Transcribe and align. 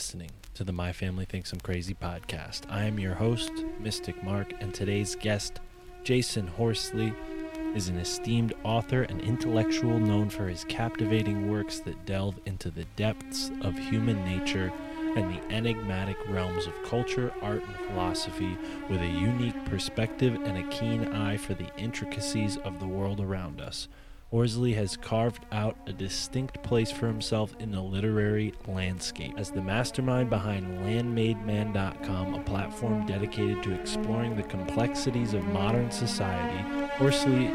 Listening 0.00 0.30
to 0.54 0.64
the 0.64 0.72
My 0.72 0.94
Family 0.94 1.26
Thinks 1.26 1.52
I'm 1.52 1.60
Crazy 1.60 1.92
podcast. 1.92 2.62
I 2.70 2.84
am 2.84 2.98
your 2.98 3.12
host, 3.12 3.52
Mystic 3.80 4.24
Mark, 4.24 4.54
and 4.58 4.72
today's 4.72 5.14
guest, 5.14 5.60
Jasun 6.04 6.48
Horsley, 6.48 7.12
is 7.74 7.88
an 7.88 7.98
esteemed 7.98 8.54
author 8.64 9.02
and 9.02 9.20
intellectual 9.20 9.98
known 9.98 10.30
for 10.30 10.48
his 10.48 10.64
captivating 10.64 11.50
works 11.50 11.80
that 11.80 12.06
delve 12.06 12.40
into 12.46 12.70
the 12.70 12.86
depths 12.96 13.50
of 13.60 13.76
human 13.76 14.24
nature 14.24 14.72
and 15.16 15.34
the 15.34 15.54
enigmatic 15.54 16.16
realms 16.30 16.66
of 16.66 16.82
culture, 16.84 17.30
art, 17.42 17.62
and 17.62 17.76
philosophy 17.90 18.56
with 18.88 19.02
a 19.02 19.06
unique 19.06 19.66
perspective 19.66 20.34
and 20.46 20.56
a 20.56 20.68
keen 20.70 21.12
eye 21.12 21.36
for 21.36 21.52
the 21.52 21.68
intricacies 21.76 22.56
of 22.64 22.80
the 22.80 22.88
world 22.88 23.20
around 23.20 23.60
us. 23.60 23.86
Horsley 24.30 24.74
has 24.74 24.96
carved 24.96 25.44
out 25.50 25.76
a 25.88 25.92
distinct 25.92 26.62
place 26.62 26.92
for 26.92 27.08
himself 27.08 27.52
in 27.58 27.72
the 27.72 27.80
literary 27.80 28.54
landscape 28.68 29.34
as 29.36 29.50
the 29.50 29.60
mastermind 29.60 30.30
behind 30.30 30.66
LandmadeMan.com, 30.84 32.34
a 32.34 32.40
platform 32.44 33.04
dedicated 33.06 33.60
to 33.64 33.74
exploring 33.74 34.36
the 34.36 34.44
complexities 34.44 35.34
of 35.34 35.44
modern 35.46 35.90
society. 35.90 36.88
Horsley 36.96 37.48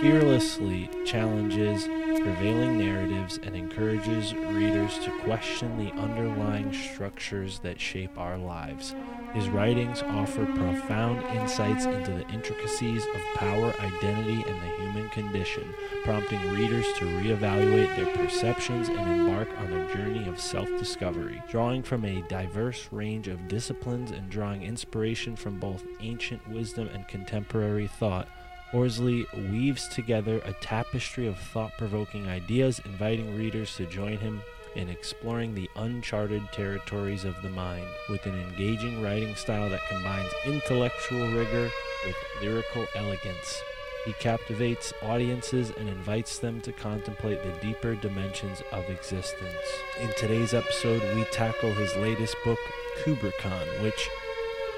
fearlessly 0.00 0.90
challenges 1.04 1.84
prevailing 2.20 2.78
narratives 2.78 3.38
and 3.44 3.54
encourages 3.54 4.34
readers 4.34 4.98
to 4.98 5.10
question 5.20 5.78
the 5.78 5.92
underlying 5.92 6.72
structures 6.72 7.60
that 7.60 7.80
shape 7.80 8.18
our 8.18 8.36
lives. 8.36 8.94
His 9.38 9.50
writings 9.50 10.02
offer 10.02 10.46
profound 10.46 11.22
insights 11.36 11.84
into 11.84 12.10
the 12.10 12.28
intricacies 12.30 13.04
of 13.06 13.20
power, 13.36 13.72
identity, 13.78 14.42
and 14.44 14.60
the 14.60 14.76
human 14.82 15.08
condition, 15.10 15.62
prompting 16.02 16.50
readers 16.50 16.84
to 16.94 17.04
reevaluate 17.04 17.94
their 17.94 18.12
perceptions 18.16 18.88
and 18.88 18.98
embark 18.98 19.48
on 19.60 19.72
a 19.72 19.94
journey 19.94 20.26
of 20.28 20.40
self 20.40 20.68
discovery. 20.70 21.40
Drawing 21.48 21.84
from 21.84 22.04
a 22.04 22.22
diverse 22.22 22.88
range 22.90 23.28
of 23.28 23.46
disciplines 23.46 24.10
and 24.10 24.28
drawing 24.28 24.64
inspiration 24.64 25.36
from 25.36 25.60
both 25.60 25.84
ancient 26.00 26.44
wisdom 26.48 26.88
and 26.92 27.06
contemporary 27.06 27.86
thought, 27.86 28.26
Horsley 28.72 29.24
weaves 29.52 29.86
together 29.86 30.42
a 30.46 30.52
tapestry 30.54 31.28
of 31.28 31.38
thought 31.38 31.78
provoking 31.78 32.26
ideas, 32.28 32.80
inviting 32.84 33.36
readers 33.36 33.76
to 33.76 33.86
join 33.86 34.18
him 34.18 34.42
in 34.78 34.88
exploring 34.88 35.54
the 35.54 35.68
uncharted 35.76 36.40
territories 36.52 37.24
of 37.24 37.34
the 37.42 37.50
mind 37.50 37.84
with 38.08 38.24
an 38.26 38.40
engaging 38.40 39.02
writing 39.02 39.34
style 39.34 39.68
that 39.68 39.80
combines 39.90 40.30
intellectual 40.46 41.28
rigor 41.32 41.68
with 42.06 42.16
lyrical 42.40 42.86
elegance. 42.94 43.60
He 44.06 44.12
captivates 44.14 44.94
audiences 45.02 45.72
and 45.76 45.88
invites 45.88 46.38
them 46.38 46.60
to 46.60 46.72
contemplate 46.72 47.42
the 47.42 47.60
deeper 47.60 47.96
dimensions 47.96 48.62
of 48.70 48.88
existence. 48.88 49.66
In 50.00 50.10
today's 50.16 50.54
episode, 50.54 51.02
we 51.16 51.24
tackle 51.24 51.74
his 51.74 51.94
latest 51.96 52.36
book, 52.44 52.58
Kubrickon, 53.02 53.82
which 53.82 54.08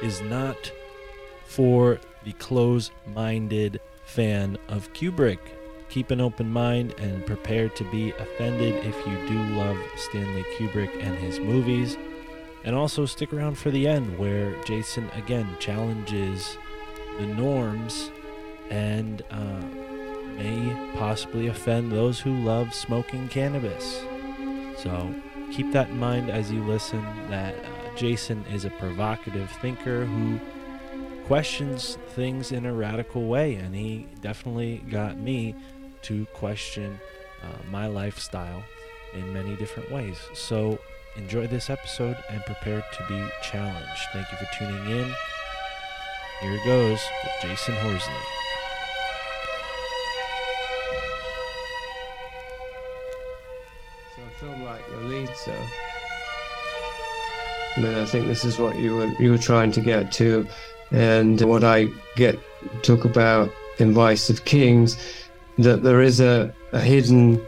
is 0.03 0.23
not 0.23 0.73
for 1.45 2.01
the 2.25 2.33
close 2.33 2.91
minded 3.07 3.81
fan 4.07 4.57
of 4.67 4.91
Kubrick. 4.95 5.60
Keep 5.91 6.13
an 6.13 6.21
open 6.21 6.49
mind 6.53 6.95
and 6.99 7.27
prepare 7.27 7.69
to 7.69 7.85
be 7.91 8.13
offended 8.13 8.85
if 8.85 8.97
you 9.07 9.29
do 9.29 9.43
love 9.57 9.77
Stanley 9.97 10.45
Kubrick 10.55 10.91
and 11.05 11.19
his 11.19 11.41
movies. 11.41 11.99
And 12.63 12.77
also 12.77 13.07
stick 13.07 13.33
around 13.33 13.59
for 13.59 13.71
the 13.71 13.89
end 13.89 14.19
where 14.19 14.53
Jasun 14.63 15.15
again 15.17 15.57
challenges 15.59 16.57
the 17.19 17.27
norms 17.27 18.11
and 18.71 19.23
uh, 19.31 19.63
may 20.37 20.93
possibly 20.97 21.49
offend 21.49 21.91
those 21.91 22.21
who 22.21 22.37
love 22.37 22.73
smoking 22.73 23.29
cannabis. 23.29 24.03
So 24.77 25.13
keep 25.53 25.73
that 25.73 25.89
in 25.89 25.99
mind 25.99 26.31
as 26.31 26.53
you 26.53 26.63
listen 26.63 27.03
that 27.31 27.55
uh, 27.55 27.97
Jasun 27.97 28.51
is 28.53 28.65
a 28.65 28.71
provocative 28.71 29.51
thinker 29.61 30.05
who 30.05 30.39
questions 31.27 31.99
things 32.11 32.53
in 32.53 32.67
a 32.67 32.73
radical 32.73 33.27
way, 33.27 33.55
and 33.55 33.75
he 33.75 34.07
definitely 34.21 34.79
got 34.91 35.19
me 35.19 35.55
to 36.03 36.27
question 36.27 37.01
uh, 37.43 37.47
my 37.71 37.87
lifestyle 37.87 38.63
in 39.15 39.33
many 39.33 39.57
different 39.57 39.91
ways. 39.91 40.17
So 40.35 40.79
enjoy 41.17 41.47
this 41.47 41.71
episode 41.71 42.17
and 42.29 42.45
prepare 42.45 42.81
to 42.81 43.07
be 43.09 43.29
challenged. 43.43 44.03
Thank 44.13 44.27
you 44.31 44.39
for 44.39 44.49
tuning 44.59 44.99
in. 44.99 45.15
Here 46.41 46.55
it 46.55 46.65
goes 46.65 47.01
with 47.23 47.33
Jasun 47.51 47.75
Horsley. 47.83 48.15
So 54.17 54.23
I 54.23 54.41
film 54.41 54.65
like 54.65 54.89
Lolita. 54.93 55.69
I 57.77 57.81
mean, 57.81 57.95
I 57.95 58.05
think 58.05 58.27
this 58.27 58.45
is 58.45 58.59
what 58.59 58.79
you 58.79 58.95
were 58.97 59.07
you 59.21 59.31
were 59.33 59.39
trying 59.39 59.71
to 59.73 59.81
get 59.81 60.13
to, 60.13 60.47
and 60.91 61.41
what 61.43 61.63
I 61.63 61.89
get 62.17 62.39
talk 62.83 63.05
about 63.05 63.51
in 63.79 63.93
Vice 63.93 64.29
of 64.29 64.45
Kings, 64.45 64.97
that 65.63 65.83
there 65.83 66.01
is 66.01 66.21
a, 66.21 66.53
a 66.73 66.81
hidden 66.81 67.41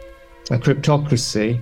a 0.51 0.59
cryptocracy, 0.59 1.61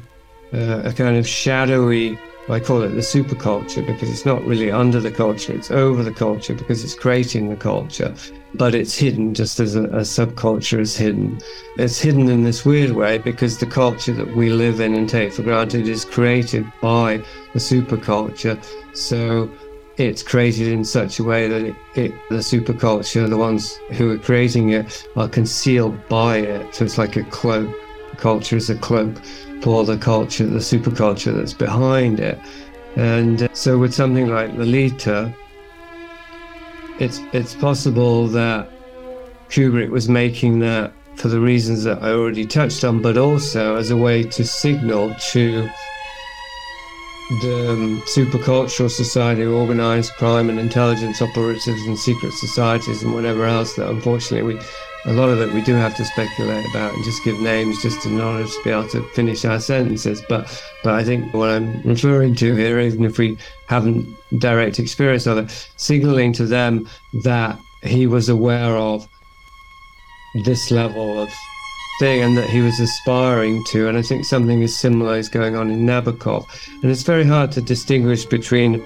uh, 0.53 0.83
a 0.85 0.93
kind 0.93 1.17
of 1.17 1.27
shadowy. 1.27 2.19
I 2.49 2.59
call 2.59 2.83
it 2.83 2.89
the 2.89 3.03
superculture 3.03 3.87
because 3.87 4.11
it's 4.11 4.27
not 4.27 4.43
really 4.45 4.73
under 4.73 4.99
the 4.99 5.11
culture; 5.11 5.53
it's 5.53 5.71
over 5.71 6.03
the 6.03 6.13
culture 6.13 6.55
because 6.55 6.83
it's 6.83 6.95
creating 6.95 7.49
the 7.49 7.57
culture, 7.57 8.13
but 8.55 8.75
it's 8.75 8.97
hidden 8.97 9.35
just 9.35 9.61
as 9.61 9.77
a, 9.77 9.85
a 9.85 10.01
subculture 10.01 10.81
is 10.81 10.97
hidden. 10.97 11.39
It's 11.77 12.01
hidden 12.01 12.29
in 12.29 12.43
this 12.43 12.65
weird 12.65 12.93
way 12.93 13.19
because 13.19 13.59
the 13.59 13.67
culture 13.67 14.13
that 14.15 14.35
we 14.35 14.51
live 14.51 14.81
in 14.81 14.95
and 14.95 15.09
take 15.09 15.33
for 15.33 15.43
granted 15.43 15.87
is 15.87 16.05
created 16.05 16.67
by 16.81 17.19
the 17.53 17.61
superculture. 17.61 18.59
So 18.97 19.49
it's 20.01 20.23
created 20.23 20.69
in 20.69 20.85
such 20.85 21.19
a 21.19 21.25
way 21.25 21.47
that 21.49 21.63
it, 21.63 21.77
it, 21.95 22.29
the 22.31 22.37
superculture, 22.37 23.29
the 23.29 23.37
ones 23.37 23.77
who 23.93 24.11
are 24.11 24.19
creating 24.19 24.71
it, 24.71 25.07
are 25.17 25.29
concealed 25.29 25.97
by 26.09 26.39
it. 26.39 26.75
So 26.75 26.85
it's 26.85 26.99
like 26.99 27.17
a 27.17 27.25
cloak. 27.25 27.69
Culture 28.17 28.57
is 28.57 28.71
a 28.71 28.77
cloak 28.77 29.17
for 29.63 29.85
the 29.85 29.97
culture, 29.97 30.47
the 30.47 30.59
superculture 30.59 31.35
that's 31.35 31.53
behind 31.53 32.19
it. 32.21 32.39
And 32.97 33.45
uh, 33.45 33.49
so 33.53 33.79
with 33.79 33.95
something 33.95 34.29
like 34.29 34.53
Lolita, 34.55 35.35
it's 36.99 37.21
it's 37.33 37.55
possible 37.55 38.27
that 38.29 38.69
Kubrick 39.49 39.91
was 39.91 40.09
making 40.09 40.59
that 40.61 40.93
for 41.17 41.29
the 41.29 41.41
reasons 41.41 41.85
that 41.85 42.03
I 42.03 42.11
already 42.11 42.47
touched 42.47 42.85
on, 42.85 43.01
but 43.03 43.17
also 43.17 43.77
as 43.77 43.91
a 43.91 43.97
way 43.97 44.23
to 44.25 44.45
signal 44.45 45.15
to 45.33 45.69
the 47.39 47.71
um, 47.71 48.01
supercultural 48.03 48.91
society, 48.91 49.45
organized 49.45 50.13
crime 50.15 50.51
and 50.51 50.59
intelligence 50.59 51.23
operatives 51.23 51.87
and 51.87 51.97
secret 51.97 52.33
societies 52.33 53.05
and 53.05 53.15
whatever 53.15 53.45
else 53.45 53.75
that 53.77 53.89
unfortunately 53.89 54.55
we, 54.55 54.61
a 55.07 55.13
lot 55.13 55.29
of 55.29 55.41
it 55.41 55.53
we 55.55 55.63
do 55.63 55.75
have 55.75 55.95
to 55.95 56.05
speculate 56.05 56.67
about 56.71 56.93
and 56.93 57.05
just 57.05 57.23
give 57.23 57.41
names 57.41 57.81
just 57.83 58.05
in 58.05 58.21
order 58.21 58.45
to 58.45 58.61
be 58.65 58.71
able 58.71 58.89
to 58.89 59.03
finish 59.11 59.45
our 59.45 59.61
sentences. 59.61 60.21
But, 60.29 60.63
but 60.83 60.95
I 60.95 61.05
think 61.05 61.33
what 61.33 61.51
I'm 61.51 61.81
referring 61.83 62.35
to 62.37 62.55
here, 62.57 62.81
even 62.81 63.05
if 63.05 63.17
we 63.17 63.39
haven't 63.69 64.13
direct 64.41 64.81
experience 64.81 65.27
of 65.27 65.39
it, 65.39 65.69
signaling 65.77 66.33
to 66.33 66.47
them 66.47 66.89
that 67.23 67.59
he 67.85 68.09
was 68.09 68.29
aware 68.29 68.77
of 68.77 69.09
this 70.45 70.73
level 70.73 71.23
of 71.23 71.31
thing 72.01 72.23
and 72.23 72.35
that 72.37 72.49
he 72.49 72.63
was 72.63 72.81
aspiring 72.81 73.63
to. 73.67 73.87
And 73.87 73.99
I 73.99 74.03
think 74.03 74.25
something 74.25 74.63
is 74.63 74.77
similar 74.77 75.19
is 75.19 75.29
going 75.29 75.55
on 75.55 75.71
in 75.71 75.85
Nabokov. 75.85 76.47
And 76.83 76.91
it's 76.91 77.03
very 77.03 77.25
hard 77.25 77.53
to 77.53 77.61
distinguish 77.61 78.25
between 78.25 78.83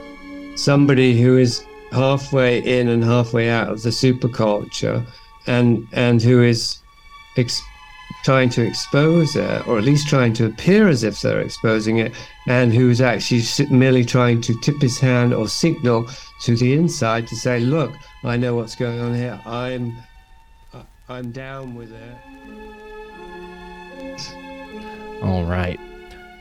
somebody 0.57 1.23
who 1.23 1.39
is 1.39 1.65
halfway 1.93 2.59
in 2.59 2.89
and 2.89 3.05
halfway 3.05 3.49
out 3.49 3.69
of 3.69 3.83
the 3.83 3.91
superculture 3.91 5.07
and 5.47 5.87
and 5.93 6.21
who 6.21 6.43
is 6.43 6.79
ex- 7.37 7.63
trying 8.25 8.49
to 8.49 8.63
expose 8.63 9.37
it, 9.37 9.69
or 9.69 9.79
at 9.79 9.85
least 9.85 10.09
trying 10.09 10.33
to 10.33 10.47
appear 10.47 10.89
as 10.89 11.05
if 11.05 11.21
they're 11.21 11.41
exposing 11.41 11.99
it, 11.99 12.13
and 12.49 12.75
who's 12.75 13.01
actually 13.01 13.43
merely 13.71 14.05
trying 14.05 14.41
to 14.41 14.59
tip 14.61 14.81
his 14.81 14.99
hand 14.99 15.33
or 15.33 15.47
signal 15.47 16.09
to 16.41 16.57
the 16.57 16.73
inside 16.73 17.29
to 17.29 17.37
say, 17.37 17.61
"Look, 17.61 17.93
I 18.25 18.37
know 18.37 18.57
what's 18.57 18.75
going 18.75 19.01
on 19.01 19.15
here. 19.15 19.39
I'm, 19.47 19.93
I'm 21.09 21.31
down 21.31 21.75
with 21.77 21.93
it." 21.93 22.84
All 25.23 25.45
right. 25.45 25.81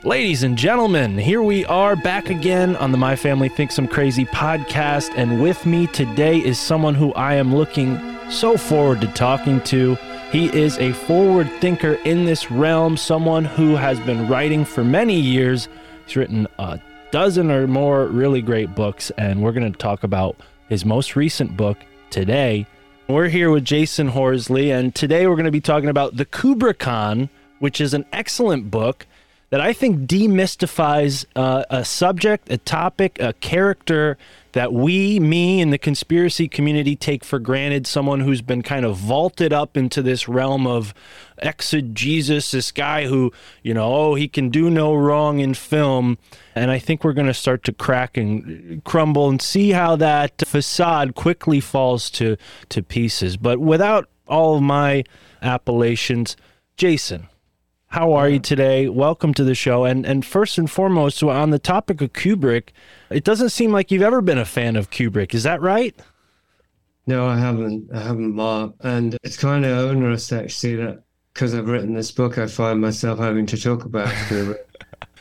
Ladies 0.04 0.44
and 0.44 0.58
gentlemen, 0.58 1.18
here 1.18 1.42
we 1.42 1.66
are 1.66 1.96
back 1.96 2.30
again 2.30 2.76
on 2.76 2.92
the 2.92 2.98
My 2.98 3.16
Family 3.16 3.48
Thinks 3.48 3.78
I'm 3.78 3.88
Crazy 3.88 4.26
podcast. 4.26 5.12
And 5.16 5.42
with 5.42 5.66
me 5.66 5.88
today 5.88 6.40
is 6.40 6.60
someone 6.60 6.96
who 6.96 7.14
I 7.14 7.36
am 7.36 7.56
looking 7.56 7.98
so 8.30 8.58
forward 8.58 9.00
to 9.02 9.08
talking 9.08 9.62
to. 9.62 9.96
He 10.32 10.54
is 10.54 10.78
a 10.80 10.92
forward 10.92 11.50
thinker 11.62 11.94
in 12.04 12.26
this 12.26 12.52
realm, 12.52 12.98
someone 12.98 13.46
who 13.46 13.76
has 13.76 14.00
been 14.02 14.28
writing 14.28 14.66
for 14.66 14.84
many 14.84 15.20
years. 15.20 15.70
He's 16.06 16.18
written 16.18 16.48
a 16.60 16.82
dozen 17.12 17.52
or 17.52 17.68
more 17.68 18.08
really 18.08 18.42
great 18.42 18.76
books, 18.76 19.12
and 19.12 19.42
we're 19.42 19.54
going 19.54 19.72
to 19.72 19.78
talk 19.78 20.04
about 20.04 20.36
his 20.68 20.84
most 20.84 21.16
recent 21.16 21.56
book 21.56 21.78
today. 22.10 22.66
We're 23.08 23.30
here 23.30 23.52
with 23.52 23.64
Jasun 23.66 24.10
Horsley, 24.10 24.72
and 24.72 24.94
today 24.94 25.28
we're 25.28 25.36
going 25.36 25.46
to 25.46 25.52
be 25.52 25.62
talking 25.62 25.90
about 25.90 26.18
The 26.18 26.26
Kubrickon, 26.26 27.30
which 27.64 27.80
is 27.80 27.94
an 27.94 28.04
excellent 28.12 28.70
book 28.70 29.08
that 29.50 29.62
I 29.62 29.72
think 29.72 30.02
demystifies 30.02 31.24
uh, 31.34 31.64
a 31.70 31.86
subject, 31.86 32.52
a 32.52 32.58
topic, 32.58 33.18
a 33.22 33.32
character 33.32 34.18
that 34.52 34.74
we, 34.74 35.18
me, 35.18 35.62
and 35.62 35.72
the 35.72 35.78
conspiracy 35.78 36.50
community 36.50 36.98
take 36.98 37.24
for 37.24 37.40
granted. 37.40 37.88
Someone 37.88 38.20
who's 38.20 38.42
been 38.42 38.64
kind 38.64 38.84
of 38.84 38.98
vaulted 38.98 39.54
up 39.54 39.78
into 39.78 40.02
this 40.02 40.28
realm 40.28 40.68
of 40.68 40.94
exegesis, 41.38 42.52
this 42.52 42.74
guy 42.74 43.06
who, 43.06 43.32
you 43.62 43.74
know, 43.74 43.96
oh, 43.96 44.16
he 44.16 44.28
can 44.28 44.50
do 44.50 44.70
no 44.70 44.94
wrong 44.94 45.40
in 45.40 45.54
film. 45.54 46.18
And 46.56 46.70
I 46.70 46.80
think 46.80 47.06
we're 47.06 47.14
going 47.14 47.28
to 47.28 47.34
start 47.34 47.64
to 47.64 47.72
crack 47.72 48.18
and 48.18 48.84
crumble 48.84 49.30
and 49.30 49.42
see 49.42 49.72
how 49.72 49.96
that 49.96 50.44
facade 50.46 51.16
quickly 51.16 51.62
falls 51.62 52.10
to, 52.10 52.36
to 52.68 52.84
pieces. 52.84 53.38
But 53.38 53.60
without 53.60 54.10
all 54.28 54.58
of 54.58 54.62
my 54.62 55.06
appellations, 55.42 56.36
Jasun, 56.76 57.30
how 57.94 58.14
are 58.14 58.28
you 58.28 58.40
today? 58.40 58.90
Welcome 58.90 59.36
to 59.36 59.44
the 59.44 59.54
show. 59.54 59.86
And 59.86 60.04
and 60.04 60.26
first 60.26 60.58
and 60.58 60.70
foremost, 60.70 61.22
on 61.22 61.52
the 61.52 61.60
topic 61.60 62.02
of 62.02 62.12
Kubrick, 62.12 62.70
it 63.12 63.24
doesn't 63.24 63.50
seem 63.50 63.72
like 63.72 63.92
you've 63.92 64.02
ever 64.02 64.20
been 64.20 64.40
a 64.40 64.46
fan 64.46 64.76
of 64.76 64.90
Kubrick. 64.90 65.36
Is 65.36 65.44
that 65.44 65.62
right? 65.62 65.96
No, 67.06 67.28
I 67.28 67.38
haven't. 67.38 67.94
I 67.94 68.00
haven't, 68.02 68.34
Mark. 68.34 68.74
And 68.80 69.16
it's 69.22 69.38
kind 69.38 69.64
of 69.64 69.78
onerous 69.78 70.34
actually 70.34 70.78
that 70.78 71.04
because 71.34 71.54
I've 71.54 71.68
written 71.68 71.94
this 71.94 72.12
book, 72.12 72.40
I 72.40 72.48
find 72.48 72.82
myself 72.82 73.20
having 73.20 73.46
to 73.46 73.62
talk 73.62 73.86
about 73.86 74.08
Kubrick. 74.28 74.58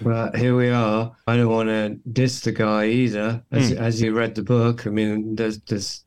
but 0.00 0.35
here 0.35 0.56
we 0.56 0.70
are. 0.70 1.14
I 1.26 1.37
don't 1.37 1.52
want 1.52 1.68
to 1.68 2.00
diss 2.11 2.40
the 2.40 2.52
guy 2.52 2.87
either. 2.87 3.44
As, 3.52 3.70
hmm. 3.70 3.76
as 3.76 4.00
you 4.00 4.14
read 4.14 4.35
the 4.35 4.42
book, 4.42 4.87
I 4.87 4.90
mean, 4.90 5.37
there's 5.37 5.61
there's 5.61 6.06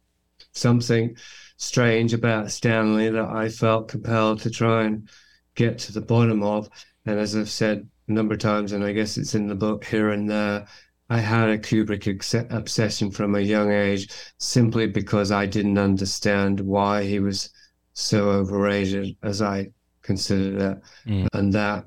something 0.53 1.15
strange 1.57 2.15
about 2.15 2.49
Stanley 2.49 3.11
that 3.11 3.29
I 3.29 3.49
felt 3.49 3.89
compelled 3.89 4.41
to 4.41 4.49
try 4.49 4.85
and 4.85 5.07
get 5.55 5.79
to 5.79 5.93
the 5.93 6.01
bottom 6.01 6.43
of. 6.43 6.69
And 7.05 7.19
as 7.19 7.35
I've 7.35 7.49
said 7.49 7.87
a 8.07 8.11
number 8.11 8.33
of 8.33 8.39
times, 8.39 8.71
and 8.71 8.83
I 8.83 8.91
guess 8.91 9.17
it's 9.17 9.35
in 9.35 9.47
the 9.47 9.55
book 9.55 9.85
here 9.85 10.09
and 10.09 10.29
there, 10.29 10.67
I 11.09 11.19
had 11.19 11.49
a 11.49 11.57
Kubrick 11.57 12.07
ex- 12.07 12.33
obsession 12.33 13.11
from 13.11 13.35
a 13.35 13.39
young 13.39 13.71
age 13.71 14.09
simply 14.37 14.87
because 14.87 15.31
I 15.31 15.45
didn't 15.45 15.77
understand 15.77 16.59
why 16.59 17.03
he 17.03 17.19
was 17.19 17.49
so 17.93 18.29
overrated 18.29 19.15
as 19.23 19.41
I 19.41 19.69
considered 20.01 20.61
it. 20.61 21.09
Mm. 21.09 21.27
And 21.33 21.53
that, 21.53 21.85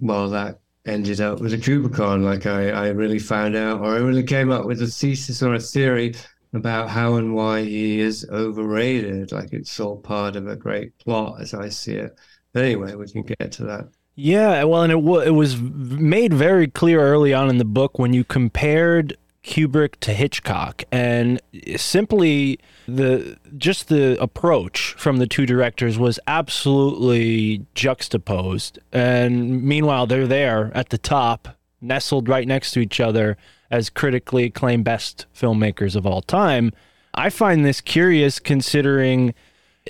well, 0.00 0.28
that 0.30 0.60
ended 0.86 1.20
up 1.20 1.40
with 1.40 1.52
a 1.52 1.58
Kubrickon. 1.58 2.24
Like 2.24 2.46
I, 2.46 2.70
I 2.70 2.88
really 2.88 3.18
found 3.18 3.54
out, 3.54 3.80
or 3.80 3.94
I 3.94 3.98
really 3.98 4.24
came 4.24 4.50
up 4.50 4.66
with 4.66 4.82
a 4.82 4.86
thesis 4.86 5.42
or 5.42 5.54
a 5.54 5.60
theory 5.60 6.14
about 6.52 6.88
how 6.88 7.14
and 7.14 7.34
why 7.34 7.62
he 7.62 8.00
is 8.00 8.26
overrated. 8.30 9.30
Like 9.30 9.52
it's 9.52 9.78
all 9.78 9.98
part 9.98 10.36
of 10.36 10.48
a 10.48 10.56
great 10.56 10.98
plot 10.98 11.40
as 11.40 11.54
I 11.54 11.68
see 11.68 11.94
it. 11.94 12.18
Anyway, 12.54 12.94
we 12.94 13.08
can 13.08 13.22
get 13.22 13.52
to 13.52 13.64
that. 13.64 13.88
Yeah, 14.16 14.64
well, 14.64 14.82
and 14.82 14.92
it, 14.92 14.96
w- 14.96 15.20
it 15.20 15.30
was 15.30 15.60
made 15.60 16.34
very 16.34 16.66
clear 16.66 17.00
early 17.00 17.32
on 17.32 17.48
in 17.48 17.58
the 17.58 17.64
book 17.64 17.98
when 17.98 18.12
you 18.12 18.24
compared 18.24 19.16
Kubrick 19.42 19.96
to 20.00 20.12
Hitchcock, 20.12 20.84
and 20.92 21.40
simply 21.76 22.58
the 22.86 23.38
just 23.56 23.88
the 23.88 24.20
approach 24.20 24.94
from 24.98 25.16
the 25.16 25.26
two 25.26 25.46
directors 25.46 25.98
was 25.98 26.20
absolutely 26.26 27.64
juxtaposed. 27.74 28.78
And 28.92 29.62
meanwhile, 29.62 30.06
they're 30.06 30.26
there 30.26 30.70
at 30.74 30.90
the 30.90 30.98
top, 30.98 31.56
nestled 31.80 32.28
right 32.28 32.46
next 32.46 32.72
to 32.72 32.80
each 32.80 33.00
other 33.00 33.38
as 33.70 33.88
critically 33.88 34.44
acclaimed 34.44 34.84
best 34.84 35.26
filmmakers 35.34 35.96
of 35.96 36.04
all 36.06 36.20
time. 36.20 36.72
I 37.14 37.30
find 37.30 37.64
this 37.64 37.80
curious 37.80 38.38
considering 38.38 39.34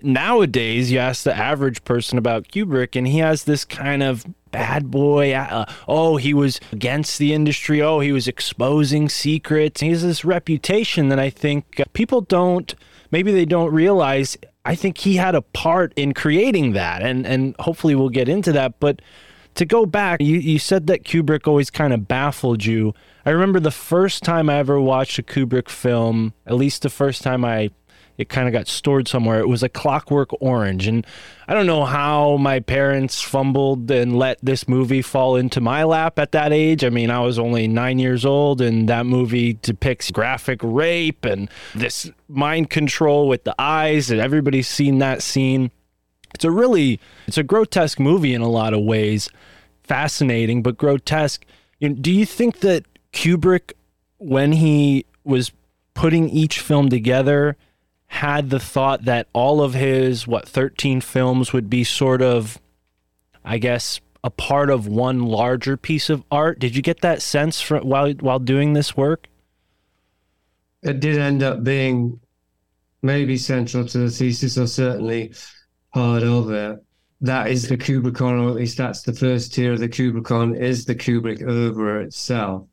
nowadays 0.02 0.90
you 0.90 0.98
ask 0.98 1.22
the 1.22 1.36
average 1.36 1.84
person 1.84 2.18
about 2.18 2.48
Kubrick 2.48 2.96
and 2.96 3.06
he 3.06 3.18
has 3.18 3.44
this 3.44 3.64
kind 3.64 4.02
of 4.02 4.24
bad 4.50 4.90
boy 4.90 5.32
uh, 5.32 5.64
oh 5.86 6.16
he 6.16 6.34
was 6.34 6.60
against 6.72 7.18
the 7.18 7.32
industry 7.32 7.80
oh 7.80 8.00
he 8.00 8.12
was 8.12 8.26
exposing 8.26 9.08
secrets. 9.08 9.80
He 9.80 9.90
has 9.90 10.02
this 10.02 10.24
reputation 10.24 11.08
that 11.08 11.18
I 11.18 11.30
think 11.30 11.80
uh, 11.80 11.84
people 11.92 12.20
don't 12.20 12.74
maybe 13.10 13.32
they 13.32 13.44
don't 13.44 13.72
realize 13.72 14.36
I 14.64 14.74
think 14.74 14.98
he 14.98 15.16
had 15.16 15.34
a 15.34 15.42
part 15.42 15.92
in 15.96 16.14
creating 16.14 16.72
that 16.72 17.02
and 17.02 17.26
and 17.26 17.54
hopefully 17.58 17.94
we'll 17.94 18.08
get 18.08 18.28
into 18.28 18.52
that 18.52 18.80
but 18.80 19.00
to 19.54 19.64
go 19.64 19.86
back 19.86 20.20
you, 20.20 20.38
you 20.38 20.58
said 20.58 20.86
that 20.88 21.04
Kubrick 21.04 21.46
always 21.46 21.70
kind 21.70 21.92
of 21.92 22.06
baffled 22.06 22.64
you. 22.64 22.94
I 23.24 23.30
remember 23.30 23.60
the 23.60 23.70
first 23.70 24.22
time 24.22 24.48
I 24.48 24.56
ever 24.56 24.80
watched 24.80 25.18
a 25.18 25.22
Kubrick 25.22 25.68
film 25.68 26.34
at 26.46 26.54
least 26.54 26.82
the 26.82 26.90
first 26.90 27.22
time 27.22 27.44
I 27.44 27.70
it 28.20 28.28
kind 28.28 28.46
of 28.46 28.52
got 28.52 28.68
stored 28.68 29.08
somewhere. 29.08 29.40
It 29.40 29.48
was 29.48 29.62
a 29.62 29.68
Clockwork 29.70 30.28
Orange, 30.42 30.86
and 30.86 31.06
I 31.48 31.54
don't 31.54 31.66
know 31.66 31.86
how 31.86 32.36
my 32.36 32.60
parents 32.60 33.22
fumbled 33.22 33.90
and 33.90 34.14
let 34.14 34.38
this 34.42 34.68
movie 34.68 35.00
fall 35.00 35.36
into 35.36 35.62
my 35.62 35.84
lap 35.84 36.18
at 36.18 36.32
that 36.32 36.52
age. 36.52 36.84
I 36.84 36.90
mean, 36.90 37.10
I 37.10 37.20
was 37.20 37.38
only 37.38 37.66
nine 37.66 37.98
years 37.98 38.26
old, 38.26 38.60
and 38.60 38.90
that 38.90 39.06
movie 39.06 39.54
depicts 39.62 40.10
graphic 40.10 40.60
rape 40.62 41.24
and 41.24 41.48
this 41.74 42.10
mind 42.28 42.68
control 42.68 43.26
with 43.26 43.44
the 43.44 43.54
eyes, 43.58 44.10
and 44.10 44.20
everybody's 44.20 44.68
seen 44.68 44.98
that 44.98 45.22
scene. 45.22 45.70
It's 46.34 46.44
a 46.44 46.50
really, 46.50 47.00
it's 47.26 47.38
a 47.38 47.42
grotesque 47.42 47.98
movie 47.98 48.34
in 48.34 48.42
a 48.42 48.50
lot 48.50 48.74
of 48.74 48.82
ways, 48.82 49.30
fascinating 49.82 50.62
but 50.62 50.76
grotesque. 50.76 51.42
You 51.78 51.88
know, 51.88 51.94
do 51.94 52.12
you 52.12 52.26
think 52.26 52.60
that 52.60 52.84
Kubrick, 53.14 53.72
when 54.18 54.52
he 54.52 55.06
was 55.24 55.52
putting 55.94 56.28
each 56.28 56.60
film 56.60 56.90
together, 56.90 57.56
had 58.10 58.50
the 58.50 58.58
thought 58.58 59.04
that 59.04 59.28
all 59.32 59.62
of 59.62 59.72
his 59.72 60.26
what 60.26 60.48
13 60.48 61.00
films 61.00 61.52
would 61.52 61.70
be 61.70 61.84
sort 61.84 62.20
of 62.20 62.58
I 63.44 63.58
guess 63.58 64.00
a 64.24 64.30
part 64.30 64.68
of 64.68 64.88
one 64.88 65.22
larger 65.22 65.76
piece 65.76 66.10
of 66.10 66.24
art. 66.30 66.58
Did 66.58 66.74
you 66.74 66.82
get 66.82 67.02
that 67.02 67.22
sense 67.22 67.60
from 67.60 67.86
while 67.86 68.12
while 68.14 68.40
doing 68.40 68.72
this 68.72 68.96
work? 68.96 69.28
It 70.82 70.98
did 70.98 71.18
end 71.18 71.44
up 71.44 71.62
being 71.62 72.18
maybe 73.00 73.36
central 73.36 73.86
to 73.86 73.98
the 73.98 74.10
thesis 74.10 74.58
or 74.58 74.66
certainly 74.66 75.32
part 75.94 76.24
of 76.24 76.50
it. 76.50 76.84
That 77.20 77.48
is 77.48 77.68
the 77.68 77.76
Kubrickon, 77.76 78.42
or 78.42 78.48
at 78.48 78.56
least 78.56 78.78
that's 78.78 79.02
the 79.02 79.12
first 79.12 79.54
tier 79.54 79.74
of 79.74 79.78
the 79.78 79.88
Kubrickon, 79.88 80.58
is 80.58 80.84
the 80.84 80.96
Kubrick 80.96 81.42
oeuvre 81.42 82.02
itself. 82.02 82.66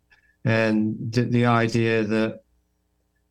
And 0.45 0.95
the, 1.11 1.23
the 1.23 1.45
idea 1.45 2.03
that 2.03 2.39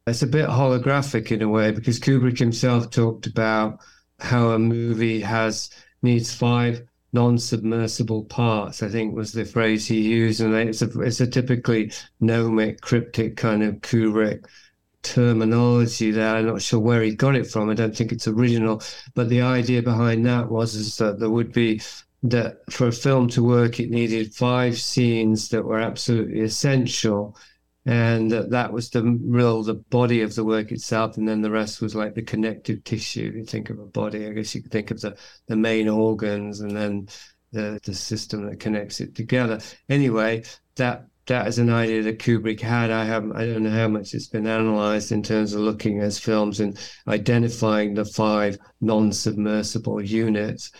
it's 0.06 0.22
a 0.22 0.26
bit 0.26 0.48
holographic 0.48 1.32
in 1.32 1.42
a 1.42 1.48
way 1.48 1.72
because 1.72 1.98
Kubrick 1.98 2.38
himself 2.38 2.90
talked 2.90 3.26
about 3.26 3.80
how 4.20 4.50
a 4.50 4.58
movie 4.58 5.20
has 5.20 5.70
needs 6.02 6.32
five 6.32 6.82
non-submersible 7.12 8.24
parts. 8.24 8.82
I 8.82 8.88
think 8.88 9.16
was 9.16 9.32
the 9.32 9.44
phrase 9.44 9.86
he 9.86 10.02
used, 10.02 10.40
and 10.40 10.54
it's 10.54 10.82
a 10.82 11.00
it's 11.00 11.20
a 11.20 11.26
typically 11.26 11.92
gnomic, 12.20 12.80
cryptic 12.80 13.36
kind 13.36 13.62
of 13.62 13.76
Kubrick 13.76 14.46
terminology 15.02 16.10
there. 16.10 16.36
I'm 16.36 16.46
not 16.46 16.62
sure 16.62 16.80
where 16.80 17.02
he 17.02 17.14
got 17.14 17.36
it 17.36 17.46
from. 17.46 17.70
I 17.70 17.74
don't 17.74 17.96
think 17.96 18.12
it's 18.12 18.28
original, 18.28 18.82
but 19.14 19.28
the 19.28 19.42
idea 19.42 19.82
behind 19.82 20.26
that 20.26 20.50
was 20.50 20.74
is 20.74 20.96
that 20.98 21.18
there 21.18 21.30
would 21.30 21.52
be 21.52 21.80
that 22.22 22.58
for 22.70 22.88
a 22.88 22.92
film 22.92 23.28
to 23.30 23.42
work, 23.42 23.78
it 23.80 23.90
needed 23.90 24.34
five 24.34 24.78
scenes 24.78 25.48
that 25.50 25.64
were 25.64 25.78
absolutely 25.80 26.40
essential 26.40 27.36
and 27.86 28.32
that 28.32 28.72
was 28.72 28.90
the 28.90 29.02
real 29.02 29.62
the 29.62 29.74
body 29.74 30.20
of 30.20 30.34
the 30.34 30.44
work 30.44 30.72
itself 30.72 31.16
and 31.16 31.28
then 31.28 31.40
the 31.40 31.50
rest 31.50 31.80
was 31.80 31.94
like 31.94 32.14
the 32.14 32.22
connective 32.22 32.82
tissue 32.84 33.32
you 33.34 33.44
think 33.44 33.70
of 33.70 33.78
a 33.78 33.86
body 33.86 34.26
i 34.26 34.30
guess 34.30 34.54
you 34.54 34.62
could 34.62 34.72
think 34.72 34.90
of 34.90 35.00
the 35.00 35.16
the 35.46 35.56
main 35.56 35.88
organs 35.88 36.60
and 36.60 36.76
then 36.76 37.08
the 37.52 37.78
the 37.84 37.94
system 37.94 38.44
that 38.44 38.58
connects 38.58 39.00
it 39.00 39.14
together 39.14 39.58
anyway 39.88 40.42
that 40.74 41.06
that 41.26 41.48
is 41.48 41.58
an 41.58 41.70
idea 41.70 42.02
that 42.04 42.20
Kubrick 42.20 42.60
had. 42.60 42.90
I 42.90 43.04
have 43.04 43.30
I 43.32 43.46
don't 43.46 43.64
know 43.64 43.70
how 43.70 43.88
much 43.88 44.14
it's 44.14 44.28
been 44.28 44.46
analyzed 44.46 45.10
in 45.10 45.22
terms 45.22 45.52
of 45.52 45.60
looking 45.60 46.00
at 46.00 46.14
films 46.14 46.60
and 46.60 46.78
identifying 47.08 47.94
the 47.94 48.04
five 48.04 48.58
non-submersible 48.80 50.02
units. 50.02 50.70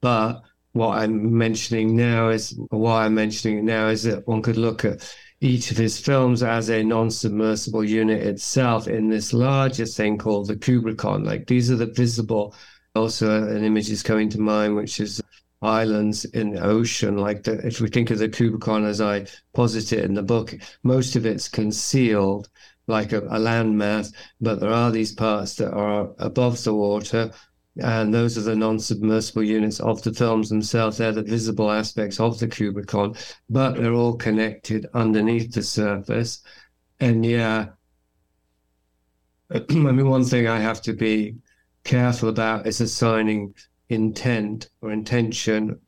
But 0.00 0.40
what 0.72 0.98
I'm 0.98 1.36
mentioning 1.36 1.96
now 1.96 2.28
is 2.28 2.56
why 2.70 3.04
I'm 3.04 3.14
mentioning 3.14 3.58
it 3.58 3.64
now 3.64 3.88
is 3.88 4.04
that 4.04 4.28
one 4.28 4.42
could 4.42 4.56
look 4.56 4.84
at 4.84 5.12
each 5.40 5.70
of 5.70 5.76
his 5.76 5.98
films 5.98 6.42
as 6.42 6.68
a 6.68 6.82
non-submersible 6.82 7.84
unit 7.84 8.22
itself 8.22 8.88
in 8.88 9.08
this 9.08 9.32
larger 9.32 9.86
thing 9.86 10.18
called 10.18 10.48
the 10.48 10.56
Kubrickon. 10.56 11.24
Like 11.24 11.46
these 11.46 11.70
are 11.70 11.76
the 11.76 11.86
visible. 11.86 12.54
Also, 12.94 13.30
uh, 13.30 13.46
an 13.46 13.64
image 13.64 13.90
is 13.90 14.02
coming 14.02 14.28
to 14.30 14.40
mind, 14.40 14.74
which 14.74 14.98
is 14.98 15.20
islands 15.62 16.24
in 16.24 16.50
the 16.50 16.62
ocean. 16.62 17.16
Like 17.16 17.44
the, 17.44 17.64
if 17.66 17.80
we 17.80 17.88
think 17.88 18.10
of 18.10 18.18
the 18.18 18.28
Kubrickon 18.28 18.84
as 18.84 19.00
I 19.00 19.26
posit 19.52 19.92
it 19.92 20.04
in 20.04 20.14
the 20.14 20.22
book, 20.22 20.54
most 20.82 21.14
of 21.14 21.24
it's 21.24 21.48
concealed 21.48 22.48
like 22.88 23.12
a, 23.12 23.18
a 23.18 23.38
landmass, 23.38 24.12
but 24.40 24.58
there 24.60 24.72
are 24.72 24.90
these 24.90 25.12
parts 25.12 25.54
that 25.56 25.72
are 25.72 26.10
above 26.18 26.64
the 26.64 26.74
water 26.74 27.30
and 27.78 28.12
those 28.12 28.36
are 28.36 28.42
the 28.42 28.56
non-submersible 28.56 29.42
units 29.42 29.80
of 29.80 30.02
the 30.02 30.12
films 30.12 30.48
themselves. 30.48 30.98
They're 30.98 31.12
the 31.12 31.22
visible 31.22 31.70
aspects 31.70 32.18
of 32.18 32.38
the 32.38 32.48
Kubrickon, 32.48 33.16
but 33.48 33.76
they're 33.76 33.92
all 33.92 34.16
connected 34.16 34.86
underneath 34.94 35.52
the 35.52 35.62
surface. 35.62 36.42
And 37.00 37.24
yeah, 37.24 37.68
I 39.50 39.60
mean, 39.68 40.08
one 40.08 40.24
thing 40.24 40.48
I 40.48 40.58
have 40.58 40.82
to 40.82 40.92
be 40.92 41.36
careful 41.84 42.28
about 42.28 42.66
is 42.66 42.80
assigning 42.80 43.54
intent 43.88 44.68
or 44.82 44.92
intention 44.92 45.80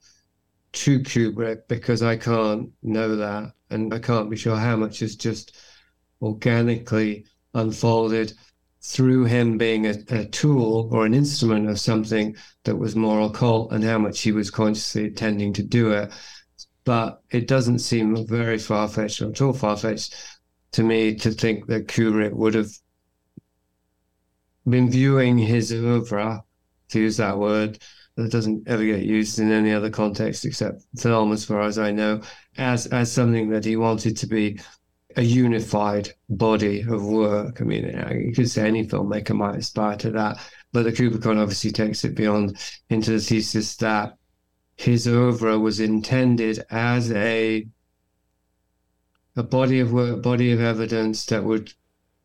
to 0.73 1.00
Kubrick 1.00 1.68
because 1.68 2.02
I 2.02 2.16
can't 2.16 2.70
know 2.82 3.16
that, 3.16 3.52
and 3.70 3.92
I 3.92 3.99
can't 3.99 4.30
be 4.30 4.37
sure 4.37 4.56
how 4.56 4.76
much 4.76 5.02
is 5.02 5.16
just 5.16 5.56
organically 6.23 7.26
unfolded 7.54 8.32
through 8.82 9.25
him 9.25 9.58
being 9.58 9.87
a, 9.87 9.94
a, 10.08 10.25
tool 10.26 10.88
or 10.90 11.04
an 11.04 11.12
instrument 11.12 11.68
of 11.68 11.78
something 11.78 12.34
that 12.64 12.76
was 12.76 12.96
more 12.96 13.20
occult 13.20 13.72
and 13.72 13.84
how 13.84 13.99
much 13.99 14.20
he 14.20 14.32
was 14.32 14.50
consciously 14.50 15.04
intending 15.04 15.52
to 15.52 15.62
do 15.62 15.92
it. 15.92 16.10
But 16.84 17.22
it 17.30 17.46
doesn't 17.46 17.80
seem 17.80 18.26
very 18.26 18.58
far 18.58 18.88
fetched 18.88 19.20
or 19.20 19.30
at 19.30 19.40
all 19.42 19.52
far 19.52 19.76
fetched 19.76 20.14
to 20.72 20.82
me 20.82 21.14
to 21.16 21.30
think 21.30 21.66
that 21.66 21.88
Kubrick 21.88 22.32
would 22.32 22.54
have 22.54 22.70
been 24.68 24.90
viewing 24.90 25.37
his 25.37 25.72
oeuvre, 25.72 26.42
to 26.88 27.00
use 27.00 27.16
that 27.18 27.38
word, 27.38 27.78
that 28.16 28.30
doesn't 28.30 28.66
ever 28.68 28.84
get 28.84 29.02
used 29.02 29.38
in 29.38 29.50
any 29.50 29.72
other 29.72 29.90
context 29.90 30.44
except 30.44 30.82
film, 30.99 31.32
as 31.32 31.44
far 31.44 31.62
as 31.62 31.78
I 31.78 31.90
know, 31.90 32.22
as 32.56 32.87
as 32.87 33.12
something 33.12 33.50
that 33.50 33.64
he 33.64 33.76
wanted 33.76 34.16
to 34.18 34.26
be 34.26 34.60
a 35.16 35.22
unified 35.22 36.12
body 36.28 36.82
of 36.82 37.04
work. 37.04 37.60
I 37.60 37.64
mean, 37.64 37.84
you 38.26 38.32
could 38.32 38.50
say 38.50 38.66
any 38.66 38.86
filmmaker 38.86 39.34
might 39.34 39.56
aspire 39.56 39.96
to 39.98 40.10
that, 40.12 40.38
but 40.72 40.84
the 40.84 40.92
Kubrickon 40.92 41.38
obviously 41.38 41.72
takes 41.72 42.04
it 42.04 42.14
beyond 42.14 42.56
into 42.88 43.12
the 43.12 43.20
thesis 43.20 43.76
that 43.76 44.16
his 44.76 45.06
oeuvre 45.06 45.58
was 45.58 45.80
intended 45.80 46.64
as 46.70 47.10
a 47.12 47.66
a 49.36 49.42
body 49.42 49.80
of 49.80 49.92
work, 49.92 50.22
body 50.22 50.52
of 50.52 50.60
evidence 50.60 51.26
that 51.26 51.44
would 51.44 51.72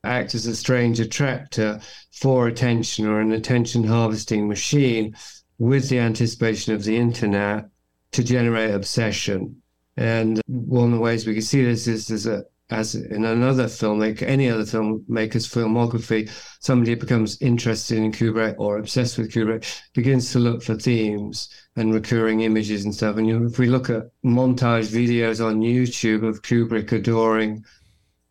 act 0.04 0.36
as 0.36 0.46
a 0.46 0.56
strange 0.56 1.00
attractor 1.00 1.80
for 2.12 2.48
attention 2.48 3.06
or 3.08 3.20
an 3.20 3.32
attention 3.32 3.84
harvesting 3.84 4.48
machine 4.48 5.16
with 5.58 5.90
the 5.90 6.00
anticipation 6.00 6.74
of 6.74 6.84
the 6.84 6.98
internet 6.98 7.70
to 8.12 8.24
generate 8.24 8.74
obsession. 8.74 9.62
And 9.98 10.42
one 10.48 10.86
of 10.86 10.92
the 10.92 11.00
ways 11.00 11.26
we 11.26 11.34
can 11.34 11.42
see 11.42 11.64
this 11.64 11.88
is 11.88 12.08
there's 12.08 12.26
a 12.26 12.46
as 12.70 12.96
in 12.96 13.26
another 13.26 13.66
filmmaker, 13.66 14.24
any 14.24 14.50
other 14.50 14.64
filmmaker's 14.64 15.48
filmography, 15.48 16.30
somebody 16.60 16.96
becomes 16.96 17.40
interested 17.42 18.00
in 18.00 18.12
Kubrick 18.12 18.56
or 18.58 18.80
obsessed 18.80 19.18
with 19.18 19.32
Kubrick, 19.32 19.66
begins 19.94 20.32
to 20.32 20.40
look 20.40 20.64
for 20.64 20.76
themes 20.76 21.50
and 21.76 21.94
recurring 21.94 22.42
images 22.42 22.84
and 22.84 22.94
stuff. 22.94 23.18
And 23.18 23.28
you, 23.28 23.46
if 23.46 23.60
we 23.60 23.68
look 23.68 23.90
at 23.92 24.10
montage 24.26 24.88
videos 24.88 25.46
on 25.46 25.62
YouTube 25.62 26.28
of 26.28 26.42
Kubrick 26.42 26.92
adoring 26.92 27.64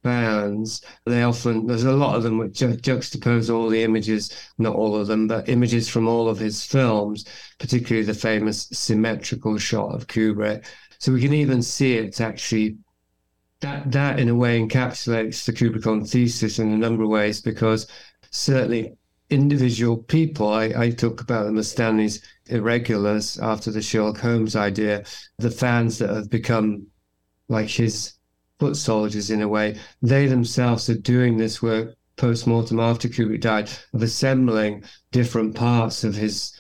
bands, 0.03 0.85
they 1.07 1.23
often, 1.23 1.67
there's 1.67 1.85
a 1.85 1.93
lot 1.93 2.17
of 2.17 2.25
them 2.25 2.39
which 2.39 2.59
ju- 2.59 2.77
juxtapose 2.77 3.55
all 3.55 3.69
the 3.69 3.85
images, 3.85 4.33
not 4.59 4.75
all 4.75 4.97
of 4.97 5.07
them, 5.07 5.29
but 5.29 5.49
images 5.49 5.89
from 5.89 6.09
all 6.09 6.29
of 6.29 6.41
his 6.41 6.65
films, 6.65 7.25
particularly 7.61 8.05
the 8.05 8.13
famous 8.13 8.69
symmetrical 8.73 9.57
shot 9.59 9.95
of 9.95 10.09
Kubrick. 10.09 10.67
So 10.99 11.13
we 11.13 11.21
can 11.21 11.35
even 11.35 11.63
see 11.63 11.97
it's 11.97 12.21
actually 12.21 12.79
that 13.65 13.91
that 13.93 14.21
in 14.21 14.29
a 14.29 14.35
way 14.35 14.61
encapsulates 14.61 15.45
the 15.45 15.53
Kubrickon 15.53 16.09
thesis 16.09 16.59
in 16.59 16.71
a 16.71 16.77
number 16.77 17.03
of 17.03 17.09
ways 17.09 17.41
because 17.41 17.87
certainly 18.31 18.97
individual 19.31 19.97
people, 19.97 20.49
I, 20.49 20.65
I 20.77 20.91
talk 20.91 21.21
about 21.21 21.45
them 21.45 21.59
as 21.59 21.71
Stanley's 21.71 22.23
irregulars 22.47 23.39
after 23.39 23.71
the 23.71 23.81
Sherlock 23.81 24.19
Holmes 24.19 24.55
idea, 24.55 25.05
the 25.39 25.51
fans 25.51 25.99
that 25.99 26.11
have 26.11 26.29
become 26.31 26.87
like 27.49 27.69
his 27.69 28.13
foot 28.59 28.77
soldiers 28.77 29.31
in 29.31 29.43
a 29.43 29.49
way, 29.49 29.79
they 30.03 30.27
themselves 30.27 30.89
are 30.91 30.99
doing 30.99 31.37
this 31.37 31.63
work 31.63 31.95
post 32.17 32.47
mortem 32.47 32.79
after 32.79 33.09
Kubrick 33.09 33.41
died 33.41 33.71
of 33.93 34.03
assembling 34.03 34.85
different 35.11 35.55
parts 35.57 36.05
of 36.05 36.15
his 36.15 36.53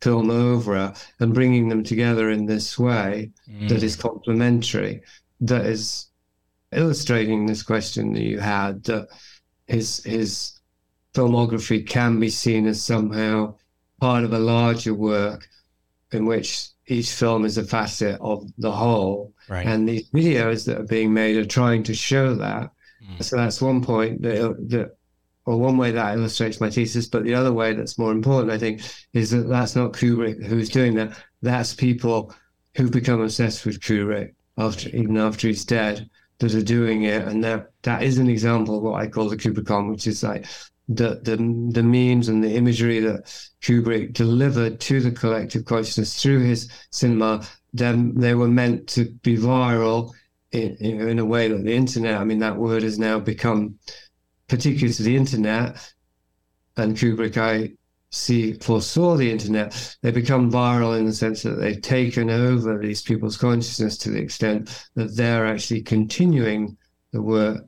film 0.00 0.30
oeuvre 0.30 0.94
and 1.20 1.34
bringing 1.34 1.68
them 1.68 1.82
together 1.82 2.30
in 2.30 2.46
this 2.46 2.78
way 2.78 3.30
that 3.46 3.80
mm. 3.80 3.82
is 3.82 3.96
complementary, 3.96 5.00
that 5.40 5.64
is 5.64 6.08
illustrating 6.74 7.46
this 7.46 7.62
question 7.62 8.12
that 8.12 8.22
you 8.22 8.38
had 8.38 8.84
that 8.84 9.08
his 9.66 10.02
his 10.04 10.60
filmography 11.14 11.86
can 11.86 12.18
be 12.18 12.28
seen 12.28 12.66
as 12.66 12.82
somehow 12.82 13.54
part 14.00 14.24
of 14.24 14.32
a 14.32 14.38
larger 14.38 14.94
work 14.94 15.48
in 16.12 16.26
which 16.26 16.68
each 16.86 17.12
film 17.12 17.44
is 17.44 17.56
a 17.56 17.64
facet 17.64 18.18
of 18.20 18.44
the 18.58 18.70
whole. 18.70 19.32
Right. 19.48 19.66
and 19.66 19.88
these 19.88 20.10
videos 20.10 20.64
that 20.66 20.78
are 20.78 20.84
being 20.84 21.12
made 21.12 21.36
are 21.36 21.44
trying 21.44 21.82
to 21.84 21.94
show 21.94 22.34
that. 22.36 22.70
Mm. 23.02 23.22
so 23.22 23.36
that's 23.36 23.60
one 23.60 23.82
point 23.82 24.22
that, 24.22 24.56
that 24.70 24.96
or 25.46 25.58
one 25.58 25.76
way 25.76 25.90
that 25.90 26.16
illustrates 26.16 26.60
my 26.60 26.70
thesis 26.70 27.06
but 27.06 27.22
the 27.24 27.34
other 27.34 27.52
way 27.52 27.74
that's 27.74 27.98
more 27.98 28.12
important 28.12 28.50
i 28.50 28.56
think 28.56 28.80
is 29.12 29.30
that 29.30 29.46
that's 29.46 29.76
not 29.76 29.92
kubrick 29.92 30.42
who's 30.42 30.70
doing 30.70 30.94
that. 30.94 31.12
That's 31.42 31.74
people 31.74 32.34
who've 32.74 32.90
become 32.90 33.20
obsessed 33.20 33.66
with 33.66 33.80
kubrick 33.80 34.34
after 34.56 34.88
even 34.90 35.18
after 35.18 35.48
he's 35.48 35.66
dead 35.66 36.08
that 36.38 36.54
are 36.54 36.62
doing 36.62 37.04
it 37.04 37.26
and 37.26 37.42
that 37.44 37.70
that 37.82 38.02
is 38.02 38.18
an 38.18 38.28
example 38.28 38.76
of 38.76 38.82
what 38.82 39.00
i 39.00 39.06
call 39.06 39.28
the 39.28 39.36
kubrickon 39.36 39.90
which 39.90 40.06
is 40.06 40.22
like 40.22 40.46
the 40.88 41.20
the 41.22 41.36
the 41.72 41.82
memes 41.82 42.28
and 42.28 42.44
the 42.44 42.54
imagery 42.54 43.00
that 43.00 43.24
kubrick 43.62 44.12
delivered 44.12 44.80
to 44.80 45.00
the 45.00 45.10
collective 45.10 45.64
consciousness 45.64 46.20
through 46.20 46.40
his 46.40 46.68
cinema 46.90 47.46
then 47.72 48.14
they 48.14 48.34
were 48.34 48.48
meant 48.48 48.86
to 48.86 49.06
be 49.22 49.36
viral 49.36 50.12
in, 50.54 50.76
you 50.80 51.08
in 51.08 51.18
a 51.18 51.24
way 51.24 51.48
that 51.48 51.64
the 51.64 51.74
internet, 51.74 52.20
I 52.20 52.24
mean, 52.24 52.38
that 52.38 52.56
word 52.56 52.84
has 52.84 52.98
now 52.98 53.18
become, 53.18 53.78
particular 54.48 54.92
to 54.92 55.02
the 55.02 55.16
internet, 55.16 55.92
and 56.76 56.96
Kubrick, 56.96 57.36
I 57.36 57.72
see, 58.14 58.54
foresaw 58.54 59.16
the 59.16 59.30
internet, 59.30 59.96
they 60.02 60.10
become 60.10 60.50
viral 60.50 60.98
in 60.98 61.06
the 61.06 61.12
sense 61.12 61.42
that 61.42 61.56
they've 61.56 61.82
taken 61.82 62.30
over 62.30 62.78
these 62.78 63.02
people's 63.02 63.36
consciousness 63.36 63.98
to 63.98 64.10
the 64.10 64.20
extent 64.20 64.86
that 64.94 65.16
they're 65.16 65.46
actually 65.46 65.82
continuing 65.82 66.76
the 67.12 67.20
work 67.20 67.64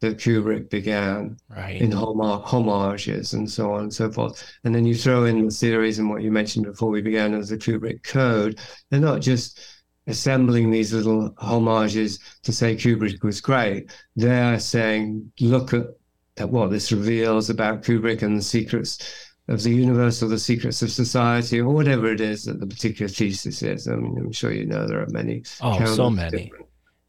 that 0.00 0.18
Kubrick 0.18 0.68
began 0.68 1.36
right. 1.48 1.80
in 1.80 1.90
homo- 1.90 2.40
homages 2.40 3.32
and 3.32 3.50
so 3.50 3.72
on 3.72 3.84
and 3.84 3.94
so 3.94 4.10
forth. 4.10 4.44
And 4.64 4.74
then 4.74 4.84
you 4.84 4.94
throw 4.94 5.24
in 5.24 5.46
the 5.46 5.50
theories 5.50 5.98
and 5.98 6.10
what 6.10 6.22
you 6.22 6.30
mentioned 6.30 6.66
before 6.66 6.90
we 6.90 7.00
began 7.00 7.32
as 7.34 7.48
the 7.48 7.56
Kubrick 7.56 8.02
Code. 8.02 8.58
They're 8.90 9.00
not 9.00 9.22
just 9.22 9.60
assembling 10.06 10.70
these 10.70 10.92
little 10.92 11.34
homages 11.38 12.18
to 12.42 12.52
say 12.52 12.76
Kubrick 12.76 13.22
was 13.22 13.40
great. 13.40 13.90
They're 14.16 14.60
saying, 14.60 15.32
look 15.40 15.72
at, 15.72 15.86
at 16.36 16.50
what 16.50 16.70
this 16.70 16.92
reveals 16.92 17.48
about 17.48 17.82
Kubrick 17.82 18.22
and 18.22 18.36
the 18.36 18.42
secrets 18.42 19.25
of 19.48 19.62
the 19.62 19.70
universe 19.70 20.22
or 20.22 20.28
the 20.28 20.38
secrets 20.38 20.82
of 20.82 20.90
society 20.90 21.60
or 21.60 21.68
whatever 21.68 22.10
it 22.12 22.20
is 22.20 22.44
that 22.44 22.60
the 22.60 22.66
particular 22.66 23.08
thesis 23.08 23.62
is. 23.62 23.86
I 23.86 23.96
mean, 23.96 24.16
I'm 24.18 24.32
sure 24.32 24.52
you 24.52 24.66
know 24.66 24.86
there 24.86 25.00
are 25.00 25.08
many. 25.08 25.44
Oh, 25.60 25.84
so 25.84 26.10
many. 26.10 26.52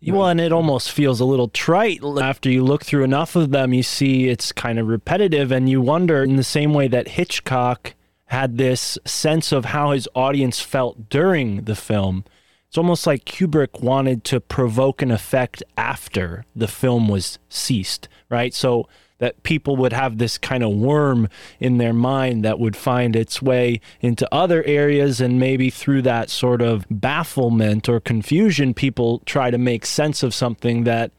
Well, 0.06 0.28
and 0.28 0.40
it 0.40 0.52
almost 0.52 0.92
feels 0.92 1.20
a 1.20 1.26
little 1.26 1.48
trite 1.48 2.04
after 2.04 2.52
you 2.52 2.64
look 2.64 2.86
through 2.86 3.04
enough 3.04 3.36
of 3.36 3.50
them. 3.50 3.74
You 3.74 3.82
see 3.82 4.30
it's 4.30 4.52
kind 4.52 4.78
of 4.78 4.88
repetitive, 4.88 5.52
and 5.52 5.68
you 5.68 5.82
wonder 5.82 6.24
in 6.24 6.36
the 6.36 6.44
same 6.44 6.74
way 6.74 6.88
that 6.88 7.08
Hitchcock 7.08 7.96
had 8.26 8.58
this 8.58 9.00
sense 9.06 9.52
of 9.52 9.66
how 9.66 9.92
his 9.92 10.08
audience 10.14 10.60
felt 10.60 11.10
during 11.10 11.64
the 11.64 11.76
film. 11.76 12.26
It's 12.68 12.78
almost 12.78 13.08
like 13.08 13.26
Kubrick 13.26 13.82
wanted 13.82 14.24
to 14.26 14.40
provoke 14.40 15.02
an 15.02 15.10
effect 15.10 15.64
after 15.78 16.46
the 16.56 16.68
film 16.68 17.08
was 17.08 17.40
ceased, 17.50 18.08
right? 18.30 18.54
So 18.54 18.88
that 19.20 19.42
people 19.44 19.76
would 19.76 19.94
have 19.94 20.18
this 20.18 20.38
kind 20.38 20.64
of 20.64 20.72
worm 20.72 21.28
in 21.60 21.78
their 21.78 21.94
mind 21.94 22.44
that 22.46 22.60
would 22.60 22.76
find 22.76 23.16
its 23.16 23.42
way 23.42 23.80
into 24.02 24.28
other 24.34 24.64
areas 24.64 25.20
and 25.20 25.40
maybe 25.40 25.70
through 25.70 26.02
that 26.04 26.30
sort 26.30 26.62
of 26.62 26.86
bafflement 26.90 27.90
or 27.90 28.00
confusion 28.00 28.74
people 28.74 29.20
try 29.26 29.50
to 29.50 29.58
make 29.58 29.86
sense 29.86 30.24
of 30.24 30.34
something 30.34 30.84
that 30.84 31.12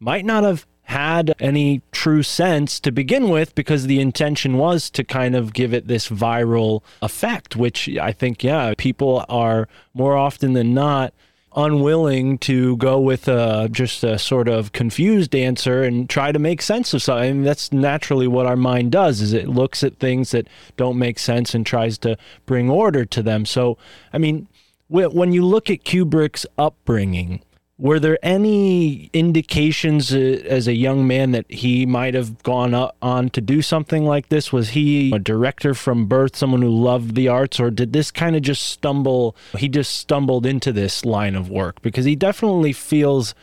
might 0.00 0.24
not 0.24 0.44
have 0.44 0.66
had 0.84 1.34
any 1.40 1.80
true 1.92 2.22
sense 2.22 2.78
to 2.78 2.92
begin 2.92 3.30
with 3.30 3.54
because 3.54 3.86
the 3.86 4.00
intention 4.00 4.58
was 4.58 4.90
to 4.90 5.02
kind 5.02 5.34
of 5.34 5.54
give 5.54 5.72
it 5.72 5.88
this 5.88 6.08
viral 6.10 6.82
effect 7.00 7.56
which 7.56 7.88
I 7.96 8.12
think 8.12 8.44
yeah 8.44 8.74
people 8.76 9.24
are 9.28 9.66
more 9.94 10.14
often 10.16 10.52
than 10.52 10.74
not 10.74 11.14
unwilling 11.56 12.38
to 12.38 12.76
go 12.78 12.98
with 12.98 13.28
a, 13.28 13.68
just 13.70 14.02
a 14.02 14.18
sort 14.18 14.48
of 14.48 14.72
confused 14.72 15.34
answer 15.34 15.82
and 15.82 16.08
try 16.08 16.32
to 16.32 16.38
make 16.38 16.60
sense 16.60 16.92
of 16.94 17.02
something. 17.02 17.30
I 17.30 17.32
mean, 17.32 17.44
that's 17.44 17.72
naturally 17.72 18.26
what 18.26 18.46
our 18.46 18.56
mind 18.56 18.92
does 18.92 19.20
is 19.20 19.32
it 19.32 19.48
looks 19.48 19.82
at 19.82 19.98
things 19.98 20.32
that 20.32 20.48
don't 20.76 20.98
make 20.98 21.18
sense 21.18 21.54
and 21.54 21.64
tries 21.64 21.98
to 21.98 22.16
bring 22.46 22.68
order 22.68 23.04
to 23.04 23.22
them. 23.22 23.46
So, 23.46 23.78
I 24.12 24.18
mean, 24.18 24.48
when 24.88 25.32
you 25.32 25.44
look 25.44 25.70
at 25.70 25.84
Kubrick's 25.84 26.46
upbringing, 26.58 27.42
were 27.76 27.98
there 27.98 28.18
any 28.22 29.10
indications 29.12 30.14
uh, 30.14 30.42
as 30.46 30.68
a 30.68 30.74
young 30.74 31.06
man 31.06 31.32
that 31.32 31.50
he 31.50 31.84
might 31.86 32.14
have 32.14 32.42
gone 32.42 32.74
on 33.02 33.30
to 33.30 33.40
do 33.40 33.62
something 33.62 34.04
like 34.04 34.28
this? 34.28 34.52
Was 34.52 34.70
he 34.70 35.12
a 35.12 35.18
director 35.18 35.74
from 35.74 36.06
birth, 36.06 36.36
someone 36.36 36.62
who 36.62 36.68
loved 36.68 37.14
the 37.16 37.28
arts, 37.28 37.58
or 37.58 37.70
did 37.70 37.92
this 37.92 38.10
kind 38.10 38.36
of 38.36 38.42
just 38.42 38.62
stumble? 38.62 39.36
He 39.58 39.68
just 39.68 39.96
stumbled 39.96 40.46
into 40.46 40.72
this 40.72 41.04
line 41.04 41.34
of 41.34 41.50
work 41.50 41.82
because 41.82 42.04
he 42.04 42.14
definitely 42.14 42.72
feels 42.72 43.34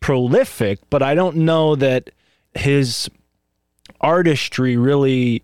prolific, 0.00 0.80
but 0.90 1.02
I 1.02 1.14
don't 1.14 1.36
know 1.36 1.76
that 1.76 2.10
his 2.54 3.08
artistry 4.00 4.76
really. 4.76 5.42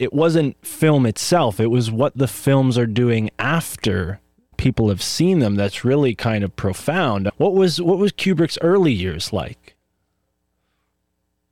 It 0.00 0.14
wasn't 0.14 0.56
film 0.66 1.04
itself, 1.04 1.60
it 1.60 1.66
was 1.66 1.90
what 1.90 2.16
the 2.16 2.26
films 2.26 2.78
are 2.78 2.86
doing 2.86 3.28
after 3.38 4.18
people 4.60 4.90
have 4.90 5.02
seen 5.02 5.38
them 5.38 5.56
that's 5.56 5.86
really 5.86 6.14
kind 6.14 6.44
of 6.44 6.54
profound. 6.54 7.30
What 7.38 7.54
was 7.54 7.80
what 7.80 7.98
was 7.98 8.12
Kubrick's 8.12 8.58
early 8.60 8.92
years 8.92 9.32
like? 9.32 9.74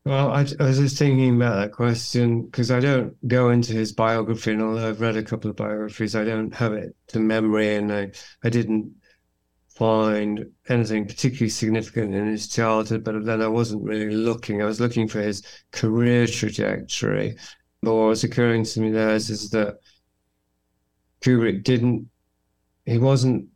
Well, 0.04 0.30
I, 0.30 0.46
I 0.60 0.64
was 0.64 0.78
just 0.78 0.98
thinking 0.98 1.36
about 1.36 1.56
that 1.56 1.72
question 1.72 2.44
because 2.44 2.70
I 2.70 2.80
don't 2.80 3.16
go 3.26 3.48
into 3.50 3.72
his 3.72 3.92
biography, 3.92 4.52
and 4.52 4.62
although 4.62 4.88
I've 4.88 5.00
read 5.00 5.16
a 5.16 5.22
couple 5.22 5.50
of 5.50 5.56
biographies, 5.56 6.14
I 6.14 6.24
don't 6.24 6.54
have 6.54 6.74
it 6.74 6.94
to 7.08 7.18
memory, 7.18 7.76
and 7.76 7.92
I, 7.92 8.12
I 8.44 8.50
didn't 8.50 8.92
find 9.70 10.46
anything 10.68 11.06
particularly 11.06 11.50
significant 11.50 12.14
in 12.14 12.26
his 12.26 12.48
childhood. 12.48 13.04
But 13.04 13.24
then 13.24 13.40
I 13.40 13.48
wasn't 13.48 13.84
really 13.84 14.14
looking; 14.14 14.60
I 14.60 14.66
was 14.66 14.80
looking 14.80 15.08
for 15.08 15.20
his 15.20 15.42
career 15.72 16.26
trajectory. 16.26 17.36
But 17.82 17.94
what 17.94 18.08
was 18.08 18.24
occurring 18.24 18.64
to 18.64 18.80
me 18.80 18.90
there 18.90 19.14
is, 19.14 19.30
is 19.30 19.48
that 19.50 19.78
Kubrick 21.22 21.64
didn't, 21.64 22.08
he 22.88 22.98
wasn't 22.98 23.48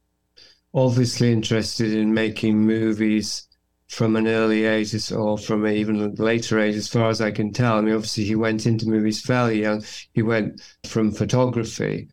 obviously 0.74 1.32
interested 1.32 1.92
in 1.92 2.14
making 2.14 2.58
movies 2.58 3.48
from 3.88 4.16
an 4.16 4.26
early 4.26 4.64
age 4.64 5.12
or 5.12 5.36
from 5.36 5.66
even 5.66 6.14
later 6.14 6.58
age, 6.58 6.76
as 6.76 6.88
far 6.88 7.10
as 7.10 7.20
I 7.20 7.30
can 7.30 7.52
tell. 7.52 7.76
I 7.76 7.80
mean, 7.80 7.94
obviously, 7.94 8.24
he 8.24 8.34
went 8.34 8.66
into 8.66 8.88
movies 8.88 9.20
fairly 9.20 9.60
young. 9.60 9.84
He 10.12 10.22
went 10.22 10.60
from 10.84 11.12
photography 11.12 12.08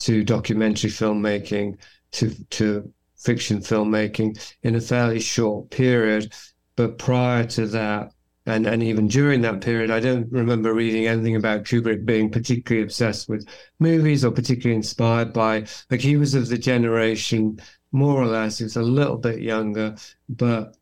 to 0.00 0.24
documentary 0.24 0.90
filmmaking 0.90 1.78
to 2.12 2.34
to 2.50 2.92
fiction 3.16 3.58
filmmaking 3.58 4.38
in 4.62 4.74
a 4.76 4.80
fairly 4.80 5.20
short 5.20 5.70
period. 5.70 6.32
But 6.76 6.98
prior 6.98 7.44
to 7.46 7.66
that, 7.68 8.12
and, 8.46 8.66
and 8.66 8.82
even 8.82 9.08
during 9.08 9.40
that 9.42 9.60
period, 9.60 9.90
I 9.90 9.98
don't 9.98 10.30
remember 10.30 10.72
reading 10.72 11.06
anything 11.06 11.34
about 11.34 11.64
Kubrick 11.64 12.04
being 12.04 12.30
particularly 12.30 12.84
obsessed 12.84 13.28
with 13.28 13.48
movies 13.80 14.24
or 14.24 14.30
particularly 14.30 14.76
inspired 14.76 15.32
by. 15.32 15.66
Like 15.90 16.00
he 16.00 16.16
was 16.16 16.34
of 16.34 16.48
the 16.48 16.56
generation, 16.56 17.60
more 17.90 18.22
or 18.22 18.26
less, 18.26 18.58
he 18.58 18.64
was 18.64 18.76
a 18.76 18.82
little 18.82 19.16
bit 19.18 19.40
younger, 19.40 19.96
but 20.28 20.76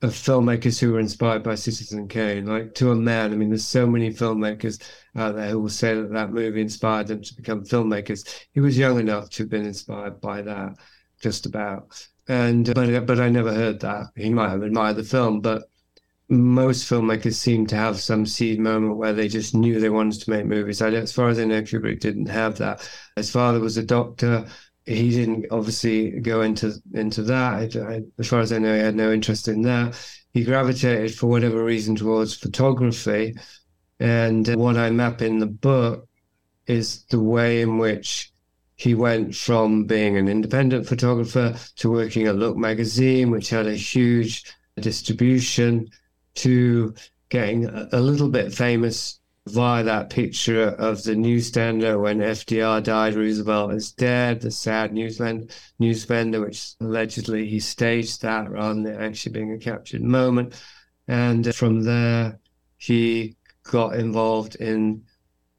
of 0.00 0.12
filmmakers 0.12 0.78
who 0.78 0.92
were 0.92 1.00
inspired 1.00 1.42
by 1.42 1.56
Citizen 1.56 2.06
Kane. 2.06 2.46
Like 2.46 2.74
to 2.74 2.92
a 2.92 2.94
man, 2.94 3.32
I 3.32 3.36
mean, 3.36 3.48
there's 3.48 3.64
so 3.64 3.86
many 3.86 4.10
filmmakers 4.10 4.80
out 5.16 5.34
there 5.34 5.48
who 5.48 5.60
will 5.60 5.68
say 5.68 5.94
that 5.94 6.12
that 6.12 6.30
movie 6.32 6.60
inspired 6.60 7.08
them 7.08 7.22
to 7.22 7.34
become 7.34 7.64
filmmakers. 7.64 8.46
He 8.52 8.60
was 8.60 8.78
young 8.78 9.00
enough 9.00 9.28
to 9.30 9.42
have 9.42 9.50
been 9.50 9.66
inspired 9.66 10.20
by 10.20 10.42
that, 10.42 10.76
just 11.20 11.46
about. 11.46 12.06
And 12.28 12.72
but 12.74 13.06
but 13.06 13.18
I 13.18 13.28
never 13.28 13.52
heard 13.52 13.80
that. 13.80 14.06
He 14.14 14.30
might 14.30 14.50
have 14.50 14.62
admired 14.62 14.96
the 14.96 15.02
film, 15.02 15.40
but 15.40 15.64
most 16.28 16.88
filmmakers 16.88 17.34
seem 17.34 17.66
to 17.66 17.76
have 17.76 18.00
some 18.00 18.26
seed 18.26 18.60
moment 18.60 18.96
where 18.96 19.14
they 19.14 19.28
just 19.28 19.54
knew 19.54 19.80
they 19.80 19.88
wanted 19.88 20.20
to 20.20 20.30
make 20.30 20.44
movies. 20.44 20.82
I, 20.82 20.90
as 20.90 21.12
far 21.12 21.28
as 21.28 21.38
I 21.38 21.44
know, 21.44 21.62
Kubrick 21.62 22.00
didn't 22.00 22.26
have 22.26 22.58
that. 22.58 22.88
His 23.16 23.30
father 23.30 23.60
was 23.60 23.76
a 23.78 23.82
doctor. 23.82 24.46
He 24.84 25.10
didn't 25.10 25.46
obviously 25.50 26.10
go 26.20 26.42
into 26.42 26.74
into 26.94 27.22
that. 27.24 27.76
I, 27.76 27.94
I, 27.94 28.02
as 28.18 28.28
far 28.28 28.40
as 28.40 28.52
I 28.52 28.58
know, 28.58 28.74
he 28.74 28.80
had 28.80 28.94
no 28.94 29.12
interest 29.12 29.48
in 29.48 29.62
that. 29.62 29.98
He 30.32 30.44
gravitated 30.44 31.14
for 31.14 31.28
whatever 31.28 31.64
reason 31.64 31.96
towards 31.96 32.34
photography, 32.34 33.36
and 33.98 34.46
what 34.54 34.76
I 34.76 34.90
map 34.90 35.22
in 35.22 35.38
the 35.38 35.46
book 35.46 36.08
is 36.66 37.04
the 37.06 37.20
way 37.20 37.62
in 37.62 37.78
which 37.78 38.30
he 38.76 38.94
went 38.94 39.34
from 39.34 39.84
being 39.84 40.16
an 40.16 40.28
independent 40.28 40.86
photographer 40.86 41.56
to 41.76 41.90
working 41.90 42.26
at 42.26 42.36
Look 42.36 42.56
magazine, 42.56 43.30
which 43.30 43.50
had 43.50 43.66
a 43.66 43.74
huge 43.74 44.44
distribution, 44.78 45.88
to 46.38 46.94
getting 47.28 47.66
a, 47.66 48.00
little 48.00 48.28
bit 48.28 48.52
famous 48.54 49.20
via 49.46 49.82
that 49.84 50.10
picture 50.10 50.68
of 50.68 51.02
the 51.02 51.14
newsstander 51.14 52.00
when 52.00 52.18
FDR 52.18 52.82
died, 52.82 53.14
Roosevelt 53.14 53.72
is 53.72 53.92
dead, 53.92 54.40
the 54.40 54.50
sad 54.50 54.92
newsvend, 54.92 55.52
news 55.78 56.04
vendor, 56.04 56.40
which 56.40 56.74
allegedly 56.80 57.46
he 57.46 57.60
staged 57.60 58.22
that 58.22 58.50
rather 58.50 58.82
than 58.82 59.00
actually 59.00 59.32
being 59.32 59.52
a 59.52 59.58
captured 59.58 60.02
moment. 60.02 60.54
And 61.06 61.54
from 61.54 61.82
there, 61.82 62.38
he 62.76 63.36
got 63.64 63.94
involved 63.94 64.56
in 64.56 65.02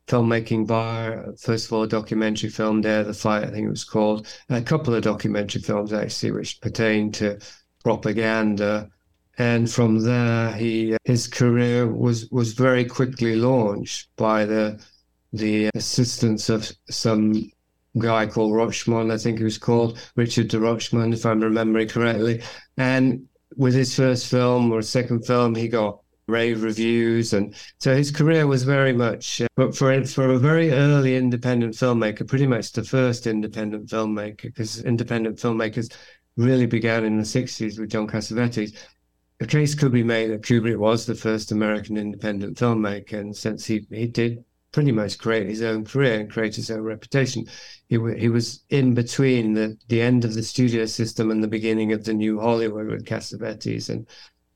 filmmaking 0.07 0.65
via, 0.65 1.33
first 1.37 1.67
of 1.67 1.73
all, 1.73 1.83
a 1.83 1.87
documentary 1.87 2.49
film, 2.49 2.81
Day 2.81 2.99
of 2.99 3.07
the 3.07 3.13
Fight, 3.13 3.43
I 3.43 3.51
think 3.51 3.67
it 3.67 3.69
was 3.69 3.83
called, 3.83 4.27
a 4.49 4.61
couple 4.61 4.93
of 4.93 5.03
documentary 5.03 5.61
films 5.61 5.93
actually, 5.93 6.31
which 6.31 6.59
pertain 6.61 7.11
to 7.13 7.39
propaganda. 7.83 8.89
And 9.39 9.71
from 9.71 10.01
there, 10.01 10.51
he 10.53 10.97
his 11.05 11.27
career 11.27 11.87
was 11.87 12.29
was 12.29 12.53
very 12.53 12.85
quickly 12.85 13.35
launched 13.35 14.09
by 14.17 14.45
the 14.45 14.79
the 15.33 15.69
assistance 15.75 16.49
of 16.49 16.71
some 16.89 17.51
guy 17.97 18.27
called 18.27 18.53
Rochemont, 18.53 19.11
I 19.11 19.17
think 19.17 19.37
he 19.37 19.43
was 19.43 19.57
called 19.57 19.99
Richard 20.15 20.49
de 20.49 20.57
Rochemont, 20.57 21.13
if 21.13 21.25
I'm 21.25 21.41
remembering 21.41 21.87
correctly. 21.87 22.41
And 22.77 23.27
with 23.55 23.73
his 23.73 23.95
first 23.95 24.27
film 24.27 24.71
or 24.71 24.81
second 24.81 25.25
film, 25.25 25.55
he 25.55 25.67
got 25.67 25.99
rave 26.27 26.61
reviews, 26.61 27.33
and 27.33 27.55
so 27.79 27.95
his 27.95 28.11
career 28.11 28.45
was 28.45 28.63
very 28.63 28.93
much. 28.93 29.41
Uh, 29.41 29.47
but 29.55 29.75
for 29.75 30.03
for 30.05 30.31
a 30.31 30.39
very 30.39 30.71
early 30.71 31.15
independent 31.15 31.73
filmmaker, 31.73 32.27
pretty 32.27 32.47
much 32.47 32.71
the 32.71 32.83
first 32.83 33.25
independent 33.25 33.89
filmmaker, 33.89 34.43
because 34.43 34.83
independent 34.83 35.37
filmmakers 35.37 35.91
really 36.37 36.67
began 36.67 37.03
in 37.03 37.17
the 37.17 37.23
'60s 37.23 37.79
with 37.79 37.89
John 37.89 38.07
Cassavetes. 38.07 38.77
A 39.41 39.45
case 39.45 39.73
could 39.73 39.91
be 39.91 40.03
made 40.03 40.31
that 40.31 40.41
Kubrick 40.41 40.77
was 40.77 41.05
the 41.05 41.15
first 41.15 41.51
American 41.51 41.97
independent 41.97 42.57
filmmaker, 42.57 43.19
and 43.19 43.35
since 43.35 43.65
he 43.65 43.85
he 43.89 44.05
did 44.05 44.43
pretty 44.71 44.91
much 44.91 45.17
create 45.17 45.47
his 45.47 45.61
own 45.61 45.83
career 45.83 46.19
and 46.19 46.31
create 46.31 46.55
his 46.55 46.69
own 46.69 46.81
reputation. 46.81 47.45
He, 47.87 47.97
he 48.17 48.29
was 48.29 48.63
in 48.69 48.93
between 48.93 49.53
the, 49.53 49.77
the 49.87 50.01
end 50.01 50.25
of 50.25 50.35
the 50.35 50.43
studio 50.43 50.85
system 50.85 51.31
and 51.31 51.43
the 51.43 51.47
beginning 51.47 51.91
of 51.91 52.03
the 52.03 52.13
new 52.13 52.39
Hollywood 52.39 52.87
with 52.87 53.05
Cassavetes 53.05 53.89
and 53.89 54.07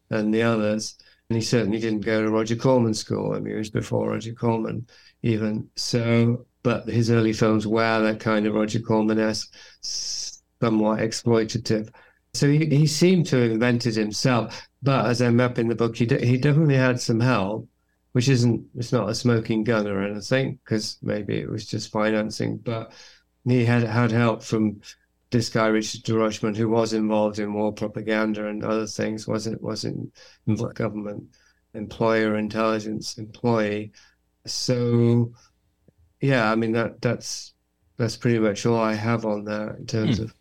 and 0.09 0.33
the 0.33 0.43
others. 0.43 0.95
And 1.29 1.37
he 1.37 1.41
certainly 1.41 1.79
didn't 1.79 2.01
go 2.01 2.21
to 2.21 2.29
Roger 2.29 2.55
Corman 2.55 2.93
school. 2.93 3.33
I 3.33 3.39
mean, 3.39 3.55
it 3.55 3.57
was 3.57 3.69
before 3.69 4.09
Roger 4.09 4.33
Corman 4.33 4.87
even. 5.23 5.69
So, 5.75 6.45
but 6.61 6.87
his 6.87 7.09
early 7.09 7.33
films 7.33 7.65
were 7.65 8.01
that 8.01 8.19
kind 8.19 8.45
of 8.45 8.53
Roger 8.53 8.79
Corman-esque, 8.79 9.51
somewhat 9.81 10.99
exploitative. 10.99 11.89
So 12.33 12.49
he, 12.49 12.65
he 12.65 12.87
seemed 12.87 13.27
to 13.27 13.37
have 13.37 13.51
invented 13.51 13.95
himself. 13.95 14.67
But 14.81 15.05
as 15.05 15.21
I'm 15.21 15.39
up 15.39 15.59
in 15.59 15.67
the 15.67 15.75
book, 15.75 15.95
he, 15.95 16.05
he 16.05 16.37
definitely 16.37 16.75
had 16.75 16.99
some 16.99 17.19
help 17.19 17.69
which 18.13 18.29
isn't 18.29 18.63
it's 18.75 18.91
not 18.91 19.09
a 19.09 19.15
smoking 19.15 19.63
gun 19.63 19.87
or 19.87 20.01
anything 20.01 20.59
because 20.63 20.97
maybe 21.01 21.37
it 21.39 21.49
was 21.49 21.65
just 21.65 21.91
financing 21.91 22.57
but 22.57 22.93
he 23.43 23.65
had 23.65 23.83
had 23.83 24.11
help 24.11 24.43
from 24.43 24.79
this 25.31 25.49
guy 25.49 25.67
Richard 25.67 26.03
de 26.03 26.13
who 26.53 26.69
was 26.69 26.93
involved 26.93 27.39
in 27.39 27.53
war 27.53 27.73
propaganda 27.73 28.47
and 28.47 28.63
other 28.63 28.85
things 28.85 29.27
wasn't 29.27 29.61
wasn't 29.61 30.13
government 30.75 31.23
employer 31.73 32.37
intelligence 32.37 33.17
employee 33.17 33.91
so 34.45 35.31
yeah 36.21 36.51
I 36.51 36.55
mean 36.55 36.71
that 36.73 37.01
that's 37.01 37.53
that's 37.97 38.17
pretty 38.17 38.39
much 38.39 38.65
all 38.65 38.79
I 38.79 38.93
have 38.93 39.25
on 39.25 39.45
that 39.45 39.77
in 39.77 39.85
terms 39.87 40.17
Hmm. 40.17 40.23
of 40.23 40.33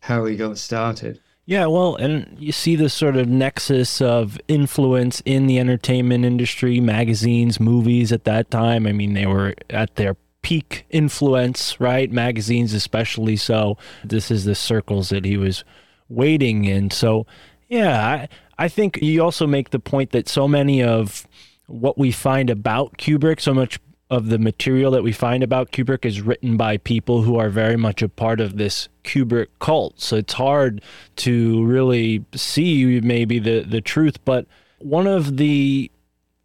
how 0.00 0.24
he 0.24 0.36
got 0.36 0.58
started 0.58 1.20
Yeah, 1.48 1.64
well, 1.64 1.96
and 1.96 2.36
you 2.38 2.52
see 2.52 2.76
this 2.76 2.92
sort 2.92 3.16
of 3.16 3.26
nexus 3.26 4.02
of 4.02 4.38
influence 4.48 5.22
in 5.24 5.46
the 5.46 5.58
entertainment 5.58 6.26
industry, 6.26 6.78
magazines, 6.78 7.58
movies 7.58 8.12
at 8.12 8.24
that 8.24 8.50
time. 8.50 8.86
I 8.86 8.92
mean, 8.92 9.14
they 9.14 9.24
were 9.24 9.54
at 9.70 9.94
their 9.94 10.14
peak 10.42 10.84
influence, 10.90 11.80
right? 11.80 12.12
Magazines, 12.12 12.74
especially 12.74 13.36
so. 13.36 13.78
This 14.04 14.30
is 14.30 14.44
the 14.44 14.54
circles 14.54 15.08
that 15.08 15.24
he 15.24 15.38
was 15.38 15.64
waiting 16.10 16.66
in. 16.66 16.90
So, 16.90 17.26
yeah, 17.70 18.06
I, 18.06 18.28
I 18.58 18.68
think 18.68 18.98
you 19.00 19.24
also 19.24 19.46
make 19.46 19.70
the 19.70 19.80
point 19.80 20.10
that 20.10 20.28
so 20.28 20.48
many 20.48 20.82
of 20.82 21.26
what 21.66 21.96
we 21.96 22.12
find 22.12 22.50
about 22.50 22.98
Kubrick, 22.98 23.40
so 23.40 23.54
much 23.54 23.80
of 24.10 24.28
the 24.28 24.38
material 24.38 24.90
that 24.92 25.02
we 25.02 25.12
find 25.12 25.42
about 25.42 25.70
Kubrick 25.70 26.04
is 26.04 26.22
written 26.22 26.56
by 26.56 26.78
people 26.78 27.22
who 27.22 27.36
are 27.36 27.50
very 27.50 27.76
much 27.76 28.00
a 28.00 28.08
part 28.08 28.40
of 28.40 28.56
this 28.56 28.88
Kubrick 29.04 29.48
cult. 29.60 30.00
So 30.00 30.16
it's 30.16 30.32
hard 30.32 30.80
to 31.16 31.64
really 31.64 32.24
see 32.34 33.00
maybe 33.00 33.38
the, 33.38 33.60
the 33.60 33.82
truth. 33.82 34.24
But 34.24 34.46
one 34.78 35.06
of 35.06 35.36
the 35.36 35.90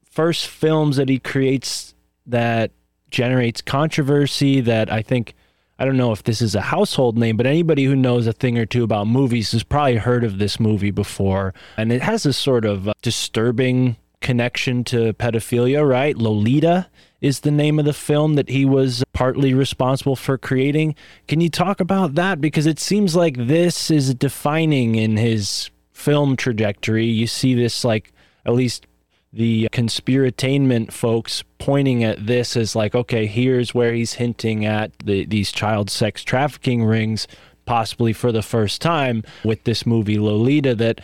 first 0.03 0.47
films 0.47 0.97
that 0.97 1.07
he 1.07 1.19
creates 1.19 1.93
that 2.25 2.71
generates 3.09 3.61
controversy 3.61 4.59
that 4.61 4.91
I 4.91 5.01
think 5.01 5.33
I 5.79 5.85
don't 5.85 5.97
know 5.97 6.11
if 6.11 6.23
this 6.23 6.41
is 6.41 6.55
a 6.55 6.61
household 6.61 7.17
name, 7.17 7.35
but 7.35 7.47
anybody 7.47 7.85
who 7.85 7.95
knows 7.95 8.27
a 8.27 8.33
thing 8.33 8.57
or 8.57 8.65
two 8.65 8.83
about 8.83 9.07
movies 9.07 9.51
has 9.53 9.63
probably 9.63 9.97
heard 9.97 10.23
of 10.23 10.37
this 10.37 10.59
movie 10.59 10.91
before. 10.91 11.53
And 11.77 11.91
it 11.91 12.01
has 12.01 12.23
this 12.23 12.37
sort 12.37 12.63
of 12.63 12.89
disturbing 13.01 13.97
connection 14.21 14.83
to 14.85 15.13
pedophilia, 15.13 15.87
right? 15.87 16.17
Lolita 16.17 16.87
is 17.23 17.39
the 17.39 17.51
name 17.51 17.79
of 17.79 17.85
the 17.85 17.93
film 17.93 18.35
that 18.35 18.49
he 18.49 18.65
was 18.65 19.01
partly 19.13 19.53
responsible 19.53 20.17
for 20.17 20.37
creating. 20.37 20.93
Can 21.29 21.39
you 21.39 21.49
talk 21.49 21.79
about 21.79 22.15
that? 22.15 22.41
Because 22.41 22.65
it 22.65 22.79
seems 22.79 23.15
like 23.15 23.47
this 23.47 23.89
is 23.89 24.13
defining 24.13 24.95
in 24.95 25.15
his 25.15 25.71
film 25.93 26.35
trajectory. 26.35 27.05
You 27.05 27.25
see 27.25 27.53
this, 27.53 27.85
like, 27.85 28.11
at 28.45 28.53
least 28.53 28.87
the 29.31 29.69
conspiratainment 29.71 30.91
folks 30.91 31.45
pointing 31.59 32.03
at 32.03 32.27
this 32.27 32.57
as 32.57 32.75
like, 32.75 32.93
okay, 32.93 33.25
here's 33.25 33.73
where 33.73 33.93
he's 33.93 34.15
hinting 34.15 34.65
at 34.65 34.91
the, 34.99 35.25
these 35.25 35.53
child 35.53 35.89
sex 35.89 36.23
trafficking 36.25 36.83
rings, 36.83 37.25
possibly 37.65 38.11
for 38.11 38.33
the 38.33 38.41
first 38.41 38.81
time 38.81 39.23
with 39.45 39.63
this 39.63 39.85
movie 39.85 40.19
Lolita, 40.19 40.75
that 40.75 40.99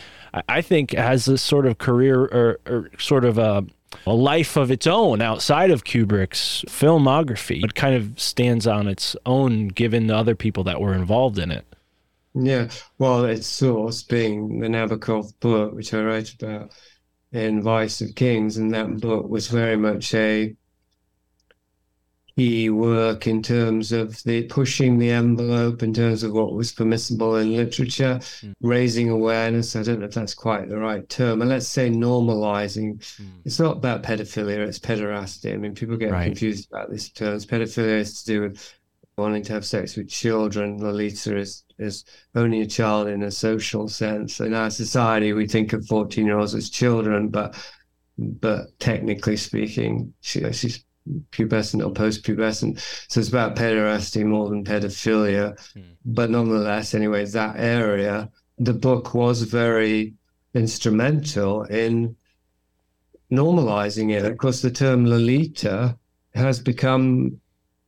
I- 0.46 0.60
think 0.60 0.92
has 0.92 1.24
this 1.24 1.40
sort 1.40 1.64
of 1.64 1.78
career 1.78 2.20
or, 2.20 2.60
or 2.66 2.90
sort 2.98 3.24
of 3.24 3.38
a 3.38 3.64
a 4.06 4.14
life 4.14 4.56
of 4.56 4.70
its 4.70 4.86
own 4.86 5.20
outside 5.20 5.70
of 5.70 5.84
Kubrick's 5.84 6.64
filmography. 6.68 7.64
It 7.64 7.74
kind 7.74 7.94
of 7.94 8.18
stands 8.20 8.66
on 8.66 8.88
its 8.88 9.16
own 9.26 9.68
given 9.68 10.06
the 10.06 10.16
other 10.16 10.34
people 10.34 10.64
that 10.64 10.80
were 10.80 10.94
involved 10.94 11.38
in 11.38 11.50
it. 11.50 11.66
Yeah, 12.34 12.68
well, 12.98 13.24
its 13.24 13.46
source 13.46 14.02
being 14.02 14.60
the 14.60 14.68
Nabokov 14.68 15.32
book, 15.40 15.74
which 15.74 15.92
I 15.92 16.00
wrote 16.00 16.32
about 16.34 16.72
in 17.32 17.62
Vice 17.62 18.00
of 18.00 18.14
Kings, 18.14 18.56
and 18.56 18.72
that 18.72 19.00
book 19.00 19.28
was 19.28 19.48
very 19.48 19.76
much 19.76 20.14
a 20.14 20.54
key 22.40 22.70
work 22.70 23.26
in 23.26 23.42
terms 23.42 23.92
of 23.92 24.22
the 24.22 24.42
pushing 24.44 24.98
the 24.98 25.10
envelope 25.10 25.82
in 25.82 25.92
terms 25.92 26.22
of 26.22 26.32
what 26.32 26.54
was 26.54 26.72
permissible 26.72 27.36
in 27.36 27.54
literature, 27.54 28.18
Mm. 28.42 28.54
raising 28.62 29.10
awareness. 29.10 29.76
I 29.76 29.82
don't 29.82 30.00
know 30.00 30.06
if 30.06 30.14
that's 30.14 30.32
quite 30.34 30.68
the 30.70 30.78
right 30.78 31.06
term, 31.08 31.42
and 31.42 31.50
let's 31.50 31.68
say 31.68 31.90
normalizing. 31.90 32.90
It's 33.44 33.60
not 33.60 33.76
about 33.76 34.02
pedophilia; 34.02 34.66
it's 34.66 34.78
pederasty. 34.78 35.52
I 35.52 35.56
mean, 35.58 35.74
people 35.74 35.98
get 35.98 36.12
Right. 36.12 36.26
confused 36.26 36.68
about 36.72 36.90
these 36.90 37.10
terms. 37.10 37.44
Pedophilia 37.44 37.98
is 38.00 38.22
to 38.22 38.26
do 38.32 38.40
with 38.42 38.74
wanting 39.18 39.42
to 39.42 39.52
have 39.52 39.66
sex 39.66 39.96
with 39.96 40.08
children. 40.08 40.78
Lolita 40.78 41.36
is 41.36 41.64
is 41.78 42.04
only 42.34 42.60
a 42.62 42.66
child 42.66 43.08
in 43.08 43.22
a 43.22 43.30
social 43.30 43.86
sense. 43.88 44.40
In 44.40 44.54
our 44.54 44.70
society, 44.70 45.32
we 45.34 45.46
think 45.46 45.74
of 45.74 45.86
fourteen 45.86 46.24
year 46.26 46.38
olds 46.38 46.54
as 46.54 46.70
children, 46.70 47.28
but 47.28 47.54
but 48.16 48.78
technically 48.78 49.36
speaking, 49.36 50.12
she, 50.20 50.40
she's 50.52 50.84
pubescent 51.32 51.84
or 51.86 51.92
post-pubescent. 51.92 52.80
So 53.08 53.20
it's 53.20 53.28
about 53.28 53.56
pederasty 53.56 54.24
more 54.24 54.48
than 54.48 54.64
pedophilia. 54.64 55.58
Hmm. 55.74 55.80
But 56.04 56.30
nonetheless, 56.30 56.94
anyway, 56.94 57.24
that 57.26 57.56
area, 57.58 58.30
the 58.58 58.74
book 58.74 59.14
was 59.14 59.42
very 59.42 60.14
instrumental 60.54 61.64
in 61.64 62.16
normalizing 63.32 64.12
it. 64.12 64.24
Of 64.24 64.38
course, 64.38 64.62
the 64.62 64.70
term 64.70 65.06
Lolita 65.06 65.96
has 66.34 66.58
become 66.60 67.40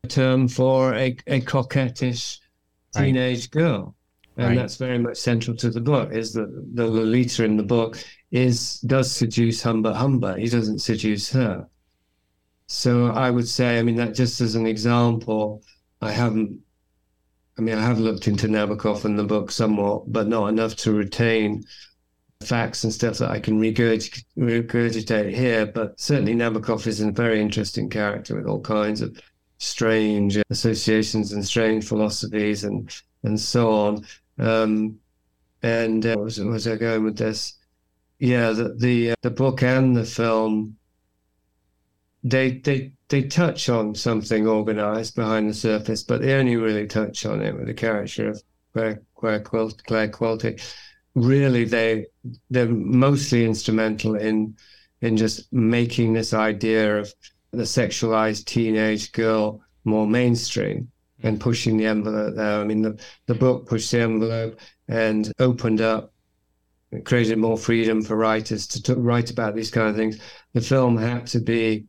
a 0.04 0.08
term 0.08 0.48
for 0.48 0.94
a, 0.94 1.16
a 1.26 1.40
coquettish 1.40 2.38
Right. 2.94 3.06
teenage 3.06 3.50
girl. 3.50 3.94
And 4.36 4.48
Right. 4.48 4.56
that's 4.56 4.76
very 4.76 4.98
much 4.98 5.16
central 5.16 5.56
to 5.58 5.70
the 5.70 5.80
book, 5.80 6.12
is 6.12 6.32
that 6.34 6.48
the 6.74 6.86
Lolita 6.86 7.44
in 7.44 7.56
the 7.56 7.62
book 7.62 7.98
is 8.30 8.80
does 8.80 9.10
seduce 9.10 9.62
Humbert 9.62 9.96
Humbert. 9.96 10.38
He 10.38 10.48
doesn't 10.48 10.80
seduce 10.80 11.30
her. 11.32 11.66
So 12.72 13.08
I 13.08 13.30
would 13.30 13.46
say, 13.46 13.78
I 13.78 13.82
mean, 13.82 13.96
that 13.96 14.14
just 14.14 14.40
as 14.40 14.54
an 14.54 14.66
example, 14.66 15.62
I 16.00 16.10
haven't 16.10 16.58
I 17.58 17.60
mean, 17.60 17.76
I 17.76 17.82
have 17.82 17.98
looked 17.98 18.28
into 18.28 18.48
Nabokov 18.48 19.04
and 19.04 19.18
the 19.18 19.24
book 19.24 19.50
somewhat, 19.50 20.10
but 20.10 20.26
not 20.26 20.48
enough 20.48 20.74
to 20.76 20.92
retain 20.92 21.64
facts 22.42 22.82
and 22.82 22.92
stuff 22.92 23.18
that 23.18 23.30
I 23.30 23.40
can 23.40 23.60
regurg- 23.60 24.24
regurgitate 24.38 25.34
here. 25.34 25.66
But 25.66 26.00
certainly, 26.00 26.34
Nabokov 26.34 26.86
is 26.86 27.02
a 27.02 27.10
very 27.10 27.42
interesting 27.42 27.90
character 27.90 28.36
with 28.36 28.46
all 28.46 28.62
kinds 28.62 29.02
of 29.02 29.20
strange 29.58 30.38
associations 30.48 31.32
and 31.32 31.44
strange 31.44 31.84
philosophies 31.86 32.64
and 32.64 32.90
and 33.22 33.38
so 33.38 33.70
on. 33.70 34.06
Um, 34.38 34.98
and 35.62 36.06
uh, 36.06 36.16
was 36.18 36.40
was 36.40 36.66
I 36.66 36.76
going 36.76 37.04
with 37.04 37.18
this? 37.18 37.58
Yeah, 38.18 38.52
the 38.52 38.74
the, 38.78 39.10
uh, 39.10 39.14
the 39.20 39.30
book 39.30 39.62
and 39.62 39.94
the 39.94 40.06
film 40.06 40.78
they 42.22 42.58
they 42.58 42.92
they 43.08 43.22
touch 43.22 43.68
on 43.68 43.94
something 43.94 44.46
organized 44.46 45.16
behind 45.16 45.48
the 45.48 45.54
surface, 45.54 46.02
but 46.02 46.22
they 46.22 46.34
only 46.34 46.56
really 46.56 46.86
touch 46.86 47.26
on 47.26 47.42
it 47.42 47.54
with 47.54 47.66
the 47.66 47.74
character 47.74 48.30
of 48.30 48.42
Clare 48.72 49.02
Clare, 49.14 49.40
Clare 49.40 50.08
Quilty. 50.08 50.60
Really, 51.14 51.64
they 51.64 52.06
they're 52.50 52.68
mostly 52.68 53.44
instrumental 53.44 54.14
in 54.14 54.56
in 55.00 55.16
just 55.16 55.52
making 55.52 56.12
this 56.12 56.32
idea 56.32 56.98
of 56.98 57.12
the 57.50 57.64
sexualized 57.64 58.46
teenage 58.46 59.12
girl 59.12 59.60
more 59.84 60.06
mainstream 60.06 60.90
and 61.22 61.40
pushing 61.40 61.76
the 61.76 61.86
envelope 61.86 62.34
there. 62.34 62.60
I 62.60 62.64
mean, 62.64 62.82
the, 62.82 63.00
the 63.26 63.34
book 63.34 63.66
pushed 63.66 63.90
the 63.90 64.00
envelope 64.00 64.58
and 64.88 65.30
opened 65.38 65.80
up, 65.80 66.12
created 67.04 67.38
more 67.38 67.58
freedom 67.58 68.02
for 68.02 68.16
writers 68.16 68.66
to, 68.68 68.82
to 68.84 68.96
write 68.96 69.30
about 69.30 69.54
these 69.54 69.70
kind 69.70 69.88
of 69.88 69.96
things. 69.96 70.18
The 70.54 70.60
film 70.60 70.96
had 70.96 71.26
to 71.28 71.40
be, 71.40 71.86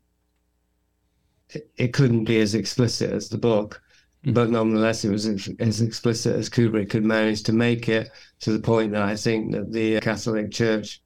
it, 1.75 1.93
couldn't 1.93 2.25
be 2.25 2.39
as 2.39 2.55
explicit 2.55 3.11
as 3.11 3.29
the 3.29 3.37
book, 3.37 3.81
mm-hmm. 4.23 4.33
but 4.33 4.49
nonetheless, 4.49 5.03
it 5.05 5.09
was 5.11 5.25
as, 5.25 5.49
as 5.59 5.81
explicit 5.81 6.35
as 6.35 6.49
Kubrick 6.49 6.89
could 6.89 7.05
manage 7.05 7.43
to 7.43 7.53
make 7.53 7.89
it 7.89 8.09
to 8.41 8.51
the 8.51 8.59
point 8.59 8.93
that 8.93 9.03
I 9.03 9.15
think 9.15 9.51
that 9.53 9.71
the 9.71 9.99
Catholic 9.99 10.51
Church 10.51 11.01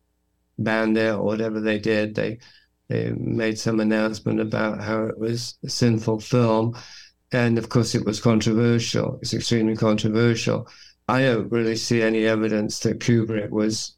banned 0.59 0.97
it 0.97 1.13
or 1.13 1.23
whatever 1.23 1.59
they 1.59 1.79
did. 1.79 2.15
They 2.15 2.39
they 2.87 3.11
made 3.11 3.59
some 3.59 3.79
announcement 3.79 4.39
about 4.39 4.81
how 4.81 5.03
it 5.05 5.17
was 5.17 5.57
a 5.63 5.69
sinful 5.69 6.21
film. 6.21 6.77
And 7.33 7.57
of 7.57 7.67
course, 7.67 7.95
it 7.95 8.05
was 8.05 8.21
controversial. 8.21 9.19
It's 9.21 9.33
extremely 9.33 9.75
controversial. 9.75 10.67
I 11.09 11.23
don't 11.23 11.51
really 11.51 11.75
see 11.75 12.01
any 12.01 12.25
evidence 12.25 12.79
that 12.79 12.99
Kubrick 12.99 13.49
was 13.49 13.97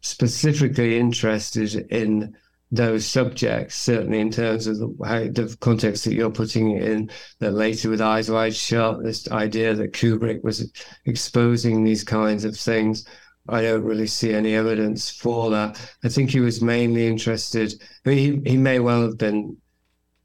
specifically 0.00 0.98
interested 0.98 1.74
in 1.92 2.34
those 2.70 3.06
subjects, 3.06 3.74
certainly 3.74 4.20
in 4.20 4.30
terms 4.30 4.66
of 4.66 4.78
the, 4.78 4.94
how, 5.04 5.20
the 5.20 5.56
context 5.60 6.04
that 6.04 6.14
you're 6.14 6.30
putting 6.30 6.72
it 6.72 6.82
in, 6.82 7.10
that 7.38 7.52
later 7.52 7.88
with 7.88 8.00
Eyes 8.00 8.30
Wide 8.30 8.54
Shut, 8.54 9.02
this 9.02 9.30
idea 9.30 9.74
that 9.74 9.92
Kubrick 9.92 10.44
was 10.44 10.70
exposing 11.06 11.82
these 11.82 12.04
kinds 12.04 12.44
of 12.44 12.56
things. 12.56 13.06
I 13.48 13.62
don't 13.62 13.84
really 13.84 14.06
see 14.06 14.34
any 14.34 14.54
evidence 14.54 15.10
for 15.10 15.50
that. 15.50 15.80
I 16.04 16.08
think 16.08 16.30
he 16.30 16.40
was 16.40 16.60
mainly 16.60 17.06
interested. 17.06 17.72
I 18.04 18.08
mean, 18.10 18.42
he, 18.44 18.50
he 18.50 18.56
may 18.58 18.78
well 18.78 19.02
have 19.02 19.16
been 19.16 19.56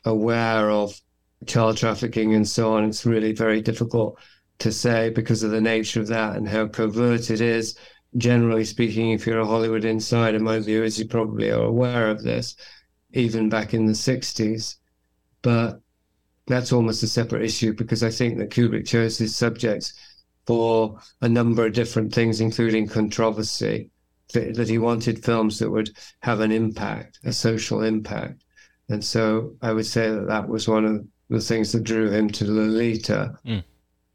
aware 0.04 0.70
of 0.70 1.00
child 1.46 1.78
trafficking 1.78 2.34
and 2.34 2.48
so 2.48 2.74
on. 2.74 2.84
It's 2.84 3.06
really 3.06 3.32
very 3.32 3.62
difficult 3.62 4.20
to 4.60 4.72
say 4.72 5.10
because 5.10 5.44
of 5.44 5.52
the 5.52 5.62
nature 5.62 6.02
of 6.02 6.08
that 6.08 6.36
and 6.36 6.48
how 6.48 6.68
covert 6.68 7.30
it 7.30 7.40
is. 7.40 7.78
Generally 8.18 8.66
speaking, 8.66 9.12
if 9.12 9.26
you're 9.26 9.40
a 9.40 9.46
Hollywood 9.46 9.86
insider, 9.86 10.40
my 10.40 10.60
view 10.60 10.84
is 10.84 11.00
you 11.00 11.08
probably 11.08 11.52
are 11.52 11.64
aware 11.64 12.10
of 12.10 12.24
this, 12.24 12.56
even 13.14 13.50
back 13.50 13.74
in 13.74 13.86
the 13.86 13.94
60s. 13.94 14.76
But 15.42 15.82
that's 16.48 16.72
almost 16.72 17.04
a 17.04 17.08
separate 17.08 17.44
issue 17.44 17.74
because 17.74 18.04
I 18.04 18.10
think 18.10 18.38
that 18.38 18.50
Kubrick 18.50 18.88
chose 18.88 19.18
his 19.18 19.36
subjects 19.36 19.94
for 20.46 21.00
a 21.22 21.30
number 21.30 21.66
of 21.66 21.74
different 21.74 22.14
things, 22.14 22.42
including 22.42 22.88
controversy, 22.88 23.90
that, 24.34 24.56
that 24.56 24.70
he 24.70 24.78
wanted 24.78 25.24
films 25.24 25.60
that 25.60 25.70
would 25.70 25.92
have 26.22 26.42
an 26.42 26.52
impact, 26.52 27.20
a 27.24 27.32
social 27.32 27.84
impact. 27.84 28.44
And 28.90 29.04
so 29.04 29.56
I 29.62 29.72
would 29.72 29.86
say 29.86 30.10
that 30.10 30.28
that 30.28 30.48
was 30.48 30.68
one 30.68 30.86
of 30.86 31.06
the 31.30 31.40
things 31.40 31.72
that 31.72 31.84
drew 31.84 32.10
him 32.10 32.30
to 32.30 32.46
Lolita. 32.46 33.38
Mm. 33.46 33.64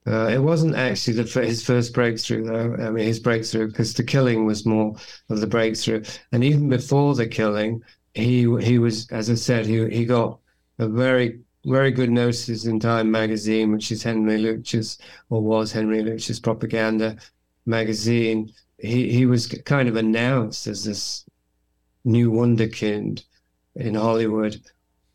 Uh, 0.08 0.28
it 0.28 0.38
wasn't 0.38 0.74
actually 0.74 1.22
the, 1.22 1.40
his 1.42 1.62
first 1.62 1.92
breakthrough, 1.92 2.42
though. 2.44 2.74
I 2.82 2.90
mean, 2.90 3.04
his 3.04 3.20
breakthrough 3.20 3.66
because 3.68 3.92
the 3.92 4.02
killing 4.02 4.46
was 4.46 4.64
more 4.64 4.96
of 5.28 5.40
the 5.40 5.46
breakthrough, 5.46 6.02
and 6.32 6.42
even 6.42 6.70
before 6.70 7.14
the 7.14 7.26
killing, 7.26 7.82
he 8.14 8.48
he 8.60 8.78
was, 8.78 9.10
as 9.10 9.28
I 9.28 9.34
said, 9.34 9.66
he 9.66 9.88
he 9.90 10.06
got 10.06 10.38
a 10.78 10.88
very 10.88 11.40
very 11.66 11.90
good 11.90 12.10
notices 12.10 12.64
in 12.64 12.80
Time 12.80 13.10
magazine, 13.10 13.70
which 13.70 13.92
is 13.92 14.02
Henry 14.02 14.38
Luce's 14.38 14.98
or 15.28 15.42
was 15.42 15.72
Henry 15.72 16.02
Luce's 16.02 16.40
propaganda 16.40 17.16
magazine. 17.66 18.50
He 18.78 19.10
he 19.10 19.26
was 19.26 19.46
kind 19.46 19.90
of 19.90 19.96
announced 19.96 20.66
as 20.66 20.84
this 20.84 21.26
new 22.04 22.30
wonderkind 22.30 23.24
in 23.74 23.94
Hollywood 23.94 24.58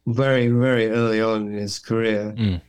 very 0.06 0.50
very 0.50 0.90
early 0.90 1.20
on 1.20 1.48
in 1.48 1.54
his 1.54 1.80
career. 1.80 2.36
Mm. 2.38 2.62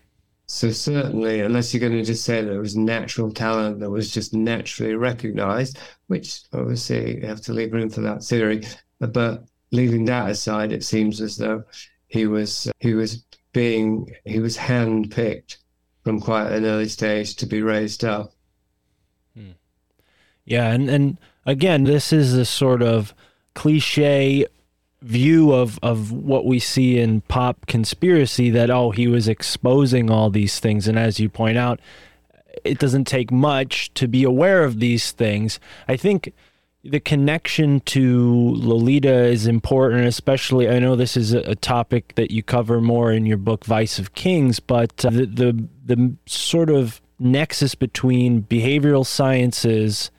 So 0.54 0.70
certainly, 0.70 1.40
unless 1.40 1.74
you're 1.74 1.80
going 1.80 1.98
to 1.98 2.04
just 2.04 2.24
say 2.24 2.40
that 2.40 2.54
it 2.54 2.60
was 2.60 2.76
natural 2.76 3.32
talent 3.32 3.80
that 3.80 3.90
was 3.90 4.12
just 4.12 4.32
naturally 4.32 4.94
recognized, 4.94 5.80
which 6.06 6.42
obviously 6.52 7.16
you 7.16 7.26
have 7.26 7.40
to 7.40 7.52
leave 7.52 7.72
room 7.72 7.90
for 7.90 8.02
that 8.02 8.22
theory. 8.22 8.62
But 9.00 9.42
leaving 9.72 10.04
that 10.04 10.30
aside, 10.30 10.70
it 10.70 10.84
seems 10.84 11.20
as 11.20 11.38
though 11.38 11.64
he 12.06 12.28
was 12.28 12.70
he 12.78 12.94
was 12.94 13.24
being 13.52 14.14
he 14.24 14.38
was 14.38 14.56
handpicked 14.56 15.56
from 16.04 16.20
quite 16.20 16.52
an 16.52 16.64
early 16.64 16.88
stage 16.88 17.34
to 17.36 17.46
be 17.46 17.60
raised 17.60 18.04
up. 18.04 18.32
Hmm. 19.34 19.56
Yeah, 20.44 20.70
and 20.70 20.88
and 20.88 21.18
again, 21.44 21.82
this 21.82 22.12
is 22.12 22.32
a 22.32 22.44
sort 22.44 22.80
of 22.80 23.12
cliche 23.54 24.46
view 25.04 25.52
of 25.52 25.78
of 25.82 26.10
what 26.10 26.46
we 26.46 26.58
see 26.58 26.98
in 26.98 27.20
pop 27.22 27.66
conspiracy 27.66 28.48
that 28.50 28.70
oh 28.70 28.90
he 28.90 29.06
was 29.06 29.28
exposing 29.28 30.10
all 30.10 30.30
these 30.30 30.58
things. 30.60 30.88
And 30.88 30.98
as 30.98 31.20
you 31.20 31.28
point 31.28 31.58
out 31.58 31.80
it 32.64 32.78
doesn't 32.78 33.04
take 33.04 33.30
much 33.30 33.92
to 33.94 34.06
be 34.08 34.24
aware 34.24 34.64
of 34.64 34.78
these 34.80 35.10
things. 35.10 35.58
I 35.88 35.96
think 35.96 36.32
the 36.84 37.00
connection 37.00 37.80
to 37.80 38.54
lolita 38.56 39.24
is 39.24 39.46
important 39.46 40.04
especially 40.04 40.68
i 40.68 40.78
know 40.78 40.94
this 40.94 41.16
is 41.16 41.32
a, 41.32 41.54
topic 41.54 42.14
that 42.16 42.30
you 42.30 42.42
cover 42.42 42.78
more 42.78 43.10
in 43.10 43.24
your 43.24 43.38
book 43.38 43.64
vice 43.64 43.98
of 43.98 44.14
kings 44.14 44.60
but 44.60 45.02
uh, 45.02 45.08
the, 45.08 45.24
the 45.24 45.68
the 45.86 46.14
sort 46.26 46.68
of 46.68 47.00
nexus 47.18 47.74
between 47.74 48.42
behavioral 48.42 49.06
sciences 49.06 50.10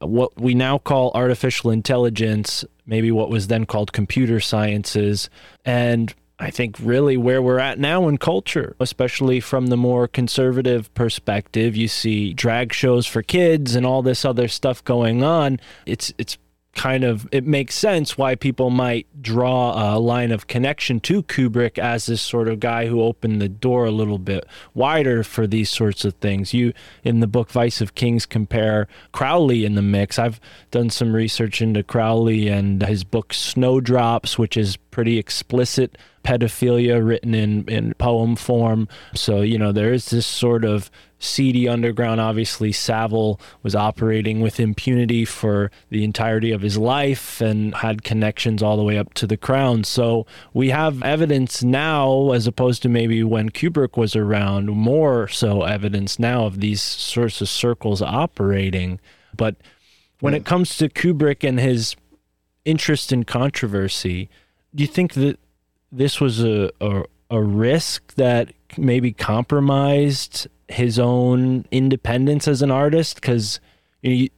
what 0.00 0.40
we 0.40 0.54
now 0.54 0.78
call 0.78 1.10
artificial 1.14 1.70
intelligence, 1.70 2.64
maybe 2.88 3.12
what 3.12 3.30
was 3.30 3.46
then 3.46 3.66
called 3.66 3.92
computer 3.92 4.40
sciences, 4.40 5.30
and 5.64 6.12
I 6.40 6.50
think 6.50 6.76
really 6.80 7.16
where 7.16 7.42
we're 7.42 7.58
at 7.58 7.78
now 7.78 8.08
in 8.08 8.16
culture, 8.16 8.76
especially 8.80 9.40
from 9.40 9.66
the 9.66 9.76
more 9.76 10.06
conservative 10.06 10.92
perspective, 10.94 11.76
you 11.76 11.88
see 11.88 12.32
drag 12.32 12.72
shows 12.72 13.06
for 13.06 13.22
kids 13.22 13.74
and 13.74 13.84
all 13.84 14.02
this 14.02 14.24
other 14.24 14.48
stuff 14.48 14.82
going 14.84 15.22
on. 15.22 15.60
It's 15.84 16.12
it's 16.16 16.38
kind 16.74 17.02
of 17.02 17.26
it 17.32 17.44
makes 17.44 17.74
sense 17.74 18.16
why 18.16 18.34
people 18.34 18.70
might 18.70 19.06
draw 19.20 19.96
a 19.96 19.98
line 19.98 20.30
of 20.30 20.46
connection 20.46 21.00
to 21.00 21.22
Kubrick 21.24 21.76
as 21.78 22.06
this 22.06 22.22
sort 22.22 22.46
of 22.46 22.60
guy 22.60 22.86
who 22.86 23.02
opened 23.02 23.42
the 23.42 23.48
door 23.48 23.84
a 23.84 23.90
little 23.90 24.18
bit 24.18 24.46
wider 24.74 25.24
for 25.24 25.46
these 25.46 25.70
sorts 25.70 26.04
of 26.04 26.14
things. 26.14 26.54
You 26.54 26.72
in 27.02 27.20
the 27.20 27.26
book 27.26 27.50
Vice 27.50 27.80
of 27.80 27.94
Kings 27.94 28.26
compare 28.26 28.86
Crowley 29.12 29.64
in 29.64 29.74
the 29.74 29.82
mix. 29.82 30.18
I've 30.18 30.40
done 30.70 30.90
some 30.90 31.14
research 31.14 31.60
into 31.60 31.82
Crowley 31.82 32.48
and 32.48 32.82
his 32.82 33.02
book 33.02 33.34
Snowdrops, 33.34 34.38
which 34.38 34.56
is 34.56 34.76
pretty 34.76 35.18
explicit 35.18 35.98
pedophilia 36.24 37.04
written 37.06 37.34
in, 37.34 37.66
in 37.68 37.94
poem 37.94 38.36
form. 38.36 38.88
So, 39.14 39.40
you 39.40 39.58
know, 39.58 39.72
there 39.72 39.92
is 39.92 40.10
this 40.10 40.26
sort 40.26 40.64
of 40.64 40.90
seedy 41.18 41.68
underground. 41.68 42.20
Obviously, 42.20 42.72
Savile 42.72 43.40
was 43.62 43.74
operating 43.74 44.40
with 44.40 44.60
impunity 44.60 45.24
for 45.24 45.70
the 45.90 46.04
entirety 46.04 46.52
of 46.52 46.62
his 46.62 46.78
life 46.78 47.40
and 47.40 47.74
had 47.74 48.04
connections 48.04 48.62
all 48.62 48.76
the 48.76 48.82
way 48.82 48.98
up 48.98 49.14
to 49.14 49.26
the 49.26 49.36
crown. 49.36 49.84
So 49.84 50.26
we 50.54 50.70
have 50.70 51.02
evidence 51.02 51.62
now, 51.62 52.32
as 52.32 52.46
opposed 52.46 52.82
to 52.82 52.88
maybe 52.88 53.22
when 53.24 53.50
Kubrick 53.50 53.96
was 53.96 54.14
around, 54.14 54.66
more 54.66 55.28
so 55.28 55.62
evidence 55.62 56.18
now 56.18 56.46
of 56.46 56.60
these 56.60 56.80
sorts 56.82 57.40
of 57.40 57.48
circles 57.48 58.00
operating. 58.00 59.00
But 59.36 59.56
when 60.20 60.34
it 60.34 60.44
comes 60.44 60.76
to 60.78 60.88
Kubrick 60.88 61.46
and 61.46 61.58
his 61.58 61.96
interest 62.64 63.12
in 63.12 63.24
controversy, 63.24 64.28
do 64.74 64.82
you 64.82 64.88
think 64.88 65.14
that 65.14 65.38
this 65.90 66.20
was 66.20 66.42
a, 66.44 66.70
a, 66.80 67.04
a 67.30 67.42
risk 67.42 68.14
that 68.14 68.52
maybe 68.76 69.12
compromised 69.12 70.46
his 70.68 70.98
own 70.98 71.64
independence 71.70 72.46
as 72.46 72.62
an 72.62 72.70
artist? 72.70 73.16
Because 73.16 73.60
you 74.02 74.24
know, 74.24 74.28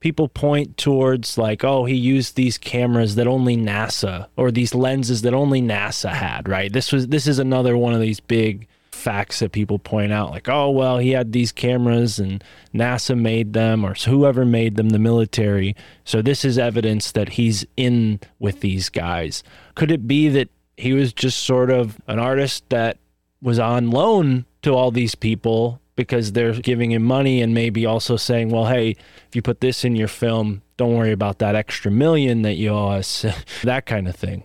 people 0.00 0.28
point 0.28 0.76
towards 0.76 1.38
like, 1.38 1.62
oh, 1.62 1.84
he 1.84 1.94
used 1.94 2.34
these 2.34 2.58
cameras 2.58 3.14
that 3.14 3.26
only 3.26 3.56
NASA 3.56 4.26
or 4.36 4.50
these 4.50 4.74
lenses 4.74 5.22
that 5.22 5.34
only 5.34 5.62
NASA 5.62 6.10
had, 6.10 6.48
right? 6.48 6.72
This 6.72 6.90
was 6.90 7.08
this 7.08 7.26
is 7.26 7.38
another 7.38 7.76
one 7.76 7.94
of 7.94 8.00
these 8.00 8.20
big 8.20 8.66
facts 8.90 9.38
that 9.38 9.50
people 9.50 9.78
point 9.78 10.12
out 10.12 10.30
like 10.30 10.46
oh 10.46 10.68
well 10.68 10.98
he 10.98 11.12
had 11.12 11.32
these 11.32 11.52
cameras 11.52 12.18
and 12.18 12.44
NASA 12.74 13.18
made 13.18 13.54
them 13.54 13.82
or 13.82 13.94
whoever 13.94 14.44
made 14.44 14.76
them 14.76 14.90
the 14.90 14.98
military 14.98 15.74
so 16.04 16.20
this 16.20 16.44
is 16.44 16.58
evidence 16.58 17.12
that 17.12 17.30
he's 17.30 17.64
in 17.78 18.20
with 18.38 18.60
these 18.60 18.90
guys 18.90 19.42
could 19.74 19.90
it 19.90 20.06
be 20.06 20.28
that 20.28 20.50
he 20.76 20.92
was 20.92 21.14
just 21.14 21.40
sort 21.40 21.70
of 21.70 21.98
an 22.08 22.18
artist 22.18 22.62
that 22.68 22.98
was 23.40 23.58
on 23.58 23.90
loan 23.90 24.44
to 24.60 24.74
all 24.74 24.90
these 24.90 25.14
people 25.14 25.79
because 26.04 26.32
they're 26.32 26.54
giving 26.54 26.92
him 26.92 27.02
money 27.02 27.42
and 27.42 27.52
maybe 27.54 27.84
also 27.86 28.16
saying, 28.16 28.48
well, 28.50 28.66
hey, 28.66 28.90
if 29.28 29.34
you 29.36 29.42
put 29.42 29.60
this 29.60 29.84
in 29.84 29.94
your 29.96 30.08
film, 30.08 30.62
don't 30.78 30.94
worry 30.96 31.12
about 31.12 31.38
that 31.40 31.54
extra 31.54 31.90
million 31.90 32.42
that 32.42 32.54
you 32.54 32.70
owe 32.70 32.88
us, 32.88 33.24
that 33.62 33.84
kind 33.86 34.08
of 34.08 34.16
thing. 34.16 34.44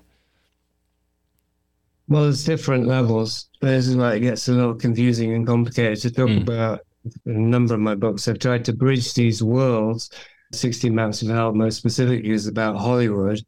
Well, 2.08 2.24
there's 2.24 2.44
different 2.44 2.86
levels. 2.88 3.50
This 3.62 3.88
is 3.88 3.96
why 3.96 4.16
it 4.16 4.20
gets 4.20 4.48
a 4.48 4.52
little 4.54 4.76
confusing 4.76 5.34
and 5.34 5.48
complicated 5.48 6.00
to 6.02 6.12
talk 6.12 6.30
Mm. 6.30 6.42
about. 6.44 6.82
A 7.26 7.30
number 7.30 7.74
of 7.76 7.80
my 7.80 7.96
books, 7.96 8.28
I've 8.28 8.40
tried 8.40 8.66
to 8.66 8.74
bridge 8.74 9.14
these 9.14 9.42
worlds. 9.42 10.10
60 10.52 10.90
Maps 10.90 11.22
of 11.22 11.30
Hell, 11.30 11.54
most 11.54 11.78
specifically, 11.78 12.30
is 12.32 12.48
about 12.48 12.78
Hollywood. 12.78 13.40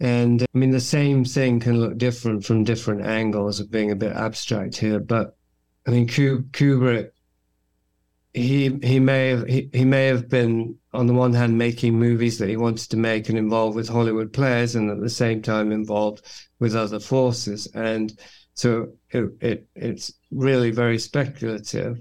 And 0.00 0.42
I 0.42 0.58
mean, 0.58 0.70
the 0.70 0.80
same 0.80 1.24
thing 1.24 1.58
can 1.60 1.80
look 1.80 1.96
different 1.96 2.44
from 2.44 2.64
different 2.64 3.02
angles 3.06 3.60
of 3.60 3.70
being 3.70 3.90
a 3.92 3.96
bit 3.96 4.12
abstract 4.12 4.76
here. 4.76 5.00
But 5.00 5.36
I 5.86 5.90
mean, 5.90 6.06
Ku- 6.08 6.44
Kubrick, 6.52 7.10
he 8.34 8.78
he 8.82 8.98
may 8.98 9.28
have 9.28 9.46
he, 9.46 9.68
he 9.72 9.84
may 9.84 10.06
have 10.06 10.28
been 10.28 10.76
on 10.92 11.06
the 11.06 11.12
one 11.12 11.34
hand 11.34 11.56
making 11.58 11.98
movies 11.98 12.38
that 12.38 12.48
he 12.48 12.56
wanted 12.56 12.90
to 12.90 12.96
make 12.96 13.28
and 13.28 13.38
involved 13.38 13.76
with 13.76 13.88
Hollywood 13.88 14.32
players, 14.32 14.74
and 14.74 14.90
at 14.90 15.00
the 15.00 15.10
same 15.10 15.42
time 15.42 15.72
involved 15.72 16.22
with 16.58 16.74
other 16.74 17.00
forces. 17.00 17.66
And 17.74 18.18
so 18.54 18.92
it, 19.10 19.24
it 19.40 19.66
it's 19.74 20.12
really 20.30 20.70
very 20.70 20.98
speculative. 20.98 22.00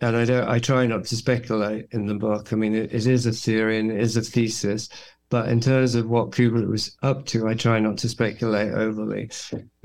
And 0.00 0.16
I 0.16 0.24
don't 0.24 0.48
I 0.48 0.58
try 0.58 0.86
not 0.86 1.04
to 1.04 1.16
speculate 1.16 1.86
in 1.92 2.06
the 2.06 2.14
book. 2.14 2.52
I 2.52 2.56
mean, 2.56 2.74
it, 2.74 2.92
it 2.92 3.06
is 3.06 3.26
a 3.26 3.32
theory 3.32 3.78
and 3.78 3.90
it 3.92 4.00
is 4.00 4.16
a 4.16 4.22
thesis. 4.22 4.88
But 5.28 5.48
in 5.48 5.60
terms 5.60 5.94
of 5.94 6.08
what 6.08 6.32
Kubrick 6.32 6.68
was 6.68 6.96
up 7.02 7.24
to, 7.26 7.46
I 7.46 7.54
try 7.54 7.78
not 7.78 7.98
to 7.98 8.08
speculate 8.08 8.72
overly 8.72 9.30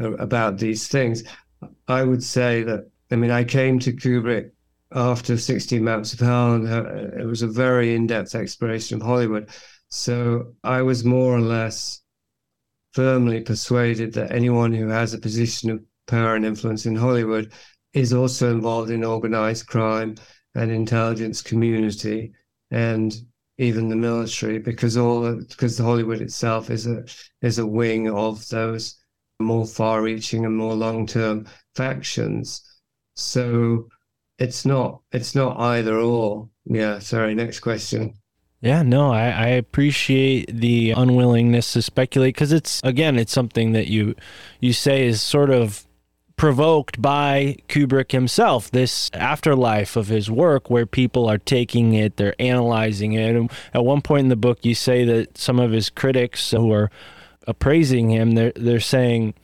uh, 0.02 0.14
about 0.14 0.58
these 0.58 0.88
things. 0.88 1.24
I 1.88 2.04
would 2.04 2.24
say 2.24 2.64
that, 2.64 2.90
I 3.12 3.16
mean, 3.16 3.30
I 3.30 3.44
came 3.44 3.78
to 3.80 3.94
Kubrick 3.94 4.50
after 4.92 5.38
16 5.38 5.84
Maps 5.84 6.14
of 6.14 6.20
Hell, 6.20 6.68
uh, 6.68 6.84
it 7.20 7.26
was 7.26 7.42
a 7.42 7.48
very 7.48 7.96
in 7.96 8.08
depth 8.08 8.36
exploration 8.36 9.02
of 9.02 9.06
Hollywood. 9.06 9.50
So 9.90 10.54
I 10.64 10.82
was 10.82 11.04
more 11.04 11.36
or 11.36 11.42
less 11.42 12.02
firmly 12.94 13.42
persuaded 13.42 14.14
that 14.14 14.32
anyone 14.32 14.74
who 14.74 14.88
has 14.88 15.14
a 15.14 15.20
position 15.20 15.70
of 15.70 15.84
power 16.08 16.36
and 16.36 16.46
influence 16.46 16.86
in 16.86 16.96
Hollywood 16.96 17.52
is 17.94 18.14
also 18.14 18.52
involved 18.52 18.90
in 18.90 19.04
organized 19.04 19.68
crime 19.68 20.16
and 20.54 20.72
intelligence 20.72 21.42
community 21.42 22.32
and 22.72 23.16
even 23.58 23.90
the 23.90 23.96
military 23.96 24.60
because 24.60 24.98
all 24.98 25.36
because 25.36 25.78
Hollywood 25.78 26.22
itself 26.22 26.70
is 26.70 26.88
a 26.88 27.06
is 27.42 27.58
a 27.58 27.66
wing 27.66 28.10
of 28.10 28.48
those 28.50 28.98
more 29.40 29.66
far-reaching 29.66 30.46
and 30.46 30.56
more 30.56 30.74
long-term 30.74 31.46
factions. 31.76 32.62
So 33.16 33.90
it's 34.38 34.66
not 34.66 35.02
it's 35.12 35.36
not 35.36 35.60
either 35.60 35.98
or. 35.98 36.50
Yeah. 36.66 37.00
Sorry. 37.00 37.36
Next 37.36 37.60
question. 37.60 38.16
Yeah, 38.62 38.82
no, 38.82 39.12
I, 39.12 39.30
I 39.30 39.48
appreciate 39.48 40.50
the 40.52 40.92
unwillingness 40.92 41.74
to 41.74 41.84
speculate 41.84 42.34
because 42.34 42.52
it's 42.52 42.82
again, 42.84 43.20
it's 43.20 43.32
something 43.32 43.74
that 43.74 43.88
you 43.88 44.16
you 44.60 44.74
say 44.74 45.06
is 45.06 45.22
sort 45.22 45.52
of 45.52 45.86
provoked 46.36 47.00
by 47.02 47.58
Kubrick 47.70 48.12
himself. 48.12 48.72
This 48.72 49.12
afterlife 49.14 49.96
of 49.96 50.08
his 50.08 50.32
work, 50.32 50.70
where 50.70 50.88
people 50.88 51.30
are 51.30 51.38
taking 51.38 51.94
it, 51.94 52.18
they're 52.18 52.36
analyzing 52.40 53.14
it. 53.14 53.36
And 53.36 53.52
at 53.74 53.86
one 53.86 54.02
point 54.02 54.24
in 54.24 54.30
the 54.30 54.36
book, 54.36 54.66
you 54.66 54.74
say 54.74 55.06
that 55.06 55.38
some 55.38 55.60
of 55.60 55.72
his 55.72 55.90
critics 55.92 56.50
who 56.52 56.72
are 56.72 56.90
appraising 57.46 58.10
him, 58.10 58.32
they're 58.32 58.54
they're 58.56 58.80
saying. 58.80 59.36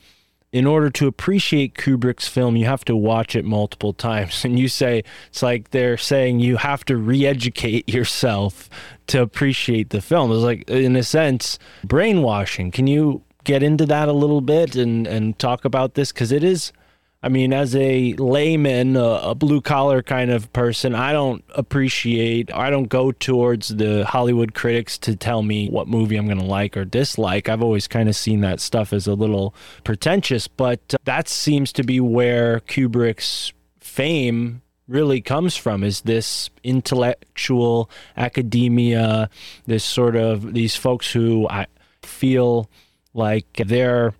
In 0.52 0.66
order 0.66 0.90
to 0.90 1.08
appreciate 1.08 1.76
Kubrick's 1.76 2.28
film, 2.28 2.58
you 2.58 2.66
have 2.66 2.84
to 2.86 2.96
watch 2.96 3.36
it 3.36 3.46
multiple 3.46 3.94
times. 3.94 4.44
And 4.52 4.60
you 4.60 4.68
say 4.68 5.04
it's 5.30 5.42
like 5.42 5.72
they're 5.72 5.98
saying 5.98 6.40
you 6.40 6.58
have 6.58 6.84
to 6.86 6.98
re 6.98 7.26
educate 7.26 7.88
yourself 7.94 8.70
to 9.08 9.22
appreciate 9.22 9.92
the 9.92 10.02
film. 10.02 10.32
It's 10.32 10.42
like, 10.42 10.70
in 10.70 10.96
a 10.96 11.04
sense, 11.04 11.58
brainwashing. 11.84 12.72
Can 12.72 12.88
you 12.88 13.24
get 13.44 13.64
into 13.64 13.86
that 13.86 14.08
a 14.08 14.14
little 14.14 14.42
bit 14.42 14.76
and, 14.76 15.08
and 15.08 15.38
talk 15.40 15.64
about 15.64 15.94
this? 15.94 16.12
Because 16.12 16.32
it 16.32 16.44
is, 16.44 16.74
I 17.23 17.29
mean, 17.29 17.53
as 17.53 17.75
a 17.75 18.13
layman, 18.13 18.95
a, 18.95 19.03
a 19.03 19.36
blue 19.36 19.62
collar 19.62 20.01
kind 20.01 20.31
of 20.31 20.51
person, 20.53 20.95
I 20.95 21.13
don't 21.13 21.43
appreciate, 21.53 22.51
I 22.51 22.71
don't 22.71 22.89
go 22.89 23.12
towards 23.12 23.69
the 23.69 24.05
Hollywood 24.05 24.55
critics 24.55 24.97
to 24.99 25.15
tell 25.15 25.43
me 25.43 25.69
what 25.69 25.88
movie 25.88 26.17
I'm 26.17 26.25
going 26.25 26.39
to 26.39 26.45
like 26.45 26.75
or 26.75 26.84
dislike. 26.84 27.47
I've 27.47 27.62
always 27.62 27.88
kind 27.88 28.10
of 28.10 28.15
seen 28.15 28.41
that 28.41 28.60
stuff 28.60 28.91
as 28.91 29.05
a 29.05 29.13
little 29.13 29.53
pretentious, 29.84 30.47
but 30.47 30.79
uh, 30.95 30.97
that 31.03 31.27
seems 31.27 31.71
to 31.73 31.84
be 31.84 31.99
where 31.99 32.62
Kubrick's 32.62 33.53
fame 33.79 34.63
really 34.88 35.21
comes 35.21 35.55
from 35.55 35.84
is 35.84 36.01
this 36.01 36.49
intellectual 36.63 37.89
academia 38.17 39.29
this 39.65 39.86
sort 39.86 40.17
of 40.17 40.53
these 40.53 40.75
folks 40.75 41.12
who 41.12 41.47
i 41.49 41.65
feel 42.01 42.69
like 43.13 43.45
they're 43.65 44.13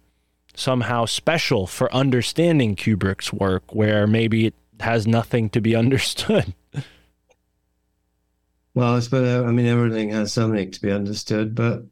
somehow 0.56 1.06
special 1.06 1.68
for 1.68 1.94
understanding 1.94 2.76
kubrick's 2.76 3.32
work 3.32 3.74
where 3.74 4.08
maybe 4.08 4.46
it 4.48 4.56
has 4.80 5.08
nothing 5.08 5.50
to 5.50 5.62
be 5.62 5.76
understood 5.84 6.54
Well, 8.74 8.96
I 8.96 9.00
suppose 9.00 9.46
I 9.46 9.52
mean 9.52 9.66
everything 9.66 10.10
has 10.10 10.32
something 10.32 10.72
to 10.72 10.82
be 10.82 10.92
understood, 10.92 11.56
but 11.56 11.84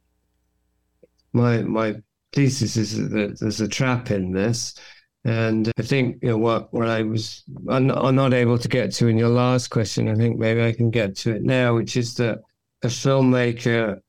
my 1.33 1.61
my 1.63 1.95
thesis 2.33 2.77
is 2.77 3.09
that 3.09 3.39
there's 3.39 3.61
a 3.61 3.67
trap 3.67 4.11
in 4.11 4.31
this, 4.31 4.75
and 5.25 5.71
I 5.77 5.81
think 5.81 6.19
you 6.21 6.29
know 6.29 6.37
what 6.37 6.73
what 6.73 6.87
I 6.87 7.03
was 7.03 7.43
I'm, 7.67 7.87
not 7.87 8.33
able 8.33 8.57
to 8.57 8.67
get 8.67 8.93
to 8.93 9.07
in 9.07 9.17
your 9.17 9.29
last 9.29 9.69
question. 9.69 10.07
I 10.07 10.15
think 10.15 10.39
maybe 10.39 10.63
I 10.63 10.71
can 10.71 10.89
get 10.89 11.15
to 11.17 11.35
it 11.35 11.43
now, 11.43 11.75
which 11.75 11.97
is 11.97 12.15
that 12.15 12.39
a 12.83 12.87
filmmaker 12.87 13.99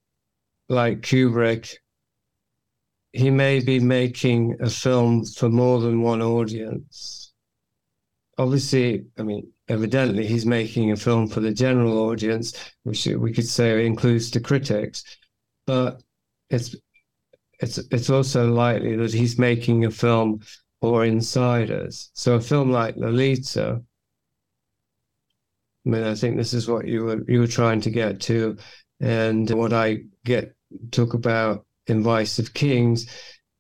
like 0.68 1.00
Kubrick, 1.00 1.74
he 3.12 3.30
may 3.30 3.60
be 3.60 3.80
making 3.80 4.56
a 4.60 4.70
film 4.70 5.24
for 5.24 5.48
more 5.48 5.80
than 5.80 6.02
one 6.02 6.22
audience. 6.22 7.32
Obviously, 8.38 9.04
I 9.18 9.22
mean, 9.22 9.52
evidently 9.68 10.26
he's 10.26 10.46
making 10.46 10.92
a 10.92 10.96
film 10.96 11.26
for 11.28 11.40
the 11.40 11.52
general 11.52 11.98
audience, 11.98 12.54
which 12.84 13.06
we 13.06 13.32
could 13.32 13.46
say 13.46 13.84
includes 13.84 14.30
the 14.30 14.40
critics, 14.40 15.04
but 15.66 16.02
it's 16.48 16.74
it's 17.60 17.78
it's 17.90 18.10
also 18.10 18.50
likely 18.50 18.96
that 18.96 19.12
he's 19.12 19.38
making 19.38 19.84
a 19.84 19.90
film 19.90 20.40
for 20.80 21.04
insiders. 21.04 22.10
So 22.14 22.34
a 22.36 22.40
film 22.40 22.70
like 22.70 22.96
Lolita, 22.96 23.82
I 25.86 25.88
mean, 25.88 26.04
I 26.04 26.14
think 26.14 26.36
this 26.36 26.54
is 26.54 26.68
what 26.68 26.86
you 26.86 27.04
were 27.04 27.24
you 27.28 27.40
were 27.40 27.46
trying 27.46 27.80
to 27.82 27.90
get 27.90 28.20
to, 28.22 28.56
and 29.00 29.50
what 29.50 29.72
I 29.72 30.04
get 30.24 30.54
talk 30.90 31.14
about 31.14 31.66
in 31.90 32.02
Vice 32.02 32.38
of 32.38 32.54
Kings, 32.54 33.06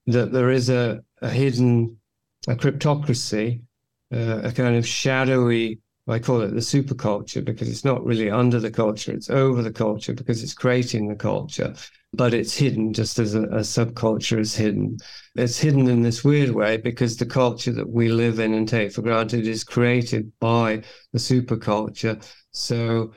that 0.06 0.32
there 0.32 0.50
is 0.50 0.70
a, 0.70 1.00
a 1.20 1.30
hidden 1.30 1.96
a 2.48 2.54
cryptocracy, 2.56 3.60
uh, 4.14 4.40
a 4.42 4.52
kind 4.52 4.76
of 4.76 4.86
shadowy 4.86 5.78
I 6.10 6.18
call 6.18 6.40
it 6.40 6.50
the 6.50 6.60
superculture 6.60 7.44
because 7.44 7.68
it's 7.68 7.84
not 7.84 8.04
really 8.04 8.30
under 8.30 8.58
the 8.58 8.70
culture, 8.70 9.12
it's 9.12 9.30
over 9.30 9.62
the 9.62 9.72
culture 9.72 10.12
because 10.12 10.42
it's 10.42 10.54
creating 10.54 11.08
the 11.08 11.14
culture, 11.14 11.74
but 12.12 12.34
it's 12.34 12.56
hidden 12.56 12.92
just 12.92 13.18
as 13.18 13.34
a, 13.34 13.42
a, 13.44 13.60
subculture 13.60 14.38
is 14.38 14.56
hidden. 14.56 14.98
It's 15.36 15.58
hidden 15.58 15.88
in 15.88 16.02
this 16.02 16.24
weird 16.24 16.50
way 16.50 16.78
because 16.78 17.16
the 17.16 17.26
culture 17.26 17.72
that 17.72 17.88
we 17.88 18.08
live 18.08 18.40
in 18.40 18.54
and 18.54 18.66
take 18.66 18.92
for 18.92 19.02
granted 19.02 19.46
is 19.46 19.62
created 19.62 20.32
by 20.40 20.82
the 21.12 21.18
superculture. 21.18 22.24
So 22.50 23.12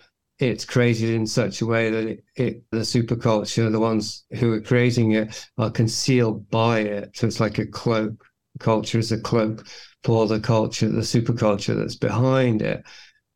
it's 0.49 0.65
created 0.65 1.09
in 1.09 1.25
such 1.25 1.61
a 1.61 1.65
way 1.65 1.89
that 1.89 2.07
it, 2.07 2.23
it 2.35 2.63
the 2.71 2.79
superculture, 2.79 3.71
the 3.71 3.79
ones 3.79 4.25
who 4.39 4.53
are 4.53 4.61
creating 4.61 5.11
it, 5.13 5.47
are 5.57 5.71
concealed 5.71 6.49
by 6.49 6.79
it. 6.79 7.15
So 7.15 7.27
it's 7.27 7.39
like 7.39 7.57
a 7.59 7.65
cloak. 7.65 8.25
Culture 8.59 8.99
is 8.99 9.11
a 9.11 9.19
cloak 9.19 9.65
for 10.03 10.27
the 10.27 10.39
culture, 10.39 10.89
the 10.89 11.01
superculture 11.01 11.75
that's 11.75 11.95
behind 11.95 12.61
it. 12.61 12.83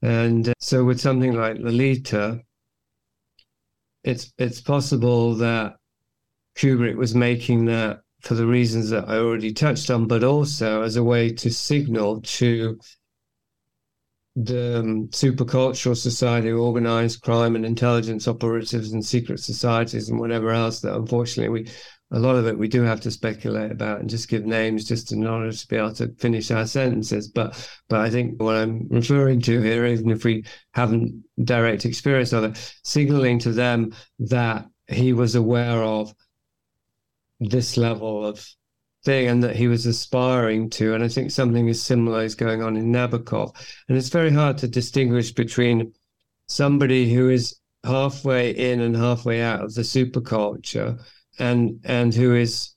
And 0.02 0.50
uh, 0.50 0.54
so 0.60 0.84
with 0.84 1.00
something 1.00 1.34
like 1.34 1.58
Lolita, 1.58 2.42
it's 4.04 4.32
it's 4.38 4.62
possible 4.62 5.36
that 5.36 5.78
Kubrick 6.56 6.96
was 6.96 7.16
making 7.16 7.66
that 7.66 8.02
for 8.22 8.36
the 8.36 8.46
reasons 8.46 8.90
that 8.90 9.08
I 9.08 9.18
already 9.18 9.54
touched 9.54 9.90
on, 9.90 10.08
but 10.08 10.24
also 10.24 10.82
as 10.82 10.96
a 10.96 11.04
way 11.04 11.32
to 11.34 11.50
signal 11.52 12.22
to 12.22 12.80
the 14.44 14.80
um, 14.80 15.08
supercultural 15.08 15.98
society, 15.98 16.52
organized 16.52 17.22
crime 17.22 17.56
and 17.56 17.66
intelligence 17.66 18.28
operatives 18.28 18.92
and 18.92 19.04
secret 19.04 19.40
societies 19.40 20.10
and 20.10 20.20
whatever 20.20 20.52
else 20.52 20.80
that 20.82 20.96
unfortunately 20.96 21.50
we 21.50 21.68
a 22.12 22.20
lot 22.20 22.36
of 22.36 22.48
it 22.48 22.58
we 22.58 22.70
do 22.70 22.84
have 22.84 23.02
to 23.02 23.12
speculate 23.12 23.72
about 23.72 24.00
and 24.00 24.10
just 24.10 24.30
give 24.30 24.46
names 24.46 24.88
just 24.88 25.12
in 25.12 25.26
order 25.28 25.52
to 25.52 25.68
be 25.68 25.76
able 25.76 25.94
to 25.94 26.14
finish 26.20 26.52
our 26.52 26.68
sentences. 26.68 27.28
But 27.28 27.70
but 27.90 28.00
I 28.00 28.12
think 28.12 28.42
what 28.42 28.56
I'm 28.56 28.88
referring 28.90 29.42
to 29.42 29.60
here, 29.60 29.86
even 29.88 30.12
if 30.12 30.24
we 30.24 30.46
haven't 30.72 31.24
direct 31.44 31.86
experience 31.86 32.32
of 32.32 32.44
it, 32.44 32.76
signaling 32.84 33.40
to 33.40 33.52
them 33.52 33.94
that 34.20 34.68
he 34.88 35.14
was 35.14 35.34
aware 35.36 35.82
of 35.82 36.14
this 37.40 37.76
level 37.76 38.26
of 38.26 38.48
thing 39.08 39.30
and 39.30 39.42
that 39.42 39.56
he 39.56 39.70
was 39.70 39.86
aspiring 39.86 40.70
to. 40.70 40.94
And 40.94 41.02
I 41.02 41.08
think 41.08 41.32
something 41.32 41.70
is 41.70 41.82
similar 41.82 42.24
is 42.24 42.36
going 42.36 42.62
on 42.62 42.76
in 42.76 42.92
Nabokov. 42.92 43.56
And 43.88 43.98
it's 43.98 44.10
very 44.10 44.32
hard 44.32 44.58
to 44.60 44.68
distinguish 44.68 45.32
between 45.32 45.94
somebody 46.50 47.14
who 47.14 47.30
is 47.30 47.56
halfway 47.86 48.52
in 48.52 48.82
and 48.82 48.98
halfway 48.98 49.42
out 49.42 49.64
of 49.64 49.74
the 49.74 49.82
superculture 49.82 51.00
and 51.40 51.80
and 51.86 52.14
who 52.14 52.36
is 52.36 52.74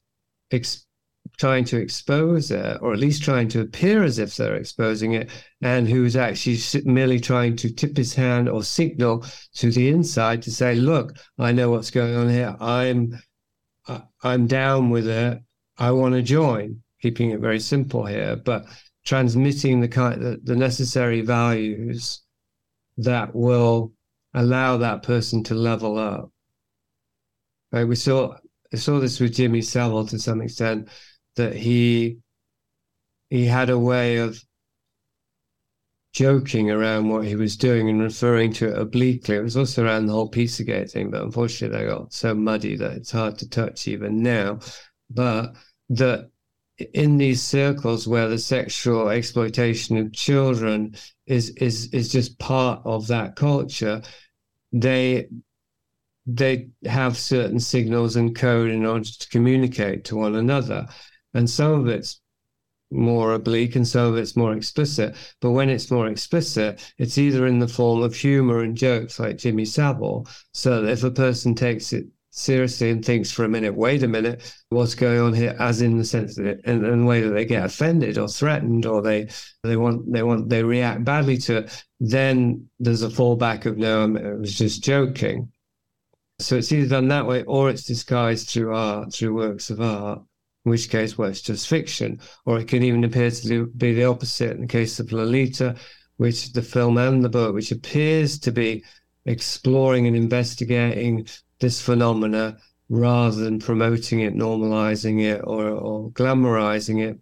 ex- 0.52 0.86
trying 1.36 1.64
to 1.64 1.78
expose 1.78 2.50
it, 2.52 2.78
or 2.80 2.92
at 2.92 2.98
least 3.00 3.24
trying 3.24 3.48
to 3.48 3.62
appear 3.62 4.04
as 4.04 4.18
if 4.18 4.36
they're 4.36 4.54
exposing 4.54 5.14
it, 5.14 5.30
and 5.62 5.88
who's 5.88 6.14
actually 6.14 6.58
merely 6.84 7.18
trying 7.18 7.56
to 7.56 7.72
tip 7.72 7.96
his 7.96 8.14
hand 8.14 8.48
or 8.48 8.62
signal 8.62 9.24
to 9.54 9.70
the 9.72 9.88
inside 9.88 10.42
to 10.42 10.50
say, 10.50 10.74
"Look, 10.76 11.16
I 11.38 11.50
know 11.52 11.70
what's 11.70 11.90
going 11.90 12.14
on 12.14 12.28
here. 12.28 12.54
I'm, 12.60 13.18
I'm 14.22 14.46
down 14.46 14.90
with 14.90 15.08
it. 15.08 15.40
I 15.80 15.90
want 15.90 16.14
to 16.14 16.22
join." 16.22 16.82
Keeping 17.02 17.30
it 17.30 17.40
very 17.40 17.58
simple 17.60 18.04
here, 18.04 18.36
but 18.36 18.66
transmitting 19.04 19.80
the 19.80 19.88
kind, 19.88 20.20
the, 20.20 20.38
the 20.42 20.54
necessary 20.54 21.22
values 21.22 22.20
that 22.98 23.34
will 23.34 23.92
allow 24.34 24.76
that 24.76 25.02
person 25.02 25.42
to 25.44 25.54
level 25.54 25.98
up. 25.98 26.30
Right? 27.72 27.84
We 27.84 27.96
saw 27.96 28.36
I 28.72 28.76
saw 28.76 29.00
this 29.00 29.18
with 29.18 29.34
Jimmy 29.34 29.62
Savile 29.62 30.06
to 30.06 30.18
some 30.18 30.40
extent 30.42 30.88
that 31.36 31.56
he 31.56 32.18
he 33.30 33.46
had 33.46 33.70
a 33.70 33.78
way 33.78 34.18
of 34.18 34.44
joking 36.12 36.70
around 36.70 37.08
what 37.08 37.24
he 37.24 37.36
was 37.36 37.56
doing 37.56 37.88
and 37.88 38.02
referring 38.02 38.52
to 38.52 38.68
it 38.68 38.78
obliquely. 38.78 39.36
It 39.36 39.42
was 39.42 39.56
also 39.56 39.84
around 39.84 40.06
the 40.06 40.12
whole 40.12 40.30
Pizzagate 40.30 40.90
thing, 40.90 41.10
but 41.10 41.22
unfortunately 41.22 41.78
they 41.78 41.86
got 41.86 42.12
so 42.12 42.34
muddy 42.34 42.76
that 42.76 42.92
it's 42.92 43.12
hard 43.12 43.38
to 43.38 43.48
touch 43.48 43.86
even 43.86 44.22
now. 44.22 44.58
But 45.08 45.54
that 45.90 46.30
in 46.94 47.18
these 47.18 47.42
circles 47.42 48.08
where 48.08 48.28
the 48.28 48.38
sexual 48.38 49.10
exploitation 49.10 49.98
of 49.98 50.12
children 50.12 50.94
is 51.26 51.50
is 51.50 51.92
is 51.92 52.10
just 52.10 52.38
part 52.38 52.80
of 52.84 53.06
that 53.08 53.36
culture, 53.36 54.00
they 54.72 55.28
they 56.26 56.68
have 56.84 57.16
certain 57.16 57.60
signals 57.60 58.16
and 58.16 58.36
code 58.36 58.70
in 58.70 58.86
order 58.86 59.04
to 59.04 59.28
communicate 59.28 60.04
to 60.04 60.16
one 60.16 60.36
another. 60.36 60.86
And 61.34 61.48
some 61.48 61.72
of 61.72 61.88
it's 61.88 62.20
more 62.90 63.34
oblique 63.34 63.76
and 63.76 63.86
some 63.86 64.12
of 64.12 64.16
it's 64.16 64.36
more 64.36 64.54
explicit. 64.54 65.14
But 65.40 65.52
when 65.52 65.70
it's 65.70 65.90
more 65.90 66.08
explicit, 66.08 66.92
it's 66.98 67.18
either 67.18 67.46
in 67.46 67.58
the 67.58 67.68
form 67.68 68.02
of 68.02 68.14
humor 68.14 68.60
and 68.60 68.76
jokes 68.76 69.18
like 69.18 69.38
Jimmy 69.38 69.64
Savile. 69.64 70.26
So 70.52 70.84
if 70.84 71.04
a 71.04 71.10
person 71.10 71.54
takes 71.54 71.92
it 71.92 72.06
seriously 72.30 72.90
and 72.90 73.04
thinks 73.04 73.30
for 73.30 73.44
a 73.44 73.48
minute, 73.48 73.74
wait 73.74 74.02
a 74.02 74.08
minute, 74.08 74.54
what's 74.68 74.94
going 74.94 75.20
on 75.20 75.34
here, 75.34 75.56
as 75.58 75.82
in 75.82 75.98
the 75.98 76.04
sense 76.04 76.36
that 76.36 76.60
in, 76.64 76.84
in 76.84 77.00
the 77.00 77.04
way 77.04 77.20
that 77.20 77.30
they 77.30 77.44
get 77.44 77.64
offended 77.64 78.18
or 78.18 78.28
threatened 78.28 78.86
or 78.86 79.02
they 79.02 79.28
they 79.62 79.76
want 79.76 80.10
they 80.12 80.22
want 80.22 80.48
they 80.48 80.62
react 80.62 81.04
badly 81.04 81.36
to 81.36 81.58
it, 81.58 81.84
then 81.98 82.68
there's 82.78 83.02
a 83.02 83.08
fallback 83.08 83.66
of 83.66 83.76
no, 83.76 84.04
I 84.04 84.34
was 84.34 84.54
just 84.54 84.82
joking. 84.82 85.50
So 86.38 86.56
it's 86.56 86.72
either 86.72 86.88
done 86.88 87.08
that 87.08 87.26
way 87.26 87.42
or 87.44 87.68
it's 87.68 87.84
disguised 87.84 88.48
through 88.48 88.74
art, 88.74 89.12
through 89.12 89.34
works 89.34 89.68
of 89.68 89.80
art, 89.80 90.22
in 90.64 90.70
which 90.70 90.88
case, 90.88 91.18
well, 91.18 91.28
it's 91.28 91.42
just 91.42 91.68
fiction. 91.68 92.20
Or 92.46 92.58
it 92.58 92.68
can 92.68 92.82
even 92.82 93.04
appear 93.04 93.30
to 93.30 93.66
be 93.66 93.92
the 93.92 94.04
opposite 94.04 94.52
in 94.52 94.62
the 94.62 94.66
case 94.66 95.00
of 95.00 95.12
Lolita, 95.12 95.76
which 96.16 96.52
the 96.52 96.62
film 96.62 96.96
and 96.96 97.22
the 97.22 97.28
book, 97.28 97.54
which 97.54 97.72
appears 97.72 98.38
to 98.38 98.52
be 98.52 98.84
exploring 99.26 100.06
and 100.06 100.16
investigating 100.16 101.26
this 101.60 101.80
phenomena 101.80 102.58
rather 102.88 103.36
than 103.36 103.60
promoting 103.60 104.20
it, 104.20 104.34
normalizing 104.34 105.22
it, 105.22 105.40
or, 105.44 105.68
or 105.68 106.10
glamorizing 106.10 107.08
it. 107.08 107.18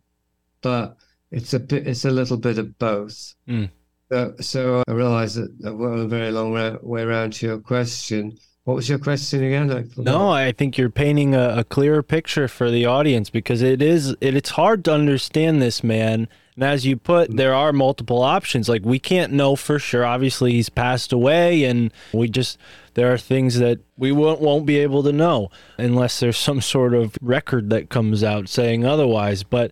But 0.62 0.96
it's 1.30 1.52
a 1.54 1.60
bit, 1.60 1.86
it's 1.86 2.04
a 2.04 2.10
little 2.10 2.38
bit 2.38 2.58
of 2.58 2.78
both. 2.78 3.34
Mm. 3.46 3.70
So, 4.10 4.34
so 4.40 4.82
I 4.88 4.92
realize 4.92 5.34
that 5.34 5.54
I 5.66 5.70
went 5.70 6.00
a 6.00 6.08
very 6.08 6.32
long 6.32 6.52
way 6.82 7.02
around 7.02 7.34
to 7.34 7.46
your 7.46 7.58
question. 7.58 8.38
What 8.64 8.74
was 8.74 8.88
your 8.88 8.98
question 8.98 9.44
again? 9.44 9.70
I. 9.70 9.84
No, 9.96 10.30
I 10.30 10.52
think 10.52 10.76
you're 10.76 10.90
painting 10.90 11.34
a, 11.34 11.58
a 11.58 11.64
clearer 11.64 12.02
picture 12.02 12.48
for 12.48 12.70
the 12.70 12.86
audience 12.86 13.30
because 13.30 13.62
it 13.62 13.80
is 13.80 14.10
it, 14.20 14.34
it's 14.34 14.50
hard 14.50 14.84
to 14.86 14.92
understand 14.92 15.62
this 15.62 15.82
man. 15.82 16.28
And 16.54 16.64
as 16.64 16.84
you 16.84 16.96
put, 16.96 17.34
there 17.34 17.54
are 17.54 17.72
multiple 17.72 18.20
options. 18.20 18.68
Like 18.68 18.84
we 18.84 18.98
can't 18.98 19.32
know 19.32 19.56
for 19.56 19.78
sure. 19.78 20.04
Obviously, 20.04 20.52
he's 20.52 20.68
passed 20.68 21.12
away, 21.12 21.64
and 21.64 21.92
we 22.12 22.28
just 22.28 22.58
there 22.98 23.12
are 23.12 23.18
things 23.18 23.60
that 23.60 23.78
we 23.96 24.10
won't 24.10 24.40
won't 24.40 24.66
be 24.66 24.78
able 24.78 25.04
to 25.04 25.12
know 25.12 25.50
unless 25.78 26.18
there's 26.18 26.36
some 26.36 26.60
sort 26.60 26.94
of 26.94 27.16
record 27.22 27.70
that 27.70 27.90
comes 27.90 28.24
out 28.24 28.48
saying 28.48 28.84
otherwise. 28.84 29.44
But 29.44 29.70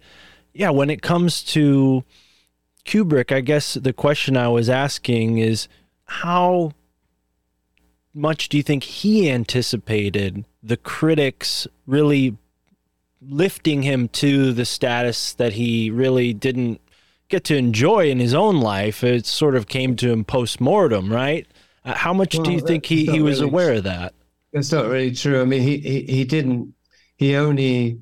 yeah, 0.55 0.71
when 0.71 0.91
it 0.91 1.03
comes 1.03 1.43
to 1.45 2.05
Kubrick, 2.85 3.33
I 3.33 3.41
guess 3.41 3.75
the 3.75 3.93
question 3.93 4.37
I 4.37 4.47
was 4.47 4.71
asking 4.71 5.39
is 5.39 5.67
how 6.05 6.71
much 8.15 8.49
do 8.49 8.57
you 8.57 8.63
think 8.63 8.85
he 8.85 9.29
anticipated 9.29 10.45
the 10.63 10.77
critics 10.77 11.67
really 11.85 12.37
lifting 13.21 13.83
him 13.83 14.09
to 14.09 14.53
the 14.53 14.65
status 14.65 15.35
that 15.35 15.55
he 15.55 15.91
really 15.91 16.33
didn't 16.33 16.81
get 17.29 17.43
to 17.43 17.57
enjoy 17.57 18.09
in 18.09 18.21
his 18.21 18.35
own 18.35 18.61
life? 18.61 19.03
It 19.03 19.27
sort 19.27 19.57
of 19.57 19.67
came 19.67 19.97
to 19.97 20.13
him 20.13 20.25
post 20.25 20.61
mortem, 20.61 21.13
right? 21.13 21.49
Uh, 21.87 21.95
how 21.95 22.13
much 22.13 22.31
do 22.31 22.53
you 22.53 22.61
think 22.61 22.85
he, 22.85 23.07
he 23.07 23.23
was 23.23 23.41
really 23.41 23.51
aware 23.51 23.73
of 23.75 23.85
that? 23.85 24.13
That's 24.53 24.73
not 24.73 24.87
really 24.87 25.13
true. 25.13 25.41
I 25.41 25.45
mean, 25.45 25.63
he, 25.63 25.79
he, 25.79 26.03
he 26.03 26.25
didn't, 26.25 26.75
he 27.17 27.37
only 27.37 28.01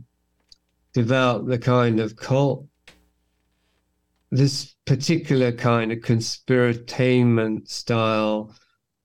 developed 0.94 1.48
the 1.48 1.58
kind 1.58 2.00
of 2.00 2.16
cult, 2.16 2.66
this 4.30 4.74
particular 4.86 5.52
kind 5.52 5.92
of 5.92 5.98
conspiratainment 5.98 7.68
style 7.68 8.54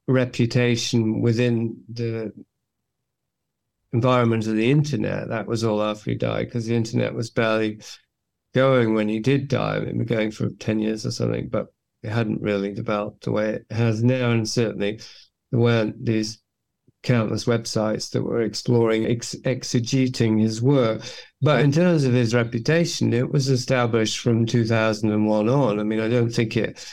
reputation 0.08 1.22
within 1.22 1.84
the 1.92 2.32
environment 3.92 4.48
of 4.48 4.56
the 4.56 4.72
internet. 4.72 5.28
That 5.28 5.46
was 5.46 5.64
all 5.64 5.84
after 5.84 6.12
he 6.12 6.16
died 6.16 6.46
because 6.46 6.68
the 6.68 6.76
internet 6.76 7.14
was 7.14 7.30
barely 7.30 7.82
going 8.56 8.94
when 8.94 9.10
he 9.10 9.20
did 9.20 9.50
die. 9.50 9.76
I 9.76 9.80
mean, 9.82 9.98
we're 9.98 10.06
going 10.06 10.32
for 10.32 10.50
10 10.50 10.80
years 10.80 11.06
or 11.06 11.12
something, 11.12 11.50
but 11.50 11.74
it 12.04 12.10
hadn't 12.10 12.42
really 12.42 12.74
developed 12.74 13.24
the 13.24 13.32
way 13.32 13.50
it 13.50 13.66
has 13.70 14.04
now. 14.04 14.32
And 14.32 14.48
certainly 14.48 15.00
there 15.52 15.60
weren't 15.60 16.06
these 16.06 16.40
countless 17.04 17.46
websites 17.46 18.12
that 18.12 18.24
were 18.24 18.42
exploring, 18.42 19.06
ex- 19.06 19.36
exegeting 19.44 20.40
his 20.40 20.62
work. 20.62 21.02
But 21.42 21.62
in 21.62 21.72
terms 21.72 22.04
of 22.04 22.14
his 22.14 22.34
reputation, 22.34 23.14
it 23.14 23.32
was 23.32 23.50
established 23.50 24.20
from 24.20 24.46
2001 24.46 25.50
on. 25.50 25.80
I 25.80 25.84
mean, 25.84 26.00
I 26.00 26.10
don't 26.10 26.30
think 26.30 26.58
it, 26.58 26.86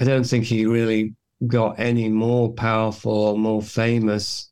I 0.00 0.04
don't 0.04 0.24
think 0.24 0.44
he 0.44 0.66
really 0.66 1.14
got 1.46 1.78
any 1.78 2.08
more 2.08 2.52
powerful 2.52 3.12
or 3.12 3.38
more 3.38 3.62
famous 3.62 4.50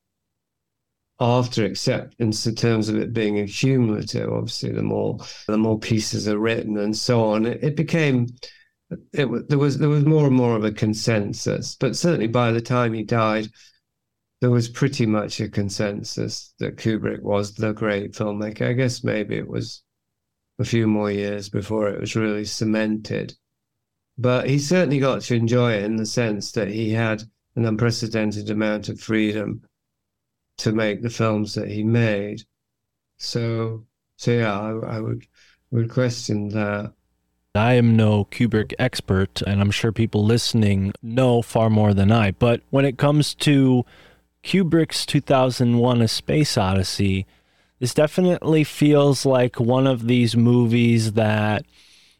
after, 1.20 1.64
except 1.64 2.16
in 2.18 2.32
terms 2.32 2.88
of 2.88 2.96
it 2.96 3.12
being 3.12 3.38
accumulative. 3.38 4.30
Obviously, 4.30 4.72
the 4.72 4.82
more 4.82 5.18
the 5.46 5.58
more 5.58 5.78
pieces 5.78 6.26
are 6.26 6.38
written 6.38 6.76
and 6.78 6.96
so 6.96 7.24
on, 7.24 7.46
it, 7.46 7.62
it 7.62 7.76
became 7.76 8.26
it 9.12 9.48
there 9.48 9.58
was 9.58 9.78
there 9.78 9.88
was 9.88 10.04
more 10.04 10.26
and 10.26 10.36
more 10.36 10.56
of 10.56 10.64
a 10.64 10.72
consensus. 10.72 11.76
But 11.78 11.96
certainly 11.96 12.28
by 12.28 12.52
the 12.52 12.60
time 12.60 12.92
he 12.92 13.02
died, 13.02 13.48
there 14.40 14.50
was 14.50 14.68
pretty 14.68 15.06
much 15.06 15.40
a 15.40 15.48
consensus 15.48 16.54
that 16.58 16.76
Kubrick 16.76 17.22
was 17.22 17.54
the 17.54 17.72
great 17.72 18.12
filmmaker. 18.12 18.68
I 18.68 18.72
guess 18.72 19.04
maybe 19.04 19.36
it 19.36 19.48
was 19.48 19.82
a 20.58 20.64
few 20.64 20.86
more 20.86 21.10
years 21.10 21.48
before 21.48 21.88
it 21.88 22.00
was 22.00 22.16
really 22.16 22.44
cemented. 22.44 23.34
But 24.18 24.48
he 24.48 24.58
certainly 24.58 24.98
got 24.98 25.22
to 25.22 25.34
enjoy 25.34 25.72
it 25.74 25.84
in 25.84 25.96
the 25.96 26.06
sense 26.06 26.52
that 26.52 26.68
he 26.68 26.90
had 26.90 27.22
an 27.56 27.64
unprecedented 27.64 28.50
amount 28.50 28.88
of 28.88 29.00
freedom 29.00 29.62
to 30.58 30.72
make 30.72 31.02
the 31.02 31.10
films 31.10 31.54
that 31.54 31.68
he 31.68 31.82
made. 31.82 32.42
So, 33.18 33.86
so 34.16 34.30
yeah, 34.32 34.58
I, 34.58 34.96
I 34.96 35.00
would 35.00 35.26
would 35.70 35.90
question 35.90 36.48
that. 36.50 36.92
I 37.54 37.74
am 37.74 37.96
no 37.96 38.24
Kubrick 38.24 38.72
expert, 38.78 39.42
and 39.42 39.60
I'm 39.60 39.70
sure 39.70 39.92
people 39.92 40.24
listening 40.24 40.94
know 41.02 41.42
far 41.42 41.68
more 41.68 41.92
than 41.92 42.10
I. 42.10 42.30
But 42.30 42.62
when 42.70 42.86
it 42.86 42.96
comes 42.96 43.34
to 43.36 43.84
Kubrick's 44.42 45.04
2001 45.04 46.00
A 46.00 46.08
Space 46.08 46.56
Odyssey, 46.56 47.26
this 47.78 47.92
definitely 47.92 48.64
feels 48.64 49.26
like 49.26 49.60
one 49.60 49.86
of 49.86 50.06
these 50.06 50.34
movies 50.34 51.12
that 51.12 51.66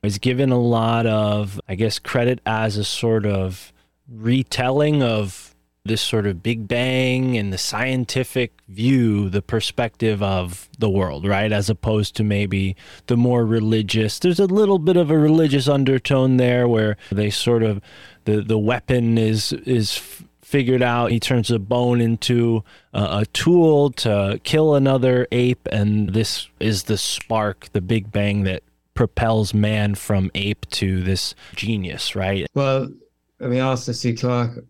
is 0.03 0.19
given 0.19 0.53
a 0.53 0.61
lot 0.61 1.07
of, 1.07 1.59
I 1.67 1.77
guess, 1.77 1.99
credit 1.99 2.41
as 2.45 2.77
a 2.77 2.85
sort 2.85 3.25
of 3.25 3.73
retelling 4.07 5.03
of 5.03 5.52
this 5.85 6.01
sort 6.01 6.27
of 6.27 6.43
Big 6.43 6.69
Bang 6.69 7.37
and 7.37 7.53
the 7.53 7.59
scientific 7.59 8.53
view, 8.69 9.29
the 9.29 9.43
perspective 9.43 10.23
of 10.23 10.69
the 10.79 10.89
world, 10.89 11.27
right? 11.27 11.51
As 11.51 11.69
opposed 11.69 12.15
to 12.17 12.25
maybe 12.25 12.77
the 13.09 13.17
more 13.17 13.45
religious. 13.45 14.19
There's 14.19 14.39
a 14.39 14.47
little 14.47 14.79
bit 14.79 14.97
of 14.97 15.11
a 15.11 15.19
religious 15.19 15.69
undertone 15.69 16.37
there 16.37 16.69
where 16.69 16.97
they 17.11 17.31
sort 17.31 17.63
of 17.63 17.81
the 18.25 18.41
the 18.43 18.59
weapon 18.59 19.19
is 19.19 19.53
is 19.53 20.01
figured 20.41 20.83
out. 20.83 21.11
He 21.11 21.19
turns 21.19 21.51
a 21.51 21.59
bone 21.59 22.01
into 22.01 22.63
a, 22.93 23.21
a 23.21 23.27
tool 23.33 23.91
to 23.93 24.41
kill 24.45 24.77
another 24.77 25.27
ape, 25.33 25.67
and 25.73 26.11
this 26.11 26.49
is 26.61 26.85
the 26.85 26.99
spark, 26.99 27.69
the 27.73 27.81
Big 27.81 28.13
Bang 28.13 28.45
that 28.45 28.63
propels 28.95 29.53
man 29.53 29.95
from 29.97 30.31
ape 30.35 30.69
to 30.71 31.03
this 31.03 31.35
genius, 31.57 32.15
right? 32.15 32.47
Well, 32.55 32.93
I 33.41 33.47
mean, 33.47 33.61
Arthur 33.61 33.95
C. 33.95 34.13
Clarke 34.15 34.65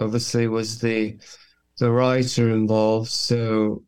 obviously 0.00 0.48
was 0.48 0.80
the 0.80 1.18
the 1.78 1.90
writer 1.90 2.50
involved, 2.50 3.10
so 3.10 3.84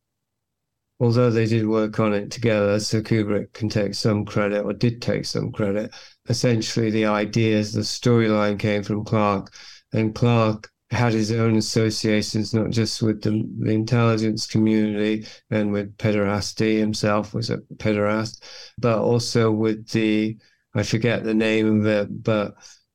although 1.01 1.31
they 1.31 1.47
did 1.47 1.67
work 1.67 1.99
on 2.01 2.15
it 2.15 2.31
together, 2.31 2.79
so 2.81 3.03
Kubrick 3.03 3.53
can 3.53 3.69
take 3.69 3.95
some 3.95 4.25
credit 4.25 4.65
or 4.65 4.73
did 4.73 5.03
take 5.03 5.25
some 5.27 5.53
credit. 5.53 5.93
Essentially, 6.29 6.91
the 6.91 7.07
ideas, 7.07 7.73
the 7.73 7.81
storyline 7.81 8.59
came 8.59 8.83
from 8.83 9.05
Clarke, 9.05 9.53
and 9.93 10.15
Clarke 10.15 10.71
had 10.91 11.13
his 11.13 11.33
own 11.33 11.57
associations, 11.57 12.55
not 12.55 12.71
just 12.71 13.03
with 13.03 13.23
the, 13.23 13.43
the 13.61 13.73
intelligence 13.73 14.47
community 14.47 15.27
and 15.51 15.73
with 15.73 15.97
pederasty 15.97 16.79
himself 16.79 17.35
was 17.35 17.51
a 17.51 17.59
pederast, 17.77 18.43
but 18.79 18.99
also 18.99 19.51
with 19.51 19.89
the 19.89 20.39
I 20.75 20.83
forget 20.83 21.25
the 21.25 21.35
name 21.35 21.81
of 21.81 21.87
it, 21.87 22.23
but 22.23 22.55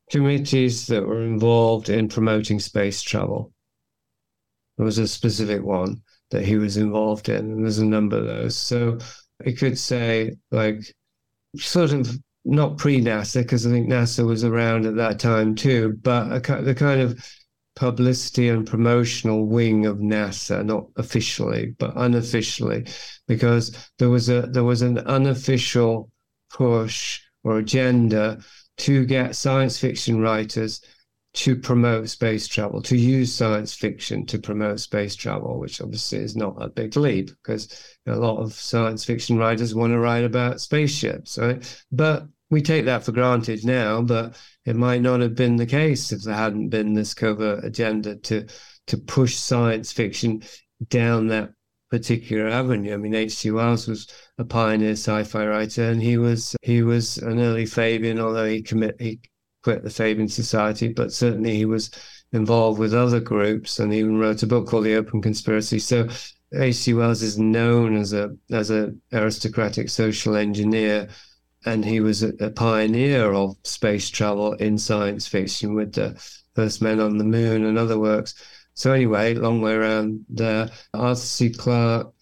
committees 0.10 0.88
that 0.88 1.06
were 1.06 1.22
involved 1.22 1.90
in 1.90 2.08
promoting 2.08 2.60
space 2.60 3.02
travel. 3.02 3.52
There 4.78 4.86
was 4.86 4.98
a 4.98 5.08
specific 5.08 5.64
one 5.64 6.02
that 6.32 6.46
he 6.46 6.58
was 6.58 6.78
involved 6.78 7.30
in, 7.30 7.52
and 7.52 7.64
there's 7.64 7.80
a 7.80 7.86
number 7.86 8.18
of 8.18 8.26
those. 8.26 8.56
So 8.56 9.00
I 9.46 9.52
could 9.52 9.78
say, 9.78 10.38
like, 10.52 10.82
sort 11.58 11.92
of 11.92 12.10
not 12.46 12.78
pre 12.78 13.02
NASA, 13.02 13.42
because 13.42 13.66
I 13.66 13.72
think 13.72 13.90
NASA 13.90 14.26
was 14.26 14.44
around 14.44 14.86
at 14.86 14.96
that 14.96 15.20
time 15.20 15.56
too, 15.56 15.98
but 16.02 16.50
a, 16.50 16.62
the 16.62 16.76
kind 16.76 17.02
of 17.02 17.24
publicity 17.76 18.50
and 18.50 18.66
promotional 18.66 19.46
wing 19.46 19.86
of 19.86 19.98
NASA, 19.98 20.66
not 20.66 20.88
officially, 20.96 21.76
but 21.78 21.94
unofficially, 21.96 22.88
because 23.28 23.76
there 24.00 24.10
was 24.10 24.30
a 24.30 24.44
there 24.44 24.64
was 24.64 24.82
an 24.82 25.00
unofficial 25.00 26.10
push 26.50 27.22
or 27.44 27.60
agenda 27.60 28.40
to 28.78 29.06
get 29.06 29.36
science 29.36 29.78
fiction 29.78 30.20
writers 30.20 30.82
to 31.34 31.56
promote 31.56 32.10
space 32.10 32.48
travel, 32.48 32.82
to 32.82 32.98
use 32.98 33.34
science 33.34 33.74
fiction 33.74 34.26
to 34.26 34.40
promote 34.40 34.80
space 34.80 35.16
travel, 35.16 35.60
which 35.60 35.82
obviously 35.82 36.18
is 36.20 36.36
not 36.36 36.56
a 36.60 36.70
big 36.70 36.96
leap 36.96 37.30
because 37.30 37.98
a 38.08 38.16
lot 38.16 38.40
of 38.40 38.54
science 38.54 39.06
fiction 39.06 39.38
writers 39.38 39.76
want 39.76 39.94
to 39.94 40.00
write 40.00 40.24
about 40.24 40.62
spaceships, 40.62 41.38
right? 41.38 41.84
But 41.92 42.28
we 42.50 42.62
take 42.62 42.86
that 42.86 43.04
for 43.04 43.12
granted 43.12 43.66
now, 43.66 44.02
but 44.02 44.36
it 44.66 44.76
might 44.76 45.02
not 45.02 45.20
have 45.20 45.36
been 45.36 45.58
the 45.58 45.66
case 45.66 46.12
if 46.12 46.24
there 46.24 46.34
hadn't 46.34 46.70
been 46.70 46.94
this 46.94 47.14
covert 47.14 47.64
agenda 47.64 48.16
to 48.16 48.48
to 48.88 48.98
push 48.98 49.36
science 49.36 49.92
fiction 49.92 50.42
down 50.90 51.28
that 51.28 51.52
particular 51.90 52.48
avenue. 52.48 52.94
I 52.94 52.98
mean, 52.98 53.16
H.G. 53.16 53.52
Wells 53.52 53.88
was 53.88 54.08
a 54.38 54.46
pioneer 54.46 54.92
sci-fi 54.92 55.46
writer, 55.46 55.90
and 55.90 56.02
he 56.02 56.18
was 56.18 56.56
he 56.62 56.84
was 56.84 57.18
an 57.18 57.40
early 57.40 57.66
Fabian, 57.66 58.20
although 58.20 58.46
he 58.48 58.62
commit 58.62 59.00
he 59.00 59.20
quit 59.64 59.84
the 59.84 59.90
Fabian 59.90 60.28
Society, 60.28 60.90
but 60.90 61.12
certainly 61.12 61.56
he 61.56 61.66
was 61.66 61.92
involved 62.34 62.80
with 62.80 62.94
other 62.94 63.20
groups, 63.20 63.80
and 63.80 63.94
even 63.94 64.18
wrote 64.18 64.44
a 64.44 64.48
book 64.48 64.68
called 64.68 64.86
The 64.86 64.96
Open 64.96 65.22
Conspiracy. 65.22 65.80
So 65.80 66.08
H.G. 66.54 66.94
Wells 66.94 67.22
is 67.22 67.38
known 67.38 67.96
as 67.96 68.14
a 68.14 68.36
as 68.52 68.72
a 68.72 68.94
aristocratic 69.14 69.90
social 69.90 70.36
engineer, 70.36 71.10
and 71.66 71.84
he 71.86 72.00
was 72.00 72.24
a, 72.24 72.30
a 72.40 72.50
pioneer 72.50 73.34
of 73.34 73.58
space 73.64 74.10
travel 74.10 74.54
in 74.54 74.78
science 74.78 75.28
fiction 75.28 75.74
with 75.74 75.94
the 75.94 76.22
first 76.56 76.82
men 76.82 77.00
on 77.00 77.18
the 77.18 77.24
moon 77.24 77.66
and 77.66 77.78
other 77.78 78.00
works. 78.00 78.34
So 78.78 78.92
anyway, 78.92 79.34
long 79.34 79.60
way 79.60 79.74
around 79.74 80.24
there. 80.30 80.70
Arthur 80.94 81.20
C. 81.20 81.50
Clarke, 81.50 82.14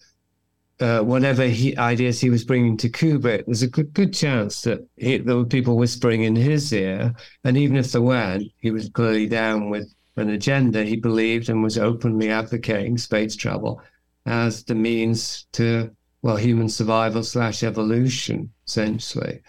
uh, 0.80 1.00
whatever 1.00 1.44
he, 1.44 1.76
ideas 1.76 2.18
he 2.18 2.30
was 2.30 2.46
bringing 2.46 2.78
to 2.78 2.88
Kubrick, 2.88 3.44
there's 3.44 3.62
a 3.62 3.68
good, 3.68 3.92
good 3.92 4.14
chance 4.14 4.62
that 4.62 4.80
he, 4.96 5.18
there 5.18 5.36
were 5.36 5.44
people 5.44 5.76
whispering 5.76 6.22
in 6.22 6.34
his 6.34 6.72
ear. 6.72 7.14
And 7.44 7.58
even 7.58 7.76
if 7.76 7.92
there 7.92 8.00
weren't, 8.00 8.50
he 8.56 8.70
was 8.70 8.88
clearly 8.88 9.26
down 9.26 9.68
with 9.68 9.92
an 10.16 10.30
agenda 10.30 10.82
he 10.82 10.96
believed 10.96 11.50
and 11.50 11.62
was 11.62 11.76
openly 11.76 12.30
advocating 12.30 12.96
space 12.96 13.36
travel 13.36 13.82
as 14.24 14.64
the 14.64 14.74
means 14.74 15.46
to, 15.52 15.94
well, 16.22 16.36
human 16.36 16.70
survival 16.70 17.22
slash 17.22 17.64
evolution, 17.64 18.50
essentially. 18.66 19.42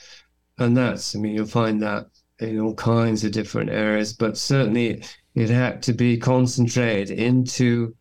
And 0.57 0.75
that's, 0.75 1.15
I 1.15 1.19
mean, 1.19 1.35
you'll 1.35 1.45
find 1.45 1.81
that 1.83 2.07
in 2.39 2.59
all 2.59 2.75
kinds 2.75 3.23
of 3.23 3.31
different 3.31 3.69
areas, 3.69 4.11
but 4.11 4.37
certainly 4.37 5.03
it 5.37 5.51
had 5.51 5.83
to 5.83 5.93
be 5.93 6.17
concentrated 6.17 7.11
into 7.11 7.95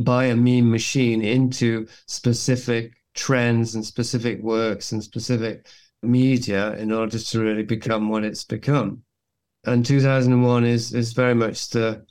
by 0.00 0.24
a 0.24 0.36
meme 0.36 0.68
machine 0.68 1.22
into 1.22 1.86
specific 2.06 2.92
trends 3.14 3.76
and 3.76 3.86
specific 3.86 4.42
works 4.42 4.90
and 4.90 5.00
specific 5.00 5.64
media 6.02 6.72
in 6.74 6.90
order 6.90 7.20
to 7.20 7.40
really 7.40 7.62
become 7.62 8.08
what 8.08 8.24
it's 8.24 8.42
become. 8.42 9.00
And 9.64 9.86
2001 9.86 10.64
is 10.64 10.92
is 10.92 11.12
very 11.12 11.36
much 11.36 11.68
the 11.70 12.04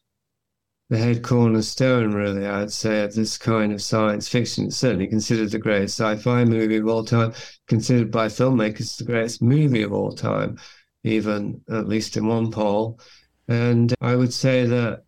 the 0.89 0.97
head 0.97 1.22
cornerstone, 1.22 2.13
really, 2.13 2.45
I'd 2.45 2.72
say, 2.72 3.03
of 3.03 3.13
this 3.13 3.38
kind 3.38 3.74
of 3.74 3.82
science 3.82 4.30
fiction. 4.30 4.67
It's 4.67 4.78
certainly 4.78 5.07
considered 5.07 5.51
the 5.51 5.59
greatest 5.59 5.99
sci-fi 5.99 6.45
movie 6.45 6.78
of 6.78 6.88
all 6.88 7.03
time, 7.03 7.34
considered 7.67 8.09
by 8.09 8.28
filmmakers 8.28 8.97
the 8.97 9.03
greatest 9.03 9.41
movie 9.41 9.84
of 9.84 9.91
all 9.91 10.13
time, 10.13 10.57
even 11.03 11.61
at 11.69 11.89
least 11.89 12.15
in 12.15 12.28
one 12.28 12.51
poll. 12.51 13.01
And 13.51 13.93
I 13.99 14.15
would 14.15 14.31
say 14.31 14.65
that 14.65 15.03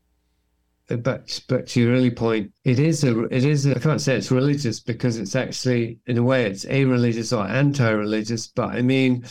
uh, 0.89 0.97
back 0.97 1.29
back 1.47 1.65
to 1.67 1.79
your 1.81 1.93
early 1.93 2.11
point, 2.11 2.51
it 2.65 2.77
is 2.77 3.05
a 3.05 3.23
it 3.25 3.45
is 3.45 3.65
a, 3.65 3.77
I 3.77 3.79
can't 3.79 4.01
say 4.01 4.17
it's 4.17 4.31
religious 4.31 4.81
because 4.81 5.15
it's 5.17 5.33
actually 5.33 5.99
in 6.07 6.17
a 6.17 6.23
way 6.23 6.45
it's 6.45 6.65
a 6.65 6.83
religious 6.83 7.31
or 7.31 7.47
anti-religious, 7.47 8.47
but 8.47 8.71
I 8.71 8.81
mean 8.81 9.23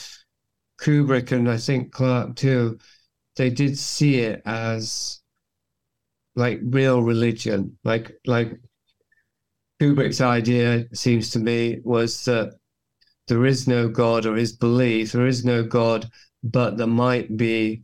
Kubrick 0.81 1.31
and 1.31 1.51
I 1.51 1.59
think 1.59 1.93
Clarke 1.93 2.37
too, 2.37 2.79
they 3.37 3.51
did 3.51 3.77
see 3.77 4.21
it 4.21 4.41
as 4.47 5.21
like 6.35 6.61
real 6.63 7.03
religion, 7.03 7.77
like 7.85 8.13
like 8.27 8.59
Kubrick's 9.79 10.23
idea 10.23 10.87
seems 10.95 11.29
to 11.33 11.39
me 11.39 11.81
was 11.85 12.25
that 12.25 12.55
there 13.29 13.45
is 13.45 13.69
no 13.69 13.91
God 13.91 14.25
or 14.25 14.37
his 14.37 14.55
belief, 14.55 15.13
there 15.13 15.27
is 15.27 15.45
no 15.45 15.63
God, 15.63 16.11
but 16.43 16.79
there 16.79 16.87
might 16.87 17.37
be 17.37 17.83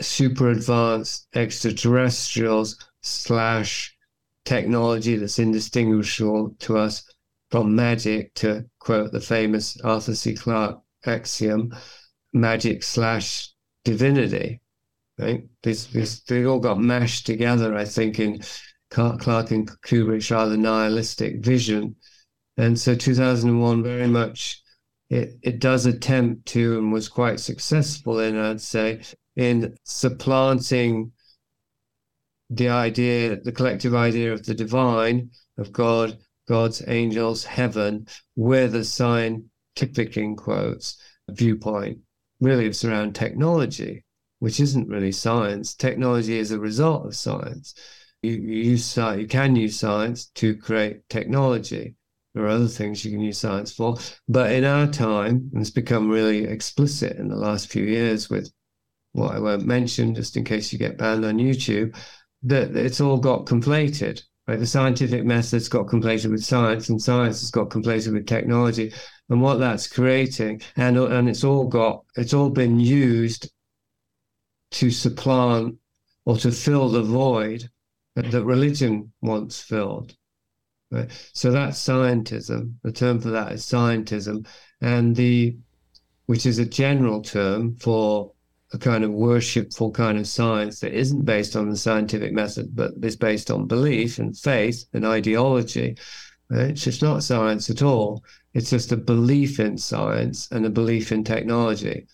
super 0.00 0.50
advanced 0.50 1.26
extraterrestrials 1.34 2.76
slash 3.02 3.96
technology 4.44 5.16
that's 5.16 5.38
indistinguishable 5.38 6.54
to 6.60 6.78
us 6.78 7.04
from 7.50 7.74
magic 7.74 8.34
to 8.34 8.64
quote 8.78 9.12
the 9.12 9.20
famous 9.20 9.78
Arthur 9.82 10.14
C. 10.14 10.34
Clarke 10.34 10.80
axiom, 11.06 11.74
magic 12.32 12.82
slash 12.82 13.50
divinity. 13.84 14.60
Right? 15.18 15.44
This, 15.62 15.86
this, 15.86 16.20
they 16.20 16.44
all 16.44 16.60
got 16.60 16.78
mashed 16.78 17.26
together, 17.26 17.74
I 17.74 17.84
think, 17.84 18.18
in 18.18 18.42
Clarke 18.90 19.50
and 19.50 19.68
Kubrick's 19.82 20.30
rather 20.30 20.56
nihilistic 20.56 21.44
vision. 21.44 21.96
And 22.56 22.78
so 22.78 22.94
2001 22.94 23.82
very 23.82 24.08
much 24.08 24.62
it, 25.08 25.38
it 25.42 25.60
does 25.60 25.86
attempt 25.86 26.46
to 26.46 26.78
and 26.78 26.92
was 26.92 27.08
quite 27.08 27.40
successful 27.40 28.18
in, 28.20 28.36
I'd 28.36 28.60
say, 28.60 29.02
in 29.36 29.76
supplanting 29.84 31.12
the 32.50 32.68
idea, 32.68 33.40
the 33.40 33.52
collective 33.52 33.94
idea 33.94 34.32
of 34.32 34.44
the 34.44 34.54
divine, 34.54 35.30
of 35.58 35.72
God, 35.72 36.18
God's 36.48 36.82
angels, 36.86 37.44
heaven, 37.44 38.06
with 38.36 38.74
a 38.74 38.84
scientific, 38.84 40.16
in 40.16 40.36
quotes, 40.36 40.96
viewpoint. 41.28 41.98
Really, 42.40 42.66
it's 42.66 42.84
around 42.84 43.14
technology, 43.14 44.04
which 44.38 44.60
isn't 44.60 44.88
really 44.88 45.12
science. 45.12 45.74
Technology 45.74 46.38
is 46.38 46.52
a 46.52 46.58
result 46.58 47.06
of 47.06 47.16
science. 47.16 47.74
You, 48.22 48.32
you 48.32 48.62
use 48.70 48.96
you 48.96 49.26
can 49.28 49.56
use 49.56 49.78
science 49.78 50.26
to 50.36 50.56
create 50.56 51.08
technology. 51.08 51.94
There 52.34 52.44
are 52.44 52.48
other 52.48 52.68
things 52.68 53.04
you 53.04 53.10
can 53.10 53.20
use 53.20 53.38
science 53.38 53.72
for, 53.72 53.96
but 54.28 54.52
in 54.52 54.64
our 54.64 54.86
time, 54.86 55.50
it's 55.54 55.70
become 55.70 56.10
really 56.10 56.44
explicit 56.44 57.16
in 57.16 57.28
the 57.28 57.36
last 57.36 57.70
few 57.70 57.84
years 57.84 58.28
with 58.28 58.52
what 59.16 59.34
I 59.34 59.38
won't 59.38 59.64
mention, 59.64 60.14
just 60.14 60.36
in 60.36 60.44
case 60.44 60.72
you 60.72 60.78
get 60.78 60.98
banned 60.98 61.24
on 61.24 61.38
YouTube, 61.38 61.96
that 62.42 62.76
it's 62.76 63.00
all 63.00 63.16
got 63.16 63.46
conflated. 63.46 64.22
Right? 64.46 64.58
The 64.58 64.66
scientific 64.66 65.24
methods 65.24 65.68
got 65.68 65.86
conflated 65.86 66.30
with 66.30 66.44
science, 66.44 66.90
and 66.90 67.00
science 67.00 67.40
has 67.40 67.50
got 67.50 67.70
conflated 67.70 68.12
with 68.12 68.26
technology. 68.26 68.92
And 69.30 69.40
what 69.40 69.56
that's 69.58 69.88
creating, 69.88 70.60
and 70.76 70.98
and 70.98 71.28
it's 71.28 71.44
all 71.44 71.66
got, 71.66 72.04
it's 72.14 72.34
all 72.34 72.50
been 72.50 72.78
used 72.78 73.50
to 74.72 74.90
supplant 74.90 75.76
or 76.26 76.36
to 76.36 76.52
fill 76.52 76.90
the 76.90 77.02
void 77.02 77.68
that 78.14 78.44
religion 78.44 79.12
once 79.22 79.60
filled. 79.60 80.14
Right? 80.90 81.10
So 81.32 81.50
that's 81.50 81.82
scientism. 81.82 82.74
The 82.82 82.92
term 82.92 83.20
for 83.20 83.30
that 83.30 83.52
is 83.52 83.64
scientism, 83.64 84.46
and 84.80 85.16
the 85.16 85.56
which 86.26 86.44
is 86.44 86.58
a 86.58 86.66
general 86.66 87.22
term 87.22 87.76
for 87.76 88.32
a 88.72 88.78
kind 88.78 89.04
of 89.04 89.12
worshipful 89.12 89.92
kind 89.92 90.18
of 90.18 90.26
science 90.26 90.80
that 90.80 90.92
isn't 90.92 91.24
based 91.24 91.54
on 91.54 91.70
the 91.70 91.76
scientific 91.76 92.32
method, 92.32 92.74
but 92.74 92.92
is 93.02 93.16
based 93.16 93.50
on 93.50 93.66
belief 93.66 94.18
and 94.18 94.36
faith 94.36 94.84
and 94.92 95.06
ideology. 95.06 95.96
It's 96.50 96.82
just 96.82 97.02
not 97.02 97.22
science 97.22 97.70
at 97.70 97.82
all. 97.82 98.24
It's 98.54 98.70
just 98.70 98.92
a 98.92 98.96
belief 98.96 99.60
in 99.60 99.78
science 99.78 100.50
and 100.50 100.66
a 100.66 100.70
belief 100.70 101.12
in 101.12 101.24
technology, 101.24 102.06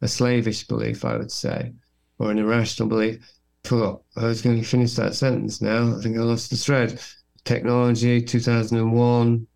a 0.00 0.08
slavish 0.08 0.66
belief, 0.66 1.04
I 1.04 1.16
would 1.16 1.30
say, 1.30 1.72
or 2.18 2.30
an 2.30 2.38
irrational 2.38 2.88
belief. 2.88 3.18
Forgot 3.64 4.02
I 4.16 4.24
was 4.24 4.42
going 4.42 4.60
to 4.60 4.66
finish 4.66 4.94
that 4.94 5.14
sentence 5.14 5.60
now. 5.60 5.96
I 5.96 6.00
think 6.00 6.16
I 6.16 6.20
lost 6.20 6.50
the 6.50 6.56
thread. 6.56 7.00
Technology, 7.44 8.22
2001, 8.22 9.46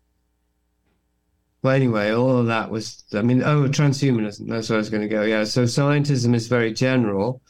well, 1.63 1.73
anyway, 1.73 2.11
all 2.11 2.39
of 2.39 2.47
that 2.47 2.69
was, 2.69 3.03
I 3.13 3.21
mean, 3.21 3.41
oh, 3.41 3.69
transhumanism, 3.69 4.49
that's 4.49 4.69
where 4.69 4.77
I 4.77 4.79
was 4.79 4.89
going 4.89 5.03
to 5.03 5.07
go. 5.07 5.23
Yeah. 5.23 5.45
So 5.45 5.63
scientism 5.63 6.35
is 6.35 6.47
very 6.47 6.73
general 6.73 7.41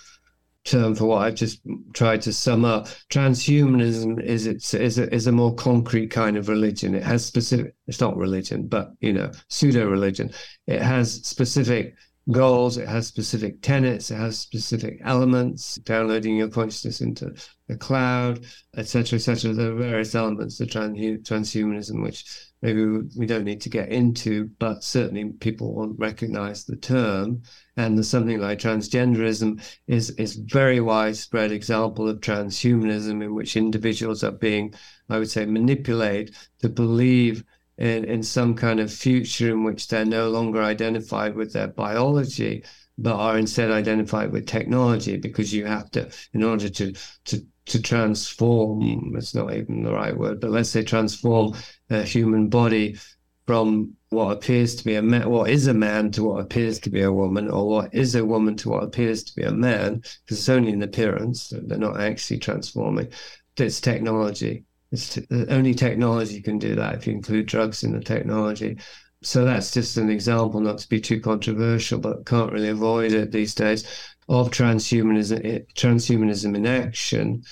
term 0.66 0.95
for 0.95 1.05
what 1.05 1.24
I've 1.24 1.36
just 1.36 1.59
tried 1.93 2.22
to 2.22 2.32
sum 2.32 2.64
up. 2.64 2.88
Transhumanism 3.09 4.24
is 4.24 4.45
it's 4.45 4.74
is 4.74 4.99
a, 4.99 5.14
is 5.14 5.28
a 5.28 5.32
more 5.32 5.53
concrete 5.55 6.07
kind 6.07 6.38
of 6.38 6.47
religion. 6.47 6.95
It 6.95 7.03
has 7.03 7.26
specific. 7.26 7.74
It's 7.88 7.99
not 7.99 8.16
religion, 8.16 8.68
but 8.68 8.91
you 9.01 9.14
know, 9.14 9.32
pseudo 9.49 9.89
religion. 9.89 10.32
It 10.68 10.82
has 10.82 11.26
specific 11.26 11.95
goals. 12.32 12.78
It 12.78 12.88
has 12.88 13.07
specific 13.07 13.61
tenets. 13.61 14.11
It 14.11 14.16
has 14.16 14.39
specific 14.39 15.01
elements. 15.03 15.76
Downloading 15.78 16.38
your 16.38 16.49
consciousness 16.49 17.01
into 17.01 17.34
the 17.68 17.76
cloud, 17.76 18.45
etc., 18.78 19.18
etc. 19.18 19.53
There 19.53 19.72
are 19.72 19.76
various 19.76 20.16
elements 20.16 20.59
of 20.59 20.70
transhumanism 20.70 22.03
which 22.03 22.26
maybe 22.64 22.82
we 23.18 23.26
don't 23.26 23.43
need 23.43 23.59
to 23.59 23.70
get 23.70 23.89
into, 23.89 24.45
but 24.57 24.86
certainly 24.86 25.26
people 25.34 25.76
won't 25.76 25.99
recognize 25.99 26.64
the 26.64 26.78
term. 26.78 27.43
And 27.76 28.03
something 28.05 28.39
like 28.39 28.59
transgenderism 28.59 29.61
is 29.86 30.11
is 30.11 30.36
very 30.36 30.80
widespread 30.80 31.51
example 31.51 32.07
of 32.07 32.22
transhumanism 32.22 33.22
in 33.22 33.36
which 33.36 33.57
individuals 33.57 34.24
are 34.24 34.32
being, 34.32 34.74
I 35.09 35.20
would 35.20 35.30
say, 35.30 35.45
manipulated 35.45 36.36
to 36.61 36.70
believe 36.70 37.43
in, 37.78 38.05
in 38.05 38.24
some 38.24 38.55
kind 38.55 38.80
of 38.80 38.93
future 38.93 39.49
in 39.49 39.66
which 39.66 39.89
they're 39.89 40.05
no 40.05 40.30
longer 40.30 40.61
identified 40.64 41.36
with 41.36 41.51
their 41.51 41.68
biology, 41.68 42.64
but 42.97 43.16
are 43.16 43.38
instead 43.38 43.72
identified 43.72 44.32
with 44.32 44.47
technology 44.47 45.18
because 45.18 45.53
you 45.53 45.66
have 45.66 45.91
to, 45.91 46.09
in 46.34 46.43
order 46.43 46.70
to 46.70 46.93
to 47.26 47.45
to 47.66 47.82
transform, 47.82 49.16
it's 49.16 49.34
not 49.34 49.53
even 49.53 49.84
the 49.84 49.93
right 49.93 50.18
word, 50.18 50.41
but 50.41 50.49
let's 50.49 50.70
say 50.70 50.84
transform 50.84 51.53
a 51.94 52.04
human 52.04 52.50
body 52.50 52.98
from 53.46 53.94
what 54.10 54.32
appears 54.32 54.76
to 54.76 54.84
be 54.86 54.96
a 54.96 55.02
man, 55.02 55.30
what 55.30 55.50
is 55.50 55.68
a 55.68 55.74
man 55.74 56.12
to 56.12 56.24
what 56.24 56.39
appears 56.39 56.80
to 56.80 56.89
be 56.89 57.02
a 57.02 57.12
woman, 57.12 57.50
or 57.50 57.68
what 57.68 57.94
is 57.94 58.16
a 58.16 58.24
woman 58.24 58.56
to 58.56 58.70
what 58.70 58.84
appears 58.84 59.24
to 59.24 59.36
be 59.36 59.44
a 59.44 59.52
man, 59.52 59.96
because 59.96 60.39
it's 60.39 60.50
only 60.50 60.72
an 60.72 60.84
appearance, 60.84 61.52
they're 61.66 61.78
not 61.78 62.00
actually 62.00 62.39
transforming. 62.39 63.10
It's 63.58 63.82
technology. 63.82 64.66
It's 64.91 65.20
only 65.50 65.74
technology 65.74 66.41
can 66.41 66.60
do 66.60 66.76
that 66.76 66.96
if 66.96 67.08
you 67.08 67.14
include 67.14 67.48
drugs 67.48 67.84
in 67.84 67.94
the 67.94 68.00
technology. 68.00 68.78
So 69.24 69.44
that's 69.44 69.72
just 69.72 69.98
an 69.98 70.10
example, 70.10 70.60
not 70.60 70.78
to 70.80 70.89
be 70.89 71.02
too 71.02 71.20
controversial, 71.20 72.00
but 72.00 72.26
can't 72.26 72.52
really 72.52 72.70
avoid 72.70 73.12
it 73.14 73.32
these 73.32 73.56
days 73.56 73.86
of 74.30 74.52
transhumanism, 74.52 75.66
transhumanism 75.76 76.56
in 76.56 76.66
action 76.66 77.44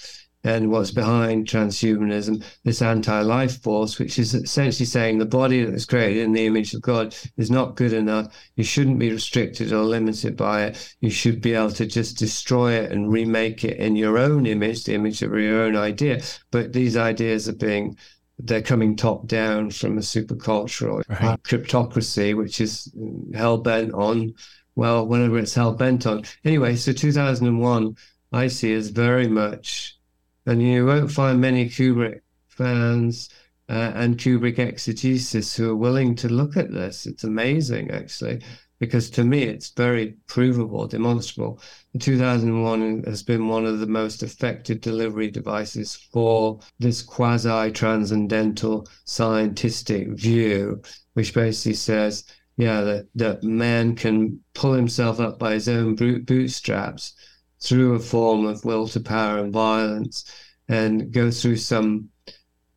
and 0.44 0.72
what's 0.72 0.92
behind 0.92 1.48
transhumanism, 1.48 2.44
this 2.64 2.82
anti 2.82 3.22
life 3.22 3.62
force, 3.62 4.00
which 4.00 4.18
is 4.18 4.34
essentially 4.34 4.86
saying 4.86 5.18
the 5.18 5.26
body 5.26 5.64
that 5.64 5.74
is 5.74 5.86
created 5.86 6.24
in 6.24 6.34
the 6.34 6.46
image 6.46 6.74
of 6.74 6.82
God 6.82 7.16
is 7.38 7.52
not 7.52 7.76
good 7.76 7.94
enough. 7.94 8.36
You 8.56 8.64
shouldn't 8.64 9.00
be 9.00 9.12
restricted 9.12 9.72
or 9.72 9.84
limited 9.84 10.36
by 10.36 10.64
it. 10.66 10.96
You 11.00 11.10
should 11.10 11.42
be 11.42 11.54
able 11.54 11.72
to 11.72 11.86
just 11.86 12.18
destroy 12.18 12.74
it 12.74 12.92
and 12.92 13.12
remake 13.12 13.64
it 13.64 13.78
in 13.78 13.96
your 13.96 14.18
own 14.18 14.46
image, 14.46 14.84
the 14.84 14.96
image 14.96 15.22
of 15.22 15.32
your 15.34 15.62
own 15.64 15.76
idea. 15.76 16.22
But 16.52 16.74
these 16.74 16.98
ideas 16.98 17.48
are 17.48 17.54
being 17.54 17.98
they're 18.44 18.62
coming 18.64 18.96
top 18.96 19.28
down 19.28 19.70
from 19.70 20.00
a 20.00 20.02
supercultural 20.02 21.04
right. 21.08 21.44
cryptocracy, 21.44 22.36
which 22.36 22.60
is 22.60 22.92
hell 23.36 23.60
bent 23.60 23.94
on 23.94 24.34
well, 24.76 25.06
whatever 25.06 25.38
it's 25.38 25.54
hell 25.54 25.74
bent 25.74 26.06
on. 26.06 26.24
Anyway, 26.46 26.76
so 26.76 26.94
2001, 26.94 27.96
I 28.32 28.48
see 28.48 28.74
as 28.74 28.89
very 28.89 29.28
much, 29.28 29.98
and 30.46 30.62
you 30.62 30.86
won't 30.86 31.12
find 31.12 31.39
many 31.39 31.70
Kubrick 31.70 32.22
fans 32.50 33.30
uh, 33.70 33.92
and 33.96 34.18
Kubrick 34.18 34.60
exegesis 34.60 35.56
who 35.56 35.72
are 35.72 35.76
willing 35.76 36.16
to 36.16 36.30
look 36.30 36.58
at 36.58 36.72
this. 36.72 37.06
It's 37.06 37.24
amazing, 37.24 37.92
actually, 37.92 38.44
because 38.80 39.10
to 39.12 39.24
me, 39.24 39.44
it's 39.44 39.70
very 39.70 40.16
provable, 40.28 40.88
demonstrable. 40.88 41.62
2001 42.00 43.04
has 43.04 43.24
been 43.24 43.48
one 43.48 43.66
of 43.66 43.80
the 43.80 43.88
most 43.88 44.24
effective 44.24 44.82
delivery 44.82 45.30
devices 45.30 45.96
for 45.96 46.60
this 46.80 47.02
quasi 47.02 47.72
transcendental 47.72 48.88
scientific 49.06 50.10
view, 50.10 50.82
which 51.14 51.34
basically 51.34 51.76
says, 51.76 52.26
yeah, 52.58 52.82
that, 52.82 53.08
that 53.16 53.44
man 53.44 53.96
can 53.96 54.39
pull 54.54 54.74
himself 54.74 55.20
up 55.20 55.39
by 55.39 55.54
his 55.54 55.70
own 55.70 55.96
bootstraps 55.96 57.14
through 57.62 57.93
a 57.93 57.99
form 57.99 58.45
of 58.45 58.66
will 58.66 58.88
to 58.88 58.99
power 58.99 59.39
and 59.39 59.53
violence 59.53 60.26
and 60.68 61.12
go 61.12 61.30
through 61.32 61.57
some 61.57 62.09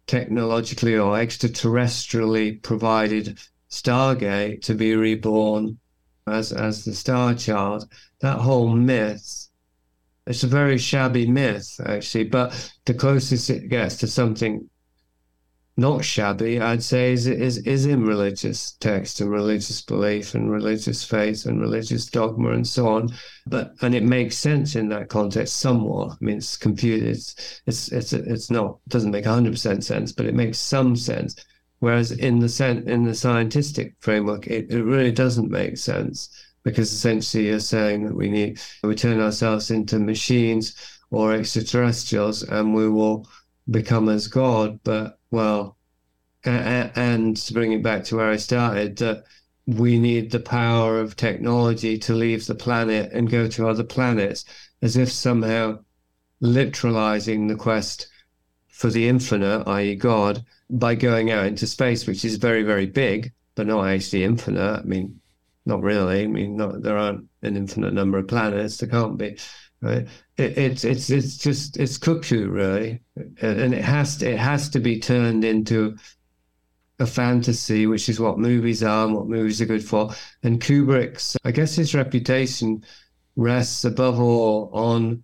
technologically 0.07 0.97
or 0.97 1.16
extraterrestrially 1.16 2.62
provided 2.62 3.39
stargate 3.70 4.61
to 4.62 4.74
be 4.74 4.95
reborn 4.95 5.78
as 6.26 6.53
as 6.53 6.85
the 6.85 6.95
star 6.95 7.35
child. 7.35 7.91
That 8.20 8.39
whole 8.39 8.68
myth 8.68 9.45
it's 10.26 10.43
a 10.43 10.49
very 10.49 10.78
shabby 10.78 11.26
myth 11.26 11.80
actually 11.85 12.24
but 12.24 12.72
the 12.87 12.95
closest 12.95 13.51
it 13.51 13.68
gets 13.68 13.97
to 13.97 14.07
something 14.07 14.68
not 15.77 16.05
shabby, 16.05 16.61
I'd 16.61 16.83
say, 16.83 17.12
is, 17.12 17.27
is, 17.27 17.59
is 17.59 17.87
in 17.87 18.05
religious 18.05 18.72
text 18.72 19.20
and 19.20 19.31
religious 19.31 19.83
belief 19.83 20.35
and 20.35 20.51
religious 20.51 21.03
faith 21.03 21.47
and 21.47 21.61
religious 21.61 22.07
dogma 22.07 22.51
and 22.51 22.66
so 22.66 22.87
on. 22.87 23.09
But 23.47 23.75
and 23.83 23.95
it 23.95 24.05
makes 24.05 24.37
sense 24.37 24.77
in 24.77 24.89
that 24.91 25.09
context 25.09 25.57
somewhat. 25.57 26.12
I 26.12 26.16
mean, 26.25 26.39
it's 26.39 26.57
confused. 26.57 27.07
It's 27.07 27.61
it's 27.66 27.93
it's 27.93 28.12
it's 28.12 28.51
not 28.51 28.79
it 28.87 28.91
doesn't 28.91 29.11
make 29.11 29.25
hundred 29.25 29.53
percent 29.53 29.85
sense, 29.85 30.12
but 30.12 30.27
it 30.27 30.35
makes 30.35 30.59
some 30.59 30.95
sense. 30.95 31.35
Whereas 31.81 32.12
in 32.12 32.39
the 32.39 32.49
sen- 32.49 32.89
in 32.89 33.05
the 33.05 33.14
scientific 33.14 33.97
framework, 33.99 34.47
it, 34.47 34.70
it 34.70 34.83
really 34.85 35.12
doesn't 35.12 35.51
make 35.51 35.77
sense 35.77 36.31
because 36.62 36.93
essentially 36.93 37.49
you're 37.49 37.61
saying 37.61 38.05
that 38.07 38.14
we 38.14 38.31
need 38.31 38.61
we 38.83 38.95
turn 38.95 39.20
ourselves 39.20 39.70
into 39.70 39.99
machines 39.99 40.75
or 41.11 41.35
extraterrestrials 41.35 42.43
and 42.43 42.75
we 42.75 42.89
will 42.89 43.29
become 43.71 44.09
as 44.09 44.29
God, 44.29 44.81
but 44.85 45.19
well, 45.31 45.77
and 46.45 47.37
to 47.37 47.55
bring 47.55 47.73
it 47.73 47.83
back 47.83 48.05
to 48.05 48.17
where 48.17 48.31
I 48.31 48.37
started, 48.37 48.99
that 48.99 49.25
we 49.67 49.99
need 49.99 50.31
the 50.31 50.41
power 50.41 51.01
of 51.01 51.17
technology 51.17 51.99
to 51.99 52.12
leave 52.12 52.47
the 52.47 52.55
planet 52.55 53.11
and 53.12 53.31
go 53.31 53.49
to 53.49 53.67
other 53.67 53.85
planets, 53.85 54.45
as 54.83 54.97
if 54.97 55.11
somehow 55.11 55.79
literalizing 56.43 57.49
the 57.49 57.57
quest 57.57 58.09
for 58.69 58.91
the 58.91 59.09
infinite, 59.09 59.67
i.e., 59.67 59.95
God, 59.95 60.45
by 60.69 60.95
going 60.95 61.31
out 61.31 61.47
into 61.47 61.67
space, 61.67 62.07
which 62.07 62.25
is 62.25 62.37
very, 62.37 62.62
very 62.62 62.87
big, 62.87 63.33
but 63.55 63.67
not 63.67 63.87
actually 63.87 64.25
infinite. 64.25 64.81
I 64.81 64.83
mean, 64.83 65.21
not 65.65 65.83
really. 65.83 66.25
I 66.25 66.27
mean, 66.27 66.57
not, 66.57 66.83
there 66.83 66.99
aren't 66.99 67.27
an 67.43 67.57
infinite 67.57 67.95
number 67.95 68.19
of 68.19 68.29
planets. 68.29 68.77
There 68.77 68.89
can't 68.89 69.17
be 69.17 69.39
right? 69.85 70.09
It, 70.37 70.59
it's 70.59 70.85
it's 70.85 71.11
it's 71.11 71.37
just 71.37 71.76
it's 71.76 71.99
cuckoo 71.99 72.49
really, 72.49 73.01
and 73.41 73.74
it 73.74 73.85
has 73.85 74.16
to, 74.18 74.30
it 74.30 74.39
has 74.39 74.68
to 74.70 74.80
be 74.80 74.99
turned 74.99 75.45
into 75.45 75.97
a 76.99 77.07
fantasy, 77.07 77.87
which 77.87 78.09
is 78.09 78.20
what 78.20 78.39
movies 78.39 78.82
are 78.82 79.07
and 79.07 79.14
what 79.14 79.28
movies 79.28 79.61
are 79.61 79.66
good 79.66 79.85
for. 79.85 80.11
And 80.43 80.61
Kubrick's, 80.61 81.37
I 81.45 81.51
guess, 81.51 81.76
his 81.76 81.95
reputation 81.95 82.85
rests 83.37 83.85
above 83.85 84.18
all 84.20 84.70
on 84.72 85.22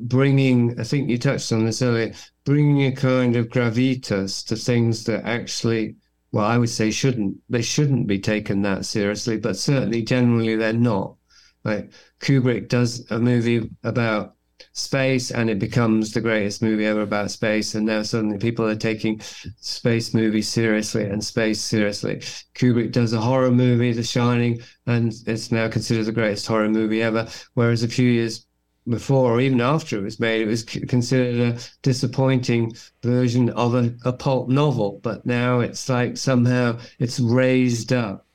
bringing. 0.00 0.78
I 0.78 0.84
think 0.84 1.08
you 1.08 1.18
touched 1.18 1.52
on 1.52 1.64
this 1.64 1.82
earlier, 1.82 2.12
bringing 2.44 2.84
a 2.86 2.92
kind 2.92 3.36
of 3.36 3.48
gravitas 3.48 4.46
to 4.46 4.56
things 4.56 5.04
that 5.04 5.24
actually 5.24 5.96
well, 6.32 6.46
I 6.46 6.56
would 6.56 6.70
say 6.70 6.90
shouldn't 6.90 7.38
they 7.50 7.62
shouldn't 7.62 8.06
be 8.06 8.18
taken 8.18 8.62
that 8.62 8.86
seriously, 8.86 9.36
but 9.36 9.56
certainly 9.56 10.02
generally 10.02 10.56
they're 10.56 10.72
not. 10.72 11.16
Like 11.64 11.92
Kubrick 12.20 12.68
does 12.68 13.10
a 13.10 13.18
movie 13.18 13.70
about 13.84 14.36
space 14.72 15.30
and 15.30 15.50
it 15.50 15.58
becomes 15.58 16.12
the 16.12 16.20
greatest 16.20 16.62
movie 16.62 16.86
ever 16.86 17.02
about 17.02 17.30
space 17.30 17.74
and 17.74 17.86
now 17.86 18.02
suddenly 18.02 18.38
people 18.38 18.66
are 18.66 18.76
taking 18.76 19.20
space 19.60 20.14
movies 20.14 20.48
seriously 20.48 21.04
and 21.04 21.22
space 21.22 21.60
seriously. 21.60 22.16
Kubrick 22.54 22.92
does 22.92 23.12
a 23.12 23.20
horror 23.20 23.50
movie 23.50 23.92
the 23.92 24.02
shining 24.02 24.60
and 24.86 25.12
it's 25.26 25.52
now 25.52 25.68
considered 25.68 26.06
the 26.06 26.12
greatest 26.12 26.46
horror 26.46 26.68
movie 26.68 27.02
ever 27.02 27.28
whereas 27.54 27.82
a 27.82 27.88
few 27.88 28.08
years 28.08 28.46
before 28.88 29.30
or 29.30 29.40
even 29.40 29.60
after 29.60 29.98
it 29.98 30.02
was 30.02 30.18
made 30.18 30.42
it 30.42 30.48
was 30.48 30.64
considered 30.64 31.38
a 31.38 31.60
disappointing 31.82 32.72
version 33.02 33.50
of 33.50 33.74
a, 33.74 33.94
a 34.04 34.12
pulp 34.12 34.48
novel. 34.48 35.00
But 35.02 35.24
now 35.26 35.60
it's 35.60 35.88
like 35.88 36.16
somehow 36.16 36.78
it's 36.98 37.20
raised 37.20 37.92
up 37.92 38.26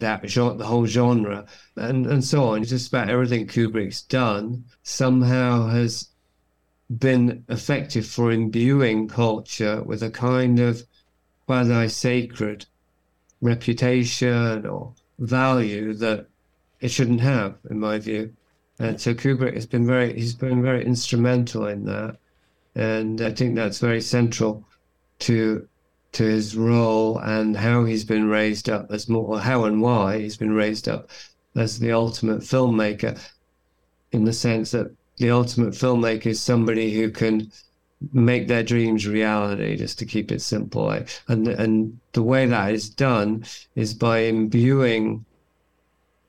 that 0.00 0.28
genre, 0.28 0.56
the 0.56 0.66
whole 0.66 0.86
genre, 0.86 1.46
and 1.76 2.06
and 2.06 2.24
so 2.24 2.44
on. 2.44 2.64
Just 2.64 2.88
about 2.88 3.08
everything 3.08 3.46
Kubrick's 3.46 4.02
done 4.02 4.64
somehow 4.82 5.68
has 5.68 6.08
been 6.98 7.44
effective 7.48 8.06
for 8.06 8.32
imbuing 8.32 9.08
culture 9.08 9.82
with 9.82 10.02
a 10.02 10.10
kind 10.10 10.58
of 10.58 10.84
quasi 11.46 11.88
sacred 11.88 12.66
reputation 13.40 14.66
or 14.66 14.92
value 15.18 15.94
that 15.94 16.26
it 16.80 16.90
shouldn't 16.90 17.20
have, 17.20 17.56
in 17.70 17.78
my 17.78 17.98
view. 17.98 18.34
And 18.78 19.00
so 19.00 19.14
Kubrick 19.14 19.54
has 19.54 19.66
been 19.66 19.86
very 19.86 20.14
he's 20.14 20.34
been 20.34 20.62
very 20.62 20.84
instrumental 20.84 21.66
in 21.66 21.84
that. 21.84 22.16
And 22.74 23.20
I 23.20 23.32
think 23.32 23.54
that's 23.54 23.78
very 23.78 24.00
central 24.00 24.64
to 25.20 25.68
to 26.12 26.24
his 26.24 26.56
role 26.56 27.18
and 27.18 27.56
how 27.56 27.84
he's 27.84 28.04
been 28.04 28.28
raised 28.28 28.68
up 28.68 28.90
as 28.90 29.08
more, 29.08 29.38
how 29.38 29.64
and 29.64 29.80
why 29.80 30.18
he's 30.18 30.36
been 30.36 30.52
raised 30.52 30.88
up 30.88 31.10
as 31.54 31.78
the 31.78 31.92
ultimate 31.92 32.40
filmmaker, 32.40 33.20
in 34.12 34.24
the 34.24 34.32
sense 34.32 34.72
that 34.72 34.90
the 35.16 35.30
ultimate 35.30 35.74
filmmaker 35.74 36.26
is 36.26 36.40
somebody 36.40 36.92
who 36.94 37.10
can 37.10 37.50
make 38.12 38.48
their 38.48 38.62
dreams 38.62 39.06
reality, 39.06 39.76
just 39.76 39.98
to 39.98 40.06
keep 40.06 40.32
it 40.32 40.40
simple. 40.40 40.90
And 41.28 41.46
and 41.46 42.00
the 42.12 42.22
way 42.22 42.46
that 42.46 42.72
is 42.72 42.88
done 42.88 43.44
is 43.74 43.94
by 43.94 44.20
imbuing 44.20 45.24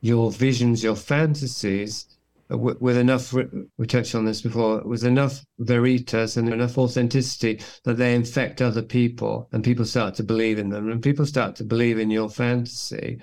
your 0.01 0.31
visions, 0.31 0.83
your 0.83 0.95
fantasies 0.95 2.05
Uh, 2.51 2.57
with, 2.57 2.81
with 2.81 2.97
enough. 2.97 3.33
We 3.33 3.87
touched 3.87 4.15
on 4.15 4.25
this 4.25 4.41
before. 4.41 4.81
With 4.83 5.03
enough 5.03 5.43
veritas 5.59 6.37
and 6.37 6.49
enough 6.49 6.77
authenticity 6.77 7.61
that 7.83 7.97
they 7.97 8.15
infect 8.15 8.61
other 8.61 8.81
people, 8.81 9.49
and 9.51 9.63
people 9.63 9.85
start 9.85 10.15
to 10.15 10.23
believe 10.23 10.59
in 10.59 10.69
them, 10.69 10.89
and 10.89 11.01
people 11.01 11.25
start 11.25 11.55
to 11.57 11.63
believe 11.63 11.99
in 11.99 12.09
your 12.09 12.29
fantasy 12.29 13.21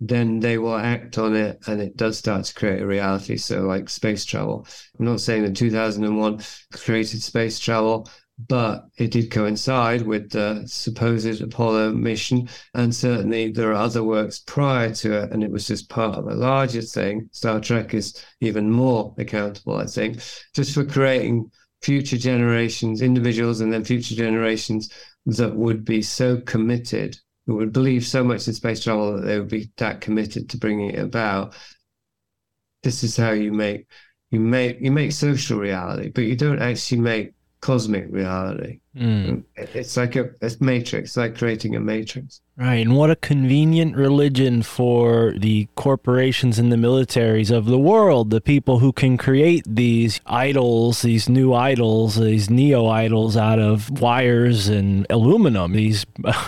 then 0.00 0.40
they 0.40 0.58
will 0.58 0.76
act 0.76 1.18
on 1.18 1.34
it 1.34 1.58
and 1.66 1.80
it 1.80 1.96
does 1.96 2.18
start 2.18 2.44
to 2.44 2.54
create 2.54 2.82
a 2.82 2.86
reality. 2.86 3.36
So, 3.36 3.62
like 3.62 3.88
space 3.88 4.24
travel, 4.24 4.66
I'm 4.98 5.06
not 5.06 5.20
saying 5.20 5.44
that 5.44 5.56
2001 5.56 6.40
created 6.72 7.22
space 7.22 7.58
travel, 7.58 8.08
but 8.38 8.88
it 8.98 9.12
did 9.12 9.30
coincide 9.30 10.02
with 10.02 10.30
the 10.30 10.64
supposed 10.66 11.40
Apollo 11.40 11.92
mission. 11.92 12.48
And 12.74 12.94
certainly 12.94 13.52
there 13.52 13.70
are 13.70 13.74
other 13.74 14.02
works 14.02 14.40
prior 14.40 14.92
to 14.94 15.22
it, 15.22 15.32
and 15.32 15.44
it 15.44 15.50
was 15.50 15.66
just 15.66 15.88
part 15.88 16.18
of 16.18 16.26
a 16.26 16.34
larger 16.34 16.82
thing. 16.82 17.28
Star 17.32 17.60
Trek 17.60 17.94
is 17.94 18.24
even 18.40 18.70
more 18.70 19.14
accountable, 19.18 19.76
I 19.76 19.86
think, 19.86 20.20
just 20.54 20.74
for 20.74 20.84
creating 20.84 21.50
future 21.82 22.18
generations, 22.18 23.02
individuals, 23.02 23.60
and 23.60 23.72
then 23.72 23.84
future 23.84 24.14
generations 24.14 24.90
that 25.26 25.54
would 25.54 25.84
be 25.84 26.02
so 26.02 26.40
committed 26.40 27.18
who 27.46 27.56
would 27.56 27.72
believe 27.72 28.06
so 28.06 28.24
much 28.24 28.48
in 28.48 28.54
space 28.54 28.82
travel 28.82 29.16
that 29.16 29.22
they 29.22 29.38
would 29.38 29.48
be 29.50 29.70
that 29.76 30.00
committed 30.00 30.48
to 30.48 30.56
bringing 30.56 30.90
it 30.90 30.98
about. 30.98 31.54
This 32.82 33.04
is 33.04 33.16
how 33.16 33.30
you 33.32 33.52
make 33.52 33.86
you 34.30 34.40
make 34.40 34.80
you 34.80 34.90
make 34.90 35.12
social 35.12 35.58
reality, 35.58 36.08
but 36.08 36.24
you 36.24 36.36
don't 36.36 36.60
actually 36.60 37.00
make 37.00 37.33
cosmic 37.64 38.06
reality. 38.10 38.80
Mm. 38.96 39.44
It's 39.56 39.96
like 39.96 40.16
a, 40.16 40.30
a 40.40 40.50
matrix, 40.60 41.10
it's 41.10 41.16
like 41.16 41.36
creating 41.36 41.74
a 41.74 41.80
matrix. 41.80 42.40
Right. 42.56 42.86
And 42.86 42.94
what 42.94 43.10
a 43.10 43.16
convenient 43.16 43.96
religion 43.96 44.62
for 44.62 45.34
the 45.36 45.66
corporations 45.74 46.56
and 46.56 46.70
the 46.70 46.76
militaries 46.76 47.50
of 47.50 47.64
the 47.64 47.78
world, 47.78 48.30
the 48.30 48.40
people 48.40 48.78
who 48.78 48.92
can 48.92 49.16
create 49.16 49.64
these 49.66 50.20
idols, 50.24 51.02
these 51.02 51.28
new 51.28 51.52
idols, 51.52 52.14
these 52.14 52.48
neo 52.48 52.86
idols 52.86 53.36
out 53.36 53.58
of 53.58 54.00
wires 54.00 54.68
and 54.68 55.04
aluminum. 55.10 55.72
These, 55.72 56.06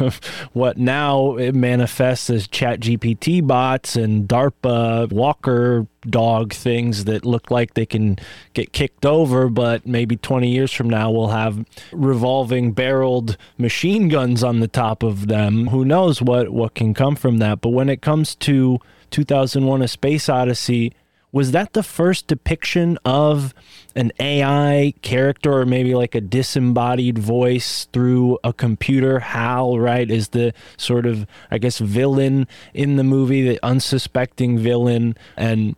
what 0.52 0.78
now 0.78 1.34
it 1.38 1.56
manifests 1.56 2.30
as 2.30 2.46
chat 2.46 2.78
GPT 2.78 3.44
bots 3.44 3.96
and 3.96 4.28
DARPA 4.28 5.10
walker 5.10 5.88
dog 6.08 6.52
things 6.52 7.06
that 7.06 7.26
look 7.26 7.50
like 7.50 7.74
they 7.74 7.84
can 7.84 8.16
get 8.54 8.72
kicked 8.72 9.04
over, 9.04 9.48
but 9.48 9.84
maybe 9.86 10.16
20 10.16 10.48
years 10.48 10.70
from 10.70 10.88
now 10.88 11.10
we'll 11.10 11.26
have 11.26 11.64
revolving 11.90 12.35
barreled 12.44 13.36
machine 13.58 14.08
guns 14.08 14.44
on 14.44 14.60
the 14.60 14.68
top 14.68 15.02
of 15.02 15.26
them. 15.26 15.68
Who 15.68 15.84
knows 15.84 16.20
what, 16.20 16.50
what 16.50 16.74
can 16.74 16.94
come 16.94 17.16
from 17.16 17.38
that? 17.38 17.60
But 17.60 17.70
when 17.70 17.88
it 17.88 18.02
comes 18.02 18.34
to 18.36 18.78
2001 19.10 19.82
A 19.82 19.88
Space 19.88 20.28
Odyssey, 20.28 20.92
was 21.32 21.52
that 21.52 21.74
the 21.74 21.82
first 21.82 22.28
depiction 22.28 22.98
of 23.04 23.52
an 23.94 24.10
AI 24.18 24.94
character 25.02 25.52
or 25.52 25.66
maybe 25.66 25.94
like 25.94 26.14
a 26.14 26.20
disembodied 26.20 27.18
voice 27.18 27.88
through 27.92 28.38
a 28.42 28.52
computer? 28.52 29.18
Hal, 29.18 29.78
right, 29.78 30.10
is 30.10 30.28
the 30.28 30.54
sort 30.76 31.04
of, 31.04 31.26
I 31.50 31.58
guess, 31.58 31.78
villain 31.78 32.46
in 32.72 32.96
the 32.96 33.04
movie, 33.04 33.46
the 33.46 33.62
unsuspecting 33.62 34.58
villain. 34.58 35.14
And 35.36 35.76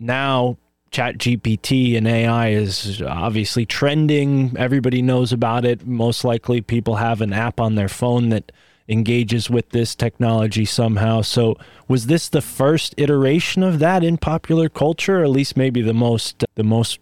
now 0.00 0.56
chat 0.90 1.18
gpt 1.18 1.96
and 1.96 2.06
ai 2.06 2.50
is 2.50 3.02
obviously 3.02 3.66
trending. 3.66 4.56
Everybody 4.56 5.02
knows 5.02 5.32
about 5.32 5.64
it. 5.64 5.86
Most 5.86 6.24
likely 6.24 6.60
people 6.60 6.96
have 6.96 7.20
an 7.20 7.32
app 7.32 7.60
on 7.60 7.74
their 7.74 7.88
phone 7.88 8.30
that 8.30 8.52
engages 8.88 9.50
with 9.50 9.70
this 9.70 9.94
technology 9.94 10.64
somehow. 10.64 11.20
So 11.22 11.56
was 11.88 12.06
this 12.06 12.28
the 12.28 12.40
first 12.40 12.94
iteration 12.96 13.62
of 13.62 13.78
that 13.80 14.04
in 14.04 14.16
popular 14.16 14.68
culture 14.68 15.20
or 15.20 15.24
at 15.24 15.30
least 15.30 15.56
maybe 15.56 15.82
the 15.82 15.94
most 15.94 16.44
the 16.54 16.64
most 16.64 17.00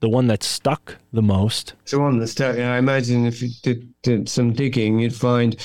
the 0.00 0.08
one 0.08 0.26
that 0.28 0.42
stuck 0.42 0.96
the 1.12 1.22
most? 1.22 1.74
So 1.84 2.02
on 2.02 2.18
the 2.18 2.26
stuck 2.26 2.56
i 2.56 2.78
imagine 2.78 3.26
if 3.26 3.42
you 3.42 3.50
did, 3.62 3.92
did 4.02 4.28
some 4.28 4.52
digging 4.52 4.98
you'd 4.98 5.14
find 5.14 5.56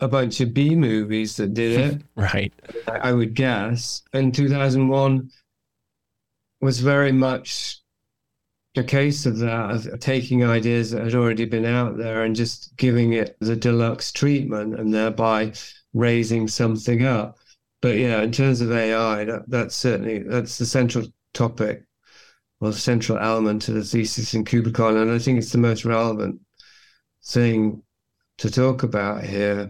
a, 0.00 0.08
bunch 0.08 0.40
of 0.40 0.54
b 0.54 0.74
movies 0.74 1.36
that 1.36 1.54
did 1.54 1.78
it. 1.78 2.02
Right. 2.16 2.52
I 2.88 3.12
would 3.12 3.34
guess. 3.34 4.02
In 4.14 4.32
2001 4.32 5.30
was 6.64 6.80
very 6.80 7.12
much 7.12 7.78
a 8.74 8.82
case 8.82 9.26
of 9.26 9.38
that, 9.38 9.70
of 9.70 10.00
taking 10.00 10.42
ideas 10.42 10.90
that 10.90 11.04
had 11.04 11.14
already 11.14 11.44
been 11.44 11.66
out 11.66 11.98
there 11.98 12.24
and 12.24 12.34
just 12.34 12.74
giving 12.78 13.12
it 13.12 13.36
the 13.40 13.54
deluxe 13.54 14.10
treatment 14.10 14.80
and 14.80 14.92
thereby 14.92 15.52
raising 15.92 16.48
something 16.48 17.04
up. 17.04 17.36
But 17.82 17.98
yeah, 17.98 18.22
in 18.22 18.32
terms 18.32 18.62
of 18.62 18.72
AI, 18.72 19.24
that, 19.24 19.42
that's 19.46 19.76
certainly 19.76 20.20
that's 20.20 20.56
the 20.56 20.64
central 20.64 21.04
topic 21.34 21.84
or 22.60 22.70
the 22.70 22.78
central 22.78 23.18
element 23.18 23.60
to 23.62 23.72
the 23.72 23.84
thesis 23.84 24.32
in 24.32 24.46
Kubrickon, 24.46 25.02
and 25.02 25.10
I 25.10 25.18
think 25.18 25.36
it's 25.38 25.52
the 25.52 25.58
most 25.58 25.84
relevant 25.84 26.40
thing 27.26 27.82
to 28.38 28.50
talk 28.50 28.82
about 28.84 29.22
here. 29.22 29.68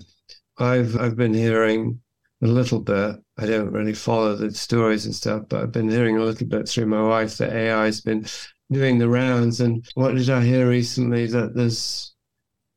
I've 0.59 0.97
I've 0.97 1.17
been 1.17 1.35
hearing 1.35 2.01
a 2.45 2.47
little 2.47 2.79
bit. 2.79 3.17
I 3.39 3.47
don't 3.47 3.73
really 3.73 3.95
follow 3.95 4.37
the 4.37 4.53
stories 4.53 5.07
and 5.07 5.15
stuff, 5.15 5.45
but 5.49 5.63
I've 5.63 5.73
been 5.73 5.89
hearing 5.89 6.19
a 6.19 6.23
little 6.23 6.47
bit 6.47 6.69
through 6.69 6.87
my 6.87 7.03
wife 7.03 7.39
that 7.39 7.53
AI 7.53 7.87
has 7.87 8.03
been 8.03 8.27
doing 8.71 8.99
the 8.99 9.09
rounds. 9.09 9.61
And 9.61 9.85
what 9.95 10.15
did 10.15 10.29
I 10.29 10.45
hear 10.45 10.69
recently? 10.69 11.27
That 11.27 11.55
there's, 11.55 12.15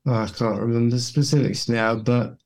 oh, 0.06 0.14
I 0.14 0.28
can't 0.28 0.62
remember 0.62 0.96
the 0.96 1.02
specifics 1.02 1.68
now, 1.68 1.96
but 1.96 2.38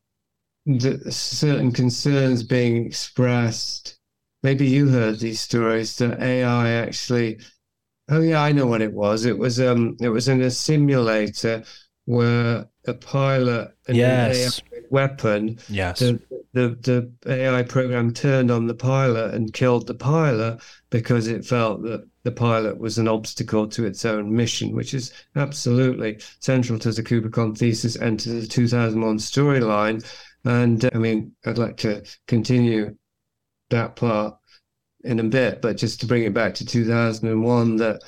certain 1.09 1.71
concerns 1.71 2.41
being 2.41 2.87
expressed. 2.87 3.99
Maybe 4.41 4.67
you 4.67 4.89
heard 4.89 5.19
these 5.19 5.39
stories 5.39 5.95
that 5.97 6.19
AI 6.19 6.71
actually. 6.71 7.39
Oh 8.09 8.19
yeah, 8.19 8.41
I 8.41 8.51
know 8.51 8.65
what 8.65 8.81
it 8.81 8.93
was. 8.93 9.25
It 9.25 9.37
was 9.37 9.61
um, 9.61 9.95
it 10.01 10.09
was 10.09 10.27
in 10.27 10.41
a 10.41 10.49
simulator 10.49 11.63
where 12.05 12.65
a 12.87 12.93
pilot 12.95 13.71
and 13.87 13.95
yes. 13.95 14.59
AI 14.59 14.70
weapon. 14.91 15.57
Yes. 15.69 15.99
The, 15.99 16.19
the 16.53 16.77
the 16.81 17.11
AI 17.25 17.63
program 17.63 18.13
turned 18.13 18.51
on 18.51 18.67
the 18.67 18.73
pilot 18.73 19.33
and 19.33 19.53
killed 19.53 19.87
the 19.87 19.93
pilot 19.93 20.61
because 20.89 21.27
it 21.27 21.45
felt 21.45 21.83
that 21.83 22.07
the 22.23 22.31
pilot 22.31 22.77
was 22.77 22.97
an 22.97 23.07
obstacle 23.07 23.67
to 23.69 23.85
its 23.85 24.05
own 24.05 24.35
mission, 24.35 24.75
which 24.75 24.93
is 24.93 25.11
absolutely 25.35 26.19
central 26.39 26.77
to 26.79 26.91
the 26.91 27.01
Kubrickon 27.01 27.57
thesis 27.57 27.95
and 27.95 28.19
to 28.19 28.29
the 28.41 28.47
2001 28.47 29.17
storyline. 29.17 30.05
And 30.43 30.83
uh, 30.85 30.89
I 30.93 30.97
mean, 30.97 31.31
I'd 31.45 31.57
like 31.57 31.77
to 31.77 32.03
continue 32.27 32.95
that 33.69 33.95
part 33.95 34.35
in 35.03 35.19
a 35.19 35.23
bit, 35.23 35.61
but 35.61 35.77
just 35.77 36.01
to 36.01 36.05
bring 36.05 36.23
it 36.23 36.33
back 36.33 36.53
to 36.55 36.65
2001, 36.65 37.77
that 37.77 38.01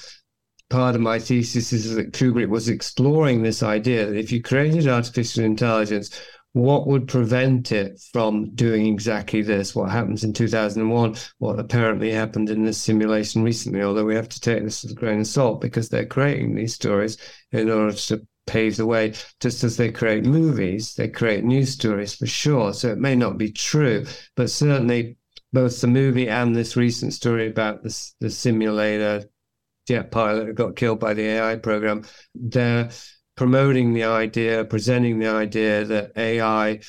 part 0.69 0.95
of 0.95 1.01
my 1.01 1.19
thesis 1.19 1.73
is 1.73 1.95
that 1.95 2.13
Kubrick 2.13 2.49
was 2.49 2.69
exploring 2.69 3.41
this 3.41 3.63
idea 3.63 4.05
that 4.05 4.17
if 4.17 4.31
you 4.31 4.41
created 4.41 4.87
artificial 4.87 5.43
intelligence, 5.43 6.19
what 6.53 6.87
would 6.87 7.07
prevent 7.07 7.71
it 7.71 7.99
from 8.11 8.53
doing 8.53 8.87
exactly 8.87 9.41
this? 9.41 9.75
What 9.75 9.89
happens 9.89 10.23
in 10.23 10.33
2001? 10.33 11.15
What 11.39 11.59
apparently 11.59 12.11
happened 12.11 12.49
in 12.49 12.63
this 12.63 12.77
simulation 12.77 13.43
recently? 13.43 13.81
Although 13.81 14.05
we 14.05 14.15
have 14.15 14.29
to 14.29 14.39
take 14.39 14.63
this 14.63 14.83
with 14.83 14.91
a 14.91 14.95
grain 14.95 15.21
of 15.21 15.27
salt 15.27 15.61
because 15.61 15.89
they're 15.89 16.05
creating 16.05 16.55
these 16.55 16.75
stories 16.75 17.17
in 17.51 17.69
order 17.69 17.93
to 17.93 18.25
pave 18.45 18.77
the 18.77 18.85
way. 18.85 19.13
Just 19.39 19.63
as 19.63 19.77
they 19.77 19.91
create 19.91 20.25
movies, 20.25 20.93
they 20.93 21.07
create 21.07 21.43
news 21.43 21.71
stories 21.71 22.15
for 22.15 22.27
sure. 22.27 22.73
So 22.73 22.89
it 22.91 22.97
may 22.99 23.15
not 23.15 23.37
be 23.37 23.51
true, 23.51 24.05
but 24.35 24.49
certainly 24.49 25.17
both 25.51 25.81
the 25.81 25.87
movie 25.87 26.29
and 26.29 26.55
this 26.55 26.75
recent 26.75 27.13
story 27.13 27.47
about 27.47 27.83
the 27.83 28.29
simulator 28.29 29.23
jet 29.87 30.11
pilot 30.11 30.47
who 30.47 30.53
got 30.53 30.75
killed 30.75 30.99
by 30.99 31.13
the 31.13 31.23
AI 31.23 31.55
program, 31.57 32.05
they're 32.35 32.89
promoting 33.35 33.93
the 33.93 34.03
idea, 34.03 34.65
presenting 34.65 35.19
the 35.19 35.29
idea 35.29 35.83
that 35.85 36.11
AI 36.15 36.79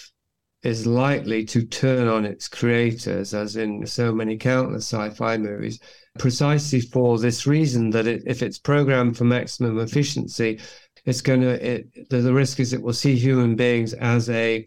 is 0.63 0.87
likely 0.87 1.45
to 1.45 1.65
turn 1.65 2.09
on 2.09 2.25
its 2.25 2.49
creators, 2.49 3.35
as 3.35 3.57
in 3.57 3.87
so 3.87 4.13
many 4.13 4.37
countless 4.37 4.87
sci-fi 4.87 5.37
movies, 5.37 5.79
precisely 6.19 6.81
for 6.81 7.19
this 7.19 7.47
reason 7.47 7.91
that 7.91 8.07
it, 8.07 8.23
if 8.27 8.43
it's 8.43 8.59
programmed 8.59 9.17
for 9.17 9.25
maximum 9.25 9.79
efficiency, 9.79 10.59
it's 11.05 11.21
going 11.21 11.43
to. 11.43 11.85
The, 12.09 12.17
the 12.19 12.33
risk 12.33 12.61
is 12.61 12.73
it 12.73 12.83
will 12.83 12.95
see 12.95 13.15
human 13.15 13.57
beings 13.57 13.93
as 13.93 14.31
a 14.31 14.67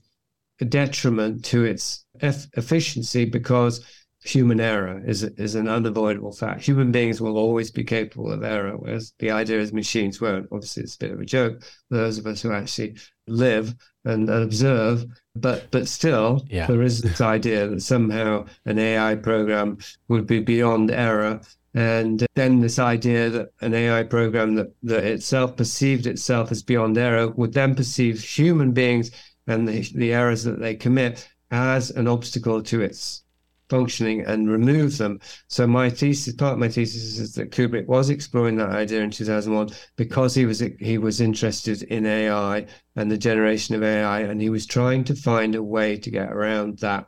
detriment 0.70 1.46
to 1.46 1.66
its 1.66 2.06
efficiency 2.22 3.26
because 3.26 3.84
human 4.28 4.60
error 4.60 5.02
is 5.06 5.24
is 5.24 5.56
an 5.56 5.68
unavoidable 5.68 6.32
fact. 6.32 6.66
Human 6.66 6.92
beings 6.92 7.22
will 7.22 7.38
always 7.38 7.72
be 7.72 7.84
capable 7.84 8.32
of 8.32 8.44
error, 8.44 8.76
whereas 8.78 9.14
the 9.20 9.32
idea 9.32 9.60
is 9.60 9.72
machines 9.74 10.20
won't. 10.20 10.48
Obviously, 10.52 10.84
it's 10.84 10.96
a 10.96 11.00
bit 11.00 11.12
of 11.12 11.20
a 11.22 11.26
joke. 11.26 11.64
Those 11.90 12.18
of 12.18 12.28
us 12.28 12.42
who 12.42 12.52
actually 12.52 12.98
live 13.28 13.76
and, 14.06 14.30
and 14.30 14.44
observe. 14.44 15.06
But 15.36 15.70
but 15.72 15.88
still, 15.88 16.46
Yeah. 16.50 16.68
there 16.68 16.82
is 16.82 17.02
this 17.02 17.22
idea 17.22 17.68
that 17.68 17.82
somehow 17.82 18.46
an 18.66 18.80
AI 18.80 19.16
program 19.16 19.78
would 20.08 20.28
be 20.28 20.40
beyond 20.40 20.92
error. 20.92 21.40
And 21.74 22.26
then 22.34 22.62
this 22.62 22.80
idea 22.80 23.30
that 23.30 23.50
an 23.62 23.74
AI 23.76 24.02
program 24.04 24.56
that, 24.56 24.74
that 24.84 25.04
itself 25.04 25.56
perceived 25.56 26.08
itself 26.08 26.52
as 26.52 26.64
beyond 26.64 26.98
error 26.98 27.28
would 27.30 27.54
then 27.54 27.76
perceive 27.76 28.20
human 28.24 28.72
beings 28.72 29.12
and 29.46 29.68
the, 29.68 29.82
the 29.94 30.12
errors 30.12 30.44
that 30.44 30.60
they 30.60 30.74
commit 30.76 31.30
as 31.52 31.92
an 31.92 32.08
obstacle 32.08 32.64
to 32.64 32.82
its 32.82 33.24
functioning 33.70 34.22
and 34.26 34.50
remove 34.50 34.98
them. 34.98 35.20
So 35.48 35.68
my 35.68 35.90
thesis, 35.90 36.34
part 36.34 36.54
of 36.54 36.60
my 36.60 36.70
thesis 36.70 37.20
is 37.20 37.34
that 37.36 37.52
Kubrick 37.52 37.88
was 37.88 38.10
exploring 38.10 38.58
that 38.58 38.70
idea 38.70 39.02
in 39.02 39.12
2001 39.12 39.70
because 39.96 40.36
he 40.36 40.46
was 40.46 40.64
he 40.80 40.98
was 40.98 41.22
interested 41.22 41.84
in 41.84 42.06
AI 42.06 42.66
and 42.96 43.12
the 43.12 43.18
generation 43.18 43.76
of 43.76 43.84
AI, 43.84 44.22
and 44.22 44.42
he 44.42 44.50
was 44.50 44.66
trying 44.66 45.04
to 45.06 45.16
find 45.16 45.56
a 45.56 45.64
way 45.64 45.98
to 45.98 46.12
get 46.12 46.32
around 46.32 46.80
that 46.80 47.08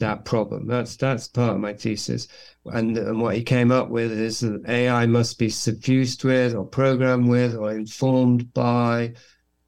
that 0.00 0.24
problem. 0.24 0.66
That's 0.66 0.96
that's 0.96 1.28
part 1.28 1.54
of 1.54 1.60
my 1.60 1.72
thesis. 1.72 2.28
And, 2.66 2.96
and 2.96 3.20
what 3.20 3.36
he 3.36 3.42
came 3.42 3.70
up 3.70 3.90
with 3.90 4.12
is 4.12 4.40
that 4.40 4.68
AI 4.68 5.06
must 5.06 5.38
be 5.38 5.48
suffused 5.48 6.24
with 6.24 6.54
or 6.54 6.64
programmed 6.64 7.28
with 7.28 7.54
or 7.54 7.72
informed 7.72 8.52
by 8.54 9.14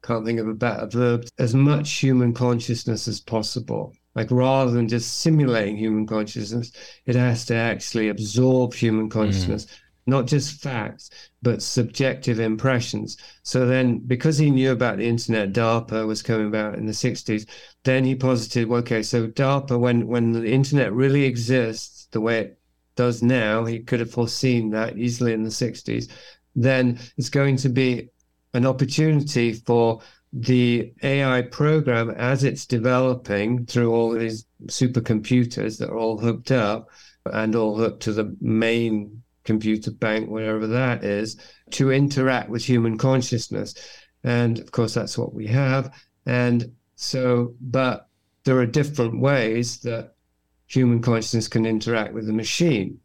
can't 0.03 0.25
think 0.25 0.39
of 0.39 0.47
a 0.47 0.53
better 0.53 0.87
verb, 0.87 1.25
as 1.37 1.53
much 1.53 1.91
human 1.91 2.33
consciousness 2.33 3.07
as 3.07 3.19
possible. 3.19 3.93
Like 4.17 4.31
rather 4.31 4.71
than 4.71 4.87
just 4.87 5.19
simulating 5.19 5.77
human 5.77 6.07
consciousness, 6.07 6.71
it 7.05 7.15
has 7.15 7.45
to 7.45 7.53
actually 7.53 8.09
absorb 8.09 8.73
human 8.73 9.05
hmm. 9.05 9.09
consciousness, 9.09 9.67
not 10.07 10.25
just 10.25 10.59
facts, 10.59 11.11
but 11.43 11.61
subjective 11.61 12.39
impressions. 12.39 13.17
So 13.43 13.67
then, 13.67 13.99
because 13.99 14.39
he 14.39 14.49
knew 14.49 14.71
about 14.71 14.97
the 14.97 15.07
internet, 15.07 15.53
DARPA 15.53 16.07
was 16.07 16.23
coming 16.23 16.47
about 16.47 16.79
in 16.79 16.87
the 16.87 16.93
60s, 16.93 17.45
then 17.83 18.03
he 18.03 18.15
posited, 18.15 18.71
okay, 18.71 19.03
so 19.03 19.27
DARPA, 19.27 19.79
when, 19.79 20.07
when 20.07 20.31
the 20.31 20.51
internet 20.51 20.91
really 20.93 21.23
exists 21.23 22.07
the 22.09 22.21
way 22.21 22.39
it 22.39 22.59
does 22.95 23.21
now, 23.21 23.65
he 23.65 23.81
could 23.81 23.99
have 23.99 24.09
foreseen 24.09 24.71
that 24.71 24.97
easily 24.97 25.33
in 25.33 25.43
the 25.43 25.51
60s, 25.51 26.09
then 26.55 26.97
it's 27.17 27.29
going 27.29 27.57
to 27.57 27.69
be 27.69 28.09
an 28.55 28.65
opportunity 28.65 29.53
for 29.53 30.01
the 30.39 30.93
AI 31.03 31.41
program 31.41 32.11
as 32.11 32.43
it's 32.43 32.65
developing 32.65 33.65
through 33.65 33.91
all 33.91 34.11
these 34.11 34.45
supercomputers 34.65 35.79
that 35.79 35.89
are 35.89 35.97
all 35.97 36.17
hooked 36.17 36.51
up 36.51 36.89
and 37.25 37.55
all 37.55 37.75
hooked 37.75 38.03
to 38.03 38.13
the 38.13 38.35
main 38.39 39.23
computer 39.43 39.91
bank, 39.91 40.29
wherever 40.29 40.67
that 40.67 41.03
is, 41.03 41.37
to 41.71 41.91
interact 41.91 42.49
with 42.49 42.63
human 42.63 42.97
consciousness. 42.97 43.73
And 44.23 44.59
of 44.59 44.71
course, 44.71 44.93
that's 44.93 45.17
what 45.17 45.33
we 45.33 45.47
have. 45.47 45.91
And 46.25 46.73
so, 46.95 47.55
but 47.61 48.09
there 48.43 48.59
are 48.59 48.65
different 48.65 49.19
ways 49.19 49.79
that 49.79 50.15
human 50.67 51.01
consciousness 51.01 51.47
can 51.47 51.65
interact 51.65 52.13
with 52.13 52.27
the 52.27 52.33
machine. 52.33 52.99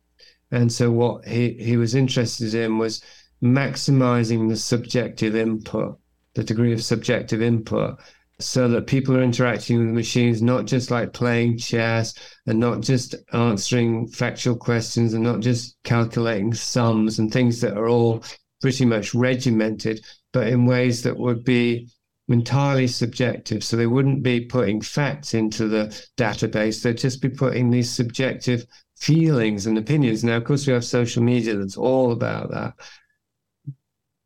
And 0.50 0.70
so, 0.70 0.90
what 0.90 1.26
he, 1.26 1.54
he 1.54 1.76
was 1.76 1.94
interested 1.94 2.54
in 2.54 2.78
was 2.78 3.02
maximizing 3.42 4.48
the 4.48 4.56
subjective 4.56 5.34
input, 5.34 5.98
the 6.34 6.44
degree 6.44 6.72
of 6.72 6.82
subjective 6.82 7.42
input, 7.42 7.98
so 8.38 8.66
that 8.68 8.86
people 8.86 9.16
are 9.16 9.22
interacting 9.22 9.78
with 9.78 9.94
machines, 9.94 10.42
not 10.42 10.64
just 10.64 10.90
like 10.90 11.12
playing 11.12 11.58
chess 11.58 12.14
and 12.46 12.58
not 12.58 12.80
just 12.80 13.14
answering 13.32 14.08
factual 14.08 14.56
questions 14.56 15.14
and 15.14 15.22
not 15.22 15.40
just 15.40 15.76
calculating 15.84 16.52
sums 16.52 17.18
and 17.18 17.32
things 17.32 17.60
that 17.60 17.76
are 17.76 17.88
all 17.88 18.24
pretty 18.60 18.84
much 18.84 19.14
regimented, 19.14 20.04
but 20.32 20.48
in 20.48 20.66
ways 20.66 21.02
that 21.02 21.16
would 21.16 21.44
be 21.44 21.88
entirely 22.28 22.86
subjective. 22.86 23.62
So 23.62 23.76
they 23.76 23.86
wouldn't 23.86 24.22
be 24.22 24.46
putting 24.46 24.80
facts 24.80 25.34
into 25.34 25.68
the 25.68 25.86
database, 26.16 26.82
they'd 26.82 26.98
just 26.98 27.20
be 27.20 27.28
putting 27.28 27.70
these 27.70 27.90
subjective 27.90 28.64
feelings 28.96 29.66
and 29.66 29.76
opinions. 29.78 30.24
Now, 30.24 30.36
of 30.36 30.44
course, 30.44 30.66
we 30.66 30.72
have 30.72 30.84
social 30.84 31.22
media 31.22 31.56
that's 31.56 31.76
all 31.76 32.12
about 32.12 32.50
that. 32.50 32.74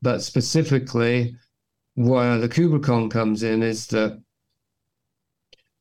But 0.03 0.23
specifically, 0.23 1.35
where 1.97 2.39
the 2.39 2.49
Kubrickon 2.49 3.11
comes 3.11 3.43
in 3.43 3.63
is 3.63 3.87
that 3.89 4.23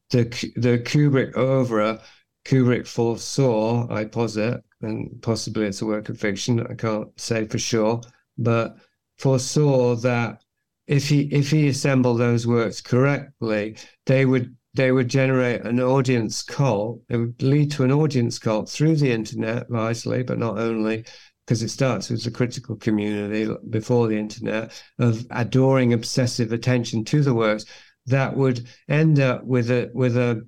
the 0.10 0.24
the 0.56 0.80
Kubrick 0.80 1.38
oeuvre, 1.38 2.02
Kubrick 2.46 2.88
foresaw, 2.88 3.88
I 3.94 4.06
posit, 4.06 4.64
and 4.82 5.22
possibly 5.22 5.66
it's 5.68 5.82
a 5.82 5.86
work 5.86 6.10
of 6.10 6.20
fiction, 6.20 6.66
I 6.66 6.74
can't 6.74 7.08
say 7.20 7.46
for 7.46 7.60
sure, 7.60 8.02
but 8.38 8.78
foresaw 9.18 9.96
that 9.98 10.42
if 10.88 11.10
he 11.10 11.24
if 11.34 11.52
he 11.52 11.68
assembled 11.68 12.20
those 12.20 12.48
works 12.48 12.82
correctly, 12.82 13.78
they 14.06 14.26
would 14.26 14.56
they 14.74 14.92
would 14.92 15.10
generate 15.10 15.62
an 15.66 15.80
audience 15.82 16.44
cult. 16.44 17.02
It 17.10 17.18
would 17.18 17.42
lead 17.42 17.72
to 17.72 17.84
an 17.84 17.92
audience 17.92 18.40
cult 18.40 18.70
through 18.70 18.98
the 18.98 19.12
internet, 19.12 19.70
largely, 19.70 20.24
but 20.24 20.38
not 20.38 20.60
only, 20.60 21.06
because 21.46 21.62
it 21.62 21.70
starts 21.70 22.10
with 22.10 22.24
the 22.24 22.32
critical 22.32 22.76
community 22.76 23.54
before 23.70 24.08
the 24.08 24.18
internet 24.18 24.72
of 24.98 25.26
adoring 25.30 25.94
obsessive 25.94 26.52
attention 26.52 27.04
to 27.06 27.22
the 27.22 27.34
works 27.34 27.66
that 28.08 28.36
would 28.36 28.68
end 28.88 29.20
up 29.20 29.44
with 29.44 29.70
a 29.70 29.90
with 29.94 30.18
a, 30.18 30.48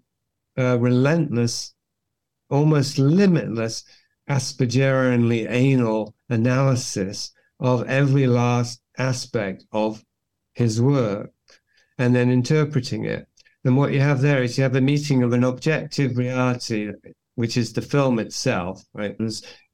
a 0.57 0.77
relentless, 0.77 1.73
almost 2.49 2.97
limitless, 2.97 3.83
Aspergerianly 4.29 5.49
anal 5.49 6.13
analysis 6.29 7.31
of 7.59 7.87
every 7.87 8.27
last 8.27 8.81
aspect 8.97 9.63
of 9.71 10.03
his 10.53 10.81
work 10.81 11.31
and 11.97 12.15
then 12.15 12.29
interpreting 12.29 13.05
it. 13.05 13.27
And 13.63 13.77
what 13.77 13.93
you 13.93 14.01
have 14.01 14.21
there 14.21 14.43
is 14.43 14.57
you 14.57 14.63
have 14.63 14.75
a 14.75 14.81
meeting 14.81 15.23
of 15.23 15.33
an 15.33 15.43
objective 15.43 16.17
reality, 16.17 16.91
which 17.37 17.55
is 17.55 17.71
the 17.71 17.83
film 17.83 18.17
itself, 18.17 18.83
right? 18.95 19.15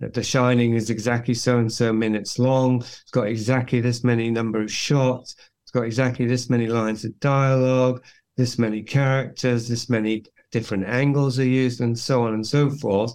The 0.01 0.21
Shining 0.21 0.73
is 0.73 0.89
exactly 0.89 1.33
so 1.33 1.59
and 1.59 1.71
so 1.71 1.93
minutes 1.93 2.37
long. 2.37 2.81
It's 2.81 3.11
got 3.11 3.27
exactly 3.27 3.79
this 3.79 4.03
many 4.03 4.29
number 4.29 4.61
of 4.61 4.69
shots. 4.69 5.37
It's 5.63 5.71
got 5.71 5.85
exactly 5.85 6.25
this 6.25 6.49
many 6.49 6.67
lines 6.67 7.05
of 7.05 7.17
dialogue, 7.21 8.03
this 8.35 8.59
many 8.59 8.83
characters, 8.83 9.69
this 9.69 9.89
many 9.89 10.25
different 10.51 10.83
angles 10.87 11.39
are 11.39 11.45
used, 11.45 11.79
and 11.79 11.97
so 11.97 12.23
on 12.23 12.33
and 12.33 12.45
so 12.45 12.69
forth. 12.69 13.13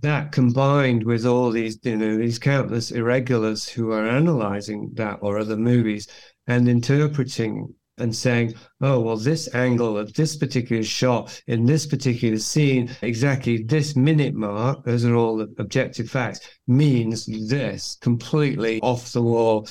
That 0.00 0.32
combined 0.32 1.04
with 1.04 1.26
all 1.26 1.50
these, 1.50 1.78
you 1.82 1.98
know, 1.98 2.16
these 2.16 2.38
countless 2.38 2.92
irregulars 2.92 3.68
who 3.68 3.92
are 3.92 4.08
analyzing 4.08 4.92
that 4.94 5.18
or 5.20 5.36
other 5.36 5.58
movies 5.58 6.08
and 6.46 6.70
interpreting 6.70 7.74
and 8.00 8.14
saying, 8.14 8.54
oh, 8.80 9.00
well, 9.00 9.16
this 9.16 9.52
angle 9.54 9.96
of 9.98 10.12
this 10.14 10.36
particular 10.36 10.82
shot 10.82 11.42
in 11.46 11.66
this 11.66 11.86
particular 11.86 12.38
scene, 12.38 12.90
exactly 13.02 13.62
this 13.62 13.96
minute 13.96 14.34
mark, 14.34 14.84
those 14.84 15.04
are 15.04 15.14
all 15.14 15.40
objective 15.40 16.10
facts, 16.10 16.40
means 16.66 17.26
this 17.48 17.96
completely 18.00 18.80
off 18.80 19.12
the 19.12 19.22
wall 19.22 19.68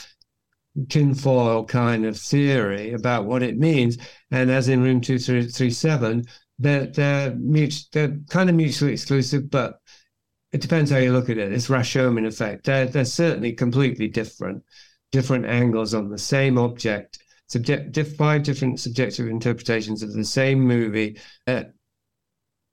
tinfoil 0.88 1.66
kind 1.66 2.06
of 2.06 2.18
theory 2.18 2.94
about 2.94 3.26
what 3.26 3.44
it 3.44 3.58
means. 3.58 3.98
And 4.32 4.50
as 4.50 4.70
in 4.70 4.82
room 4.82 5.02
2337, 5.02 6.26
they're, 6.60 6.86
they're, 6.88 7.36
mut- 7.36 7.86
they're 7.92 8.18
kind 8.30 8.50
of 8.50 8.56
mutually 8.56 8.94
exclusive, 8.94 9.50
but 9.50 9.80
it 10.52 10.62
depends 10.62 10.92
how 10.92 10.98
you 10.98 11.14
look 11.14 11.30
at 11.30 11.38
it. 11.38 11.54
It's 11.54 11.68
Rashomon 11.68 12.26
effect. 12.26 12.66
They're, 12.66 12.86
they're 12.86 13.06
certainly 13.06 13.54
completely 13.54 14.08
different, 14.08 14.64
different 15.12 15.46
angles 15.46 15.94
on 15.94 16.10
the 16.10 16.18
same 16.18 16.58
object 16.58 17.20
subject 17.50 17.98
five 18.18 18.44
different 18.44 18.80
subjective 18.80 19.28
interpretations 19.28 20.04
of 20.04 20.14
the 20.14 20.24
same 20.24 20.60
movie. 20.60 21.18
Uh, 21.46 21.64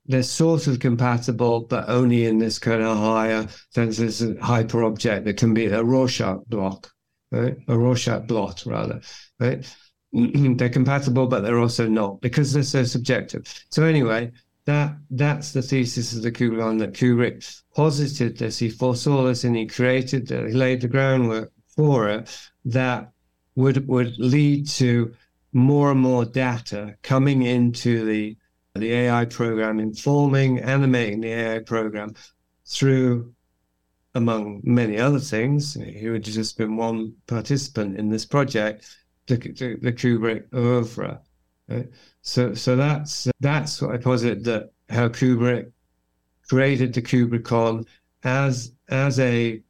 they're 0.05 0.23
sort 0.23 0.67
of 0.67 0.79
compatible, 0.79 1.61
but 1.61 1.89
only 1.89 2.25
in 2.25 2.37
this 2.37 2.59
kind 2.59 2.81
of 2.81 2.97
higher 2.97 3.47
sense. 3.71 3.97
There's 3.97 4.21
a 4.21 4.35
hyper 4.41 4.83
object 4.83 5.25
that 5.25 5.35
can 5.37 5.53
be 5.53 5.65
a 5.65 5.83
Rorschach 5.83 6.45
block, 6.47 6.89
right? 7.31 7.57
A 7.67 7.77
Rorschach 7.77 8.25
blot, 8.25 8.63
rather, 8.65 9.01
right? 9.39 9.65
they're 10.13 10.69
compatible, 10.69 11.27
but 11.27 11.41
they're 11.41 11.59
also 11.59 11.87
not 11.89 12.21
because 12.21 12.53
they're 12.53 12.63
so 12.63 12.85
subjective. 12.85 13.43
So 13.69 13.83
anyway, 13.83 14.31
that 14.65 14.95
that's 15.09 15.51
the 15.51 15.61
thesis 15.61 16.15
of 16.15 16.21
the 16.21 16.31
Kubrick 16.31 16.79
that 16.79 16.93
Kubrick 16.93 17.61
posited 17.75 18.37
this. 18.37 18.57
He 18.59 18.69
foresaw 18.69 19.23
this 19.23 19.43
and 19.43 19.55
he 19.55 19.65
created, 19.65 20.31
it, 20.31 20.49
he 20.49 20.53
laid 20.53 20.81
the 20.81 20.87
groundwork 20.87 21.51
for 21.75 22.09
it. 22.09 22.49
That 22.65 23.11
would 23.57 23.87
would 23.87 24.17
lead 24.19 24.67
to 24.69 25.13
more 25.51 25.91
and 25.91 25.99
more 25.99 26.23
data 26.23 26.95
coming 27.01 27.41
into 27.41 28.05
the 28.05 28.37
the 28.75 28.93
AI 28.93 29.25
program, 29.25 29.79
informing, 29.79 30.59
animating 30.59 31.19
the 31.19 31.33
AI 31.33 31.59
program 31.59 32.13
through, 32.67 33.33
among 34.13 34.61
many 34.63 34.99
other 34.99 35.19
things. 35.19 35.73
He 35.73 36.05
had 36.05 36.23
just 36.23 36.59
been 36.59 36.77
one 36.77 37.15
participant 37.25 37.97
in 37.97 38.09
this 38.09 38.23
project, 38.23 38.85
the, 39.25 39.37
the, 39.37 39.79
the 39.81 39.91
Kubrick 39.91 40.53
oeuvre. 40.53 41.19
Right? 41.67 41.89
So, 42.21 42.53
so 42.53 42.75
that's 42.75 43.27
that's 43.39 43.81
what 43.81 43.95
I 43.95 43.97
posit 43.97 44.43
that 44.43 44.69
how 44.89 45.09
Kubrick 45.09 45.71
created 46.47 46.93
the 46.93 47.01
Kubrickon 47.01 47.87
as 48.23 48.73
as 48.89 49.19
a 49.19 49.63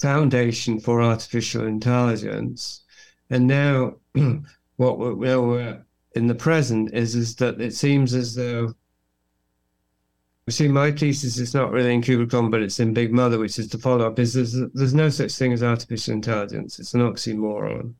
foundation 0.00 0.80
for 0.80 1.02
artificial 1.02 1.66
intelligence. 1.66 2.84
And 3.30 3.46
now, 3.46 3.94
what 4.76 4.98
we're, 4.98 5.40
we're 5.40 5.84
in 6.14 6.26
the 6.26 6.34
present 6.34 6.92
is 6.92 7.14
is 7.14 7.36
that 7.36 7.60
it 7.60 7.74
seems 7.74 8.14
as 8.14 8.34
though 8.34 8.74
see 10.50 10.68
my 10.68 10.90
thesis 10.90 11.38
is 11.38 11.54
not 11.54 11.70
really 11.70 11.94
in 11.94 12.02
Kubrickon, 12.02 12.50
but 12.50 12.62
it's 12.62 12.80
in 12.80 12.92
Big 12.92 13.12
Mother, 13.12 13.38
which 13.38 13.58
is 13.58 13.68
the 13.68 13.78
follow 13.78 14.06
up. 14.06 14.18
Is 14.18 14.34
there's, 14.34 14.56
there's 14.74 14.94
no 14.94 15.08
such 15.08 15.32
thing 15.32 15.52
as 15.52 15.62
artificial 15.62 16.14
intelligence? 16.14 16.78
It's 16.78 16.94
an 16.94 17.00
oxymoron. 17.00 17.94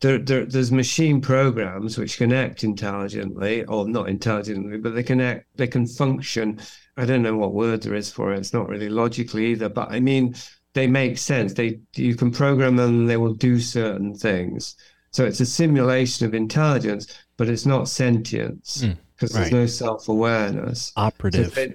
There, 0.00 0.18
there, 0.18 0.44
there's 0.44 0.70
machine 0.70 1.20
programs 1.20 1.98
which 1.98 2.18
can 2.18 2.32
act 2.32 2.62
intelligently, 2.62 3.64
or 3.64 3.88
not 3.88 4.08
intelligently, 4.08 4.78
but 4.78 4.94
they 4.94 5.02
can 5.02 5.20
act, 5.20 5.46
they 5.56 5.66
can 5.66 5.86
function. 5.86 6.60
I 6.96 7.04
don't 7.04 7.22
know 7.22 7.36
what 7.36 7.54
word 7.54 7.82
there 7.82 7.94
is 7.94 8.10
for 8.10 8.32
it. 8.32 8.38
It's 8.38 8.52
not 8.52 8.68
really 8.68 8.88
logically 8.88 9.46
either, 9.46 9.68
but 9.68 9.90
I 9.90 9.98
mean, 10.00 10.34
they 10.74 10.86
make 10.86 11.18
sense. 11.18 11.54
They 11.54 11.80
you 11.96 12.14
can 12.14 12.30
program 12.30 12.76
them, 12.76 13.00
and 13.00 13.10
they 13.10 13.16
will 13.16 13.34
do 13.34 13.58
certain 13.60 14.14
things. 14.14 14.76
So 15.10 15.24
it's 15.24 15.40
a 15.40 15.46
simulation 15.46 16.26
of 16.26 16.34
intelligence, 16.34 17.06
but 17.36 17.48
it's 17.48 17.64
not 17.66 17.88
sentience 17.88 18.82
Mm, 18.84 18.96
because 19.14 19.34
right. 19.34 19.40
there's 19.42 19.52
no 19.52 19.66
self 19.66 20.08
awareness. 20.08 20.92
Operative. 20.96 21.52
So 21.54 21.66
they- 21.66 21.74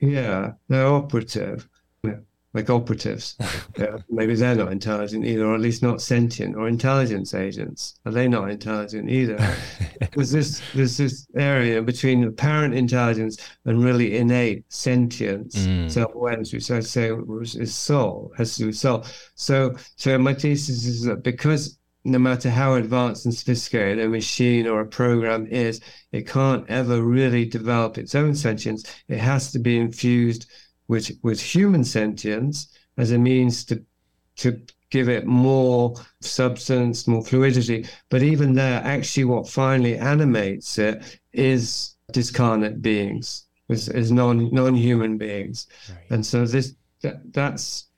yeah, 0.00 0.52
they're 0.68 0.86
operative, 0.86 1.68
like 2.54 2.70
operatives. 2.70 3.36
yeah, 3.78 3.96
maybe 4.08 4.34
they're 4.36 4.54
not 4.54 4.72
intelligent 4.72 5.26
either, 5.26 5.44
or 5.44 5.54
at 5.54 5.60
least 5.60 5.82
not 5.82 6.00
sentient 6.00 6.56
or 6.56 6.68
intelligence 6.68 7.34
agents. 7.34 7.98
Are 8.06 8.12
they 8.12 8.28
not 8.28 8.50
intelligent 8.50 9.10
either? 9.10 9.36
there's 10.14 10.30
this 10.30 10.62
there's 10.74 10.96
this 10.96 11.26
area 11.36 11.82
between 11.82 12.24
apparent 12.24 12.74
intelligence 12.74 13.36
and 13.64 13.84
really 13.84 14.16
innate 14.16 14.64
sentience, 14.72 15.54
Mm. 15.64 15.90
self-awareness, 15.90 16.52
which 16.52 16.70
I 16.70 16.80
say 16.80 17.10
is 17.10 17.74
soul, 17.74 18.32
has 18.36 18.54
to 18.54 18.58
do 18.60 18.66
with 18.66 18.76
soul. 18.76 19.04
So, 19.34 19.74
so 19.96 20.16
my 20.18 20.34
thesis 20.34 20.84
is 20.86 21.02
that 21.04 21.22
because 21.22 21.78
no 22.04 22.18
matter 22.18 22.50
how 22.50 22.74
advanced 22.74 23.24
and 23.24 23.34
sophisticated 23.34 24.04
a 24.04 24.08
machine 24.08 24.66
or 24.66 24.80
a 24.80 24.86
program 24.86 25.46
is, 25.46 25.80
it 26.12 26.26
can't 26.28 26.68
ever 26.68 27.02
really 27.02 27.46
develop 27.46 27.96
its 27.96 28.14
own 28.14 28.34
sentience. 28.34 28.84
It 29.08 29.18
has 29.18 29.50
to 29.52 29.58
be 29.58 29.78
infused 29.78 30.46
with 30.88 31.10
with 31.22 31.40
human 31.40 31.84
sentience 31.84 32.68
as 32.96 33.10
a 33.12 33.18
means 33.18 33.64
to 33.66 33.82
to 34.36 34.60
give 34.90 35.08
it 35.08 35.26
more 35.26 35.94
substance, 36.20 37.08
more 37.08 37.24
fluidity. 37.24 37.86
But 38.10 38.22
even 38.22 38.54
there, 38.54 38.80
actually, 38.84 39.24
what 39.24 39.48
finally 39.48 39.96
animates 39.96 40.78
it 40.78 41.20
is 41.32 41.96
discarnate 42.12 42.80
beings, 42.80 43.46
is, 43.68 43.88
is 43.88 44.12
non 44.12 44.52
non 44.52 44.74
human 44.74 45.18
beings. 45.18 45.66
Right. 45.88 46.10
And 46.10 46.26
so 46.26 46.46
this 46.46 46.74
that, 47.02 47.32
that's 47.32 47.88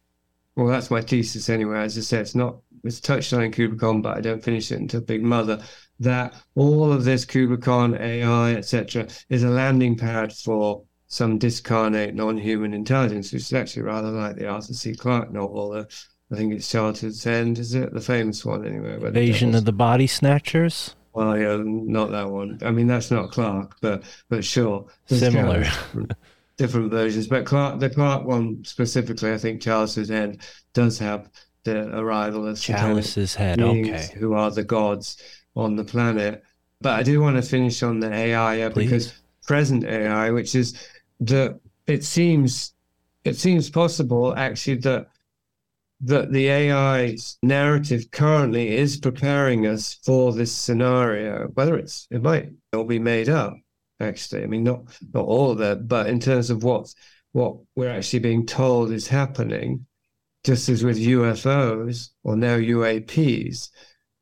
well, 0.55 0.68
that's 0.68 0.91
my 0.91 1.03
thesis 1.03 1.51
anyway. 1.51 1.80
As 1.80 1.99
I 1.99 2.01
said, 2.01 2.20
it's 2.22 2.34
not 2.34 2.57
it's 2.82 3.01
touched 3.01 3.32
on 3.32 3.43
in 3.43 3.53
Kubrickon, 3.53 4.03
but 4.03 4.16
I 4.16 4.20
don't 4.20 4.43
finish 4.43 4.70
it 4.70 4.80
until 4.80 5.01
Big 5.01 5.22
Mother. 5.22 5.62
That 6.01 6.34
all 6.55 6.93
of 6.93 7.05
this 7.05 7.24
Kubrickon 7.24 7.99
AI, 8.01 8.55
etc., 8.55 9.09
is 9.28 9.43
a 9.43 9.51
landing 9.51 9.97
pad 9.97 10.32
for 10.32 10.82
some 11.09 11.39
discarnate 11.39 12.15
non-human 12.15 12.75
intelligence, 12.75 13.33
which 13.33 13.43
is 13.43 13.53
actually 13.53 13.83
rather 13.83 14.11
like 14.11 14.37
the 14.37 14.49
Arthur 14.49 14.75
C. 14.75 14.95
Clarke 14.95 15.31
novel. 15.33 15.71
The, 15.71 15.89
I 16.33 16.37
think 16.37 16.53
it's 16.53 16.69
Childhood's 16.71 17.25
End, 17.27 17.59
is 17.59 17.75
it? 17.75 17.93
The 17.93 18.01
famous 18.01 18.45
one, 18.45 18.67
anyway. 18.67 18.95
Invasion 18.97 19.55
of 19.55 19.65
the 19.65 19.73
Body 19.73 20.07
Snatchers. 20.09 20.97
well, 21.13 21.39
yeah, 21.39 21.57
not 21.65 22.11
that 22.11 22.29
one. 22.29 22.59
I 22.63 22.71
mean, 22.73 22.87
that's 22.89 23.11
not 23.11 23.31
Clarke, 23.31 23.77
but 23.81 24.03
but 24.29 24.45
sure, 24.45 24.87
There's 25.09 25.21
Similar. 25.21 25.65
kind 25.65 26.11
of 26.11 26.17
different, 26.57 26.91
versions. 26.91 27.29
But 27.29 27.47
Clarke, 27.47 27.79
the 27.81 27.91
Clarke 27.91 28.25
one 28.25 28.65
specifically, 28.65 29.33
I 29.33 29.39
think 29.39 29.63
Childhood's 29.63 30.11
End 30.11 30.43
does 30.75 30.99
have 30.99 31.31
the 31.65 31.97
arrival 31.97 32.47
of 32.47 32.61
Chalice's 32.61 33.35
head. 33.35 33.61
Okay. 33.61 34.09
who 34.19 34.35
are 34.35 34.51
the 34.51 34.65
gods 34.65 35.23
on 35.55 35.77
the 35.77 35.85
planet. 35.85 36.43
But 36.81 36.99
I 36.99 37.03
do 37.03 37.21
want 37.21 37.37
to 37.37 37.43
finish 37.43 37.83
on 37.83 38.01
the 38.01 38.13
AI 38.13 38.57
yeah, 38.57 38.69
because 38.69 39.15
present 39.47 39.85
AI, 39.85 40.31
which 40.31 40.55
is 40.55 40.75
the 41.21 41.61
it 41.87 42.05
seems 42.05 42.75
it 43.25 43.37
seems 43.37 43.71
possible 43.71 44.35
actually 44.37 44.77
that 44.77 45.09
that 46.01 46.31
the 46.31 46.51
AI's 46.51 47.39
narrative 47.43 48.11
currently 48.11 48.77
is 48.77 48.99
preparing 48.99 49.67
us 49.67 49.95
for 50.05 50.33
this 50.33 50.53
scenario. 50.53 51.49
Whether 51.55 51.77
it's 51.77 52.07
it 52.11 52.23
might 52.23 52.51
all 52.75 52.85
be 52.85 52.99
made 52.99 53.29
up, 53.29 53.57
actually. 54.01 54.43
I 54.43 54.47
mean, 54.47 54.64
not 54.64 54.83
not 55.14 55.25
all 55.25 55.53
of 55.53 55.59
that, 55.59 55.89
but 55.89 56.09
in 56.09 56.21
terms 56.21 56.51
of 56.51 56.64
what 56.64 56.93
what 57.33 57.57
we're 57.75 57.91
actually 57.91 58.21
being 58.21 58.47
told 58.47 58.91
is 58.93 59.09
happening, 59.09 59.87
just 60.45 60.69
as 60.69 60.85
with 60.85 60.99
UFOs 60.99 62.11
or 62.25 62.37
now 62.37 62.57
UAPs, 62.57 63.71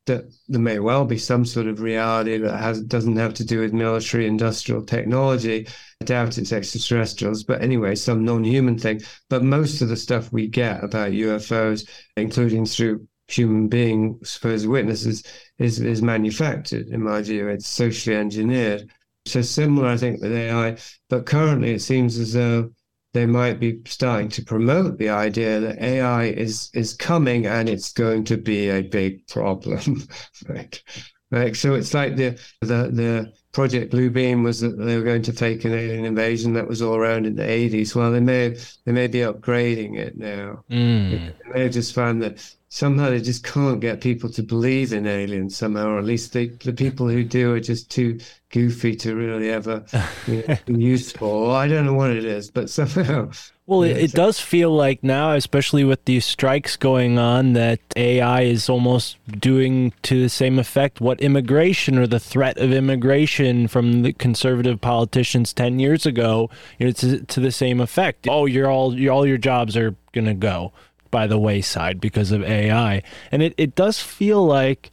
that 0.06 0.24
there 0.48 0.60
may 0.60 0.78
well 0.78 1.04
be 1.04 1.16
some 1.18 1.44
sort 1.44 1.66
of 1.66 1.80
reality 1.80 2.36
that 2.38 2.56
has 2.56 2.82
doesn't 2.82 3.16
have 3.16 3.34
to 3.34 3.44
do 3.44 3.60
with 3.60 3.72
military 3.72 4.26
industrial 4.26 4.82
technology. 4.82 5.66
I 6.00 6.04
doubt 6.04 6.38
it's 6.38 6.52
extraterrestrials, 6.52 7.44
but 7.44 7.62
anyway, 7.62 7.94
some 7.94 8.24
non-human 8.24 8.78
thing. 8.78 9.00
But 9.30 9.42
most 9.42 9.80
of 9.80 9.88
the 9.88 9.96
stuff 9.96 10.32
we 10.32 10.46
get 10.46 10.84
about 10.84 11.12
UFOs, 11.12 11.88
including 12.16 12.66
through 12.66 13.06
human 13.28 13.68
being 13.68 14.18
supposed 14.22 14.66
witnesses, 14.66 15.22
is 15.58 15.80
is 15.80 16.02
manufactured. 16.02 16.88
In 16.88 17.02
my 17.02 17.22
view, 17.22 17.48
it's 17.48 17.66
socially 17.66 18.16
engineered. 18.16 18.90
So 19.26 19.40
similar, 19.40 19.88
I 19.88 19.96
think, 19.96 20.20
with 20.20 20.32
AI. 20.32 20.76
But 21.08 21.24
currently, 21.24 21.72
it 21.72 21.80
seems 21.80 22.18
as 22.18 22.34
though 22.34 22.70
they 23.14 23.26
might 23.26 23.60
be 23.60 23.80
starting 23.86 24.28
to 24.28 24.42
promote 24.42 24.98
the 24.98 25.08
idea 25.08 25.60
that 25.60 25.80
AI 25.80 26.24
is 26.24 26.68
is 26.74 26.92
coming 26.94 27.46
and 27.46 27.68
it's 27.68 27.92
going 27.92 28.24
to 28.24 28.36
be 28.36 28.68
a 28.68 28.82
big 28.82 29.26
problem. 29.28 30.06
right. 30.48 30.82
Right. 31.30 31.56
So 31.56 31.74
it's 31.74 31.94
like 31.94 32.16
the 32.16 32.38
the 32.60 32.90
the 32.92 33.32
Project 33.52 33.92
Blue 33.92 34.10
Beam 34.10 34.42
was 34.42 34.60
that 34.60 34.76
they 34.76 34.96
were 34.98 35.04
going 35.04 35.22
to 35.22 35.32
fake 35.32 35.64
an 35.64 35.72
alien 35.72 36.04
invasion 36.04 36.52
that 36.54 36.68
was 36.68 36.82
all 36.82 36.96
around 36.96 37.24
in 37.24 37.36
the 37.36 37.48
eighties. 37.48 37.94
Well 37.94 38.10
they 38.10 38.20
may 38.20 38.56
they 38.84 38.92
may 38.92 39.06
be 39.06 39.20
upgrading 39.20 39.96
it 39.96 40.18
now. 40.18 40.64
Mm. 40.70 41.10
They 41.10 41.50
may 41.52 41.62
have 41.62 41.72
just 41.72 41.94
found 41.94 42.20
that 42.22 42.54
somehow 42.74 43.08
they 43.08 43.20
just 43.20 43.44
can't 43.44 43.78
get 43.78 44.00
people 44.00 44.28
to 44.28 44.42
believe 44.42 44.92
in 44.92 45.06
aliens 45.06 45.56
somehow, 45.56 45.86
or 45.86 45.98
at 46.00 46.04
least 46.04 46.32
they, 46.32 46.46
the 46.46 46.72
people 46.72 47.08
who 47.08 47.22
do 47.22 47.54
are 47.54 47.60
just 47.60 47.88
too 47.88 48.18
goofy 48.48 48.96
to 48.96 49.14
really 49.14 49.48
ever 49.48 49.84
you 50.26 50.42
know, 50.48 50.56
be 50.66 50.82
useful. 50.82 51.52
I 51.52 51.68
don't 51.68 51.86
know 51.86 51.94
what 51.94 52.10
it 52.10 52.24
is, 52.24 52.50
but 52.50 52.68
somehow 52.68 53.30
Well, 53.66 53.84
it, 53.84 53.90
Yeah, 53.90 54.02
it 54.02 54.10
does 54.10 54.40
feel 54.40 54.74
like 54.74 55.04
now, 55.04 55.34
especially 55.34 55.84
with 55.84 56.04
these 56.04 56.26
strikes 56.26 56.76
going 56.76 57.16
on, 57.16 57.52
that 57.52 57.78
AI 57.94 58.42
is 58.42 58.68
almost 58.68 59.18
doing 59.30 59.92
to 60.02 60.20
the 60.20 60.28
same 60.28 60.58
effect 60.58 61.00
what 61.00 61.20
immigration 61.20 61.96
or 61.96 62.08
the 62.08 62.18
threat 62.18 62.58
of 62.58 62.72
immigration 62.72 63.68
from 63.68 64.02
the 64.02 64.12
conservative 64.12 64.80
politicians 64.80 65.52
ten 65.52 65.78
years 65.78 66.06
ago. 66.06 66.50
You 66.80 66.86
know, 66.86 66.92
to, 66.92 67.24
to 67.24 67.38
the 67.38 67.52
same 67.52 67.80
effect. 67.80 68.26
Oh, 68.28 68.46
you're 68.46 68.68
all 68.68 68.98
your 68.98 69.12
all 69.12 69.26
your 69.28 69.38
jobs 69.38 69.76
are 69.76 69.94
gonna 70.12 70.34
go 70.34 70.72
by 71.14 71.28
the 71.28 71.38
wayside 71.38 72.00
because 72.00 72.32
of 72.32 72.42
AI, 72.42 73.00
and 73.30 73.40
it, 73.40 73.54
it 73.56 73.76
does 73.76 74.00
feel 74.00 74.44
like 74.44 74.90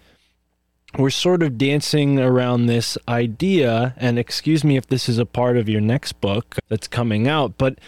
we're 0.98 1.10
sort 1.10 1.42
of 1.42 1.58
dancing 1.58 2.20
around 2.20 2.68
this 2.68 2.96
idea. 3.08 3.96
And 3.98 4.20
excuse 4.20 4.64
me 4.64 4.78
if 4.78 4.86
this 4.86 5.10
is 5.10 5.18
a 5.18 5.26
part 5.26 5.58
of 5.58 5.68
your 5.68 5.82
next 5.82 6.14
book 6.22 6.58
that's 6.68 6.88
coming 6.88 7.28
out, 7.28 7.58
but 7.58 7.80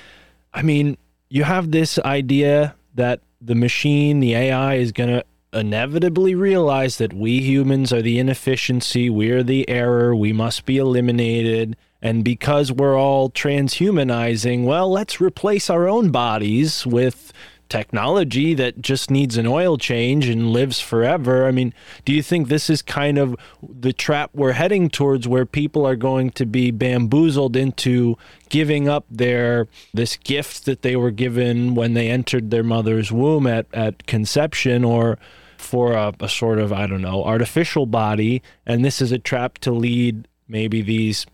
I 0.51 0.63
mean, 0.63 0.97
you 1.29 1.43
have 1.43 1.71
this 1.71 1.99
idea 1.99 2.75
that 2.95 3.21
the 3.39 3.55
machine, 3.55 4.19
the 4.19 4.36
AI, 4.36 4.75
is 4.75 4.91
going 4.91 5.09
to 5.09 5.25
inevitably 5.53 6.34
realize 6.34 6.97
that 6.97 7.13
we 7.13 7.39
humans 7.39 7.93
are 7.93 8.01
the 8.01 8.19
inefficiency, 8.19 9.09
we're 9.09 9.43
the 9.43 9.67
error, 9.69 10.15
we 10.15 10.34
must 10.34 10.65
be 10.65 10.77
eliminated. 10.77 11.75
And 12.01 12.23
because 12.23 12.71
we're 12.71 12.97
all 12.97 13.29
transhumanizing, 13.29 14.65
well, 14.65 14.91
let's 14.91 15.21
replace 15.21 15.69
our 15.69 15.88
own 15.88 16.11
bodies 16.11 16.86
with 16.86 17.31
technology 17.70 18.53
that 18.53 18.82
just 18.82 19.09
needs 19.09 19.38
an 19.38 19.47
oil 19.47 19.78
change 19.78 20.28
and 20.28 20.51
lives 20.51 20.80
forever. 20.80 21.47
I 21.47 21.51
mean, 21.51 21.74
do 22.05 22.14
you 22.14 22.22
think 22.22 22.47
this 22.47 22.70
is 22.70 22.82
kind 22.82 23.18
of 23.18 23.36
the 23.61 23.93
trap 23.93 24.32
we're 24.34 24.53
heading 24.53 24.89
towards 24.89 25.28
where 25.28 25.45
people 25.45 25.86
are 25.86 25.95
going 25.95 26.32
to 26.32 26.45
be 26.45 26.72
bamboozled 26.72 27.55
into 27.55 28.18
giving 28.49 28.88
up 28.88 29.05
their 29.09 29.68
this 29.93 30.18
gift 30.18 30.66
that 30.66 30.82
they 30.82 30.95
were 30.95 31.11
given 31.11 31.76
when 31.76 31.93
they 31.93 32.09
entered 32.09 32.51
their 32.51 32.64
mother's 32.64 33.11
womb 33.11 33.47
at, 33.47 33.66
at 33.74 34.05
conception 34.05 34.84
or 34.84 35.18
for 35.57 35.93
a, 35.93 36.14
a 36.20 36.30
sort 36.30 36.59
of, 36.59 36.72
I 36.72 36.88
don't 36.88 37.01
know, 37.01 37.24
artificial 37.24 37.86
body. 37.86 38.43
And 38.66 38.84
this 38.84 39.01
is 39.01 39.11
a 39.11 39.20
trap 39.20 39.57
to 39.59 39.72
lead 39.72 40.28
maybe 40.47 40.82
these 40.82 41.26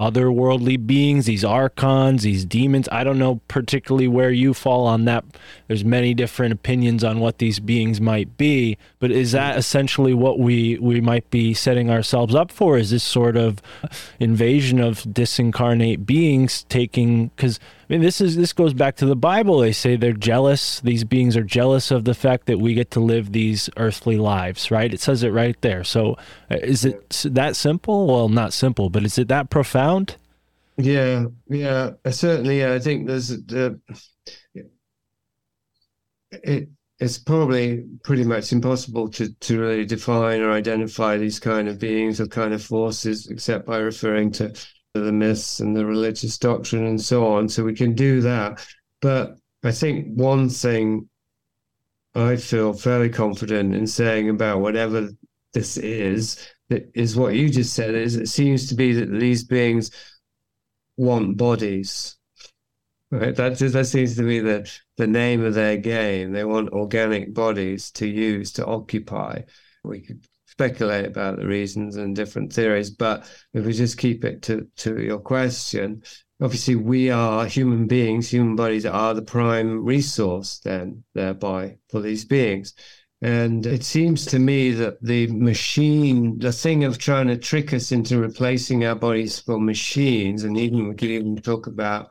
otherworldly 0.00 0.86
beings, 0.86 1.26
these 1.26 1.44
archons, 1.44 2.22
these 2.22 2.46
demons. 2.46 2.88
I 2.90 3.04
don't 3.04 3.18
know 3.18 3.42
particularly 3.48 4.08
where 4.08 4.30
you 4.30 4.54
fall 4.54 4.86
on 4.86 5.04
that. 5.04 5.24
There's 5.68 5.84
many 5.84 6.14
different 6.14 6.54
opinions 6.54 7.04
on 7.04 7.20
what 7.20 7.38
these 7.38 7.60
beings 7.60 8.00
might 8.00 8.38
be, 8.38 8.78
but 8.98 9.10
is 9.10 9.32
that 9.32 9.58
essentially 9.58 10.14
what 10.14 10.38
we 10.38 10.78
we 10.78 11.02
might 11.02 11.28
be 11.30 11.52
setting 11.52 11.90
ourselves 11.90 12.34
up 12.34 12.50
for? 12.50 12.78
Is 12.78 12.90
this 12.90 13.04
sort 13.04 13.36
of 13.36 13.60
invasion 14.18 14.80
of 14.80 15.02
disincarnate 15.02 16.06
beings 16.06 16.64
taking 16.70 17.30
cuz 17.36 17.60
mean, 17.90 18.02
this 18.02 18.20
is 18.20 18.36
this 18.36 18.52
goes 18.52 18.72
back 18.72 18.96
to 18.96 19.06
the 19.06 19.16
Bible. 19.16 19.58
They 19.58 19.72
say 19.72 19.96
they're 19.96 20.12
jealous. 20.12 20.78
These 20.80 21.02
beings 21.02 21.36
are 21.36 21.42
jealous 21.42 21.90
of 21.90 22.04
the 22.04 22.14
fact 22.14 22.46
that 22.46 22.60
we 22.60 22.72
get 22.72 22.92
to 22.92 23.00
live 23.00 23.32
these 23.32 23.68
earthly 23.76 24.16
lives, 24.16 24.70
right? 24.70 24.94
It 24.94 25.00
says 25.00 25.24
it 25.24 25.30
right 25.30 25.60
there. 25.60 25.82
So, 25.82 26.16
uh, 26.50 26.58
is 26.62 26.84
it 26.84 27.24
that 27.24 27.56
simple? 27.56 28.06
Well, 28.06 28.28
not 28.28 28.52
simple, 28.52 28.90
but 28.90 29.04
is 29.04 29.18
it 29.18 29.26
that 29.26 29.50
profound? 29.50 30.16
Yeah, 30.76 31.26
yeah, 31.48 31.90
uh, 32.04 32.10
certainly. 32.12 32.60
Yeah, 32.60 32.74
I 32.74 32.78
think 32.78 33.08
there's 33.08 33.28
the 33.28 33.80
it. 36.30 36.68
It's 37.00 37.16
probably 37.16 37.86
pretty 38.04 38.24
much 38.24 38.52
impossible 38.52 39.08
to 39.12 39.34
to 39.34 39.58
really 39.58 39.84
define 39.84 40.42
or 40.42 40.52
identify 40.52 41.16
these 41.16 41.40
kind 41.40 41.66
of 41.66 41.80
beings 41.80 42.20
or 42.20 42.26
kind 42.26 42.54
of 42.54 42.62
forces, 42.62 43.26
except 43.28 43.66
by 43.66 43.78
referring 43.78 44.30
to 44.32 44.52
the 44.94 45.12
myths 45.12 45.60
and 45.60 45.76
the 45.76 45.86
religious 45.86 46.38
doctrine 46.38 46.84
and 46.86 47.00
so 47.00 47.26
on. 47.26 47.48
So 47.48 47.64
we 47.64 47.74
can 47.74 47.94
do 47.94 48.20
that, 48.22 48.64
but 49.00 49.36
I 49.62 49.72
think 49.72 50.06
one 50.14 50.48
thing 50.48 51.08
I 52.14 52.36
feel 52.36 52.72
fairly 52.72 53.08
confident 53.08 53.74
in 53.74 53.86
saying 53.86 54.28
about 54.28 54.60
whatever 54.60 55.10
this 55.52 55.76
is 55.76 56.44
that 56.68 56.90
is 56.94 57.16
what 57.16 57.34
you 57.34 57.48
just 57.50 57.74
said 57.74 57.94
is 57.94 58.16
it 58.16 58.28
seems 58.28 58.68
to 58.68 58.74
be 58.74 58.92
that 58.92 59.10
these 59.10 59.44
beings 59.44 59.90
want 60.96 61.36
bodies. 61.36 62.16
Right? 63.10 63.34
That 63.34 63.58
that 63.58 63.86
seems 63.86 64.16
to 64.16 64.22
be 64.22 64.40
the 64.40 64.70
the 64.96 65.06
name 65.06 65.44
of 65.44 65.54
their 65.54 65.76
game. 65.76 66.32
They 66.32 66.44
want 66.44 66.70
organic 66.70 67.34
bodies 67.34 67.90
to 67.92 68.06
use 68.06 68.52
to 68.52 68.66
occupy. 68.66 69.42
We 69.82 70.00
could 70.00 70.24
speculate 70.60 71.06
about 71.06 71.38
the 71.38 71.46
reasons 71.46 71.96
and 71.96 72.14
different 72.14 72.52
theories, 72.52 72.90
but 72.90 73.26
if 73.54 73.64
we 73.64 73.72
just 73.72 73.96
keep 73.96 74.26
it 74.26 74.42
to 74.42 74.66
to 74.76 75.00
your 75.00 75.18
question, 75.18 76.02
obviously 76.42 76.74
we 76.74 77.08
are 77.08 77.46
human 77.46 77.86
beings. 77.86 78.28
Human 78.28 78.56
bodies 78.56 78.84
are 78.84 79.14
the 79.14 79.22
prime 79.22 79.82
resource 79.82 80.60
then 80.62 81.02
thereby 81.14 81.78
for 81.88 82.02
these 82.02 82.26
beings. 82.26 82.74
And 83.22 83.64
it 83.64 83.84
seems 83.84 84.26
to 84.26 84.38
me 84.38 84.72
that 84.72 85.02
the 85.02 85.28
machine, 85.28 86.38
the 86.38 86.52
thing 86.52 86.84
of 86.84 86.98
trying 86.98 87.28
to 87.28 87.38
trick 87.38 87.72
us 87.72 87.90
into 87.90 88.18
replacing 88.18 88.84
our 88.84 88.94
bodies 88.94 89.40
for 89.40 89.58
machines, 89.58 90.44
and 90.44 90.58
even 90.58 90.88
we 90.88 90.94
could 90.94 91.08
even 91.08 91.36
talk 91.36 91.68
about 91.68 92.10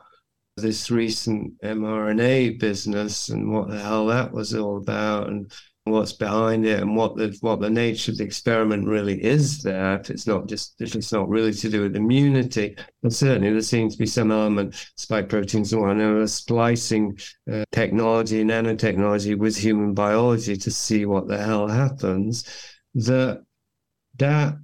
this 0.56 0.90
recent 0.90 1.60
mRNA 1.62 2.58
business 2.58 3.28
and 3.28 3.52
what 3.52 3.68
the 3.68 3.78
hell 3.78 4.06
that 4.06 4.32
was 4.32 4.54
all 4.54 4.76
about 4.76 5.28
and 5.28 5.52
what's 5.90 6.12
behind 6.12 6.66
it 6.66 6.80
and 6.80 6.96
what 6.96 7.16
the 7.16 7.36
what 7.40 7.60
the 7.60 7.70
nature 7.70 8.12
of 8.12 8.18
the 8.18 8.24
experiment 8.24 8.86
really 8.86 9.22
is 9.22 9.62
there. 9.62 10.00
If 10.00 10.10
it's 10.10 10.26
not 10.26 10.46
just 10.46 10.80
if 10.80 10.94
it's 10.94 11.12
not 11.12 11.28
really 11.28 11.52
to 11.52 11.68
do 11.68 11.82
with 11.82 11.96
immunity, 11.96 12.76
but 13.02 13.12
certainly 13.12 13.50
there 13.52 13.60
seems 13.62 13.94
to 13.94 13.98
be 13.98 14.06
some 14.06 14.30
element, 14.30 14.74
spike 14.96 15.28
proteins 15.28 15.72
and 15.72 15.82
whatnot, 15.82 16.30
splicing 16.30 17.18
uh, 17.52 17.64
technology, 17.72 18.44
nanotechnology 18.44 19.36
with 19.36 19.56
human 19.56 19.94
biology 19.94 20.56
to 20.56 20.70
see 20.70 21.06
what 21.06 21.28
the 21.28 21.38
hell 21.38 21.68
happens. 21.68 22.44
That 22.94 23.44
that 24.18 24.56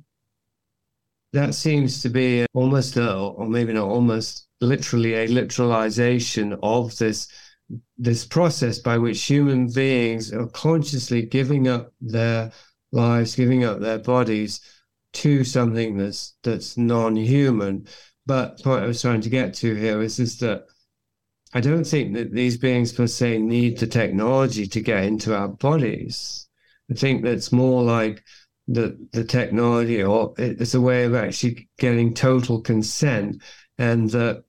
that 1.32 1.54
seems 1.54 2.02
to 2.02 2.08
be 2.08 2.46
almost 2.54 2.96
a, 2.96 3.14
or 3.14 3.46
maybe 3.46 3.72
not 3.72 3.88
almost 3.88 4.48
literally 4.60 5.14
a 5.14 5.28
literalization 5.28 6.58
of 6.62 6.96
this 6.96 7.28
this 7.98 8.24
process 8.24 8.78
by 8.78 8.98
which 8.98 9.22
human 9.22 9.68
beings 9.72 10.32
are 10.32 10.46
consciously 10.48 11.22
giving 11.22 11.68
up 11.68 11.92
their 12.00 12.52
lives, 12.92 13.34
giving 13.34 13.64
up 13.64 13.80
their 13.80 13.98
bodies 13.98 14.60
to 15.14 15.44
something 15.44 15.96
that's 15.96 16.34
that's 16.42 16.76
non-human. 16.76 17.86
But 18.26 18.60
what 18.64 18.82
I 18.82 18.86
was 18.86 19.00
trying 19.00 19.22
to 19.22 19.30
get 19.30 19.54
to 19.54 19.74
here 19.74 20.02
is 20.02 20.18
is 20.18 20.38
that 20.38 20.66
I 21.54 21.60
don't 21.60 21.84
think 21.84 22.14
that 22.14 22.32
these 22.32 22.58
beings 22.58 22.92
per 22.92 23.06
se 23.06 23.38
need 23.38 23.78
the 23.78 23.86
technology 23.86 24.66
to 24.66 24.80
get 24.80 25.04
into 25.04 25.34
our 25.34 25.48
bodies. 25.48 26.48
I 26.90 26.94
think 26.94 27.24
that's 27.24 27.52
more 27.52 27.82
like 27.82 28.22
the 28.68 28.98
the 29.12 29.24
technology, 29.24 30.02
or 30.02 30.34
it's 30.38 30.74
a 30.74 30.80
way 30.80 31.04
of 31.04 31.14
actually 31.14 31.68
getting 31.78 32.14
total 32.14 32.60
consent, 32.60 33.42
and 33.78 34.10
that 34.10 34.44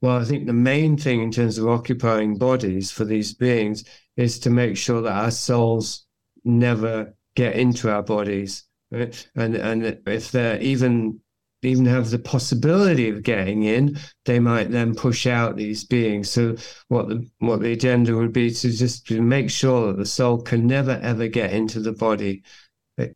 well, 0.00 0.16
I 0.16 0.24
think 0.24 0.46
the 0.46 0.52
main 0.52 0.96
thing 0.96 1.22
in 1.22 1.30
terms 1.30 1.58
of 1.58 1.68
occupying 1.68 2.36
bodies 2.36 2.90
for 2.90 3.04
these 3.04 3.34
beings 3.34 3.84
is 4.16 4.38
to 4.40 4.50
make 4.50 4.76
sure 4.76 5.02
that 5.02 5.12
our 5.12 5.30
souls 5.30 6.06
never 6.44 7.14
get 7.34 7.56
into 7.56 7.90
our 7.90 8.02
bodies, 8.02 8.64
right? 8.90 9.28
and 9.34 9.54
and 9.56 10.00
if 10.06 10.30
they're 10.30 10.60
even 10.60 11.20
even 11.62 11.86
have 11.86 12.10
the 12.10 12.18
possibility 12.18 13.08
of 13.08 13.24
getting 13.24 13.64
in, 13.64 13.98
they 14.24 14.38
might 14.38 14.70
then 14.70 14.94
push 14.94 15.26
out 15.26 15.56
these 15.56 15.84
beings. 15.84 16.30
So 16.30 16.54
what 16.86 17.08
the 17.08 17.28
what 17.38 17.60
the 17.60 17.72
agenda 17.72 18.14
would 18.16 18.32
be 18.32 18.50
to 18.50 18.70
just 18.70 19.06
to 19.08 19.20
make 19.20 19.50
sure 19.50 19.88
that 19.88 19.96
the 19.96 20.06
soul 20.06 20.40
can 20.40 20.66
never 20.66 21.00
ever 21.02 21.26
get 21.26 21.52
into 21.52 21.80
the 21.80 21.92
body. 21.92 22.44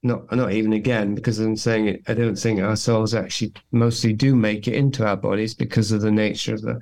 Not 0.03 0.31
not 0.31 0.53
even 0.53 0.73
again, 0.73 1.15
because 1.15 1.39
I'm 1.39 1.57
saying 1.57 1.89
it, 1.89 2.03
I 2.07 2.15
don't 2.15 2.37
think 2.37 2.61
our 2.61 2.77
souls 2.77 3.15
actually 3.15 3.53
mostly 3.73 4.13
do 4.13 4.37
make 4.37 4.69
it 4.69 4.75
into 4.75 5.07
our 5.07 5.17
bodies 5.17 5.55
because 5.55 5.91
of 5.91 6.03
the 6.03 6.13
nature 6.13 6.55
of 6.55 6.63
the, 6.63 6.81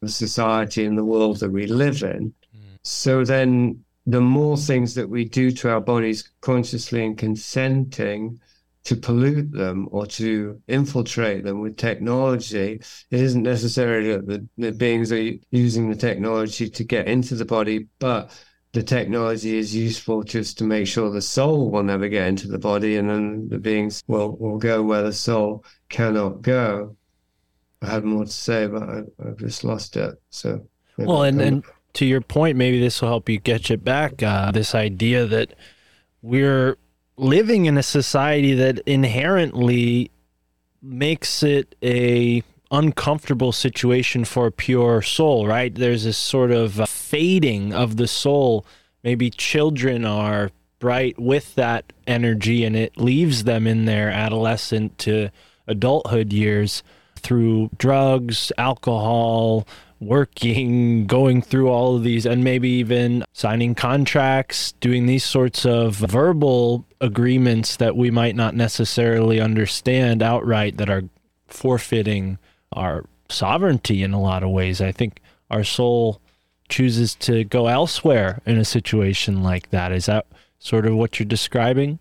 the 0.00 0.08
society 0.08 0.84
and 0.84 0.98
the 0.98 1.04
world 1.04 1.38
that 1.40 1.50
we 1.52 1.66
live 1.66 2.02
in. 2.02 2.34
So 2.82 3.24
then 3.24 3.84
the 4.06 4.20
more 4.20 4.56
things 4.56 4.94
that 4.94 5.08
we 5.08 5.24
do 5.24 5.50
to 5.52 5.70
our 5.70 5.80
bodies 5.80 6.28
consciously 6.40 7.04
and 7.04 7.16
consenting, 7.16 8.40
to 8.84 8.96
pollute 8.96 9.52
them 9.52 9.88
or 9.90 10.06
to 10.06 10.60
infiltrate 10.68 11.44
them 11.44 11.60
with 11.60 11.76
technology. 11.76 12.80
It 13.10 13.20
isn't 13.20 13.42
necessarily 13.42 14.12
that 14.12 14.26
the, 14.26 14.46
the 14.56 14.72
beings 14.72 15.12
are 15.12 15.32
using 15.50 15.90
the 15.90 15.96
technology 15.96 16.68
to 16.68 16.84
get 16.84 17.06
into 17.06 17.34
the 17.34 17.44
body, 17.44 17.88
but 17.98 18.30
the 18.72 18.82
technology 18.82 19.58
is 19.58 19.74
useful 19.74 20.22
just 20.22 20.58
to 20.58 20.64
make 20.64 20.86
sure 20.86 21.10
the 21.10 21.20
soul 21.20 21.70
will 21.70 21.82
never 21.82 22.08
get 22.08 22.28
into 22.28 22.46
the 22.46 22.58
body 22.58 22.96
and 22.96 23.10
then 23.10 23.48
the 23.48 23.58
beings 23.58 24.02
will, 24.06 24.36
will 24.36 24.58
go 24.58 24.82
where 24.82 25.02
the 25.02 25.12
soul 25.12 25.64
cannot 25.88 26.42
go. 26.42 26.96
I 27.82 27.86
had 27.86 28.04
more 28.04 28.24
to 28.24 28.30
say, 28.30 28.66
but 28.66 28.82
I, 28.82 29.02
I've 29.26 29.38
just 29.38 29.64
lost 29.64 29.96
it. 29.96 30.20
So, 30.30 30.66
Well, 30.98 31.24
and, 31.24 31.40
and 31.40 31.64
to 31.94 32.04
your 32.04 32.20
point, 32.20 32.56
maybe 32.56 32.78
this 32.78 33.00
will 33.00 33.08
help 33.08 33.28
you 33.28 33.38
get 33.38 33.70
it 33.70 33.82
back. 33.82 34.22
Uh, 34.22 34.52
this 34.52 34.74
idea 34.74 35.26
that 35.26 35.54
we're 36.22 36.76
living 37.16 37.66
in 37.66 37.76
a 37.76 37.82
society 37.82 38.54
that 38.54 38.78
inherently 38.86 40.10
makes 40.82 41.42
it 41.42 41.74
a 41.82 42.42
uncomfortable 42.70 43.52
situation 43.52 44.24
for 44.24 44.46
a 44.46 44.52
pure 44.52 45.02
soul, 45.02 45.46
right? 45.46 45.74
There's 45.74 46.04
this 46.04 46.18
sort 46.18 46.50
of 46.50 46.80
uh, 46.80 46.86
fading 46.86 47.72
of 47.72 47.96
the 47.96 48.06
soul. 48.06 48.64
Maybe 49.02 49.30
children 49.30 50.04
are 50.04 50.50
bright 50.78 51.18
with 51.18 51.54
that 51.56 51.92
energy 52.06 52.64
and 52.64 52.74
it 52.74 52.96
leaves 52.96 53.44
them 53.44 53.66
in 53.66 53.84
their 53.84 54.10
adolescent 54.10 54.98
to 54.98 55.30
adulthood 55.66 56.32
years 56.32 56.82
through 57.16 57.70
drugs, 57.76 58.50
alcohol, 58.56 59.66
working, 60.00 61.06
going 61.06 61.42
through 61.42 61.68
all 61.68 61.96
of 61.96 62.02
these, 62.02 62.24
and 62.24 62.42
maybe 62.42 62.70
even 62.70 63.22
signing 63.34 63.74
contracts, 63.74 64.72
doing 64.72 65.06
these 65.06 65.24
sorts 65.24 65.66
of 65.66 65.96
verbal 65.96 66.86
agreements 67.00 67.76
that 67.76 67.96
we 67.96 68.10
might 68.10 68.34
not 68.34 68.54
necessarily 68.54 69.38
understand 69.38 70.22
outright 70.22 70.78
that 70.78 70.88
are 70.88 71.04
forfeiting 71.46 72.38
our 72.72 73.04
sovereignty 73.28 74.02
in 74.02 74.12
a 74.12 74.20
lot 74.20 74.42
of 74.42 74.50
ways. 74.50 74.80
I 74.80 74.92
think 74.92 75.20
our 75.50 75.64
soul 75.64 76.20
chooses 76.68 77.14
to 77.16 77.44
go 77.44 77.66
elsewhere 77.66 78.40
in 78.46 78.58
a 78.58 78.64
situation 78.64 79.42
like 79.42 79.70
that. 79.70 79.92
Is 79.92 80.06
that 80.06 80.26
sort 80.58 80.86
of 80.86 80.94
what 80.94 81.18
you're 81.18 81.26
describing? 81.26 81.98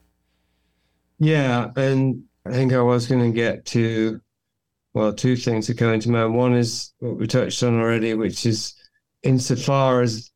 Yeah, 1.17 1.71
and 1.75 2.23
I 2.45 2.51
think 2.51 2.73
I 2.73 2.81
was 2.81 3.07
going 3.07 3.21
to 3.31 3.35
get 3.35 3.65
to, 3.67 4.21
well, 4.93 5.13
two 5.13 5.35
things 5.35 5.69
are 5.69 5.73
coming 5.73 5.99
to 6.01 6.09
mind. 6.09 6.35
One 6.35 6.53
is 6.53 6.93
what 6.99 7.17
we 7.17 7.27
touched 7.27 7.61
on 7.63 7.79
already, 7.79 8.13
which 8.13 8.45
is 8.45 8.75
insofar 9.23 10.01
as 10.01 10.31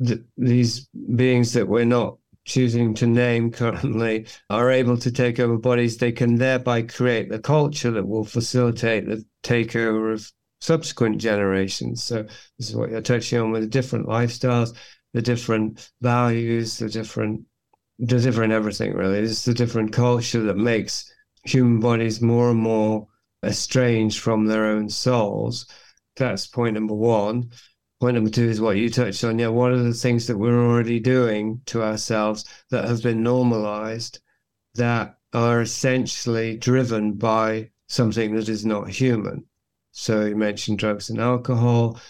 the, 0.00 0.24
these 0.36 0.88
beings 1.14 1.52
that 1.52 1.68
we're 1.68 1.84
not 1.84 2.18
choosing 2.44 2.94
to 2.94 3.06
name 3.06 3.50
currently 3.50 4.26
are 4.50 4.70
able 4.70 4.96
to 4.98 5.10
take 5.10 5.40
over 5.40 5.56
bodies, 5.56 5.96
they 5.96 6.12
can 6.12 6.36
thereby 6.36 6.82
create 6.82 7.30
the 7.30 7.38
culture 7.38 7.90
that 7.90 8.06
will 8.06 8.24
facilitate 8.24 9.06
the 9.06 9.24
takeover 9.42 10.12
of 10.12 10.30
subsequent 10.60 11.18
generations. 11.18 12.02
So 12.02 12.22
this 12.58 12.70
is 12.70 12.76
what 12.76 12.90
you're 12.90 13.00
touching 13.00 13.40
on 13.40 13.50
with 13.50 13.62
the 13.62 13.68
different 13.68 14.06
lifestyles, 14.06 14.76
the 15.12 15.22
different 15.22 15.90
values, 16.00 16.78
the 16.78 16.88
different 16.88 17.42
the 17.98 18.18
different 18.18 18.52
everything 18.52 18.92
really. 18.92 19.18
It's 19.18 19.44
the 19.44 19.54
different 19.54 19.92
culture 19.92 20.42
that 20.42 20.56
makes 20.56 21.12
human 21.44 21.80
bodies 21.80 22.20
more 22.20 22.50
and 22.50 22.58
more 22.58 23.06
estranged 23.44 24.18
from 24.18 24.46
their 24.46 24.66
own 24.66 24.88
souls. 24.88 25.66
That's 26.16 26.46
point 26.46 26.74
number 26.74 26.94
one. 26.94 27.50
Point 28.00 28.16
number 28.16 28.30
two 28.30 28.48
is 28.48 28.60
what 28.60 28.76
you 28.76 28.90
touched 28.90 29.24
on. 29.24 29.38
Yeah, 29.38 29.48
what 29.48 29.72
are 29.72 29.82
the 29.82 29.94
things 29.94 30.26
that 30.26 30.36
we're 30.36 30.66
already 30.66 31.00
doing 31.00 31.60
to 31.66 31.82
ourselves 31.82 32.44
that 32.70 32.86
have 32.86 33.02
been 33.02 33.22
normalized 33.22 34.20
that 34.74 35.18
are 35.32 35.62
essentially 35.62 36.56
driven 36.56 37.12
by 37.12 37.70
something 37.88 38.34
that 38.34 38.48
is 38.48 38.66
not 38.66 38.88
human? 38.88 39.44
So 39.92 40.24
you 40.24 40.36
mentioned 40.36 40.78
drugs 40.78 41.08
and 41.10 41.20
alcohol. 41.20 42.00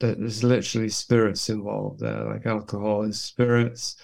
There's 0.00 0.42
literally 0.42 0.88
spirits 0.88 1.50
involved 1.50 2.00
there, 2.00 2.24
like 2.24 2.46
alcohol 2.46 3.02
is 3.02 3.20
spirits. 3.20 3.96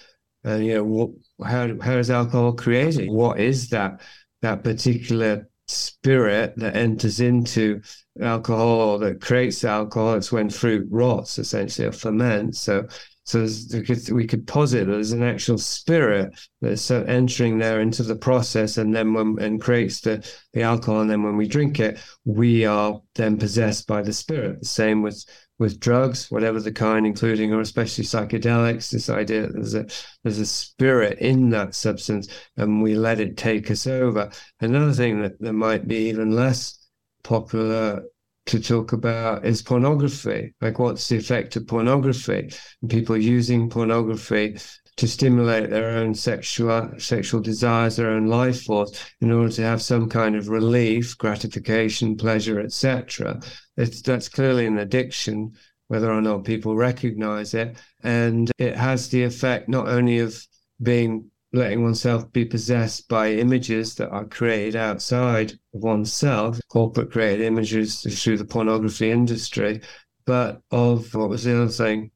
And 0.43 0.63
you 0.63 0.75
know, 0.75 0.83
what, 0.83 1.09
how 1.43 1.75
how 1.81 1.97
is 1.97 2.11
alcohol 2.11 2.53
created? 2.53 3.09
What 3.09 3.39
is 3.39 3.69
that 3.69 4.01
that 4.43 4.63
particular 4.63 5.49
spirit 5.67 6.53
that 6.57 6.75
enters 6.75 7.19
into 7.19 7.81
alcohol 8.21 8.99
that 8.99 9.21
creates 9.21 9.63
alcohol? 9.63 10.15
It's 10.15 10.31
when 10.31 10.49
fruit 10.49 10.87
rots, 10.89 11.39
essentially, 11.39 11.87
or 11.87 11.91
ferments. 11.91 12.59
So 12.59 12.87
so 13.25 13.47
we 13.73 13.81
could, 13.81 14.09
we 14.11 14.27
could 14.27 14.45
posit 14.45 14.85
there's 14.85 15.11
an 15.11 15.23
actual 15.23 15.57
spirit 15.57 16.31
that's 16.61 16.91
uh, 16.91 17.03
entering 17.07 17.57
there 17.57 17.81
into 17.81 18.03
the 18.03 18.15
process, 18.15 18.77
and 18.77 18.95
then 18.95 19.13
when 19.15 19.37
and 19.39 19.59
creates 19.59 19.99
the 20.01 20.23
the 20.53 20.61
alcohol, 20.61 21.01
and 21.01 21.09
then 21.09 21.23
when 21.23 21.35
we 21.35 21.47
drink 21.47 21.79
it, 21.79 21.99
we 22.23 22.65
are 22.65 23.01
then 23.15 23.37
possessed 23.37 23.87
by 23.87 24.03
the 24.03 24.13
spirit. 24.13 24.59
The 24.59 24.67
same 24.67 25.01
with 25.01 25.25
with 25.57 25.79
drugs, 25.79 26.29
whatever 26.29 26.59
the 26.59 26.71
kind, 26.71 27.05
including 27.05 27.53
or 27.53 27.61
especially 27.61 28.03
psychedelics. 28.03 28.89
This 28.89 29.09
idea 29.09 29.43
that 29.43 29.53
there's 29.53 29.75
a 29.75 29.85
there's 30.23 30.39
a 30.39 30.45
spirit 30.45 31.19
in 31.19 31.49
that 31.49 31.75
substance, 31.75 32.27
and 32.57 32.81
we 32.81 32.95
let 32.95 33.19
it 33.19 33.37
take 33.37 33.71
us 33.71 33.87
over. 33.87 34.29
Another 34.59 34.93
thing 34.93 35.21
that, 35.21 35.39
that 35.39 35.53
might 35.53 35.87
be 35.87 36.09
even 36.09 36.31
less 36.31 36.87
popular 37.23 38.03
to 38.47 38.59
talk 38.59 38.93
about 38.93 39.45
is 39.45 39.61
pornography. 39.61 40.53
Like, 40.61 40.77
what's 40.77 41.07
the 41.09 41.17
effect 41.17 41.55
of 41.55 41.67
pornography? 41.67 42.49
And 42.81 42.91
people 42.91 43.17
using 43.17 43.69
pornography 43.69 44.57
to 44.97 45.07
stimulate 45.07 45.69
their 45.69 45.97
own 45.97 46.13
sexual 46.13 46.89
sexual 46.97 47.41
desires, 47.41 47.95
their 47.95 48.09
own 48.09 48.27
life 48.27 48.63
force, 48.63 48.91
in 49.21 49.31
order 49.31 49.51
to 49.51 49.61
have 49.63 49.81
some 49.81 50.07
kind 50.09 50.35
of 50.35 50.49
relief, 50.49 51.17
gratification, 51.17 52.15
pleasure, 52.15 52.59
etc. 52.59 53.39
That's 53.75 54.29
clearly 54.29 54.65
an 54.65 54.77
addiction, 54.77 55.53
whether 55.87 56.11
or 56.11 56.21
not 56.21 56.45
people 56.45 56.75
recognize 56.75 57.53
it, 57.53 57.77
and 58.03 58.51
it 58.57 58.75
has 58.75 59.09
the 59.09 59.23
effect 59.23 59.67
not 59.67 59.87
only 59.87 60.19
of 60.19 60.41
being 60.81 61.29
letting 61.53 61.83
oneself 61.83 62.31
be 62.33 62.43
possessed 62.43 63.07
by 63.07 63.31
images 63.31 63.95
that 63.95 64.09
are 64.09 64.25
created 64.25 64.75
outside 64.75 65.51
of 65.73 65.83
oneself, 65.83 66.59
corporate 66.69 67.11
created 67.11 67.45
images 67.45 68.01
through 68.21 68.37
the 68.37 68.45
pornography 68.45 69.09
industry, 69.09 69.81
but 70.25 70.61
of 70.71 71.13
what 71.13 71.29
was 71.29 71.43
the 71.43 71.55
other 71.55 71.69
thing? 71.69 72.11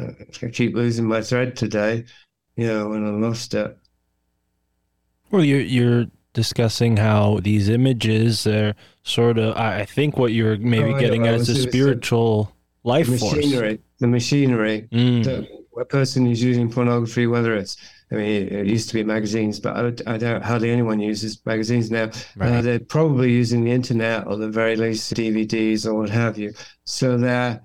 Uh, 0.00 0.12
I 0.42 0.48
keep 0.48 0.74
losing 0.74 1.06
my 1.06 1.20
thread 1.20 1.56
today, 1.56 2.04
you 2.56 2.66
know, 2.66 2.88
when 2.88 3.06
I 3.06 3.10
lost 3.10 3.54
it. 3.54 3.76
Well, 5.30 5.44
you're, 5.44 5.60
you're 5.60 6.06
discussing 6.32 6.96
how 6.96 7.40
these 7.42 7.68
images 7.68 8.46
are 8.46 8.74
sort 9.02 9.38
of, 9.38 9.56
I 9.56 9.84
think 9.84 10.16
what 10.16 10.32
you're 10.32 10.56
maybe 10.56 10.94
oh, 10.94 10.98
getting 10.98 11.26
at 11.26 11.34
is 11.34 11.48
a 11.48 11.54
spiritual 11.54 12.54
life 12.84 13.06
force. 13.06 13.20
the 13.20 13.36
machinery, 13.36 13.76
force. 13.76 13.86
The 14.00 14.06
machinery. 14.06 14.88
Mm. 14.92 15.24
that 15.24 15.48
a 15.80 15.84
person 15.84 16.26
is 16.26 16.42
using 16.42 16.70
pornography, 16.70 17.26
whether 17.26 17.56
it's 17.56 17.76
I 18.12 18.16
mean, 18.16 18.48
it 18.48 18.66
used 18.66 18.88
to 18.88 18.94
be 18.94 19.04
magazines, 19.04 19.58
but 19.58 20.04
I, 20.06 20.14
I 20.14 20.18
don't 20.18 20.42
hardly 20.42 20.70
anyone 20.70 21.00
uses 21.00 21.40
magazines 21.46 21.90
now. 21.90 22.10
Right. 22.36 22.52
Uh, 22.52 22.60
they're 22.60 22.78
probably 22.78 23.32
using 23.32 23.64
the 23.64 23.70
internet 23.70 24.26
or 24.26 24.36
the 24.36 24.50
very 24.50 24.76
least 24.76 25.14
DVDs 25.14 25.86
or 25.86 25.94
what 25.94 26.10
have 26.10 26.36
you. 26.36 26.52
So 26.84 27.16
they're 27.16 27.62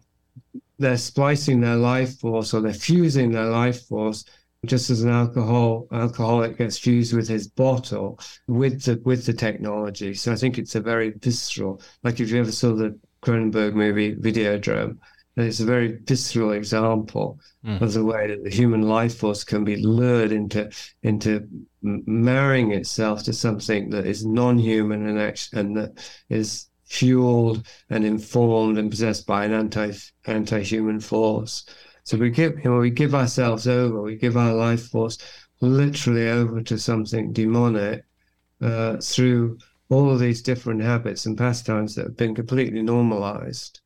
they're 0.80 0.98
splicing 0.98 1.62
their 1.62 1.76
life 1.76 2.20
force 2.20 2.54
or 2.54 2.62
they're 2.62 2.74
fusing 2.74 3.32
their 3.32 3.46
life 3.46 3.88
force 3.88 4.24
just 4.66 4.90
as 4.90 5.04
an 5.04 5.10
alcohol 5.10 5.88
alcoholic 5.92 6.58
gets 6.58 6.78
fused 6.78 7.14
with 7.14 7.28
his 7.28 7.48
bottle 7.48 8.20
with 8.48 8.84
the 8.84 9.00
with 9.06 9.26
the 9.26 9.34
technology. 9.34 10.14
So 10.14 10.32
I 10.32 10.36
think 10.36 10.58
it's 10.58 10.76
a 10.76 10.82
very 10.82 11.12
visceral. 11.12 11.82
Like 12.04 12.20
if 12.20 12.30
you 12.30 12.40
ever 12.40 12.52
saw 12.52 12.74
the 12.74 12.98
Cronenberg 13.22 13.74
movie 13.74 14.16
Videodrome, 14.16 14.98
it's 15.38 15.60
a 15.60 15.66
very 15.66 16.00
visceral 16.04 16.52
example 16.52 17.40
mm. 17.64 17.80
of 17.80 17.94
the 17.94 18.04
way 18.04 18.28
that 18.28 18.44
the 18.44 18.50
human 18.50 18.82
life 18.82 19.18
force 19.18 19.44
can 19.44 19.64
be 19.64 19.76
lured 19.76 20.32
into 20.32 20.72
into 21.04 21.48
marrying 21.82 22.72
itself 22.72 23.24
to 23.24 23.34
something 23.34 23.90
that 23.92 24.08
is 24.08 24.26
non-human 24.26 25.08
and 25.08 25.20
act- 25.20 25.54
and 25.54 25.78
that 25.78 25.92
is 26.30 26.68
fueled 26.88 27.66
and 27.90 28.06
informed 28.06 28.78
and 28.78 28.90
possessed 28.90 29.28
by 29.28 29.46
an 29.46 29.54
anti 29.54 29.94
anti-human 30.26 31.00
force. 31.00 31.66
So 32.04 32.18
we 32.18 32.30
give 32.30 32.58
you 32.60 32.72
know, 32.72 32.80
we 32.80 32.90
give 32.90 33.14
ourselves 33.14 33.68
over, 33.68 34.02
we 34.02 34.16
give 34.16 34.38
our 34.38 34.54
life 34.54 34.88
force 34.88 35.18
literally 35.62 36.30
over 36.30 36.62
to 36.62 36.78
something 36.78 37.34
demonic 37.34 38.04
uh, 38.62 38.98
through 38.98 39.58
all 39.90 40.12
of 40.12 40.20
these 40.20 40.42
different 40.42 40.82
habits 40.82 41.26
and 41.26 41.38
pastimes 41.38 41.96
that 41.96 42.04
have 42.04 42.18
been 42.18 42.36
completely 42.36 42.82
normalized 42.82 43.82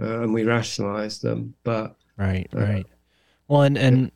uh, 0.00 0.22
and 0.22 0.34
we 0.34 0.44
rationalize 0.44 1.20
them. 1.20 1.54
But 1.64 1.96
right, 2.16 2.48
uh, 2.54 2.60
right. 2.60 2.86
Well, 3.48 3.62
and 3.62 3.78
and 3.78 4.12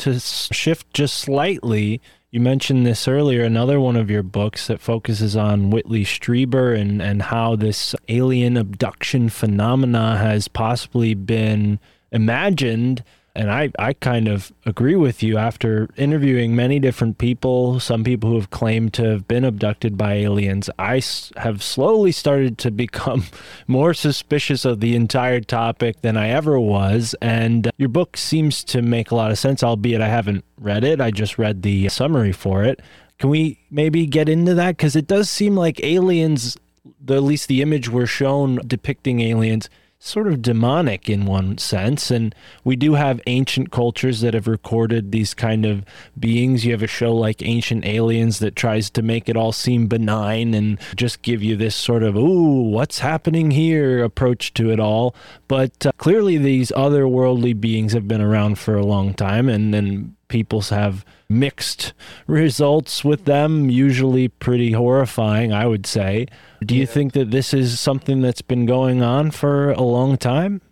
to 0.00 0.18
shift 0.20 0.92
just 0.92 1.16
slightly, 1.16 2.00
you 2.30 2.40
mentioned 2.40 2.86
this 2.86 3.08
earlier. 3.08 3.42
Another 3.42 3.80
one 3.80 3.96
of 3.96 4.10
your 4.10 4.22
books 4.22 4.66
that 4.66 4.80
focuses 4.80 5.36
on 5.36 5.70
Whitley 5.70 6.04
Strieber 6.04 6.78
and 6.78 7.02
and 7.02 7.22
how 7.22 7.56
this 7.56 7.94
alien 8.08 8.56
abduction 8.56 9.28
phenomena 9.28 10.16
has 10.16 10.48
possibly 10.48 11.14
been 11.14 11.78
imagined 12.12 13.02
and 13.34 13.50
I, 13.50 13.70
I 13.78 13.92
kind 13.92 14.26
of 14.28 14.52
agree 14.66 14.96
with 14.96 15.22
you 15.22 15.38
after 15.38 15.88
interviewing 15.96 16.56
many 16.56 16.78
different 16.78 17.18
people, 17.18 17.78
some 17.78 18.02
people 18.02 18.30
who 18.30 18.36
have 18.36 18.50
claimed 18.50 18.92
to 18.94 19.04
have 19.04 19.28
been 19.28 19.44
abducted 19.44 19.96
by 19.96 20.14
aliens. 20.14 20.68
I 20.78 20.98
s- 20.98 21.32
have 21.36 21.62
slowly 21.62 22.12
started 22.12 22.58
to 22.58 22.70
become 22.70 23.24
more 23.66 23.94
suspicious 23.94 24.64
of 24.64 24.80
the 24.80 24.96
entire 24.96 25.40
topic 25.40 26.00
than 26.02 26.16
I 26.16 26.30
ever 26.30 26.58
was. 26.58 27.14
And 27.22 27.68
uh, 27.68 27.70
your 27.76 27.88
book 27.88 28.16
seems 28.16 28.64
to 28.64 28.82
make 28.82 29.10
a 29.10 29.14
lot 29.14 29.30
of 29.30 29.38
sense, 29.38 29.62
albeit 29.62 30.00
I 30.00 30.08
haven't 30.08 30.44
read 30.58 30.82
it. 30.82 31.00
I 31.00 31.10
just 31.10 31.38
read 31.38 31.62
the 31.62 31.88
summary 31.88 32.32
for 32.32 32.64
it. 32.64 32.80
Can 33.18 33.30
we 33.30 33.58
maybe 33.70 34.06
get 34.06 34.28
into 34.28 34.54
that? 34.54 34.76
Because 34.76 34.96
it 34.96 35.06
does 35.06 35.30
seem 35.30 35.54
like 35.54 35.82
aliens, 35.84 36.56
the, 37.00 37.16
at 37.16 37.22
least 37.22 37.48
the 37.48 37.62
image 37.62 37.88
we're 37.88 38.06
shown 38.06 38.58
depicting 38.66 39.20
aliens, 39.20 39.68
sort 40.02 40.26
of 40.26 40.40
demonic 40.40 41.10
in 41.10 41.26
one 41.26 41.58
sense. 41.58 42.10
And 42.10 42.34
we 42.64 42.74
do 42.74 42.94
have 42.94 43.20
ancient 43.26 43.70
cultures 43.70 44.22
that 44.22 44.32
have 44.32 44.48
recorded 44.48 45.12
these 45.12 45.34
kind 45.34 45.66
of 45.66 45.84
beings. 46.18 46.64
You 46.64 46.72
have 46.72 46.82
a 46.82 46.86
show 46.86 47.14
like 47.14 47.42
Ancient 47.42 47.84
Aliens 47.84 48.38
that 48.38 48.56
tries 48.56 48.88
to 48.90 49.02
make 49.02 49.28
it 49.28 49.36
all 49.36 49.52
seem 49.52 49.86
benign 49.86 50.54
and 50.54 50.80
just 50.96 51.20
give 51.20 51.42
you 51.42 51.54
this 51.54 51.76
sort 51.76 52.02
of, 52.02 52.16
ooh, 52.16 52.70
what's 52.70 53.00
happening 53.00 53.50
here 53.50 54.02
approach 54.02 54.54
to 54.54 54.70
it 54.70 54.80
all. 54.80 55.14
But 55.48 55.86
uh, 55.86 55.92
clearly, 55.98 56.38
these 56.38 56.72
otherworldly 56.72 57.60
beings 57.60 57.92
have 57.92 58.08
been 58.08 58.22
around 58.22 58.58
for 58.58 58.76
a 58.76 58.86
long 58.86 59.12
time, 59.12 59.48
and 59.48 59.74
then 59.74 60.16
peoples 60.30 60.70
have 60.70 61.04
mixed 61.28 61.92
results 62.26 63.04
with 63.04 63.26
them, 63.26 63.68
usually 63.68 64.28
pretty 64.28 64.72
horrifying, 64.72 65.52
I 65.52 65.66
would 65.66 65.86
say. 65.86 66.26
Do 66.64 66.74
you 66.74 66.86
think 66.86 67.12
that 67.12 67.30
this 67.30 67.52
is 67.52 67.78
something 67.78 68.22
that's 68.22 68.40
been 68.40 68.64
going 68.64 69.02
on 69.02 69.30
for 69.30 69.72
a 69.72 69.82
long 69.82 70.16
time? 70.16 70.62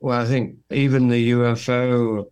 Well, 0.00 0.18
I 0.18 0.24
think 0.24 0.56
even 0.70 1.08
the 1.08 1.32
UFO, 1.32 2.30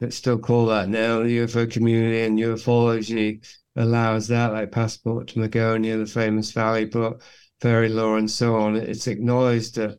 let's 0.00 0.16
still 0.16 0.38
call 0.38 0.66
that 0.66 0.88
now, 0.88 1.22
the 1.22 1.38
UFO 1.38 1.70
community 1.70 2.22
and 2.22 2.38
ufology 2.38 3.46
allows 3.76 4.28
that, 4.28 4.52
like 4.52 4.72
Passport 4.72 5.28
to 5.28 5.38
Magonia, 5.40 5.98
the 5.98 6.06
famous 6.06 6.52
Vallée 6.52 6.90
book, 6.90 7.22
Fairy 7.60 7.88
Lore, 7.88 8.18
and 8.18 8.30
so 8.30 8.56
on. 8.56 8.76
It's 8.76 9.06
acknowledged 9.06 9.76
that 9.76 9.98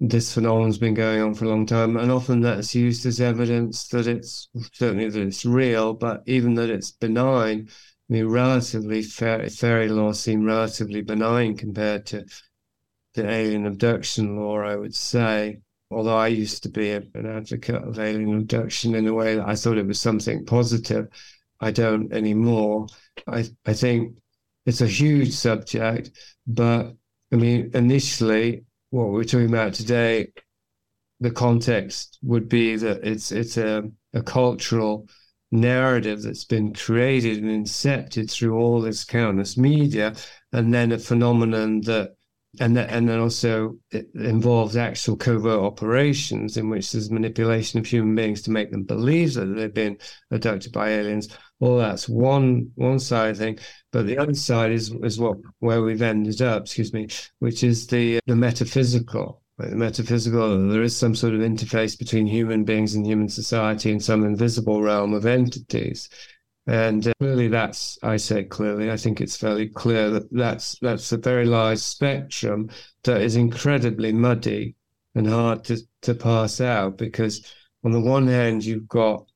this 0.00 0.32
phenomenon's 0.34 0.78
been 0.78 0.94
going 0.94 1.20
on 1.20 1.34
for 1.34 1.44
a 1.44 1.48
long 1.48 1.66
time, 1.66 1.96
and 1.96 2.10
often 2.10 2.40
that's 2.40 2.74
used 2.74 3.04
as 3.06 3.20
evidence 3.20 3.86
that 3.88 4.06
it's 4.06 4.48
certainly 4.72 5.08
that 5.08 5.20
it's 5.20 5.44
real, 5.44 5.92
but 5.92 6.22
even 6.26 6.54
that 6.54 6.70
it's 6.70 6.90
benign 6.90 7.68
I 8.10 8.14
mean, 8.14 8.26
relatively 8.26 9.02
fairy, 9.02 9.48
fairy 9.48 9.88
lore 9.88 10.14
seem 10.14 10.44
relatively 10.44 11.00
benign 11.00 11.56
compared 11.56 12.06
to 12.06 12.24
the 13.14 13.28
alien 13.28 13.66
abduction 13.66 14.36
lore, 14.36 14.64
I 14.64 14.74
would 14.74 14.96
say. 14.96 15.60
Although 15.92 16.16
I 16.16 16.26
used 16.26 16.64
to 16.64 16.68
be 16.70 16.90
a, 16.90 17.02
an 17.14 17.26
advocate 17.26 17.84
of 17.84 18.00
alien 18.00 18.36
abduction 18.36 18.96
in 18.96 19.06
a 19.06 19.14
way 19.14 19.36
that 19.36 19.48
I 19.48 19.54
thought 19.54 19.78
it 19.78 19.86
was 19.86 20.00
something 20.00 20.44
positive, 20.44 21.06
I 21.60 21.70
don't 21.70 22.12
anymore. 22.12 22.88
I, 23.28 23.48
I 23.64 23.74
think 23.74 24.16
it's 24.66 24.80
a 24.80 24.88
huge 24.88 25.32
subject, 25.32 26.10
but 26.48 26.96
I 27.32 27.36
mean, 27.36 27.70
initially, 27.74 28.64
what 28.90 29.08
we're 29.10 29.24
talking 29.24 29.48
about 29.48 29.74
today, 29.74 30.32
the 31.20 31.30
context 31.30 32.18
would 32.22 32.48
be 32.48 32.76
that 32.76 33.04
it's 33.04 33.32
it's 33.32 33.56
a, 33.56 33.84
a 34.14 34.22
cultural 34.22 35.08
narrative 35.52 36.22
that's 36.22 36.44
been 36.44 36.72
created 36.72 37.42
and 37.42 37.66
incepted 37.66 38.30
through 38.30 38.56
all 38.56 38.80
this 38.80 39.04
countless 39.04 39.56
media, 39.56 40.14
and 40.52 40.72
then 40.72 40.92
a 40.92 40.98
phenomenon 40.98 41.80
that 41.82 42.10
and 42.58 42.76
that, 42.76 42.90
and 42.90 43.08
then 43.08 43.20
also 43.20 43.76
it 43.92 44.08
involves 44.14 44.76
actual 44.76 45.16
covert 45.16 45.60
operations 45.60 46.56
in 46.56 46.68
which 46.68 46.90
there's 46.90 47.10
manipulation 47.10 47.78
of 47.78 47.86
human 47.86 48.14
beings 48.14 48.42
to 48.42 48.50
make 48.50 48.72
them 48.72 48.82
believe 48.82 49.34
that 49.34 49.46
they've 49.46 49.72
been 49.72 49.96
abducted 50.32 50.72
by 50.72 50.90
aliens. 50.90 51.28
Well, 51.60 51.76
that's 51.76 52.08
one 52.08 52.72
one 52.74 52.98
side 52.98 53.36
thing, 53.36 53.58
but 53.92 54.06
the 54.06 54.18
other 54.18 54.34
side 54.34 54.72
is 54.72 54.90
is 55.02 55.20
what 55.20 55.38
where 55.60 55.82
we've 55.82 56.02
ended 56.02 56.42
up. 56.42 56.62
Excuse 56.62 56.92
me, 56.92 57.08
which 57.38 57.62
is 57.62 57.86
the 57.86 58.18
the 58.26 58.36
metaphysical. 58.36 59.42
The 59.58 59.76
metaphysical. 59.76 60.68
There 60.68 60.82
is 60.82 60.96
some 60.96 61.14
sort 61.14 61.34
of 61.34 61.40
interface 61.40 61.98
between 61.98 62.26
human 62.26 62.64
beings 62.64 62.94
and 62.94 63.06
human 63.06 63.28
society 63.28 63.92
in 63.92 64.00
some 64.00 64.24
invisible 64.24 64.82
realm 64.82 65.12
of 65.12 65.26
entities. 65.26 66.08
And 66.66 67.06
uh, 67.06 67.12
clearly, 67.18 67.48
that's 67.48 67.98
I 68.02 68.16
say 68.16 68.44
clearly. 68.44 68.90
I 68.90 68.96
think 68.96 69.20
it's 69.20 69.36
fairly 69.36 69.68
clear 69.68 70.10
that 70.10 70.32
that's 70.32 70.78
that's 70.80 71.10
a 71.12 71.16
very 71.16 71.46
large 71.46 71.78
spectrum 71.78 72.70
that 73.04 73.22
is 73.22 73.36
incredibly 73.36 74.12
muddy 74.12 74.76
and 75.14 75.26
hard 75.26 75.64
to 75.64 75.78
to 76.02 76.14
pass 76.14 76.60
out 76.60 76.98
because 76.98 77.44
on 77.84 77.92
the 77.92 78.00
one 78.00 78.26
hand 78.26 78.64
you've 78.64 78.88
got 78.88 79.26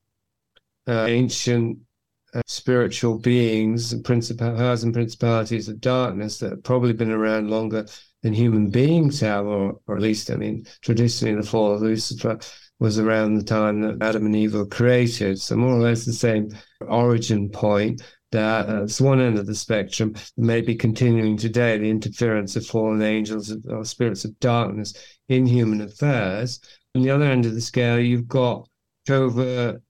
uh, 0.87 1.05
ancient 1.07 1.79
uh, 2.33 2.41
spiritual 2.47 3.17
beings 3.17 3.93
and 3.93 4.03
principalities 4.05 4.83
and 4.83 4.93
principalities 4.93 5.67
of 5.67 5.81
darkness 5.81 6.37
that 6.37 6.51
have 6.51 6.63
probably 6.63 6.93
been 6.93 7.11
around 7.11 7.49
longer 7.49 7.85
than 8.25 8.33
human 8.33 8.69
beings 8.69 9.19
have, 9.19 9.45
or, 9.45 9.79
or 9.87 9.95
at 9.95 10.01
least, 10.01 10.31
I 10.31 10.35
mean, 10.35 10.65
traditionally 10.81 11.35
the 11.35 11.43
fall 11.43 11.75
of 11.75 11.81
Lucifer 11.81 12.39
was 12.79 12.99
around 12.99 13.35
the 13.35 13.43
time 13.43 13.81
that 13.81 14.01
Adam 14.01 14.25
and 14.25 14.35
Eve 14.35 14.53
were 14.53 14.65
created. 14.65 15.39
So 15.39 15.55
more 15.55 15.73
or 15.73 15.79
less 15.79 16.05
the 16.05 16.13
same 16.13 16.49
origin 16.81 17.49
point. 17.49 18.01
That 18.31 18.67
uh, 18.67 18.83
it's 18.83 18.99
one 18.99 19.21
end 19.21 19.37
of 19.37 19.45
the 19.45 19.55
spectrum 19.55 20.13
may 20.35 20.59
be 20.59 20.75
continuing 20.75 21.37
today, 21.37 21.77
the 21.77 21.89
interference 21.89 22.57
of 22.57 22.65
fallen 22.65 23.01
angels 23.01 23.55
or 23.69 23.85
spirits 23.85 24.25
of 24.25 24.37
darkness 24.39 24.93
in 25.29 25.45
human 25.45 25.79
affairs. 25.79 26.59
On 26.95 27.01
the 27.01 27.11
other 27.11 27.25
end 27.25 27.45
of 27.45 27.53
the 27.53 27.61
scale, 27.61 27.97
you've 27.97 28.27
got 28.27 28.67
covert 29.07 29.81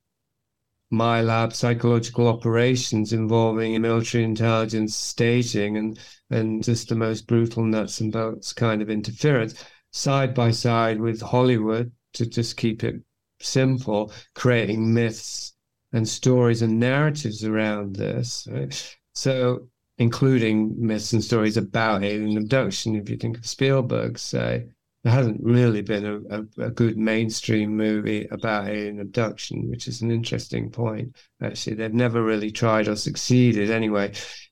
MILAB 0.94 1.54
psychological 1.54 2.28
operations 2.28 3.14
involving 3.14 3.82
military 3.82 4.24
intelligence 4.24 4.96
staging 4.96 5.78
and 5.78 6.00
and 6.30 6.64
just 6.64 6.90
the 6.90 6.96
most 6.96 7.28
brutal 7.28 7.64
nuts 7.64 8.00
and 8.02 8.12
bolts 8.12 8.54
kind 8.54 8.82
of 8.82 8.90
interference 8.90 9.56
side 9.92 10.34
by 10.36 10.52
side 10.52 11.00
with 11.00 11.22
Hollywood 11.22 11.92
to 12.16 12.26
just 12.26 12.58
keep 12.58 12.84
it 12.84 13.02
simple, 13.40 14.12
creating 14.34 14.94
myths 14.94 15.54
and 15.94 16.08
stories 16.08 16.62
and 16.62 16.80
narratives 16.80 17.44
around 17.44 17.96
this. 17.96 18.48
Right? 18.52 18.98
So, 19.14 19.70
including 19.98 20.76
myths 20.78 21.14
and 21.14 21.24
stories 21.24 21.58
about 21.58 22.04
alien 22.04 22.38
abduction. 22.38 22.96
If 22.96 23.10
you 23.10 23.18
think 23.18 23.38
of 23.38 23.48
Spielberg, 23.48 24.18
say, 24.20 24.66
there 25.06 25.14
hasn't 25.14 25.40
really 25.44 25.84
been 25.84 26.04
a, 26.04 26.40
a, 26.40 26.66
a, 26.66 26.72
good 26.72 26.98
mainstream 26.98 27.78
movie 27.78 28.28
about 28.32 28.68
alien 28.68 29.00
abduction, 29.00 29.70
which 29.70 29.88
is 29.88 30.02
an 30.02 30.10
interesting 30.10 30.72
point. 30.72 31.16
Actually, 31.44 31.76
they've 31.76 31.94
never 31.94 32.24
really 32.24 32.50
tried 32.50 32.88
or 32.88 32.96
succeeded 32.96 33.70
anyway 33.70 34.12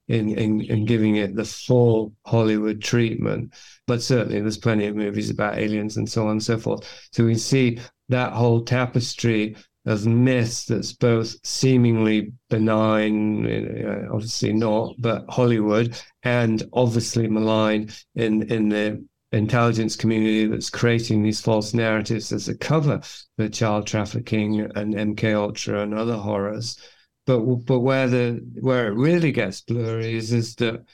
in, 0.09 0.30
in, 0.38 0.61
in 0.61 0.85
giving 0.85 1.15
it 1.15 1.35
the 1.35 1.43
full 1.43 2.13
Hollywood 2.27 2.84
treatment. 2.84 3.51
But 3.88 4.03
certainly, 4.03 4.41
there's 4.41 4.59
plenty 4.59 4.85
of 4.85 4.95
movies 4.95 5.31
about 5.31 5.57
aliens 5.57 5.97
and 5.97 6.07
so 6.07 6.25
on 6.25 6.34
and 6.34 6.43
so 6.43 6.59
forth. 6.59 6.88
So 7.11 7.25
we 7.25 7.34
see 7.34 7.80
that 8.09 8.34
whole 8.34 8.63
tapestry 8.63 9.55
of 9.88 10.05
myths 10.05 10.65
that's 10.65 10.93
both 10.93 11.35
seemingly 11.43 12.31
benign, 12.51 14.07
obviously 14.11 14.53
not, 14.53 14.93
but 14.99 15.25
Hollywood, 15.30 15.99
and 16.21 16.61
obviously 16.73 17.27
malign 17.27 17.89
in 18.13 18.43
in 18.51 18.69
the 18.69 19.03
intelligence 19.34 19.95
community 19.95 20.45
that's 20.45 20.69
creating 20.69 21.23
these 21.23 21.41
false 21.41 21.73
narratives 21.73 22.31
as 22.31 22.47
a 22.47 22.57
cover 22.57 23.01
for 23.35 23.49
child 23.49 23.88
trafficking 23.88 24.61
and 24.76 24.93
MK 24.93 25.35
Ultra 25.35 25.81
and 25.81 25.93
other 25.93 26.18
horrors. 26.18 26.77
But 27.26 27.39
but 27.65 27.80
where 27.80 28.07
the 28.07 28.45
where 28.60 28.88
it 28.88 28.95
really 28.95 29.31
gets 29.31 29.61
blurry 29.61 30.15
is 30.15 30.31
is 30.31 30.55
that 30.55 30.85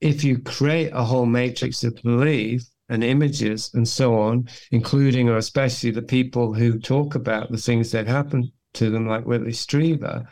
if 0.00 0.22
you 0.24 0.38
create 0.38 0.90
a 0.92 1.04
whole 1.04 1.26
matrix 1.26 1.84
of 1.84 2.00
belief 2.02 2.62
and 2.88 3.02
images 3.02 3.70
and 3.74 3.86
so 3.86 4.18
on, 4.18 4.48
including 4.70 5.28
or 5.28 5.36
especially 5.36 5.90
the 5.90 6.02
people 6.02 6.54
who 6.54 6.78
talk 6.78 7.14
about 7.14 7.50
the 7.50 7.58
things 7.58 7.90
that 7.92 8.06
happen 8.06 8.50
to 8.74 8.90
them, 8.90 9.06
like 9.06 9.26
Whitley 9.26 9.52
Strieber, 9.52 10.26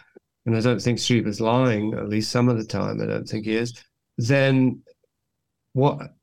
and 0.45 0.57
I 0.57 0.61
don't 0.61 0.81
think 0.81 0.99
Strieber's 0.99 1.41
lying, 1.41 1.95
at 1.95 2.09
least 2.09 2.31
some 2.31 2.49
of 2.49 2.57
the 2.57 2.65
time, 2.65 3.01
I 3.01 3.07
don't 3.07 3.29
think 3.29 3.47
he 3.47 3.57
is, 3.57 3.75
then 4.19 4.83
what 5.73 6.16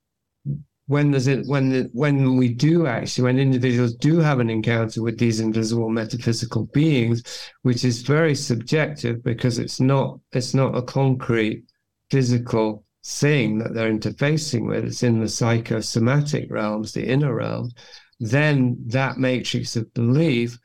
when 0.87 1.11
there's 1.11 1.27
it 1.27 1.45
when 1.47 1.69
the, 1.69 1.89
when 1.93 2.35
we 2.35 2.49
do 2.49 2.87
actually 2.87 3.23
when 3.23 3.39
individuals 3.39 3.95
do 3.95 4.19
have 4.19 4.39
an 4.39 4.49
encounter 4.49 5.01
with 5.01 5.17
these 5.17 5.39
invisible 5.39 5.89
metaphysical 5.89 6.65
beings 6.73 7.23
which 7.61 7.85
is 7.85 8.01
very 8.01 8.35
subjective 8.35 9.23
because 9.23 9.59
it's 9.59 9.79
not 9.79 10.19
it's 10.33 10.53
not 10.53 10.75
a 10.75 10.81
concrete 10.81 11.63
physical 12.09 12.83
thing 13.03 13.59
that 13.59 13.73
they're 13.73 13.91
interfacing 13.91 14.67
with, 14.67 14.85
it's 14.85 15.03
in 15.03 15.19
the 15.19 15.27
psychosomatic 15.27 16.49
realms, 16.51 16.93
the 16.93 17.05
inner 17.05 17.35
realm. 17.35 17.71
Then 18.19 18.77
that 18.87 19.17
matrix 19.17 19.75
of 19.75 19.93
belief 19.93 20.57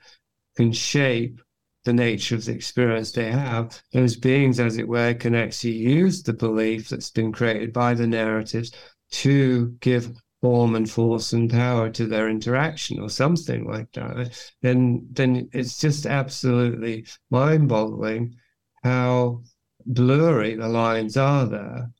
can 0.56 0.72
shape 0.72 1.40
the 1.84 1.92
nature 1.92 2.34
of 2.34 2.44
the 2.44 2.52
experience 2.52 3.12
they 3.12 3.30
have. 3.30 3.80
Those 3.92 4.16
beings, 4.16 4.60
as 4.60 4.76
it 4.76 4.86
were, 4.86 5.14
can 5.14 5.34
actually 5.34 5.76
use 5.76 6.22
the 6.22 6.32
belief 6.32 6.88
that's 6.88 7.10
been 7.10 7.32
created 7.32 7.72
by 7.72 7.94
the 7.94 8.06
narratives 8.06 8.72
to 9.10 9.76
give 9.80 10.16
form 10.40 10.74
and 10.74 10.90
force 10.90 11.32
and 11.32 11.50
power 11.50 11.90
to 11.90 12.06
their 12.06 12.28
interaction 12.28 13.00
or 13.00 13.08
something 13.10 13.64
like 13.66 13.92
that. 13.92 14.38
Then 14.62 15.08
then 15.10 15.48
it's 15.52 15.78
just 15.78 16.06
absolutely 16.06 17.06
mind-boggling 17.30 18.36
how 18.84 19.42
blurry 19.86 20.54
the 20.54 20.68
lines 20.68 21.16
are 21.16 21.46
there 21.46 21.90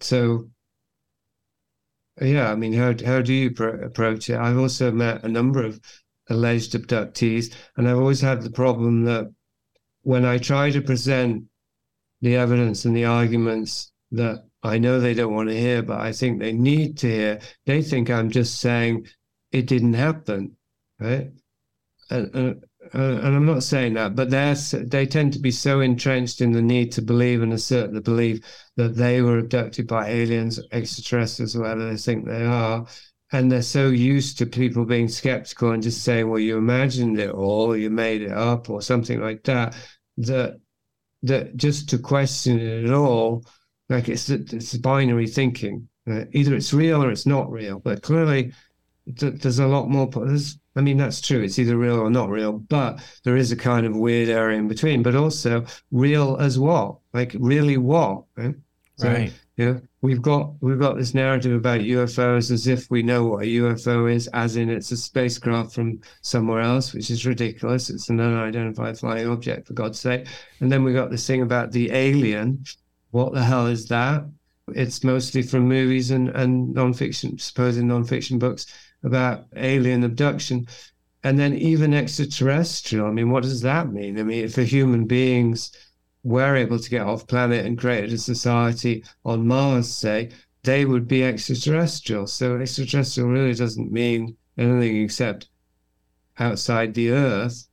so 0.00 0.48
yeah, 2.20 2.50
I 2.50 2.54
mean, 2.54 2.72
how 2.74 2.94
how 3.04 3.22
do 3.22 3.32
you 3.32 3.50
pro- 3.50 3.80
approach 3.80 4.28
it? 4.28 4.36
I've 4.36 4.58
also 4.58 4.90
met 4.92 5.24
a 5.24 5.28
number 5.28 5.64
of 5.64 5.80
alleged 6.28 6.72
abductees, 6.74 7.54
and 7.76 7.88
I've 7.88 7.98
always 7.98 8.20
had 8.20 8.42
the 8.42 8.50
problem 8.50 9.04
that 9.04 9.32
when 10.02 10.24
I 10.24 10.38
try 10.38 10.70
to 10.70 10.80
present 10.82 11.44
the 12.20 12.36
evidence 12.36 12.84
and 12.84 12.94
the 12.96 13.06
arguments 13.06 13.92
that 14.12 14.44
I 14.62 14.78
know 14.78 15.00
they 15.00 15.14
don't 15.14 15.34
want 15.34 15.48
to 15.48 15.58
hear, 15.58 15.82
but 15.82 16.00
I 16.00 16.12
think 16.12 16.38
they 16.38 16.52
need 16.52 16.98
to 16.98 17.08
hear, 17.08 17.40
they 17.66 17.82
think 17.82 18.10
I'm 18.10 18.30
just 18.30 18.60
saying 18.60 19.06
it 19.52 19.66
didn't 19.66 19.94
happen, 19.94 20.56
right? 20.98 21.30
And, 22.10 22.34
and 22.34 22.64
and 22.92 23.36
I'm 23.36 23.46
not 23.46 23.62
saying 23.62 23.94
that, 23.94 24.16
but 24.16 24.30
they 24.30 24.54
they 24.84 25.06
tend 25.06 25.34
to 25.34 25.38
be 25.38 25.50
so 25.50 25.80
entrenched 25.80 26.40
in 26.40 26.52
the 26.52 26.62
need 26.62 26.92
to 26.92 27.02
believe 27.02 27.42
and 27.42 27.52
assert 27.52 27.92
the 27.92 28.00
belief 28.00 28.40
that 28.76 28.96
they 28.96 29.20
were 29.22 29.38
abducted 29.38 29.86
by 29.86 30.08
aliens, 30.08 30.58
extraterrestrials, 30.72 31.56
whatever 31.56 31.88
they 31.88 31.96
think 31.96 32.26
they 32.26 32.44
are, 32.44 32.86
and 33.32 33.52
they're 33.52 33.62
so 33.62 33.88
used 33.88 34.38
to 34.38 34.46
people 34.46 34.84
being 34.84 35.08
skeptical 35.08 35.72
and 35.72 35.82
just 35.82 36.02
saying, 36.02 36.28
"Well, 36.28 36.40
you 36.40 36.56
imagined 36.56 37.18
it 37.20 37.30
all, 37.30 37.76
you 37.76 37.90
made 37.90 38.22
it 38.22 38.32
up, 38.32 38.70
or 38.70 38.80
something 38.82 39.20
like 39.20 39.44
that," 39.44 39.76
that 40.16 40.58
that 41.22 41.56
just 41.56 41.90
to 41.90 41.98
question 41.98 42.58
it 42.58 42.86
at 42.86 42.92
all, 42.92 43.44
like 43.90 44.08
it's 44.08 44.30
it's 44.30 44.76
binary 44.78 45.26
thinking. 45.26 45.88
Uh, 46.10 46.24
either 46.32 46.54
it's 46.54 46.72
real 46.72 47.04
or 47.04 47.10
it's 47.10 47.26
not 47.26 47.50
real. 47.50 47.80
But 47.80 48.02
clearly, 48.02 48.52
th- 49.16 49.42
there's 49.42 49.58
a 49.58 49.66
lot 49.66 49.90
more. 49.90 50.08
There's 50.08 50.58
I 50.76 50.80
mean, 50.80 50.96
that's 50.96 51.20
true. 51.20 51.42
It's 51.42 51.58
either 51.58 51.76
real 51.76 51.98
or 51.98 52.10
not 52.10 52.30
real, 52.30 52.52
but 52.52 53.00
there 53.24 53.36
is 53.36 53.50
a 53.50 53.56
kind 53.56 53.84
of 53.84 53.96
weird 53.96 54.28
area 54.28 54.58
in 54.58 54.68
between, 54.68 55.02
but 55.02 55.16
also 55.16 55.66
real 55.90 56.36
as 56.38 56.58
what? 56.58 56.98
Like 57.12 57.34
really 57.38 57.76
what? 57.76 58.24
Right. 58.36 58.54
So, 58.96 59.08
right. 59.08 59.32
Yeah. 59.56 59.78
We've 60.02 60.22
got 60.22 60.54
we've 60.62 60.78
got 60.78 60.96
this 60.96 61.12
narrative 61.12 61.52
about 61.52 61.80
UFOs 61.80 62.50
as 62.50 62.66
if 62.66 62.90
we 62.90 63.02
know 63.02 63.26
what 63.26 63.42
a 63.42 63.46
UFO 63.46 64.10
is, 64.10 64.28
as 64.28 64.56
in 64.56 64.70
it's 64.70 64.92
a 64.92 64.96
spacecraft 64.96 65.74
from 65.74 66.00
somewhere 66.22 66.60
else, 66.60 66.94
which 66.94 67.10
is 67.10 67.26
ridiculous. 67.26 67.90
It's 67.90 68.08
an 68.08 68.20
unidentified 68.20 68.98
flying 68.98 69.28
object, 69.28 69.66
for 69.66 69.74
God's 69.74 70.00
sake. 70.00 70.28
And 70.60 70.70
then 70.72 70.84
we 70.84 70.94
got 70.94 71.10
this 71.10 71.26
thing 71.26 71.42
about 71.42 71.72
the 71.72 71.90
alien. 71.92 72.64
What 73.10 73.32
the 73.32 73.42
hell 73.42 73.66
is 73.66 73.86
that? 73.88 74.24
It's 74.68 75.02
mostly 75.02 75.42
from 75.42 75.68
movies 75.68 76.10
and, 76.10 76.28
and 76.30 76.74
nonfiction, 76.74 77.40
supposed 77.40 77.80
nonfiction 77.80 78.38
books 78.38 78.66
about 79.02 79.46
alien 79.56 80.04
abduction. 80.04 80.66
And 81.22 81.38
then 81.38 81.54
even 81.54 81.92
extraterrestrial. 81.92 83.06
I 83.06 83.10
mean, 83.10 83.30
what 83.30 83.42
does 83.42 83.60
that 83.62 83.92
mean? 83.92 84.18
I 84.18 84.22
mean, 84.22 84.48
for 84.48 84.62
human 84.62 85.06
beings 85.06 85.72
were 86.22 86.56
able 86.56 86.78
to 86.78 86.90
get 86.90 87.02
off 87.02 87.26
planet 87.26 87.66
and 87.66 87.78
create 87.78 88.12
a 88.12 88.18
society 88.18 89.04
on 89.24 89.46
Mars, 89.46 89.94
say, 89.94 90.30
they 90.62 90.84
would 90.84 91.08
be 91.08 91.24
extraterrestrial. 91.24 92.26
So 92.26 92.56
extraterrestrial 92.56 93.28
really 93.28 93.54
doesn't 93.54 93.92
mean 93.92 94.36
anything 94.56 95.02
except 95.02 95.48
outside 96.38 96.94
the 96.94 97.10
Earth. 97.10 97.68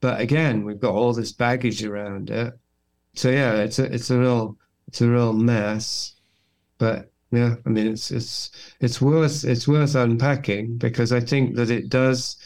But 0.00 0.20
again, 0.20 0.64
we've 0.64 0.80
got 0.80 0.94
all 0.94 1.12
this 1.12 1.32
baggage 1.32 1.84
around 1.84 2.30
it. 2.30 2.54
So 3.14 3.30
yeah, 3.30 3.54
it's 3.54 3.78
a 3.78 3.92
it's 3.92 4.10
a 4.10 4.18
real 4.18 4.56
it's 4.88 5.00
a 5.00 5.08
real 5.08 5.32
mess. 5.32 6.16
But 6.78 7.12
yeah. 7.30 7.56
I 7.66 7.68
mean, 7.68 7.86
it's 7.88 8.10
it's 8.10 8.50
it's 8.80 9.00
worth 9.00 9.44
it's 9.44 9.68
worth 9.68 9.94
unpacking 9.94 10.78
because 10.78 11.12
I 11.12 11.20
think 11.20 11.56
that 11.56 11.70
it 11.70 11.88
does 11.90 12.36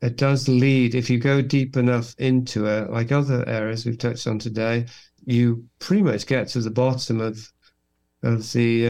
it 0.00 0.16
does 0.16 0.48
lead 0.48 0.94
if 0.94 1.10
you 1.10 1.18
go 1.18 1.42
deep 1.42 1.76
enough 1.76 2.14
into 2.18 2.66
it, 2.66 2.90
like 2.90 3.10
other 3.12 3.46
areas 3.48 3.84
we've 3.84 3.98
touched 3.98 4.26
on 4.26 4.38
today, 4.38 4.86
you 5.24 5.64
pretty 5.80 6.02
much 6.02 6.26
get 6.26 6.48
to 6.48 6.60
the 6.60 6.70
bottom 6.70 7.20
of 7.20 7.52
of 8.22 8.52
the 8.52 8.88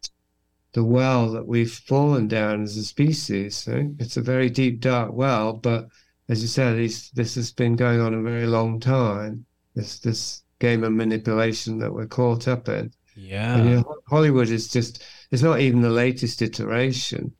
the 0.73 0.85
well 0.85 1.31
that 1.33 1.47
we've 1.47 1.73
fallen 1.73 2.29
down 2.29 2.63
as 2.63 2.77
a 2.77 2.85
species. 2.85 3.67
Right? 3.67 3.89
It's 3.99 4.19
a 4.19 4.23
very 4.23 4.51
deep, 4.51 4.81
dark 4.81 5.13
well, 5.13 5.55
but 5.55 5.89
as 6.29 6.43
you 6.43 6.49
said, 6.49 6.77
this 7.15 7.35
has 7.37 7.53
been 7.53 7.77
going 7.77 8.01
on 8.01 8.13
a 8.13 8.23
very 8.23 8.47
long 8.47 8.79
time. 8.81 9.47
This 9.75 9.99
this 10.01 10.43
game 10.59 10.85
of 10.85 10.93
manipulation 10.93 11.79
that 11.79 11.93
we're 11.93 12.07
caught 12.07 12.49
up 12.49 12.69
in. 12.69 12.93
Yeah. 13.17 13.57
And, 13.57 13.69
you 13.69 13.77
know, 13.77 13.97
Hollywood 14.09 14.49
is 14.49 14.69
just, 14.69 15.05
it's 15.31 15.43
not 15.43 15.61
even 15.61 15.81
the 15.81 15.91
latest 15.91 16.41
iteration. 16.43 17.33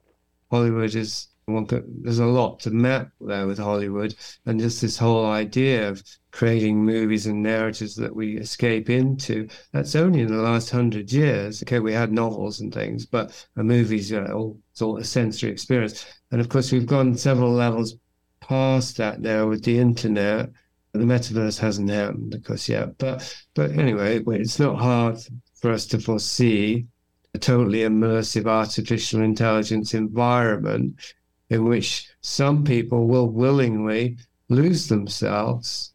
Hollywood 0.51 0.95
is, 0.95 1.29
one 1.47 1.67
there's 2.03 2.19
a 2.19 2.27
lot 2.27 2.61
to 2.61 2.71
map 2.71 3.11
there 3.21 3.47
with 3.47 3.59
Hollywood. 3.59 4.15
And 4.45 4.61
just 4.61 4.81
this 4.81 4.99
whole 4.99 5.27
idea 5.27 5.89
of 5.89 6.03
creating 6.31 6.85
movies 6.85 7.27
and 7.27 7.43
narratives 7.43 7.95
that 7.97 8.15
we 8.15 8.37
escape 8.37 8.91
into, 8.91 9.49
that's 9.73 9.97
only 9.97 10.21
in 10.21 10.29
the 10.29 10.43
last 10.43 10.71
hundred 10.71 11.11
years. 11.11 11.63
Okay, 11.63 11.79
we 11.79 11.93
had 11.93 12.13
novels 12.13 12.61
and 12.61 12.73
things, 12.73 13.07
but 13.07 13.47
a 13.57 13.63
movie's, 13.63 14.11
you 14.11 14.21
know, 14.21 14.59
all 14.81 14.97
a 14.99 15.05
sensory 15.05 15.51
experience. 15.51 16.05
And 16.31 16.41
of 16.41 16.49
course, 16.49 16.71
we've 16.71 16.87
gone 16.87 17.17
several 17.17 17.53
levels 17.53 17.97
past 18.41 18.99
that 18.99 19.21
now 19.21 19.49
with 19.49 19.65
the 19.65 19.79
internet. 19.79 20.51
The 20.99 21.05
metaverse 21.05 21.59
hasn't 21.59 21.91
happened, 21.91 22.35
of 22.35 22.45
course, 22.45 22.69
yet. 22.69 22.99
But 22.99 23.37
but 23.55 23.71
anyway, 23.73 24.23
it's 24.27 24.59
not 24.59 24.79
hard 24.79 25.19
for 25.61 25.71
us 25.71 25.87
to 25.87 25.99
foresee 25.99 26.87
a 27.35 27.39
totally 27.39 27.81
immersive 27.81 28.47
artificial 28.47 29.23
intelligence 29.23 29.95
environment 29.95 31.15
in 31.51 31.65
which 31.65 32.09
some 32.21 32.65
people 32.65 33.07
will 33.07 33.29
willingly 33.29 34.17
lose 34.49 34.89
themselves. 34.89 35.93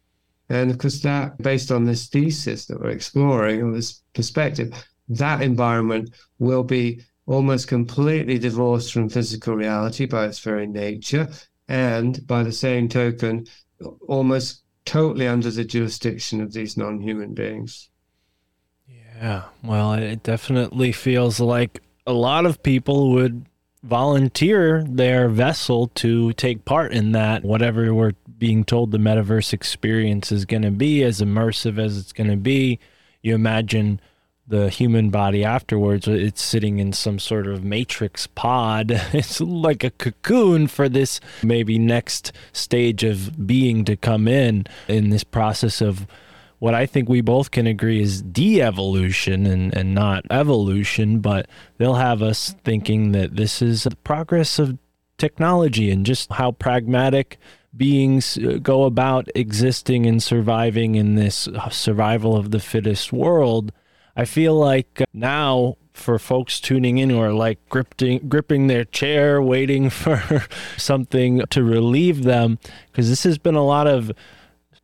And 0.48 0.70
of 0.70 0.78
course, 0.78 1.00
that 1.00 1.38
based 1.38 1.70
on 1.70 1.84
this 1.84 2.06
thesis 2.08 2.66
that 2.66 2.80
we're 2.80 2.90
exploring, 2.90 3.62
or 3.62 3.72
this 3.72 4.02
perspective, 4.14 4.72
that 5.08 5.42
environment 5.42 6.14
will 6.38 6.64
be 6.64 7.02
almost 7.26 7.68
completely 7.68 8.38
divorced 8.38 8.92
from 8.92 9.08
physical 9.08 9.54
reality 9.54 10.06
by 10.06 10.26
its 10.26 10.38
very 10.38 10.66
nature, 10.66 11.28
and 11.68 12.26
by 12.26 12.42
the 12.42 12.52
same 12.52 12.88
token, 12.88 13.46
almost 14.06 14.63
totally 14.84 15.26
under 15.26 15.50
the 15.50 15.64
jurisdiction 15.64 16.40
of 16.40 16.52
these 16.52 16.76
non 16.76 17.00
human 17.00 17.34
beings. 17.34 17.90
Yeah, 18.88 19.44
well, 19.62 19.94
it 19.94 20.22
definitely 20.22 20.92
feels 20.92 21.40
like 21.40 21.80
a 22.06 22.12
lot 22.12 22.46
of 22.46 22.62
people 22.62 23.12
would 23.12 23.46
volunteer 23.82 24.82
their 24.82 25.28
vessel 25.28 25.88
to 25.88 26.32
take 26.32 26.64
part 26.64 26.92
in 26.92 27.12
that, 27.12 27.44
whatever 27.44 27.94
we're 27.94 28.14
being 28.38 28.64
told 28.64 28.90
the 28.90 28.98
metaverse 28.98 29.52
experience 29.52 30.32
is 30.32 30.44
going 30.44 30.62
to 30.62 30.70
be, 30.70 31.02
as 31.02 31.20
immersive 31.20 31.78
as 31.78 31.96
it's 31.98 32.12
going 32.12 32.30
to 32.30 32.36
be. 32.36 32.78
You 33.22 33.34
imagine 33.34 34.00
the 34.46 34.68
human 34.68 35.08
body 35.10 35.42
afterwards 35.42 36.06
it's 36.06 36.42
sitting 36.42 36.78
in 36.78 36.92
some 36.92 37.18
sort 37.18 37.46
of 37.46 37.64
matrix 37.64 38.26
pod 38.26 38.90
it's 39.12 39.40
like 39.40 39.82
a 39.82 39.90
cocoon 39.90 40.66
for 40.66 40.88
this 40.88 41.20
maybe 41.42 41.78
next 41.78 42.32
stage 42.52 43.02
of 43.04 43.46
being 43.46 43.84
to 43.84 43.96
come 43.96 44.28
in 44.28 44.66
in 44.88 45.10
this 45.10 45.24
process 45.24 45.80
of 45.80 46.06
what 46.64 46.74
I 46.74 46.86
think 46.86 47.10
we 47.10 47.20
both 47.20 47.50
can 47.50 47.66
agree 47.66 48.00
is 48.00 48.22
de-evolution 48.22 49.44
and, 49.44 49.76
and 49.76 49.94
not 49.94 50.24
evolution, 50.30 51.18
but 51.18 51.46
they'll 51.76 51.96
have 51.96 52.22
us 52.22 52.54
thinking 52.64 53.12
that 53.12 53.36
this 53.36 53.60
is 53.60 53.84
the 53.84 53.96
progress 53.96 54.58
of 54.58 54.78
technology 55.18 55.90
and 55.90 56.06
just 56.06 56.32
how 56.32 56.52
pragmatic 56.52 57.38
beings 57.76 58.38
uh, 58.38 58.58
go 58.62 58.84
about 58.84 59.28
existing 59.34 60.06
and 60.06 60.22
surviving 60.22 60.94
in 60.94 61.16
this 61.16 61.48
survival 61.70 62.34
of 62.34 62.50
the 62.50 62.60
fittest 62.60 63.12
world. 63.12 63.70
I 64.16 64.24
feel 64.24 64.54
like 64.54 65.02
now 65.12 65.76
for 65.92 66.18
folks 66.18 66.60
tuning 66.60 66.98
in 66.98 67.10
who 67.10 67.20
are 67.20 67.32
like 67.32 67.58
gripping 67.68 68.28
gripping 68.28 68.66
their 68.66 68.84
chair 68.84 69.40
waiting 69.40 69.90
for 69.90 70.44
something 70.76 71.42
to 71.50 71.62
relieve 71.62 72.24
them 72.24 72.58
because 72.90 73.08
this 73.08 73.22
has 73.22 73.38
been 73.38 73.54
a 73.54 73.64
lot 73.64 73.86
of 73.86 74.12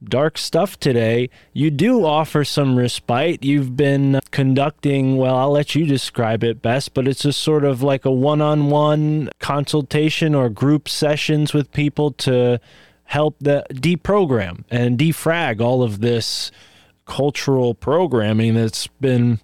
dark 0.02 0.39
stuff 0.39 0.78
today, 0.78 1.28
you 1.52 1.70
do 1.70 2.05
offer 2.05 2.44
some 2.44 2.77
respite. 2.77 3.44
You've 3.44 3.77
been 3.77 4.20
conducting, 4.31 5.16
well, 5.16 5.36
I'll 5.36 5.51
let 5.51 5.74
you 5.74 5.86
describe 5.86 6.43
it 6.43 6.62
best, 6.62 6.94
but 6.94 7.07
it's 7.07 7.24
a 7.24 7.32
sort 7.32 7.65
of 7.65 7.82
like 7.82 8.05
a 8.05 8.11
one 8.11 8.40
on 8.40 8.70
one 8.70 9.31
consultation 9.39 10.35
or 10.35 10.48
group 10.48 10.89
sessions 10.89 11.52
with 11.52 11.73
people 11.73 12.12
to 12.12 12.61
help 13.05 13.36
the 13.40 13.66
deprogram 13.70 14.65
and 14.70 14.98
defrag 14.98 15.61
all 15.61 15.82
of 15.82 16.01
this 16.01 16.51
cultural 17.11 17.74
programming 17.74 18.55
that's 18.55 18.87
been 18.87 19.41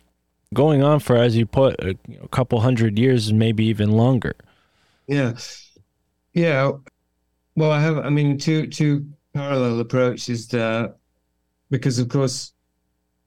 going 0.54 0.82
on 0.82 1.00
for, 1.00 1.16
as 1.16 1.36
you 1.36 1.44
put, 1.44 1.78
a, 1.80 1.96
a 2.22 2.28
couple 2.28 2.60
hundred 2.60 2.98
years 2.98 3.28
and 3.28 3.38
maybe 3.38 3.66
even 3.66 3.90
longer. 3.90 4.34
Yeah. 5.06 5.34
Yeah. 6.32 6.72
Well, 7.56 7.70
I 7.72 7.80
have, 7.80 7.98
I 7.98 8.08
mean, 8.08 8.38
two, 8.38 8.66
two 8.68 9.06
parallel 9.34 9.80
approach 9.80 10.28
is 10.28 10.48
that 10.48 10.96
because 11.70 11.98
of 11.98 12.08
course 12.08 12.52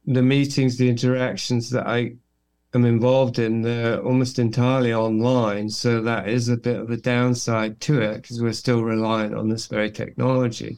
the 0.06 0.24
meetings 0.24 0.78
the 0.78 0.90
interactions 0.90 1.70
that 1.70 1.86
i 1.86 2.12
am 2.74 2.86
involved 2.86 3.38
in 3.38 3.62
they're 3.62 4.02
almost 4.02 4.40
entirely 4.40 4.94
online 4.94 5.70
so 5.70 6.02
that 6.02 6.28
is 6.28 6.50
a 6.50 6.58
bit 6.58 6.80
of 6.80 6.90
a 6.90 6.98
downside 6.98 7.80
to 7.80 8.02
it 8.02 8.22
because 8.22 8.42
we're 8.42 8.52
still 8.54 8.84
reliant 8.84 9.36
on 9.36 9.50
this 9.50 9.68
very 9.68 9.92
technology 9.92 10.78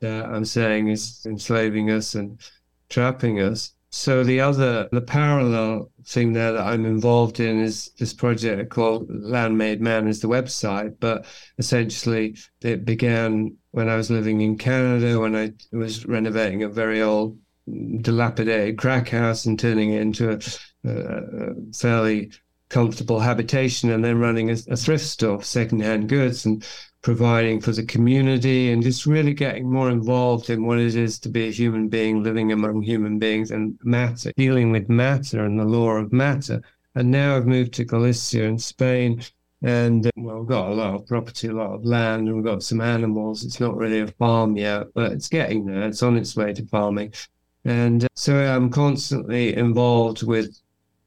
that 0.00 0.24
i'm 0.26 0.44
saying 0.44 0.88
is 0.88 1.24
enslaving 1.26 1.90
us 1.90 2.14
and 2.16 2.40
trapping 2.90 3.40
us. 3.40 3.72
So 3.92 4.22
the 4.22 4.40
other, 4.40 4.88
the 4.92 5.00
parallel 5.00 5.90
thing 6.04 6.32
there 6.32 6.52
that 6.52 6.66
I'm 6.66 6.84
involved 6.84 7.40
in 7.40 7.60
is 7.60 7.90
this 7.98 8.14
project 8.14 8.70
called 8.70 9.06
Land 9.08 9.58
Made 9.58 9.80
Man 9.80 10.06
is 10.06 10.20
the 10.20 10.28
website, 10.28 10.96
but 11.00 11.26
essentially 11.58 12.36
it 12.60 12.84
began 12.84 13.56
when 13.72 13.88
I 13.88 13.96
was 13.96 14.10
living 14.10 14.42
in 14.42 14.58
Canada 14.58 15.18
when 15.18 15.34
I 15.34 15.52
was 15.72 16.06
renovating 16.06 16.62
a 16.62 16.68
very 16.68 17.02
old 17.02 17.38
dilapidated 18.00 18.78
crack 18.78 19.08
house 19.08 19.44
and 19.46 19.58
turning 19.58 19.92
it 19.92 20.02
into 20.02 20.30
a, 20.30 20.88
a 20.88 21.54
fairly 21.72 22.30
comfortable 22.68 23.20
habitation 23.20 23.90
and 23.90 24.04
then 24.04 24.18
running 24.18 24.50
a, 24.50 24.56
a 24.68 24.76
thrift 24.76 25.04
store, 25.04 25.42
secondhand 25.42 26.08
goods. 26.08 26.46
And 26.46 26.64
providing 27.02 27.60
for 27.60 27.72
the 27.72 27.84
community 27.84 28.70
and 28.72 28.82
just 28.82 29.06
really 29.06 29.32
getting 29.32 29.70
more 29.70 29.90
involved 29.90 30.50
in 30.50 30.66
what 30.66 30.78
it 30.78 30.94
is 30.94 31.18
to 31.18 31.28
be 31.28 31.48
a 31.48 31.52
human 31.52 31.88
being 31.88 32.22
living 32.22 32.52
among 32.52 32.82
human 32.82 33.18
beings 33.18 33.50
and 33.50 33.78
matter, 33.82 34.32
dealing 34.36 34.70
with 34.70 34.88
matter 34.88 35.44
and 35.44 35.58
the 35.58 35.64
law 35.64 35.92
of 35.92 36.12
matter. 36.12 36.62
And 36.94 37.10
now 37.10 37.36
I've 37.36 37.46
moved 37.46 37.72
to 37.74 37.84
Galicia 37.84 38.42
in 38.44 38.58
Spain. 38.58 39.22
And 39.62 40.06
uh, 40.06 40.10
well, 40.16 40.40
we've 40.40 40.48
got 40.48 40.70
a 40.70 40.74
lot 40.74 40.94
of 40.94 41.06
property, 41.06 41.48
a 41.48 41.52
lot 41.52 41.74
of 41.74 41.84
land, 41.84 42.26
and 42.26 42.36
we've 42.36 42.44
got 42.44 42.62
some 42.62 42.80
animals. 42.80 43.44
It's 43.44 43.60
not 43.60 43.76
really 43.76 44.00
a 44.00 44.06
farm 44.06 44.56
yet, 44.56 44.88
but 44.94 45.12
it's 45.12 45.28
getting 45.28 45.66
there. 45.66 45.86
It's 45.86 46.02
on 46.02 46.16
its 46.16 46.34
way 46.34 46.52
to 46.54 46.66
farming. 46.66 47.12
And 47.64 48.04
uh, 48.04 48.08
so 48.14 48.36
I'm 48.36 48.70
constantly 48.70 49.54
involved 49.54 50.22
with 50.22 50.58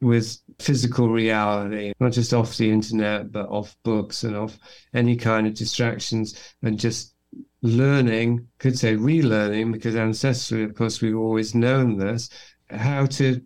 with 0.01 0.37
physical 0.59 1.09
reality, 1.09 1.93
not 1.99 2.11
just 2.11 2.33
off 2.33 2.57
the 2.57 2.69
internet, 2.69 3.31
but 3.31 3.49
off 3.49 3.75
books 3.83 4.23
and 4.23 4.35
off 4.35 4.57
any 4.93 5.15
kind 5.15 5.47
of 5.47 5.53
distractions 5.53 6.37
and 6.61 6.79
just 6.79 7.13
learning, 7.61 8.47
could 8.59 8.77
say 8.77 8.95
relearning, 8.95 9.71
because 9.71 9.95
ancestrally, 9.95 10.65
of 10.65 10.75
course, 10.75 11.01
we've 11.01 11.17
always 11.17 11.55
known 11.55 11.97
this, 11.97 12.29
how 12.69 13.05
to 13.05 13.41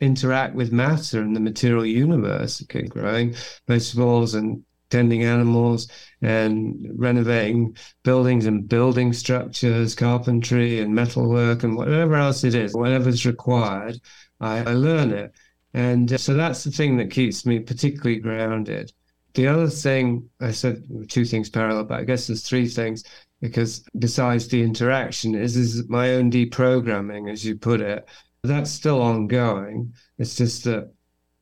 interact 0.00 0.54
with 0.54 0.72
matter 0.72 1.20
and 1.20 1.34
the 1.36 1.40
material 1.40 1.86
universe, 1.86 2.62
okay, 2.62 2.82
growing 2.82 3.34
vegetables 3.68 4.34
and 4.34 4.64
tending 4.90 5.24
animals 5.24 5.88
and 6.20 6.86
renovating 6.96 7.74
buildings 8.02 8.46
and 8.46 8.68
building 8.68 9.12
structures, 9.12 9.94
carpentry 9.94 10.80
and 10.80 10.94
metalwork 10.94 11.62
and 11.62 11.76
whatever 11.76 12.14
else 12.14 12.44
it 12.44 12.54
is, 12.54 12.74
whatever's 12.74 13.24
required, 13.24 13.98
I, 14.40 14.58
I 14.58 14.74
learn 14.74 15.12
it. 15.12 15.32
And 15.74 16.12
uh, 16.12 16.18
so 16.18 16.34
that's 16.34 16.64
the 16.64 16.70
thing 16.70 16.96
that 16.98 17.10
keeps 17.10 17.46
me 17.46 17.60
particularly 17.60 18.20
grounded. 18.20 18.92
The 19.34 19.48
other 19.48 19.68
thing, 19.68 20.28
I 20.40 20.50
said 20.50 20.84
two 21.08 21.24
things 21.24 21.48
parallel, 21.48 21.84
but 21.84 22.00
I 22.00 22.04
guess 22.04 22.26
there's 22.26 22.46
three 22.46 22.68
things 22.68 23.04
because 23.40 23.84
besides 23.98 24.46
the 24.48 24.62
interaction 24.62 25.34
is, 25.34 25.56
is 25.56 25.88
my 25.88 26.14
own 26.14 26.30
deprogramming, 26.30 27.30
as 27.30 27.44
you 27.44 27.56
put 27.56 27.80
it. 27.80 28.06
That's 28.42 28.70
still 28.70 29.00
ongoing. 29.00 29.94
It's 30.18 30.36
just 30.36 30.64
that 30.64 30.92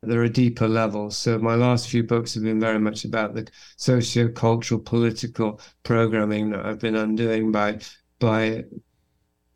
there 0.03 0.23
are 0.23 0.29
deeper 0.29 0.69
levels. 0.69 1.17
So 1.17 1.39
my 1.39 1.57
last 1.57 1.89
few 1.89 2.05
books 2.05 2.35
have 2.35 2.43
been 2.43 2.61
very 2.61 2.79
much 2.79 3.05
about 3.05 3.35
the 3.35 3.49
socio-cultural, 3.77 4.81
political 4.81 5.61
programming 5.83 6.51
that 6.51 6.65
I've 6.65 6.79
been 6.79 6.97
undoing 6.97 7.53
by 7.53 7.81
by 8.19 8.65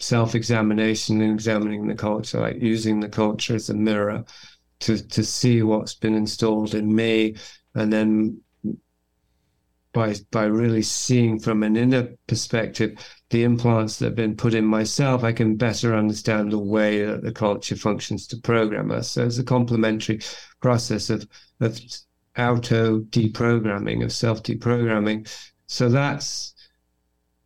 self-examination 0.01 1.21
and 1.21 1.33
examining 1.33 1.87
the 1.87 1.95
culture, 1.95 2.41
like 2.41 2.61
using 2.61 3.01
the 3.01 3.09
culture 3.09 3.55
as 3.55 3.71
a 3.71 3.75
mirror 3.75 4.25
to 4.81 4.99
to 5.09 5.25
see 5.25 5.63
what's 5.63 5.95
been 5.95 6.15
installed 6.15 6.75
in 6.75 6.95
me, 6.95 7.37
and 7.75 7.93
then 7.93 8.41
by 9.93 10.15
by 10.31 10.45
really 10.45 10.83
seeing 10.83 11.39
from 11.39 11.63
an 11.63 11.77
inner 11.77 12.09
perspective 12.27 12.99
the 13.31 13.45
implants 13.45 13.99
that 13.99 14.07
have 14.07 14.15
been 14.15 14.37
put 14.37 14.55
in 14.55 14.65
myself, 14.65 15.25
I 15.25 15.33
can 15.33 15.57
better 15.57 15.95
understand 15.95 16.53
the 16.53 16.59
way 16.59 17.05
that 17.05 17.23
the 17.23 17.33
culture 17.33 17.77
functions 17.77 18.27
to 18.29 18.37
program 18.37 18.91
us. 18.91 19.11
So 19.11 19.25
it's 19.25 19.39
a 19.39 19.45
complementary 19.45 20.21
process 20.61 21.11
of 21.11 21.27
of 21.61 21.81
auto 22.37 23.01
deprogramming, 23.01 24.05
of 24.05 24.13
self 24.13 24.43
deprogramming. 24.43 25.29
So 25.67 25.89
that's 25.89 26.55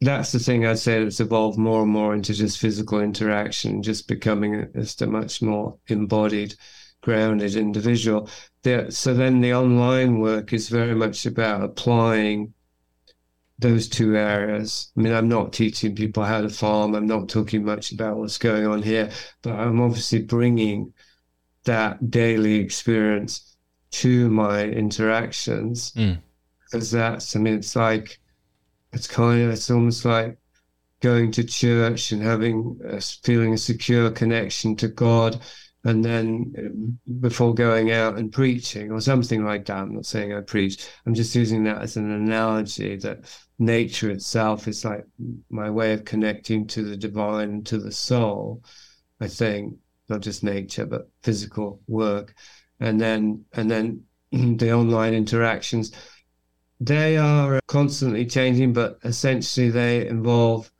that's 0.00 0.32
the 0.32 0.38
thing 0.38 0.64
I'd 0.64 0.78
say 0.78 1.02
that's 1.02 1.20
evolved 1.20 1.58
more 1.58 1.82
and 1.82 1.90
more 1.90 2.14
into 2.14 2.32
just 2.32 2.58
physical 2.58 3.00
interaction, 3.00 3.82
just 3.82 4.06
becoming 4.08 4.68
just 4.74 5.02
a 5.02 5.06
much 5.06 5.42
more 5.42 5.76
embodied, 5.88 6.54
grounded 7.02 7.56
individual. 7.56 8.28
There, 8.62 8.90
so 8.90 9.14
then 9.14 9.40
the 9.40 9.54
online 9.54 10.18
work 10.20 10.52
is 10.52 10.68
very 10.68 10.94
much 10.94 11.26
about 11.26 11.62
applying 11.62 12.54
those 13.58 13.88
two 13.88 14.16
areas. 14.16 14.92
I 14.96 15.00
mean, 15.00 15.12
I'm 15.12 15.28
not 15.28 15.52
teaching 15.52 15.96
people 15.96 16.24
how 16.24 16.40
to 16.40 16.48
farm. 16.48 16.94
I'm 16.94 17.06
not 17.06 17.28
talking 17.28 17.64
much 17.64 17.92
about 17.92 18.16
what's 18.16 18.38
going 18.38 18.66
on 18.66 18.82
here, 18.82 19.10
but 19.42 19.54
I'm 19.54 19.80
obviously 19.80 20.22
bringing 20.22 20.92
that 21.64 22.10
daily 22.10 22.56
experience 22.56 23.56
to 23.90 24.28
my 24.30 24.64
interactions 24.64 25.92
Mm. 25.92 26.18
because 26.64 26.90
that's, 26.90 27.34
I 27.34 27.40
mean, 27.40 27.54
it's 27.54 27.74
like, 27.74 28.20
it's 28.92 29.06
kind 29.06 29.42
of, 29.42 29.50
it's 29.50 29.70
almost 29.70 30.04
like 30.04 30.38
going 31.00 31.32
to 31.32 31.44
church 31.44 32.12
and 32.12 32.22
having 32.22 32.78
a, 32.84 33.00
feeling 33.00 33.54
a 33.54 33.58
secure 33.58 34.10
connection 34.10 34.76
to 34.76 34.88
God. 34.88 35.40
And 35.84 36.04
then 36.04 36.54
uh, 36.58 37.12
before 37.20 37.54
going 37.54 37.92
out 37.92 38.18
and 38.18 38.32
preaching 38.32 38.90
or 38.90 39.00
something 39.00 39.44
like 39.44 39.66
that, 39.66 39.76
I'm 39.76 39.94
not 39.94 40.06
saying 40.06 40.34
I 40.34 40.40
preach, 40.40 40.86
I'm 41.06 41.14
just 41.14 41.34
using 41.34 41.64
that 41.64 41.82
as 41.82 41.96
an 41.96 42.10
analogy 42.10 42.96
that 42.96 43.20
nature 43.58 44.10
itself 44.10 44.66
is 44.66 44.84
like 44.84 45.04
my 45.50 45.70
way 45.70 45.92
of 45.92 46.04
connecting 46.04 46.66
to 46.68 46.82
the 46.82 46.96
divine, 46.96 47.62
to 47.64 47.78
the 47.78 47.92
soul, 47.92 48.62
I 49.20 49.28
think, 49.28 49.74
not 50.08 50.20
just 50.20 50.42
nature, 50.42 50.86
but 50.86 51.08
physical 51.22 51.80
work. 51.86 52.34
And 52.80 53.00
then, 53.00 53.44
and 53.52 53.70
then 53.70 54.04
the 54.32 54.72
online 54.72 55.14
interactions, 55.14 55.92
they 56.80 57.16
are 57.16 57.60
constantly 57.66 58.26
changing, 58.26 58.72
but 58.72 58.98
essentially 59.04 59.70
they 59.70 60.06
involve 60.06 60.70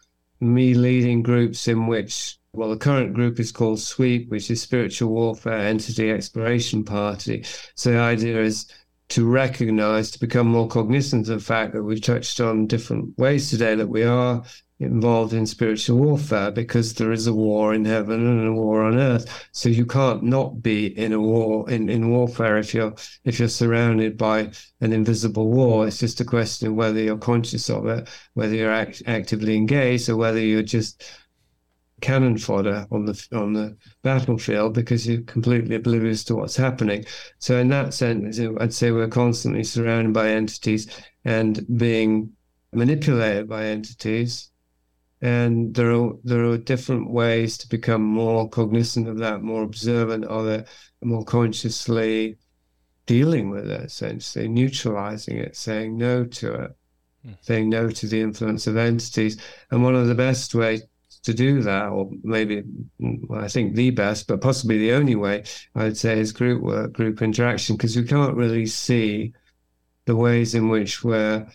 me 0.40 0.74
leading 0.74 1.22
groups 1.22 1.66
in 1.66 1.86
which, 1.86 2.38
well, 2.58 2.70
the 2.70 2.76
current 2.76 3.14
group 3.14 3.38
is 3.38 3.52
called 3.52 3.78
SWEEP, 3.78 4.30
which 4.30 4.50
is 4.50 4.60
Spiritual 4.60 5.10
Warfare 5.10 5.58
Entity 5.58 6.10
Exploration 6.10 6.82
Party. 6.82 7.44
So 7.76 7.92
the 7.92 8.00
idea 8.00 8.40
is 8.40 8.66
to 9.10 9.24
recognize, 9.24 10.10
to 10.10 10.18
become 10.18 10.48
more 10.48 10.66
cognizant 10.66 11.28
of 11.28 11.38
the 11.38 11.44
fact 11.44 11.72
that 11.72 11.84
we've 11.84 12.02
touched 12.02 12.40
on 12.40 12.66
different 12.66 13.16
ways 13.16 13.48
today 13.48 13.76
that 13.76 13.88
we 13.88 14.02
are 14.02 14.42
involved 14.80 15.32
in 15.32 15.46
spiritual 15.46 15.98
warfare 15.98 16.50
because 16.50 16.94
there 16.94 17.12
is 17.12 17.28
a 17.28 17.32
war 17.32 17.74
in 17.74 17.84
heaven 17.84 18.26
and 18.26 18.48
a 18.48 18.52
war 18.52 18.82
on 18.82 18.98
earth. 18.98 19.48
So 19.52 19.68
you 19.68 19.86
can't 19.86 20.24
not 20.24 20.60
be 20.60 20.86
in 20.98 21.12
a 21.12 21.20
war 21.20 21.70
in, 21.70 21.88
in 21.88 22.10
warfare 22.10 22.58
if 22.58 22.74
you're 22.74 22.94
if 23.24 23.38
you're 23.38 23.48
surrounded 23.48 24.16
by 24.18 24.50
an 24.80 24.92
invisible 24.92 25.48
war. 25.48 25.86
It's 25.86 25.98
just 25.98 26.20
a 26.20 26.24
question 26.24 26.68
of 26.68 26.74
whether 26.74 26.98
you're 26.98 27.18
conscious 27.18 27.70
of 27.70 27.86
it, 27.86 28.08
whether 28.34 28.54
you're 28.54 28.72
act, 28.72 29.02
actively 29.06 29.56
engaged, 29.56 30.08
or 30.08 30.16
whether 30.16 30.40
you're 30.40 30.62
just 30.62 31.04
cannon 32.00 32.38
fodder 32.38 32.86
on 32.90 33.04
the 33.04 33.28
on 33.32 33.52
the 33.52 33.76
battlefield 34.02 34.74
because 34.74 35.06
you're 35.06 35.22
completely 35.22 35.76
oblivious 35.76 36.24
to 36.24 36.36
what's 36.36 36.56
happening. 36.56 37.04
So 37.38 37.58
in 37.58 37.68
that 37.68 37.94
sense, 37.94 38.40
I'd 38.60 38.74
say 38.74 38.90
we're 38.90 39.08
constantly 39.08 39.64
surrounded 39.64 40.12
by 40.12 40.30
entities 40.30 40.88
and 41.24 41.66
being 41.76 42.32
manipulated 42.72 43.48
by 43.48 43.66
entities. 43.66 44.50
And 45.20 45.74
there 45.74 45.92
are 45.92 46.12
there 46.22 46.44
are 46.44 46.58
different 46.58 47.10
ways 47.10 47.58
to 47.58 47.68
become 47.68 48.02
more 48.02 48.48
cognizant 48.48 49.08
of 49.08 49.18
that, 49.18 49.42
more 49.42 49.64
observant 49.64 50.24
of 50.26 50.46
it, 50.46 50.68
more 51.02 51.24
consciously 51.24 52.38
dealing 53.06 53.50
with 53.50 53.68
it, 53.68 53.80
essentially 53.80 54.46
neutralizing 54.46 55.38
it, 55.38 55.56
saying 55.56 55.96
no 55.96 56.24
to 56.24 56.52
it, 56.54 56.76
hmm. 57.24 57.32
saying 57.40 57.68
no 57.68 57.90
to 57.90 58.06
the 58.06 58.20
influence 58.20 58.68
of 58.68 58.76
entities. 58.76 59.40
And 59.72 59.82
one 59.82 59.96
of 59.96 60.06
the 60.06 60.14
best 60.14 60.54
ways 60.54 60.82
to 61.24 61.34
do 61.34 61.62
that, 61.62 61.88
or 61.88 62.10
maybe 62.22 62.62
I 63.34 63.48
think 63.48 63.74
the 63.74 63.90
best, 63.90 64.26
but 64.28 64.40
possibly 64.40 64.78
the 64.78 64.92
only 64.92 65.16
way, 65.16 65.44
I'd 65.74 65.96
say, 65.96 66.18
is 66.18 66.32
group 66.32 66.62
work, 66.62 66.92
group 66.92 67.22
interaction, 67.22 67.76
because 67.76 67.96
we 67.96 68.04
can't 68.04 68.36
really 68.36 68.66
see 68.66 69.32
the 70.06 70.16
ways 70.16 70.54
in 70.54 70.68
which 70.68 71.04
we're 71.04 71.46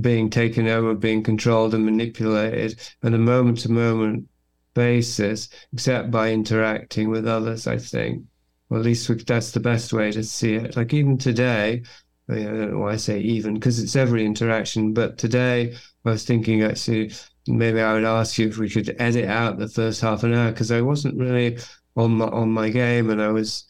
being 0.00 0.30
taken 0.30 0.66
over, 0.68 0.94
being 0.94 1.22
controlled 1.22 1.74
and 1.74 1.84
manipulated 1.84 2.80
on 3.02 3.14
a 3.14 3.18
moment 3.18 3.58
to 3.58 3.70
moment 3.70 4.28
basis, 4.74 5.48
except 5.72 6.10
by 6.10 6.32
interacting 6.32 7.10
with 7.10 7.26
others, 7.26 7.66
I 7.66 7.78
think. 7.78 8.24
Or 8.70 8.78
at 8.78 8.84
least 8.84 9.08
we, 9.08 9.16
that's 9.16 9.50
the 9.50 9.60
best 9.60 9.92
way 9.92 10.10
to 10.12 10.24
see 10.24 10.54
it. 10.54 10.76
Like 10.76 10.94
even 10.94 11.18
today, 11.18 11.82
I, 12.30 12.32
I 12.32 12.42
don't 12.42 12.70
know 12.70 12.78
why 12.78 12.92
I 12.92 12.96
say 12.96 13.20
even, 13.20 13.54
because 13.54 13.78
it's 13.78 13.96
every 13.96 14.24
interaction, 14.24 14.94
but 14.94 15.18
today 15.18 15.76
I 16.06 16.10
was 16.10 16.24
thinking 16.24 16.62
actually 16.62 17.12
maybe 17.46 17.80
I 17.80 17.94
would 17.94 18.04
ask 18.04 18.38
you 18.38 18.48
if 18.48 18.58
we 18.58 18.70
could 18.70 18.94
edit 18.98 19.28
out 19.28 19.58
the 19.58 19.68
first 19.68 20.00
half 20.00 20.22
an 20.22 20.34
hour 20.34 20.50
because 20.50 20.70
I 20.70 20.80
wasn't 20.80 21.18
really 21.18 21.58
on 21.96 22.12
my 22.12 22.26
on 22.26 22.50
my 22.50 22.70
game 22.70 23.10
and 23.10 23.20
I 23.20 23.28
was 23.28 23.64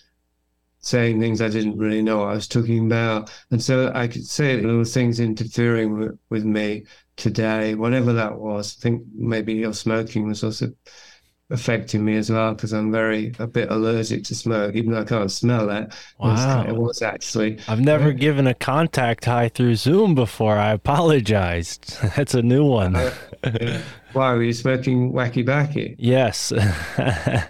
saying 0.83 1.21
things 1.21 1.41
I 1.41 1.49
didn't 1.49 1.79
really 1.79 2.03
know 2.03 2.25
I 2.25 2.35
was 2.35 2.49
talking 2.49 2.87
about. 2.87 3.33
And 3.51 3.63
so 3.63 3.93
I 3.95 4.09
could 4.09 4.27
say 4.27 4.61
were 4.61 4.85
things 4.85 5.21
interfering 5.21 5.99
with, 5.99 6.19
with 6.29 6.45
me 6.45 6.85
today, 7.17 7.75
whatever 7.75 8.13
that 8.13 8.39
was. 8.39 8.77
I 8.79 8.83
think 8.83 9.05
maybe 9.15 9.55
your 9.55 9.75
smoking 9.75 10.27
was 10.27 10.43
also 10.43 10.73
affecting 11.53 12.05
me 12.05 12.17
as 12.17 12.31
well 12.31 12.55
because 12.55 12.73
I'm 12.73 12.91
very 12.91 13.33
a 13.39 13.47
bit 13.47 13.71
allergic 13.71 14.25
to 14.25 14.35
smoke, 14.35 14.75
even 14.75 14.93
though 14.93 15.01
I 15.03 15.05
can't 15.05 15.31
smell 15.31 15.71
it. 15.71 15.93
Wow. 16.19 16.65
It 16.67 16.75
was 16.75 17.03
actually. 17.03 17.59
I've 17.69 17.81
never 17.81 18.13
given 18.13 18.47
a 18.47 18.55
contact 18.55 19.25
high 19.27 19.49
through 19.49 19.77
Zoom 19.77 20.15
before. 20.15 20.57
I 20.59 20.73
apologized. 20.73 21.97
That's 22.17 22.35
a 22.35 22.43
new 22.43 22.65
one. 22.65 22.95
Why 24.13 24.35
were 24.35 24.43
you 24.43 24.53
smoking 24.53 25.13
wacky 25.13 25.45
backy? 25.45 25.97
yes. 25.99 26.53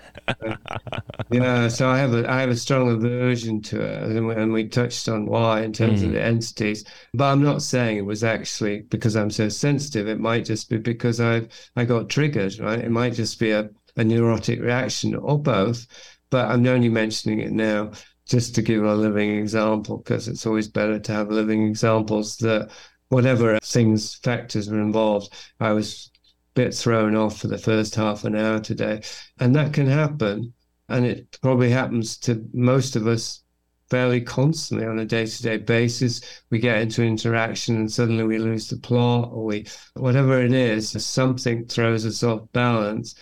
Yeah, 1.31 1.69
so 1.69 1.89
I 1.89 1.99
have 1.99 2.13
a 2.15 2.31
I 2.31 2.41
have 2.41 2.51
a 2.51 2.57
strong 2.57 2.91
aversion 2.91 3.63
to 3.63 3.81
it, 3.81 4.03
and 4.17 4.27
we, 4.29 4.35
and 4.35 4.53
we 4.53 4.69
touched 4.69 5.09
on 5.09 5.27
why 5.27 5.63
in 5.63 5.73
terms 5.73 6.03
of 6.03 6.11
Mm. 6.11 6.13
the 6.13 6.23
entities. 6.23 6.85
But 7.15 7.33
I'm 7.33 7.43
not 7.43 7.63
saying 7.63 7.97
it 7.97 8.05
was 8.05 8.23
actually 8.23 8.83
because 8.83 9.17
I'm 9.17 9.31
so 9.31 9.49
sensitive. 9.49 10.07
It 10.09 10.21
might 10.21 10.45
just 10.45 10.69
be 10.69 10.77
because 10.79 11.21
I've 11.21 11.49
I 11.77 11.85
got 11.87 12.09
triggered, 12.11 12.59
right? 12.61 12.79
It 12.81 12.91
might 12.91 13.15
just 13.15 13.41
be 13.41 13.51
a, 13.53 13.71
a 13.97 14.05
neurotic 14.05 14.61
reaction 14.61 15.15
or 15.15 15.41
both. 15.41 15.87
But 16.31 16.51
I'm 16.51 16.67
only 16.67 16.89
mentioning 16.89 17.41
it 17.41 17.53
now 17.53 17.93
just 18.27 18.55
to 18.55 18.63
give 18.63 18.85
a 18.85 18.95
living 18.95 19.37
example 19.37 19.99
because 19.99 20.29
it's 20.29 20.47
always 20.47 20.69
better 20.69 20.99
to 20.99 21.13
have 21.13 21.31
living 21.31 21.67
examples 21.67 22.37
that 22.39 22.71
whatever 23.09 23.59
things 23.61 24.15
factors 24.17 24.71
were 24.71 24.81
involved, 24.81 25.33
I 25.61 25.73
was 25.73 26.11
a 26.15 26.29
bit 26.55 26.75
thrown 26.75 27.15
off 27.15 27.39
for 27.39 27.49
the 27.49 27.59
first 27.59 27.95
half 27.95 28.25
an 28.25 28.37
hour 28.37 28.61
today, 28.61 29.03
and 29.39 29.55
that 29.57 29.75
can 29.75 29.87
happen 29.87 30.55
and 30.93 31.07
it 31.07 31.39
probably 31.41 31.71
happens 31.71 32.19
to 32.19 32.47
most 32.53 32.97
of 32.97 33.07
us 33.07 33.43
fairly 33.91 34.21
constantly 34.21 34.87
on 34.87 34.99
a 34.99 35.05
day-to-day 35.05 35.59
basis 35.59 36.21
we 36.51 36.59
get 36.59 36.81
into 36.81 37.03
interaction 37.03 37.77
and 37.77 37.93
suddenly 37.93 38.25
we 38.25 38.39
lose 38.39 38.69
the 38.69 38.77
plot 38.77 39.31
or 39.33 39.45
we 39.45 39.67
whatever 39.95 40.41
it 40.41 40.53
is 40.53 40.91
something 41.05 41.67
throws 41.67 42.07
us 42.07 42.23
off 42.23 42.41
balance 42.53 43.15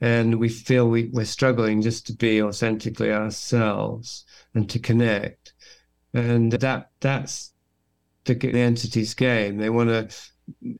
and 0.00 0.38
we 0.38 0.48
feel 0.48 0.88
we, 0.88 1.10
we're 1.12 1.24
struggling 1.24 1.80
just 1.82 2.06
to 2.06 2.12
be 2.12 2.42
authentically 2.42 3.10
ourselves 3.10 4.24
and 4.54 4.68
to 4.70 4.78
connect 4.78 5.54
and 6.12 6.52
that 6.52 6.90
that's 7.00 7.52
the, 8.24 8.34
the 8.34 8.60
entity's 8.60 9.14
game 9.14 9.56
they 9.56 9.70
want 9.70 9.88
to 9.88 10.08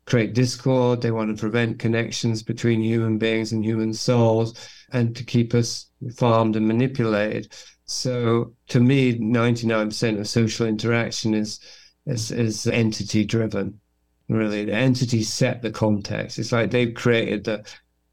create 0.05 0.35
discord 0.35 1.01
they 1.01 1.11
want 1.11 1.35
to 1.35 1.41
prevent 1.41 1.79
connections 1.79 2.43
between 2.43 2.81
human 2.81 3.19
beings 3.19 3.53
and 3.53 3.65
human 3.65 3.93
souls 3.93 4.55
and 4.91 5.17
to 5.17 5.25
keep 5.25 5.55
us 5.55 5.87
farmed 6.15 6.57
and 6.57 6.67
manipulated. 6.67 7.53
So 7.85 8.55
to 8.69 8.81
me, 8.81 9.19
99% 9.19 10.19
of 10.19 10.29
social 10.29 10.67
interaction 10.67 11.35
is 11.35 11.61
is, 12.07 12.31
is 12.31 12.67
entity 12.69 13.25
driven. 13.25 13.81
Really, 14.29 14.65
the 14.65 14.75
entities 14.75 15.33
set 15.33 15.63
the 15.63 15.71
context. 15.71 16.39
It's 16.39 16.53
like 16.53 16.71
they've 16.71 16.95
created 16.95 17.45
the 17.45 17.65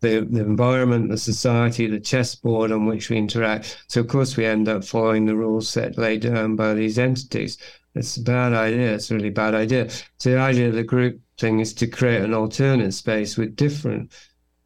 the, 0.03 0.27
the 0.30 0.41
environment, 0.41 1.09
the 1.09 1.17
society, 1.17 1.88
the 1.88 1.99
chessboard 1.99 2.71
on 2.71 2.85
which 2.85 3.09
we 3.09 3.17
interact. 3.17 3.84
So 3.88 4.01
of 4.01 4.07
course 4.07 4.38
we 4.38 4.45
end 4.45 4.67
up 4.67 4.84
following 4.84 5.25
the 5.25 5.35
rules 5.35 5.67
set 5.67 5.97
laid 5.97 6.21
down 6.21 6.55
by 6.55 6.75
these 6.75 6.99
entities. 6.99 7.57
It's 7.95 8.17
a 8.17 8.21
bad 8.21 8.53
idea. 8.53 8.93
It's 8.93 9.09
a 9.09 9.15
really 9.15 9.31
bad 9.31 9.55
idea. 9.55 9.89
So 10.19 10.31
the 10.31 10.38
idea 10.38 10.69
of 10.69 10.75
the 10.75 10.84
group 10.84 11.19
thing 11.39 11.59
is 11.59 11.73
to 11.75 11.88
create 11.88 12.21
an 12.21 12.34
alternate 12.34 12.93
space 12.93 13.38
with 13.38 13.55
different 13.55 14.11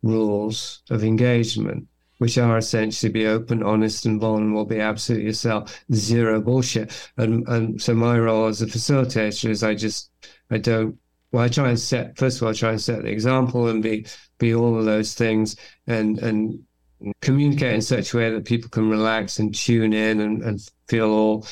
rules 0.03 0.81
of 0.89 1.03
engagement 1.03 1.87
which 2.19 2.37
are 2.39 2.57
essentially 2.57 3.11
be 3.11 3.27
open, 3.27 3.61
honest, 3.61 4.07
and 4.07 4.19
vulnerable, 4.19 4.65
be 4.65 4.79
absolutely 4.79 5.27
yourself, 5.27 5.79
zero 5.93 6.41
bullshit. 6.41 7.11
And 7.17 7.47
and 7.47 7.79
so 7.81 7.93
my 7.93 8.17
role 8.17 8.47
as 8.47 8.61
a 8.61 8.65
facilitator 8.65 9.49
is 9.49 9.63
I 9.63 9.75
just 9.75 10.09
I 10.49 10.57
don't 10.57 10.97
well, 11.31 11.43
I 11.43 11.49
try 11.49 11.69
and 11.69 11.79
set 11.79 12.17
first 12.17 12.37
of 12.37 12.43
all, 12.43 12.49
I 12.49 12.53
try 12.53 12.71
and 12.71 12.81
set 12.81 13.03
the 13.03 13.09
example 13.09 13.67
and 13.67 13.83
be 13.83 14.07
be 14.37 14.53
all 14.53 14.77
of 14.77 14.85
those 14.85 15.13
things 15.13 15.55
and 15.87 16.19
and 16.19 16.63
communicate 17.21 17.73
in 17.73 17.81
such 17.81 18.13
a 18.13 18.17
way 18.17 18.31
that 18.31 18.45
people 18.45 18.69
can 18.69 18.89
relax 18.89 19.39
and 19.39 19.53
tune 19.53 19.93
in 19.93 20.19
and, 20.19 20.41
and 20.41 20.67
feel 20.87 21.09
all 21.09 21.47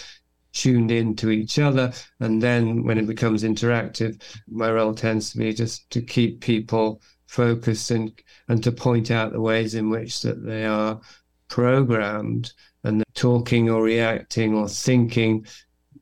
tuned 0.53 0.89
in 0.89 1.15
to 1.15 1.29
each 1.29 1.59
other. 1.59 1.91
And 2.19 2.41
then 2.41 2.83
when 2.83 2.97
it 2.97 3.05
becomes 3.05 3.43
interactive, 3.43 4.21
my 4.47 4.71
role 4.71 4.95
tends 4.95 5.31
to 5.31 5.37
be 5.37 5.53
just 5.53 5.89
to 5.91 6.01
keep 6.01 6.41
people 6.41 7.01
focused 7.27 7.91
and 7.91 8.11
and 8.47 8.63
to 8.63 8.71
point 8.71 9.11
out 9.11 9.33
the 9.33 9.41
ways 9.41 9.75
in 9.75 9.89
which 9.89 10.21
that 10.21 10.45
they 10.45 10.65
are 10.65 10.99
programmed 11.47 12.53
and 12.83 13.03
talking 13.13 13.69
or 13.69 13.83
reacting 13.83 14.53
or 14.53 14.67
thinking 14.69 15.45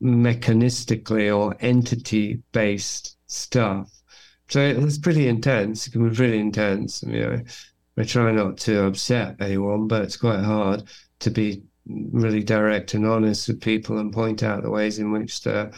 mechanistically 0.02 1.36
or 1.36 1.56
entity 1.60 2.42
based 2.52 3.18
stuff. 3.28 3.90
So 4.50 4.60
it's 4.60 4.98
pretty 4.98 5.28
intense. 5.28 5.88
It 5.88 5.92
can 5.92 6.10
be 6.10 6.16
really 6.16 6.40
intense. 6.40 7.04
You 7.04 7.20
know, 7.20 7.44
I 7.98 8.04
try 8.04 8.32
not 8.32 8.58
to 8.60 8.86
upset 8.86 9.38
anyone, 9.40 9.88
but 9.88 10.04
it's 10.04 10.18
quite 10.18 10.44
hard 10.44 10.84
to 11.20 11.32
be 11.32 11.64
really 11.86 12.44
direct 12.44 12.94
and 12.94 13.06
honest 13.06 13.48
with 13.48 13.62
people 13.62 13.98
and 13.98 14.14
point 14.14 14.44
out 14.44 14.64
the 14.64 14.70
ways 14.70 15.00
in 15.00 15.12
which 15.12 15.42
they're 15.42 15.72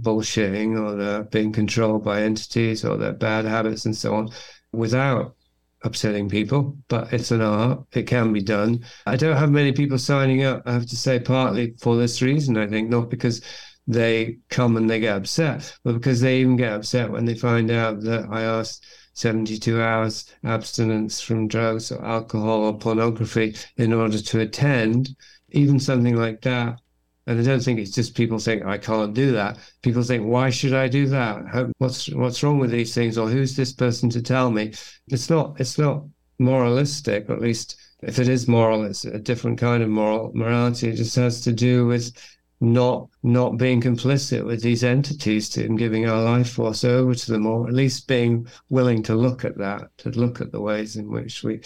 bullshitting 0.00 0.78
or 0.78 0.96
they're 0.96 1.24
being 1.24 1.52
controlled 1.52 2.04
by 2.04 2.22
entities 2.22 2.84
or 2.84 2.96
their 2.96 3.12
bad 3.12 3.44
habits 3.44 3.84
and 3.84 3.96
so 3.96 4.14
on 4.14 4.30
without 4.72 5.34
upsetting 5.82 6.28
people. 6.28 6.76
But 6.88 7.12
it's 7.12 7.30
an 7.30 7.40
art. 7.40 7.84
It 7.92 8.04
can 8.04 8.32
be 8.32 8.42
done. 8.42 8.84
I 9.06 9.16
don't 9.16 9.36
have 9.36 9.50
many 9.50 9.72
people 9.72 9.98
signing 9.98 10.44
up, 10.44 10.62
I 10.66 10.72
have 10.72 10.86
to 10.86 10.96
say, 10.96 11.18
partly 11.18 11.74
for 11.78 11.96
this 11.96 12.22
reason, 12.22 12.56
I 12.56 12.66
think, 12.66 12.90
not 12.90 13.10
because 13.10 13.42
they 13.88 14.36
come 14.50 14.76
and 14.76 14.88
they 14.88 15.00
get 15.00 15.16
upset, 15.16 15.74
but 15.82 15.94
because 15.94 16.20
they 16.20 16.40
even 16.40 16.56
get 16.56 16.74
upset 16.74 17.10
when 17.10 17.24
they 17.24 17.34
find 17.34 17.70
out 17.70 18.02
that 18.02 18.28
I 18.30 18.42
asked 18.42 18.84
72 19.14 19.80
hours 19.80 20.26
abstinence 20.44 21.22
from 21.22 21.48
drugs 21.48 21.90
or 21.90 22.04
alcohol 22.04 22.64
or 22.66 22.78
pornography 22.78 23.56
in 23.78 23.94
order 23.94 24.20
to 24.20 24.40
attend, 24.40 25.16
even 25.50 25.80
something 25.80 26.16
like 26.16 26.42
that. 26.42 26.78
And 27.26 27.40
I 27.40 27.42
don't 27.42 27.62
think 27.62 27.78
it's 27.78 27.90
just 27.94 28.14
people 28.14 28.38
saying 28.38 28.62
I 28.62 28.76
can't 28.76 29.14
do 29.14 29.32
that. 29.32 29.58
People 29.82 30.02
think, 30.02 30.26
why 30.26 30.50
should 30.50 30.74
I 30.74 30.88
do 30.88 31.06
that? 31.08 31.72
What's 31.78 32.10
what's 32.10 32.42
wrong 32.42 32.58
with 32.58 32.70
these 32.70 32.94
things? 32.94 33.16
Or 33.16 33.28
who's 33.28 33.56
this 33.56 33.72
person 33.72 34.10
to 34.10 34.22
tell 34.22 34.50
me? 34.50 34.74
It's 35.08 35.30
not 35.30 35.58
it's 35.60 35.78
not 35.78 36.04
moralistic, 36.38 37.28
or 37.28 37.34
at 37.34 37.40
least 37.40 37.76
if 38.02 38.18
it 38.18 38.28
is 38.28 38.48
moral, 38.48 38.84
it's 38.84 39.04
a 39.04 39.18
different 39.18 39.58
kind 39.58 39.82
of 39.82 39.88
moral 39.88 40.30
morality. 40.34 40.88
It 40.88 40.96
just 40.96 41.16
has 41.16 41.40
to 41.42 41.52
do 41.52 41.86
with 41.86 42.12
not 42.60 43.08
not 43.22 43.56
being 43.56 43.80
complicit 43.80 44.44
with 44.44 44.62
these 44.62 44.82
entities 44.82 45.56
and 45.56 45.78
giving 45.78 46.08
our 46.08 46.22
life 46.22 46.50
force 46.50 46.84
over 46.84 47.14
to 47.14 47.32
them, 47.32 47.46
or 47.46 47.68
at 47.68 47.74
least 47.74 48.08
being 48.08 48.46
willing 48.68 49.02
to 49.04 49.14
look 49.14 49.44
at 49.44 49.58
that, 49.58 49.96
to 49.98 50.10
look 50.10 50.40
at 50.40 50.52
the 50.52 50.60
ways 50.60 50.96
in 50.96 51.08
which 51.10 51.42
we 51.44 51.60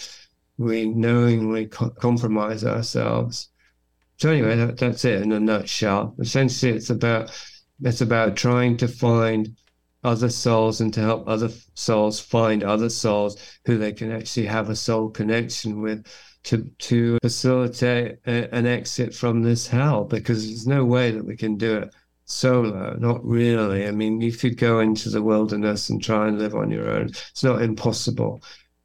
we 0.57 0.85
knowingly 0.87 1.67
co- 1.67 1.89
compromise 1.89 2.63
ourselves. 2.63 3.49
So 4.17 4.29
anyway, 4.29 4.55
that, 4.55 4.77
that's 4.77 5.05
it 5.05 5.21
in 5.21 5.31
a 5.31 5.39
nutshell. 5.39 6.15
Essentially, 6.19 6.73
it's 6.73 6.89
about 6.89 7.31
it's 7.81 8.01
about 8.01 8.37
trying 8.37 8.77
to 8.77 8.87
find 8.87 9.55
other 10.03 10.29
souls 10.29 10.81
and 10.81 10.93
to 10.93 10.99
help 10.99 11.27
other 11.27 11.49
souls 11.75 12.19
find 12.19 12.63
other 12.63 12.89
souls 12.89 13.37
who 13.65 13.77
they 13.77 13.91
can 13.93 14.11
actually 14.11 14.45
have 14.45 14.69
a 14.69 14.75
soul 14.75 15.09
connection 15.09 15.81
with 15.81 16.05
to 16.43 16.69
to 16.79 17.17
facilitate 17.21 18.19
a, 18.25 18.53
an 18.53 18.65
exit 18.65 19.13
from 19.13 19.41
this 19.43 19.67
hell 19.67 20.03
because 20.03 20.45
there's 20.45 20.67
no 20.67 20.85
way 20.85 21.11
that 21.11 21.25
we 21.25 21.37
can 21.37 21.57
do 21.57 21.77
it 21.77 21.95
solo 22.25 22.95
not 22.95 23.23
really. 23.25 23.87
I 23.87 23.91
mean 23.91 24.21
if 24.21 24.43
you 24.43 24.53
go 24.55 24.79
into 24.79 25.09
the 25.09 25.21
wilderness 25.21 25.89
and 25.89 26.03
try 26.03 26.27
and 26.27 26.39
live 26.39 26.55
on 26.55 26.71
your 26.71 26.89
own. 26.89 27.07
It's 27.07 27.43
not 27.43 27.61
impossible 27.61 28.41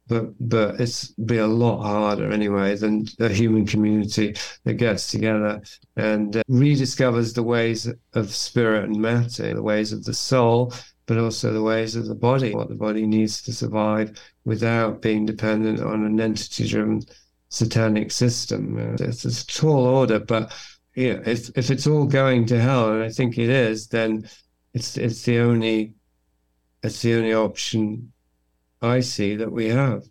but 0.09 0.33
but 0.39 0.81
it's 0.81 1.07
be 1.11 1.37
a 1.37 1.47
lot 1.47 1.81
harder 1.83 2.29
anyway 2.31 2.75
than 2.75 3.05
a 3.19 3.29
human 3.29 3.65
community 3.65 4.35
that 4.65 4.73
gets 4.73 5.09
together 5.09 5.61
and 5.95 6.35
uh, 6.35 6.43
rediscovers 6.49 7.33
the 7.33 7.43
ways 7.43 7.87
of 8.13 8.33
spirit 8.33 8.83
and 8.85 8.97
matter 8.97 9.53
the 9.53 9.63
ways 9.63 9.93
of 9.93 10.03
the 10.03 10.13
soul 10.13 10.73
but 11.05 11.17
also 11.17 11.53
the 11.53 11.63
ways 11.63 11.95
of 11.95 12.07
the 12.07 12.15
body 12.15 12.53
what 12.53 12.67
the 12.67 12.75
body 12.75 13.05
needs 13.05 13.41
to 13.41 13.53
survive 13.53 14.11
without 14.43 15.01
being 15.01 15.25
dependent 15.25 15.79
on 15.79 16.03
an 16.03 16.19
entity 16.19 16.67
driven 16.67 17.01
satanic 17.49 18.11
system. 18.11 18.77
Uh, 18.77 19.03
it's 19.03 19.25
a 19.25 19.45
tall 19.47 19.85
order, 19.85 20.19
but 20.19 20.53
yeah, 20.95 21.19
if 21.25 21.49
if 21.57 21.69
it's 21.69 21.87
all 21.87 22.05
going 22.05 22.45
to 22.47 22.59
hell, 22.59 22.93
and 22.93 23.03
I 23.03 23.09
think 23.09 23.37
it 23.37 23.49
is, 23.49 23.87
then 23.87 24.27
it's 24.73 24.97
it's 24.97 25.23
the 25.23 25.39
only 25.39 25.93
it's 26.83 27.01
the 27.01 27.15
only 27.15 27.33
option 27.33 28.11
I 28.81 29.01
see 29.01 29.35
that 29.35 29.51
we 29.51 29.69
have. 29.69 30.03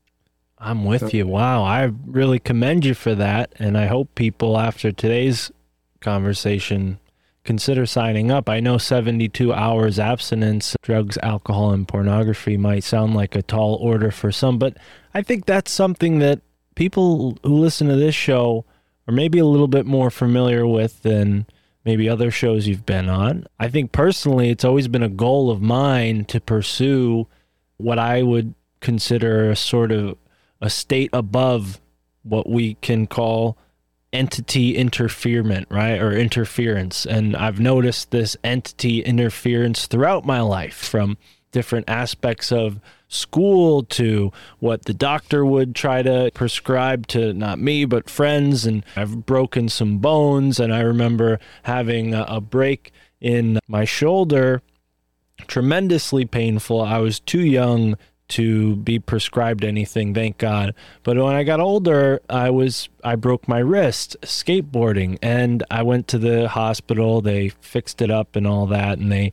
I'm 0.58 0.84
with 0.84 1.14
you. 1.14 1.26
Wow. 1.26 1.62
I 1.62 1.90
really 2.06 2.38
commend 2.38 2.84
you 2.84 2.94
for 2.94 3.14
that. 3.14 3.52
And 3.58 3.78
I 3.78 3.86
hope 3.86 4.14
people 4.14 4.58
after 4.58 4.90
today's 4.90 5.52
conversation 6.00 6.98
consider 7.44 7.86
signing 7.86 8.30
up. 8.30 8.48
I 8.48 8.60
know 8.60 8.76
72 8.76 9.52
hours 9.52 9.98
abstinence, 9.98 10.76
drugs, 10.82 11.16
alcohol, 11.22 11.70
and 11.70 11.86
pornography 11.86 12.56
might 12.56 12.84
sound 12.84 13.14
like 13.14 13.36
a 13.36 13.42
tall 13.42 13.76
order 13.76 14.10
for 14.10 14.32
some, 14.32 14.58
but 14.58 14.76
I 15.14 15.22
think 15.22 15.46
that's 15.46 15.70
something 15.70 16.18
that 16.18 16.40
people 16.78 17.36
who 17.42 17.56
listen 17.56 17.88
to 17.88 17.96
this 17.96 18.14
show 18.14 18.64
are 19.08 19.12
maybe 19.12 19.40
a 19.40 19.44
little 19.44 19.66
bit 19.66 19.84
more 19.84 20.12
familiar 20.12 20.64
with 20.64 21.02
than 21.02 21.44
maybe 21.84 22.08
other 22.08 22.30
shows 22.30 22.68
you've 22.68 22.86
been 22.86 23.08
on. 23.08 23.44
I 23.58 23.68
think 23.68 23.90
personally, 23.90 24.50
it's 24.50 24.64
always 24.64 24.86
been 24.86 25.02
a 25.02 25.08
goal 25.08 25.50
of 25.50 25.60
mine 25.60 26.24
to 26.26 26.40
pursue 26.40 27.26
what 27.78 27.98
I 27.98 28.22
would 28.22 28.54
consider 28.80 29.50
a 29.50 29.56
sort 29.56 29.90
of 29.90 30.16
a 30.60 30.70
state 30.70 31.10
above 31.12 31.80
what 32.22 32.48
we 32.48 32.74
can 32.74 33.08
call 33.08 33.58
entity 34.12 34.76
interferement, 34.76 35.66
right? 35.70 36.00
Or 36.00 36.12
interference. 36.12 37.04
And 37.04 37.34
I've 37.34 37.58
noticed 37.58 38.12
this 38.12 38.36
entity 38.44 39.00
interference 39.00 39.88
throughout 39.88 40.24
my 40.24 40.42
life 40.42 40.76
from 40.76 41.18
different 41.50 41.90
aspects 41.90 42.52
of 42.52 42.78
school 43.08 43.82
to 43.82 44.30
what 44.58 44.84
the 44.84 44.94
doctor 44.94 45.44
would 45.44 45.74
try 45.74 46.02
to 46.02 46.30
prescribe 46.34 47.06
to 47.08 47.32
not 47.32 47.58
me 47.58 47.84
but 47.84 48.08
friends. 48.08 48.66
And 48.66 48.84
I've 48.94 49.26
broken 49.26 49.68
some 49.68 49.98
bones. 49.98 50.60
And 50.60 50.72
I 50.72 50.80
remember 50.80 51.40
having 51.64 52.14
a, 52.14 52.40
break 52.40 52.92
in 53.20 53.58
my 53.66 53.84
shoulder 53.84 54.62
tremendously 55.46 56.24
painful. 56.24 56.80
I 56.80 56.98
was 56.98 57.20
too 57.20 57.40
young 57.40 57.96
to 58.28 58.76
be 58.76 58.98
prescribed 58.98 59.64
anything 59.64 60.12
thank 60.12 60.36
god. 60.36 60.74
But 61.02 61.16
when 61.16 61.34
i 61.34 61.44
got 61.44 61.60
older 61.60 62.20
i 62.28 62.50
was 62.50 62.90
i 63.02 63.16
broke 63.16 63.48
my 63.48 63.58
wrist 63.58 64.16
skateboarding. 64.22 65.18
And 65.22 65.62
i 65.70 65.82
went 65.82 66.08
to 66.08 66.18
the 66.18 66.48
hospital. 66.48 67.20
They 67.20 67.48
fixed 67.60 68.02
it 68.02 68.10
up 68.10 68.36
and 68.36 68.46
all 68.46 68.66
that. 68.66 68.98
And 68.98 69.10
they 69.10 69.32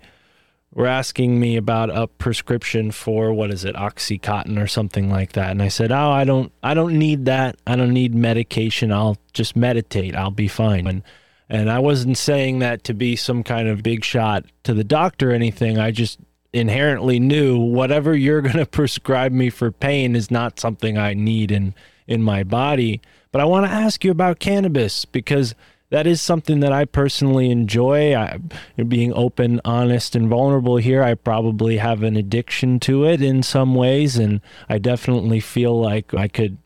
were 0.76 0.86
asking 0.86 1.40
me 1.40 1.56
about 1.56 1.90
a 1.90 2.06
prescription 2.06 2.92
for 2.92 3.34
what 3.34 3.50
is 3.50 3.64
it 3.64 3.76
oxycontin 3.76 4.62
or 4.62 4.68
something 4.68 5.10
like 5.10 5.32
that. 5.32 5.50
And 5.50 5.64
i 5.64 5.70
said 5.70 5.92
oh 5.92 6.12
i 6.12 6.24
don't 6.26 6.52
i 6.62 6.76
don't 6.76 7.00
need 7.00 7.26
that. 7.26 7.56
I 7.66 7.76
don't 7.76 7.94
need 7.94 8.14
medication. 8.14 8.92
I'll 8.92 9.18
just 9.34 9.56
meditate. 9.56 10.16
I'll 10.16 10.30
be 10.30 10.50
fine. 10.50 10.86
And 10.86 11.02
and 11.50 11.72
i 11.72 11.80
wasn't 11.80 12.18
saying 12.18 12.60
that 12.60 12.84
to 12.84 12.94
be 12.94 13.16
some 13.16 13.42
kind 13.42 13.68
of 13.68 13.82
big 13.82 14.04
shot 14.04 14.46
to 14.64 14.74
the 14.74 14.84
doctor 14.84 15.32
or 15.32 15.34
anything. 15.34 15.80
I 15.80 15.92
just 15.92 16.20
inherently 16.52 17.20
knew 17.20 17.58
whatever 17.58 18.16
you're 18.16 18.42
going 18.50 18.58
to 18.58 18.66
prescribe 18.66 19.32
me 19.32 19.50
for 19.50 19.72
pain 19.72 20.16
is 20.16 20.30
not 20.30 20.60
something 20.60 20.98
i 20.98 21.14
need 21.14 21.52
in 21.52 21.74
in 22.06 22.22
my 22.22 22.44
body. 22.44 23.02
But 23.32 23.40
i 23.40 23.46
want 23.46 23.66
to 23.66 23.72
ask 23.72 24.04
you 24.04 24.12
about 24.12 24.40
cannabis 24.40 25.06
because 25.06 25.56
that 25.90 26.08
is 26.08 26.22
something 26.22 26.60
that 26.62 26.74
I 26.74 26.86
personally 26.86 27.52
enjoy. 27.52 28.16
I, 28.16 28.40
being 28.88 29.14
open, 29.14 29.62
honest, 29.64 30.16
and 30.16 30.28
vulnerable 30.28 30.78
here, 30.78 31.04
I 31.04 31.14
probably 31.14 31.78
have 31.78 32.04
an 32.04 32.16
addiction 32.16 32.80
to 32.82 33.06
it 33.06 33.22
in 33.22 33.44
some 33.44 33.76
ways, 33.76 34.18
and 34.18 34.42
I 34.68 34.78
definitely 34.78 35.40
feel 35.40 35.80
like 35.80 36.14
I 36.14 36.28
could. 36.28 36.58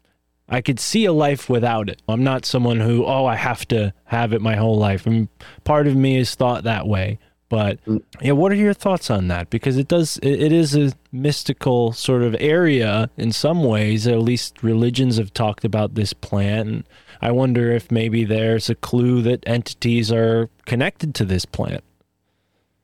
I 0.52 0.62
could 0.62 0.80
see 0.80 1.06
a 1.06 1.14
life 1.14 1.48
without 1.48 1.90
it. 1.90 2.02
I'm 2.08 2.24
not 2.24 2.44
someone 2.44 2.80
who, 2.80 3.06
oh, 3.06 3.28
I 3.28 3.36
have 3.36 3.68
to 3.68 3.94
have 4.06 4.34
it 4.34 4.42
my 4.42 4.56
whole 4.56 4.80
life. 4.80 5.06
I 5.06 5.12
mean, 5.12 5.30
part 5.64 5.86
of 5.86 5.96
me 5.96 6.18
is 6.18 6.34
thought 6.34 6.64
that 6.64 6.88
way. 6.88 7.20
But 7.50 7.84
mm. 7.86 8.02
yeah, 8.22 8.32
what 8.32 8.52
are 8.52 8.56
your 8.56 8.74
thoughts 8.74 9.10
on 9.10 9.28
that? 9.28 9.50
Because 9.50 9.78
it 9.78 9.88
does, 9.88 10.18
it, 10.20 10.42
it 10.42 10.52
is 10.52 10.76
a 10.76 10.94
mystical 11.12 11.92
sort 11.92 12.22
of 12.22 12.36
area 12.40 13.10
in 13.18 13.32
some 13.32 13.64
ways. 13.64 14.08
At 14.08 14.22
least 14.22 14.64
religions 14.64 15.18
have 15.18 15.34
talked 15.34 15.66
about 15.66 15.96
this 15.96 16.14
plant. 16.14 16.88
I 17.22 17.32
wonder 17.32 17.72
if 17.72 17.92
maybe 17.92 18.24
there's 18.24 18.70
a 18.70 18.76
clue 18.76 19.22
that 19.24 19.44
entities 19.48 20.12
are 20.12 20.50
connected 20.66 21.14
to 21.16 21.26
this 21.26 21.46
plant. 21.46 21.84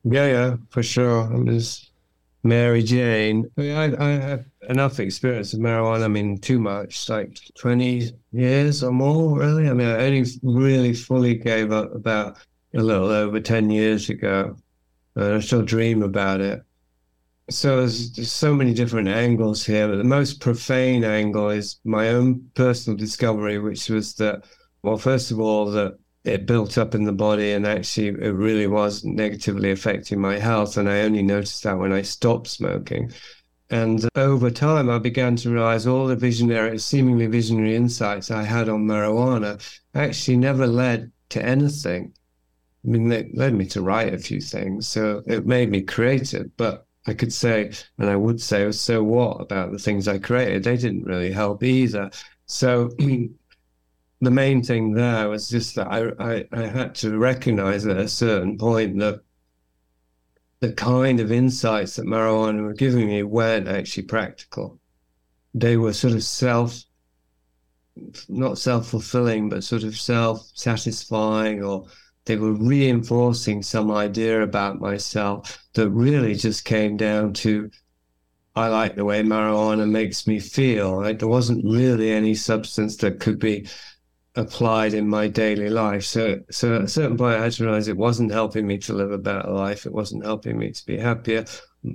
Yeah, 0.03 0.27
yeah, 0.27 0.55
for 0.69 0.83
sure. 0.83 1.23
I 1.23 1.29
mean, 1.29 1.45
there's 1.45 1.89
Mary 2.43 2.83
Jane. 2.83 3.49
I, 3.57 3.61
mean, 3.61 3.75
I, 3.75 4.05
I 4.05 4.09
have 4.11 4.45
enough 4.69 4.99
experience 4.99 5.53
with 5.53 5.61
marijuana. 5.61 6.03
I 6.03 6.07
mean, 6.07 6.37
too 6.37 6.59
much, 6.59 7.09
like 7.09 7.39
20 7.57 8.11
years 8.31 8.83
or 8.83 8.91
more, 8.91 9.39
really. 9.39 9.67
I 9.67 9.73
mean, 9.73 9.87
I 9.87 10.05
only 10.05 10.25
really 10.43 10.93
fully 10.93 11.35
gave 11.35 11.71
up 11.71 11.93
about 11.95 12.37
a 12.75 12.81
little 12.81 13.07
over 13.07 13.39
10 13.39 13.69
years 13.71 14.09
ago. 14.09 14.55
And 15.15 15.33
I 15.35 15.39
still 15.39 15.63
dream 15.63 16.03
about 16.03 16.41
it. 16.41 16.61
So 17.49 17.77
there's, 17.77 18.11
there's 18.13 18.31
so 18.31 18.55
many 18.55 18.73
different 18.73 19.07
angles 19.07 19.63
here, 19.63 19.87
but 19.87 19.97
the 19.97 20.03
most 20.03 20.41
profane 20.41 21.03
angle 21.03 21.49
is 21.49 21.79
my 21.83 22.09
own 22.09 22.49
personal 22.55 22.97
discovery, 22.97 23.59
which 23.59 23.87
was 23.87 24.15
that, 24.15 24.45
well, 24.81 24.97
first 24.97 25.29
of 25.29 25.39
all, 25.39 25.69
that 25.71 25.97
it 26.23 26.47
built 26.47 26.77
up 26.79 26.95
in 26.95 27.03
the 27.03 27.13
body 27.13 27.51
and 27.51 27.67
actually 27.67 28.07
it 28.07 28.33
really 28.33 28.65
was 28.65 29.03
negatively 29.05 29.69
affecting 29.69 30.19
my 30.19 30.39
health. 30.39 30.77
And 30.77 30.89
I 30.89 31.01
only 31.01 31.21
noticed 31.21 31.61
that 31.63 31.77
when 31.77 31.93
I 31.93 32.01
stopped 32.01 32.47
smoking. 32.47 33.11
And 33.69 34.07
over 34.15 34.49
time, 34.49 34.89
I 34.89 34.97
began 34.97 35.35
to 35.37 35.51
realize 35.51 35.85
all 35.85 36.07
the 36.07 36.15
visionary, 36.15 36.77
seemingly 36.79 37.27
visionary 37.27 37.75
insights 37.75 38.31
I 38.31 38.43
had 38.43 38.69
on 38.69 38.87
marijuana 38.87 39.61
actually 39.93 40.37
never 40.37 40.65
led 40.65 41.11
to 41.29 41.43
anything. 41.43 42.13
I 42.83 42.87
mean, 42.87 43.11
it 43.11 43.35
led 43.35 43.53
me 43.53 43.65
to 43.67 43.81
write 43.81 44.13
a 44.13 44.19
few 44.19 44.41
things. 44.41 44.87
So 44.87 45.21
it 45.27 45.45
made 45.45 45.69
me 45.69 45.81
creative. 45.81 46.55
But 46.57 46.84
I 47.07 47.13
could 47.13 47.31
say, 47.31 47.71
and 47.97 48.09
I 48.09 48.15
would 48.15 48.41
say, 48.41 48.71
so 48.71 49.03
what 49.03 49.41
about 49.41 49.71
the 49.71 49.77
things 49.79 50.07
I 50.07 50.17
created? 50.17 50.63
They 50.63 50.77
didn't 50.77 51.03
really 51.03 51.31
help 51.31 51.63
either. 51.63 52.09
So 52.47 52.89
the 52.97 54.31
main 54.31 54.63
thing 54.63 54.93
there 54.93 55.29
was 55.29 55.47
just 55.47 55.75
that 55.75 55.87
I, 55.87 56.11
I, 56.19 56.45
I 56.51 56.67
had 56.67 56.95
to 56.95 57.17
recognize 57.17 57.85
at 57.85 57.97
a 57.97 58.07
certain 58.07 58.57
point 58.57 58.99
that 58.99 59.21
the 60.61 60.73
kind 60.73 61.19
of 61.19 61.31
insights 61.31 61.95
that 61.95 62.05
marijuana 62.05 62.63
were 62.63 62.73
giving 62.73 63.07
me 63.07 63.23
weren't 63.23 63.67
actually 63.67 64.03
practical. 64.03 64.79
They 65.53 65.77
were 65.77 65.93
sort 65.93 66.13
of 66.13 66.23
self, 66.23 66.83
not 68.27 68.57
self 68.57 68.87
fulfilling, 68.87 69.49
but 69.49 69.63
sort 69.63 69.83
of 69.83 69.95
self 69.95 70.49
satisfying, 70.55 71.63
or 71.63 71.85
they 72.25 72.37
were 72.37 72.53
reinforcing 72.53 73.61
some 73.61 73.91
idea 73.91 74.41
about 74.41 74.79
myself 74.79 75.63
that 75.73 75.89
really 75.89 76.35
just 76.35 76.65
came 76.65 76.97
down 76.97 77.33
to 77.33 77.69
I 78.55 78.69
like 78.69 78.95
the 78.95 79.03
way 79.03 79.21
marijuana 79.21 79.89
makes 79.89 80.27
me 80.27 80.39
feel. 80.39 81.01
There 81.01 81.27
wasn't 81.27 81.65
really 81.65 82.11
any 82.11 82.35
substance 82.35 82.95
that 82.97 83.19
could 83.19 83.37
be 83.37 83.67
applied 84.35 84.93
in 84.93 85.09
my 85.09 85.27
daily 85.27 85.69
life. 85.69 86.05
So, 86.05 86.39
so 86.49 86.75
at 86.75 86.83
a 86.83 86.87
certain 86.87 87.17
point, 87.17 87.35
I 87.35 87.43
had 87.43 87.51
to 87.53 87.63
realize 87.65 87.87
it 87.87 87.97
wasn't 87.97 88.31
helping 88.31 88.65
me 88.65 88.77
to 88.79 88.93
live 88.93 89.11
a 89.11 89.17
better 89.17 89.49
life. 89.49 89.85
It 89.85 89.91
wasn't 89.91 90.23
helping 90.23 90.57
me 90.57 90.71
to 90.71 90.85
be 90.85 90.97
happier. 90.97 91.45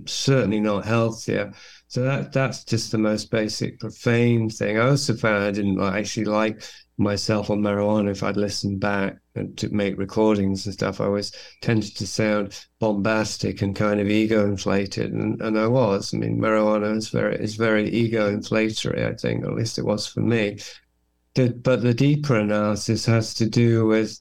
Certainly 0.06 0.60
not 0.60 0.84
healthier. 0.84 1.52
So 1.88 2.02
that 2.02 2.32
that's 2.32 2.64
just 2.64 2.92
the 2.92 2.98
most 2.98 3.30
basic 3.30 3.80
profane 3.80 4.48
thing. 4.48 4.78
I 4.78 4.90
also 4.90 5.14
found 5.14 5.44
I 5.44 5.50
didn't 5.50 5.80
actually 5.80 6.26
like 6.26 6.62
myself 7.00 7.50
on 7.50 7.60
marijuana. 7.60 8.10
If 8.10 8.22
I'd 8.22 8.36
listened 8.36 8.80
back 8.80 9.16
and 9.34 9.56
to 9.58 9.68
make 9.70 9.98
recordings 9.98 10.66
and 10.66 10.72
stuff, 10.72 11.00
I 11.00 11.08
was 11.08 11.32
tended 11.62 11.96
to 11.96 12.06
sound 12.06 12.64
bombastic 12.78 13.62
and 13.62 13.74
kind 13.74 14.00
of 14.00 14.08
ego 14.08 14.44
inflated, 14.44 15.12
and, 15.12 15.40
and 15.42 15.58
I 15.58 15.66
was. 15.66 16.14
I 16.14 16.18
mean, 16.18 16.38
marijuana 16.38 16.96
is 16.96 17.08
very 17.08 17.36
is 17.36 17.56
very 17.56 17.88
ego 17.88 18.28
inflatory. 18.28 19.04
I 19.04 19.14
think, 19.14 19.44
at 19.44 19.54
least 19.54 19.78
it 19.78 19.84
was 19.84 20.06
for 20.06 20.20
me 20.20 20.58
the, 21.34 21.50
but 21.50 21.82
the 21.82 21.94
deeper 21.94 22.36
analysis 22.36 23.06
has 23.06 23.34
to 23.34 23.48
do 23.48 23.86
with 23.86 24.20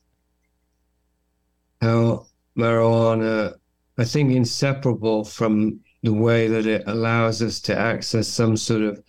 how 1.81 2.27
marijuana, 2.57 3.55
I 3.97 4.03
think, 4.03 4.31
inseparable 4.31 5.23
from 5.23 5.79
the 6.03 6.13
way 6.13 6.47
that 6.47 6.65
it 6.65 6.83
allows 6.87 7.41
us 7.41 7.59
to 7.61 7.77
access 7.77 8.27
some 8.27 8.55
sort 8.57 8.83
of 8.83 9.03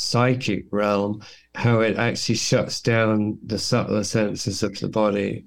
psychic 0.00 0.66
realm, 0.70 1.22
how 1.54 1.80
it 1.80 1.96
actually 1.96 2.36
shuts 2.36 2.80
down 2.80 3.38
the 3.44 3.58
subtler 3.58 4.04
senses 4.04 4.62
of 4.62 4.78
the 4.78 4.88
body. 4.88 5.46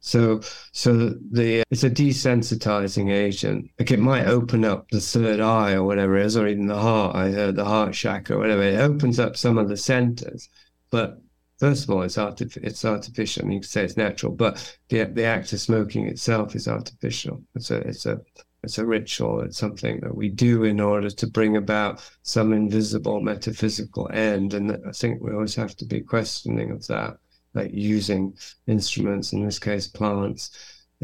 So, 0.00 0.40
so 0.72 1.14
the 1.30 1.62
it's 1.70 1.84
a 1.84 1.90
desensitizing 1.90 3.12
agent. 3.12 3.70
Like 3.78 3.92
it 3.92 4.00
might 4.00 4.26
open 4.26 4.64
up 4.64 4.88
the 4.90 5.00
third 5.00 5.40
eye 5.40 5.74
or 5.74 5.84
whatever 5.84 6.16
it 6.16 6.26
is, 6.26 6.36
or 6.36 6.48
even 6.48 6.66
the 6.66 6.78
heart. 6.78 7.14
I 7.14 7.30
heard 7.30 7.54
the 7.56 7.64
heart 7.64 7.94
chakra, 7.94 8.36
or 8.36 8.40
whatever. 8.40 8.62
It 8.62 8.80
opens 8.80 9.20
up 9.20 9.36
some 9.36 9.58
of 9.58 9.68
the 9.68 9.76
centers, 9.76 10.48
but 10.90 11.22
first 11.58 11.84
of 11.84 11.90
all, 11.90 12.02
it's 12.02 12.16
artif- 12.16 12.56
it's 12.64 12.84
artificial. 12.84 13.44
I 13.44 13.46
mean, 13.46 13.54
you 13.54 13.60
could 13.60 13.70
say 13.70 13.84
it's 13.84 13.96
natural, 13.96 14.32
but 14.32 14.76
the 14.88 15.04
the 15.04 15.24
act 15.24 15.52
of 15.52 15.60
smoking 15.60 16.08
itself 16.08 16.56
is 16.56 16.66
artificial. 16.66 17.40
A 17.54 17.74
it's 17.88 18.06
a 18.06 18.20
it's 18.62 18.78
a 18.78 18.86
ritual. 18.86 19.40
It's 19.40 19.58
something 19.58 20.00
that 20.00 20.14
we 20.14 20.28
do 20.28 20.64
in 20.64 20.80
order 20.80 21.10
to 21.10 21.26
bring 21.26 21.56
about 21.56 22.00
some 22.22 22.52
invisible 22.52 23.20
metaphysical 23.20 24.10
end. 24.12 24.54
And 24.54 24.72
I 24.86 24.92
think 24.92 25.20
we 25.20 25.32
always 25.32 25.54
have 25.56 25.76
to 25.78 25.84
be 25.84 26.00
questioning 26.00 26.70
of 26.70 26.86
that, 26.86 27.18
like 27.54 27.70
using 27.72 28.36
instruments, 28.66 29.32
in 29.32 29.44
this 29.44 29.58
case, 29.58 29.86
plants, 29.86 30.50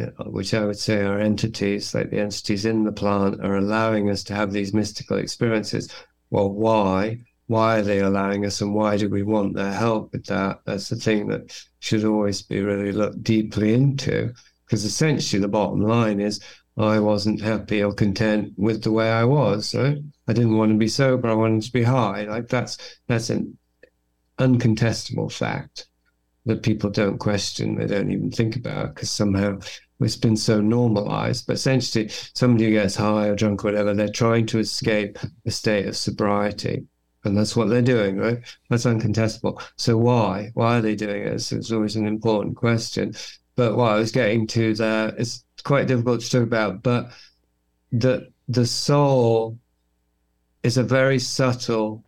uh, 0.00 0.06
which 0.24 0.54
I 0.54 0.64
would 0.64 0.78
say 0.78 1.02
are 1.02 1.18
entities, 1.18 1.94
like 1.94 2.10
the 2.10 2.20
entities 2.20 2.64
in 2.64 2.84
the 2.84 2.92
plant, 2.92 3.44
are 3.44 3.56
allowing 3.56 4.10
us 4.10 4.22
to 4.24 4.34
have 4.34 4.52
these 4.52 4.72
mystical 4.72 5.18
experiences. 5.18 5.88
Well, 6.30 6.50
why? 6.50 7.24
why 7.48 7.78
are 7.78 7.82
they 7.82 8.00
allowing 8.00 8.44
us 8.44 8.60
and 8.60 8.74
why 8.74 8.96
do 8.96 9.08
we 9.08 9.22
want 9.22 9.54
their 9.56 9.72
help 9.72 10.12
with 10.12 10.26
that? 10.26 10.60
That's 10.66 10.90
the 10.90 10.96
thing 10.96 11.28
that 11.28 11.58
should 11.80 12.04
always 12.04 12.42
be 12.42 12.60
really 12.60 12.92
looked 12.92 13.22
deeply 13.22 13.72
into. 13.72 14.32
Because 14.66 14.84
essentially 14.84 15.40
the 15.40 15.48
bottom 15.48 15.80
line 15.80 16.20
is 16.20 16.40
I 16.78 17.00
wasn't 17.00 17.40
happy 17.40 17.82
or 17.82 17.92
content 17.92 18.52
with 18.56 18.82
the 18.82 18.92
way 18.92 19.10
I 19.10 19.24
was. 19.24 19.74
Right? 19.74 19.98
I 20.26 20.32
didn't 20.32 20.56
want 20.56 20.72
to 20.72 20.78
be 20.78 20.88
sober, 20.88 21.28
I 21.28 21.34
wanted 21.34 21.62
to 21.62 21.72
be 21.72 21.82
high. 21.82 22.24
Like 22.24 22.48
that's 22.48 22.98
that's 23.06 23.30
an 23.30 23.58
uncontestable 24.38 25.32
fact 25.32 25.86
that 26.46 26.62
people 26.62 26.90
don't 26.90 27.18
question, 27.18 27.76
they 27.76 27.86
don't 27.86 28.10
even 28.10 28.30
think 28.30 28.56
about 28.56 28.94
because 28.94 29.10
somehow 29.10 29.58
it's 30.00 30.16
been 30.16 30.36
so 30.36 30.60
normalized. 30.60 31.46
But 31.46 31.54
essentially, 31.54 32.08
somebody 32.34 32.66
who 32.66 32.70
gets 32.72 32.94
high 32.94 33.26
or 33.26 33.34
drunk 33.34 33.64
or 33.64 33.68
whatever, 33.68 33.94
they're 33.94 34.08
trying 34.08 34.46
to 34.46 34.58
escape 34.58 35.18
a 35.44 35.50
state 35.50 35.86
of 35.86 35.96
sobriety 35.96 36.86
and 37.24 37.36
that's 37.36 37.56
what 37.56 37.68
they're 37.68 37.82
doing, 37.82 38.16
right? 38.16 38.38
That's 38.70 38.84
uncontestable. 38.84 39.62
So 39.76 39.96
why? 39.96 40.50
Why 40.54 40.78
are 40.78 40.80
they 40.80 40.94
doing 40.94 41.22
it? 41.22 41.34
It's, 41.34 41.52
it's 41.52 41.72
always 41.72 41.96
an 41.96 42.06
important 42.06 42.56
question. 42.56 43.14
But 43.56 43.76
what 43.76 43.92
I 43.92 43.96
was 43.96 44.12
getting 44.12 44.46
to 44.48 44.74
there 44.74 45.14
is 45.16 45.44
quite 45.62 45.86
difficult 45.86 46.20
to 46.22 46.30
talk 46.30 46.42
about, 46.42 46.82
but 46.82 47.10
the 47.92 48.30
the 48.48 48.66
soul 48.66 49.58
is 50.62 50.76
a 50.76 50.82
very 50.82 51.18
subtle 51.18 52.04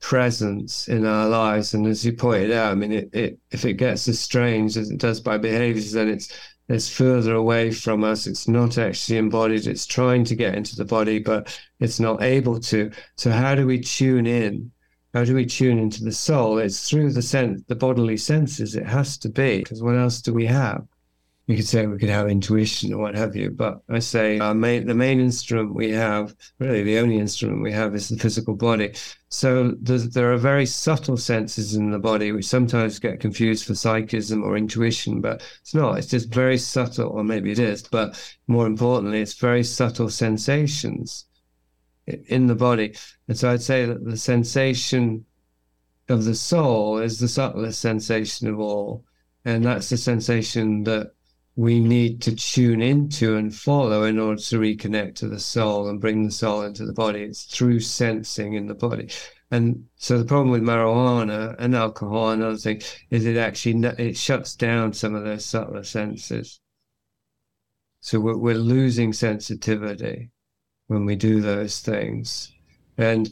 presence 0.00 0.88
in 0.88 1.06
our 1.06 1.28
lives. 1.28 1.72
And 1.74 1.86
as 1.86 2.04
you 2.04 2.12
pointed 2.12 2.52
out, 2.52 2.72
I 2.72 2.74
mean, 2.74 2.92
it, 2.92 3.10
it 3.12 3.38
if 3.50 3.64
it 3.64 3.74
gets 3.74 4.06
as 4.08 4.20
strange 4.20 4.76
as 4.76 4.90
it 4.90 4.98
does 4.98 5.20
by 5.20 5.38
behaviors, 5.38 5.92
then 5.92 6.08
it's 6.08 6.32
it's 6.68 6.88
further 6.88 7.34
away 7.34 7.70
from 7.70 8.04
us. 8.04 8.26
It's 8.26 8.48
not 8.48 8.78
actually 8.78 9.18
embodied. 9.18 9.66
It's 9.66 9.86
trying 9.86 10.24
to 10.24 10.34
get 10.34 10.54
into 10.54 10.76
the 10.76 10.84
body, 10.84 11.18
but 11.18 11.58
it's 11.80 12.00
not 12.00 12.22
able 12.22 12.58
to. 12.60 12.90
So 13.16 13.30
how 13.30 13.54
do 13.54 13.66
we 13.66 13.80
tune 13.80 14.26
in? 14.26 14.70
How 15.12 15.24
do 15.24 15.34
we 15.34 15.46
tune 15.46 15.78
into 15.78 16.02
the 16.02 16.12
soul? 16.12 16.58
It's 16.58 16.88
through 16.88 17.12
the 17.12 17.22
sense, 17.22 17.62
the 17.68 17.76
bodily 17.76 18.16
senses. 18.16 18.74
It 18.74 18.86
has 18.86 19.16
to 19.18 19.28
be, 19.28 19.58
because 19.58 19.82
what 19.82 19.96
else 19.96 20.20
do 20.20 20.34
we 20.34 20.46
have? 20.46 20.86
You 21.46 21.56
could 21.56 21.68
say 21.68 21.86
we 21.86 21.98
could 21.98 22.08
have 22.08 22.28
intuition 22.28 22.92
or 22.94 22.98
what 22.98 23.14
have 23.14 23.36
you, 23.36 23.50
but 23.50 23.82
I 23.90 23.98
say 23.98 24.38
our 24.38 24.54
main, 24.54 24.86
the 24.86 24.94
main 24.94 25.20
instrument 25.20 25.74
we 25.74 25.90
have, 25.90 26.34
really 26.58 26.82
the 26.82 26.98
only 26.98 27.18
instrument 27.18 27.62
we 27.62 27.72
have, 27.72 27.94
is 27.94 28.08
the 28.08 28.16
physical 28.16 28.54
body. 28.54 28.94
So 29.28 29.72
there 29.78 30.32
are 30.32 30.38
very 30.38 30.64
subtle 30.64 31.18
senses 31.18 31.74
in 31.74 31.90
the 31.90 31.98
body 31.98 32.32
which 32.32 32.46
sometimes 32.46 32.98
get 32.98 33.20
confused 33.20 33.66
for 33.66 33.74
psychism 33.74 34.42
or 34.42 34.56
intuition, 34.56 35.20
but 35.20 35.42
it's 35.60 35.74
not. 35.74 35.98
It's 35.98 36.06
just 36.06 36.32
very 36.32 36.56
subtle, 36.56 37.10
or 37.10 37.22
maybe 37.22 37.50
it 37.50 37.58
is, 37.58 37.82
but 37.82 38.18
more 38.46 38.66
importantly, 38.66 39.20
it's 39.20 39.34
very 39.34 39.64
subtle 39.64 40.08
sensations 40.08 41.26
in 42.06 42.46
the 42.46 42.54
body. 42.54 42.94
And 43.28 43.36
so 43.36 43.50
I'd 43.50 43.60
say 43.60 43.84
that 43.84 44.02
the 44.02 44.16
sensation 44.16 45.26
of 46.08 46.24
the 46.24 46.34
soul 46.34 46.98
is 46.98 47.18
the 47.18 47.28
subtlest 47.28 47.80
sensation 47.80 48.48
of 48.48 48.58
all. 48.60 49.04
And 49.44 49.64
that's 49.64 49.90
the 49.90 49.98
sensation 49.98 50.84
that 50.84 51.12
we 51.56 51.78
need 51.78 52.20
to 52.22 52.34
tune 52.34 52.82
into 52.82 53.36
and 53.36 53.54
follow 53.54 54.02
in 54.02 54.18
order 54.18 54.40
to 54.40 54.58
reconnect 54.58 55.14
to 55.16 55.28
the 55.28 55.38
soul 55.38 55.88
and 55.88 56.00
bring 56.00 56.24
the 56.24 56.30
soul 56.30 56.62
into 56.62 56.84
the 56.84 56.92
body. 56.92 57.22
It's 57.22 57.44
through 57.44 57.80
sensing 57.80 58.54
in 58.54 58.66
the 58.66 58.74
body. 58.74 59.10
And 59.50 59.84
so 59.96 60.18
the 60.18 60.24
problem 60.24 60.50
with 60.50 60.62
marijuana 60.62 61.54
and 61.58 61.76
alcohol 61.76 62.30
and 62.30 62.42
other 62.42 62.56
things 62.56 62.96
is 63.10 63.24
it 63.24 63.36
actually 63.36 63.86
it 63.98 64.16
shuts 64.16 64.56
down 64.56 64.92
some 64.92 65.14
of 65.14 65.22
those 65.24 65.44
subtler 65.44 65.84
senses. 65.84 66.60
So 68.00 68.18
we're, 68.18 68.36
we're 68.36 68.54
losing 68.56 69.12
sensitivity 69.12 70.30
when 70.88 71.06
we 71.06 71.14
do 71.14 71.40
those 71.40 71.80
things, 71.80 72.52
and 72.98 73.30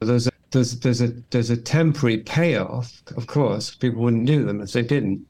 there's 0.00 0.28
a, 0.28 0.32
there's 0.50 0.78
there's 0.80 1.02
a 1.02 1.08
there's 1.30 1.50
a 1.50 1.56
temporary 1.56 2.18
payoff. 2.18 3.02
Of 3.16 3.26
course, 3.26 3.74
people 3.74 4.02
wouldn't 4.02 4.26
do 4.26 4.44
them 4.44 4.60
if 4.60 4.72
they 4.72 4.82
didn't 4.82 5.26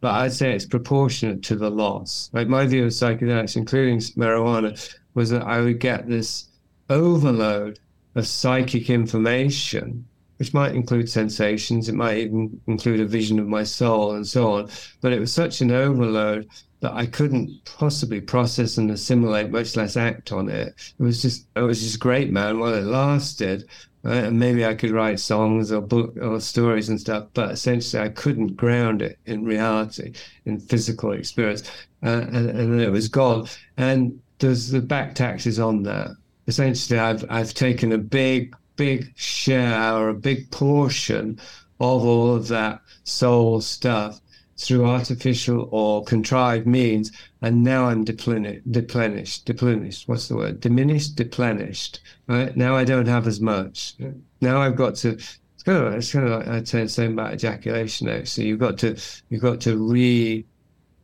but 0.00 0.12
I'd 0.12 0.32
say 0.32 0.54
it's 0.54 0.66
proportionate 0.66 1.42
to 1.44 1.56
the 1.56 1.70
loss. 1.70 2.30
Like 2.32 2.48
my 2.48 2.66
view 2.66 2.84
of 2.84 2.90
psychedelics, 2.90 3.56
including 3.56 3.98
marijuana, 3.98 4.94
was 5.14 5.30
that 5.30 5.42
I 5.42 5.60
would 5.60 5.80
get 5.80 6.08
this 6.08 6.48
overload 6.90 7.78
of 8.14 8.26
psychic 8.26 8.90
information, 8.90 10.06
which 10.38 10.54
might 10.54 10.74
include 10.74 11.08
sensations, 11.08 11.88
it 11.88 11.94
might 11.94 12.18
even 12.18 12.60
include 12.66 13.00
a 13.00 13.06
vision 13.06 13.38
of 13.38 13.46
my 13.46 13.64
soul 13.64 14.14
and 14.14 14.26
so 14.26 14.52
on. 14.52 14.70
But 15.00 15.12
it 15.12 15.20
was 15.20 15.32
such 15.32 15.60
an 15.60 15.70
overload 15.70 16.48
that 16.80 16.92
I 16.92 17.06
couldn't 17.06 17.64
possibly 17.64 18.20
process 18.20 18.76
and 18.76 18.90
assimilate, 18.90 19.50
much 19.50 19.76
less 19.76 19.96
act 19.96 20.32
on 20.32 20.48
it. 20.48 20.74
It 20.98 21.02
was 21.02 21.22
just, 21.22 21.46
it 21.56 21.60
was 21.60 21.80
just 21.80 22.00
great, 22.00 22.30
man, 22.30 22.58
while 22.58 22.74
it 22.74 22.84
lasted. 22.84 23.68
And 24.06 24.38
maybe 24.38 24.64
I 24.64 24.74
could 24.74 24.92
write 24.92 25.20
songs 25.20 25.72
or 25.72 25.80
book 25.80 26.16
or 26.20 26.40
stories 26.40 26.88
and 26.88 27.00
stuff, 27.00 27.26
but 27.34 27.50
essentially 27.50 28.02
I 28.02 28.08
couldn't 28.10 28.56
ground 28.56 29.02
it 29.02 29.18
in 29.26 29.44
reality, 29.44 30.12
in 30.44 30.60
physical 30.60 31.12
experience, 31.12 31.68
uh, 32.04 32.24
and, 32.32 32.50
and 32.50 32.80
it 32.80 32.90
was 32.90 33.08
gone. 33.08 33.48
And 33.76 34.20
there's 34.38 34.70
the 34.70 34.80
back 34.80 35.14
taxes 35.14 35.58
on 35.58 35.82
that. 35.84 36.10
Essentially, 36.46 37.00
I've 37.00 37.24
I've 37.28 37.54
taken 37.54 37.92
a 37.92 37.98
big 37.98 38.54
big 38.76 39.12
share 39.16 39.94
or 39.94 40.10
a 40.10 40.14
big 40.14 40.50
portion 40.50 41.40
of 41.80 42.04
all 42.04 42.34
of 42.34 42.48
that 42.48 42.80
soul 43.04 43.60
stuff 43.60 44.20
through 44.58 44.86
artificial 44.86 45.68
or 45.70 46.02
contrived 46.04 46.66
means, 46.66 47.12
and 47.42 47.62
now 47.62 47.86
I'm 47.86 48.04
deplenished, 48.04 48.70
deplenished, 48.70 49.44
deplenished. 49.44 50.08
What's 50.08 50.28
the 50.28 50.36
word? 50.36 50.60
Diminished, 50.60 51.16
deplenished. 51.16 52.00
Right 52.26 52.56
now, 52.56 52.74
I 52.74 52.84
don't 52.84 53.06
have 53.06 53.26
as 53.26 53.40
much. 53.40 53.94
Now 54.40 54.60
I've 54.60 54.76
got 54.76 54.96
to. 54.96 55.10
It's 55.10 55.62
kind 55.62 55.84
of, 55.84 55.94
it's 55.94 56.12
kind 56.12 56.26
of 56.26 56.46
like 56.46 56.48
I'd 56.48 56.90
say 56.90 57.06
about 57.06 57.34
ejaculation. 57.34 58.08
Actually, 58.08 58.46
you've 58.46 58.60
got 58.60 58.78
to, 58.78 58.96
you've 59.28 59.42
got 59.42 59.60
to 59.62 59.76
re, 59.76 60.46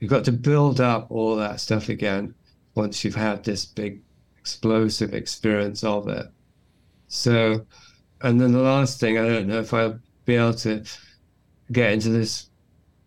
you've 0.00 0.10
got 0.10 0.24
to 0.24 0.32
build 0.32 0.80
up 0.80 1.10
all 1.10 1.36
that 1.36 1.60
stuff 1.60 1.88
again 1.88 2.34
once 2.74 3.04
you've 3.04 3.14
had 3.14 3.44
this 3.44 3.66
big 3.66 4.00
explosive 4.38 5.12
experience 5.14 5.84
of 5.84 6.08
it. 6.08 6.26
So, 7.08 7.66
and 8.22 8.40
then 8.40 8.52
the 8.52 8.62
last 8.62 8.98
thing, 8.98 9.18
I 9.18 9.28
don't 9.28 9.46
know 9.46 9.60
if 9.60 9.74
I'll 9.74 10.00
be 10.24 10.36
able 10.36 10.54
to 10.54 10.84
get 11.70 11.92
into 11.92 12.08
this 12.08 12.48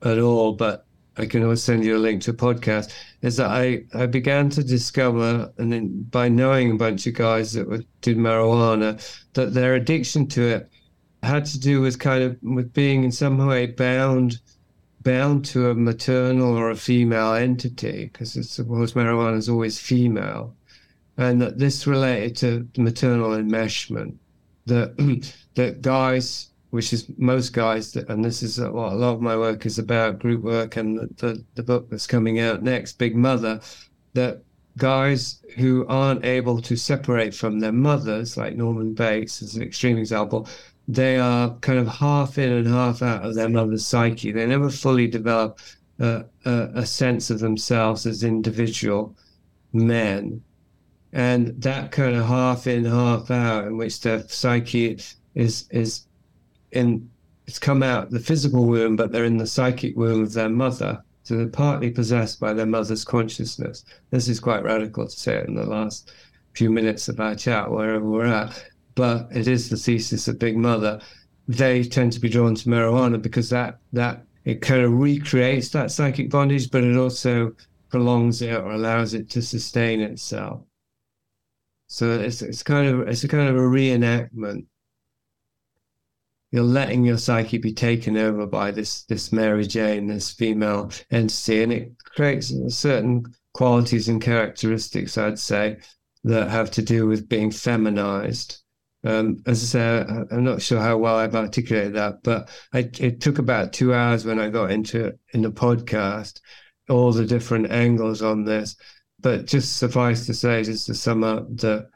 at 0.05 0.19
all, 0.19 0.53
but 0.53 0.85
I 1.17 1.25
can 1.25 1.43
always 1.43 1.63
send 1.63 1.83
you 1.85 1.95
a 1.95 1.99
link 1.99 2.21
to 2.23 2.31
a 2.31 2.33
podcast, 2.33 2.93
is 3.21 3.37
that 3.37 3.49
I, 3.49 3.83
I 3.93 4.05
began 4.05 4.49
to 4.51 4.63
discover, 4.63 5.51
and 5.57 5.71
then 5.71 6.03
by 6.03 6.27
knowing 6.27 6.71
a 6.71 6.75
bunch 6.75 7.07
of 7.07 7.13
guys 7.13 7.53
that 7.53 7.67
were, 7.67 7.83
did 8.01 8.17
marijuana, 8.17 9.01
that 9.33 9.53
their 9.53 9.75
addiction 9.75 10.27
to 10.27 10.41
it 10.41 10.69
had 11.23 11.45
to 11.45 11.59
do 11.59 11.81
with 11.81 11.99
kind 11.99 12.23
of 12.23 12.37
with 12.43 12.73
being 12.73 13.03
in 13.03 13.11
some 13.11 13.37
way 13.45 13.65
bound 13.65 14.39
bound 15.01 15.45
to 15.45 15.69
a 15.69 15.75
maternal 15.75 16.57
or 16.57 16.71
a 16.71 16.75
female 16.75 17.33
entity, 17.33 18.09
because 18.11 18.37
I 18.37 18.41
suppose 18.41 18.93
marijuana 18.93 19.37
is 19.37 19.47
always 19.47 19.79
female, 19.79 20.55
and 21.17 21.41
that 21.41 21.59
this 21.59 21.87
related 21.87 22.35
to 22.73 22.81
maternal 22.81 23.29
enmeshment, 23.29 24.17
that 24.65 24.97
that 25.55 25.81
guys 25.81 26.49
which 26.75 26.91
is 26.91 27.09
most 27.17 27.53
guys, 27.53 27.95
and 27.95 28.23
this 28.23 28.43
is 28.43 28.59
what 28.59 28.91
a 28.91 28.95
lot 28.95 29.13
of 29.13 29.21
my 29.21 29.37
work 29.37 29.65
is 29.65 29.79
about, 29.79 30.19
group 30.19 30.43
work, 30.43 30.75
and 30.75 30.99
the, 30.99 31.07
the, 31.15 31.43
the 31.55 31.63
book 31.63 31.89
that's 31.89 32.05
coming 32.05 32.41
out 32.41 32.63
next, 32.63 32.97
Big 32.97 33.15
Mother, 33.15 33.61
that 34.13 34.43
guys 34.77 35.41
who 35.55 35.87
aren't 35.87 36.25
able 36.25 36.61
to 36.61 36.75
separate 36.75 37.33
from 37.33 37.61
their 37.61 37.71
mothers, 37.71 38.35
like 38.35 38.57
Norman 38.57 38.93
Bates 38.93 39.41
is 39.41 39.55
an 39.55 39.63
extreme 39.63 39.97
example, 39.97 40.49
they 40.85 41.17
are 41.17 41.55
kind 41.61 41.79
of 41.79 41.87
half 41.87 42.37
in 42.37 42.51
and 42.51 42.67
half 42.67 43.01
out 43.01 43.23
of 43.23 43.35
their 43.35 43.47
mother's 43.47 43.87
psyche. 43.87 44.33
They 44.33 44.45
never 44.45 44.69
fully 44.69 45.07
develop 45.07 45.61
a, 45.99 46.25
a, 46.43 46.69
a 46.75 46.85
sense 46.85 47.29
of 47.29 47.39
themselves 47.39 48.05
as 48.05 48.21
individual 48.21 49.15
men. 49.71 50.43
And 51.13 51.61
that 51.61 51.93
kind 51.93 52.17
of 52.17 52.25
half 52.25 52.67
in, 52.67 52.83
half 52.83 53.31
out, 53.31 53.65
in 53.65 53.77
which 53.77 54.01
their 54.01 54.27
psyche 54.27 54.99
is 55.35 55.69
is 55.71 56.04
in 56.75 57.09
it's 57.47 57.59
come 57.59 57.83
out 57.83 58.09
the 58.09 58.19
physical 58.19 58.65
womb, 58.65 58.95
but 58.95 59.11
they're 59.11 59.25
in 59.25 59.37
the 59.37 59.47
psychic 59.47 59.95
womb 59.95 60.23
of 60.23 60.33
their 60.33 60.49
mother. 60.49 61.03
So 61.23 61.35
they're 61.35 61.47
partly 61.47 61.91
possessed 61.91 62.39
by 62.39 62.53
their 62.53 62.65
mother's 62.65 63.03
consciousness. 63.03 63.83
This 64.11 64.27
is 64.27 64.39
quite 64.39 64.63
radical 64.63 65.05
to 65.05 65.11
say 65.11 65.37
it 65.37 65.47
in 65.47 65.55
the 65.55 65.65
last 65.65 66.11
few 66.53 66.69
minutes 66.69 67.07
of 67.07 67.19
our 67.19 67.35
chat, 67.35 67.69
wherever 67.69 68.05
we're 68.05 68.25
at. 68.25 68.63
But 68.95 69.27
it 69.31 69.47
is 69.47 69.69
the 69.69 69.77
thesis 69.77 70.27
of 70.27 70.39
Big 70.39 70.57
Mother. 70.57 71.01
They 71.47 71.83
tend 71.83 72.13
to 72.13 72.19
be 72.19 72.29
drawn 72.29 72.55
to 72.55 72.69
marijuana 72.69 73.21
because 73.21 73.49
that 73.49 73.79
that 73.93 74.23
it 74.45 74.61
kind 74.61 74.81
of 74.81 74.93
recreates 74.93 75.69
that 75.69 75.91
psychic 75.91 76.29
bondage, 76.29 76.71
but 76.71 76.83
it 76.83 76.95
also 76.95 77.53
prolongs 77.89 78.41
it 78.41 78.53
or 78.53 78.71
allows 78.71 79.13
it 79.13 79.29
to 79.31 79.41
sustain 79.41 80.01
itself. 80.01 80.61
So 81.87 82.11
it's 82.11 82.41
it's 82.41 82.63
kind 82.63 82.87
of 82.87 83.07
it's 83.07 83.23
a 83.23 83.27
kind 83.27 83.49
of 83.49 83.55
a 83.55 83.59
reenactment 83.59 84.65
you're 86.51 86.63
letting 86.63 87.03
your 87.03 87.17
psyche 87.17 87.57
be 87.57 87.73
taken 87.73 88.17
over 88.17 88.45
by 88.45 88.71
this 88.71 89.03
this 89.03 89.31
Mary 89.31 89.65
Jane, 89.65 90.07
this 90.07 90.31
female 90.31 90.91
entity, 91.11 91.63
and 91.63 91.73
it 91.73 91.91
creates 92.03 92.53
certain 92.69 93.25
qualities 93.53 94.09
and 94.09 94.21
characteristics, 94.21 95.17
I'd 95.17 95.39
say, 95.39 95.77
that 96.23 96.49
have 96.49 96.71
to 96.71 96.81
do 96.81 97.07
with 97.07 97.29
being 97.29 97.51
feminized. 97.51 98.61
Um, 99.03 99.37
as 99.45 99.61
I 99.63 99.65
say, 99.67 100.25
I'm 100.31 100.43
not 100.43 100.61
sure 100.61 100.81
how 100.81 100.97
well 100.97 101.15
I've 101.15 101.35
articulated 101.35 101.93
that, 101.93 102.23
but 102.23 102.49
I, 102.73 102.89
it 102.99 103.21
took 103.21 103.37
about 103.37 103.71
two 103.71 103.93
hours 103.93 104.25
when 104.25 104.39
I 104.39 104.49
got 104.49 104.71
into 104.71 105.13
in 105.33 105.43
the 105.43 105.51
podcast, 105.51 106.41
all 106.89 107.11
the 107.11 107.25
different 107.25 107.71
angles 107.71 108.21
on 108.23 108.43
this. 108.45 108.75
But 109.19 109.45
just 109.45 109.77
suffice 109.77 110.25
to 110.25 110.33
say, 110.33 110.63
just 110.63 110.87
to 110.87 110.95
sum 110.95 111.23
up, 111.23 111.45
that 111.57 111.89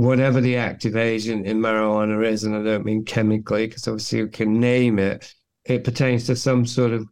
whatever 0.00 0.40
the 0.40 0.56
active 0.56 0.96
agent 0.96 1.46
in 1.46 1.58
marijuana 1.60 2.26
is, 2.26 2.44
and 2.44 2.56
I 2.56 2.62
don't 2.62 2.86
mean 2.86 3.04
chemically, 3.04 3.66
because 3.66 3.86
obviously 3.86 4.20
you 4.20 4.28
can 4.28 4.58
name 4.58 4.98
it, 4.98 5.34
it 5.66 5.84
pertains 5.84 6.24
to 6.26 6.36
some 6.36 6.64
sort 6.64 6.92
of 6.92 7.06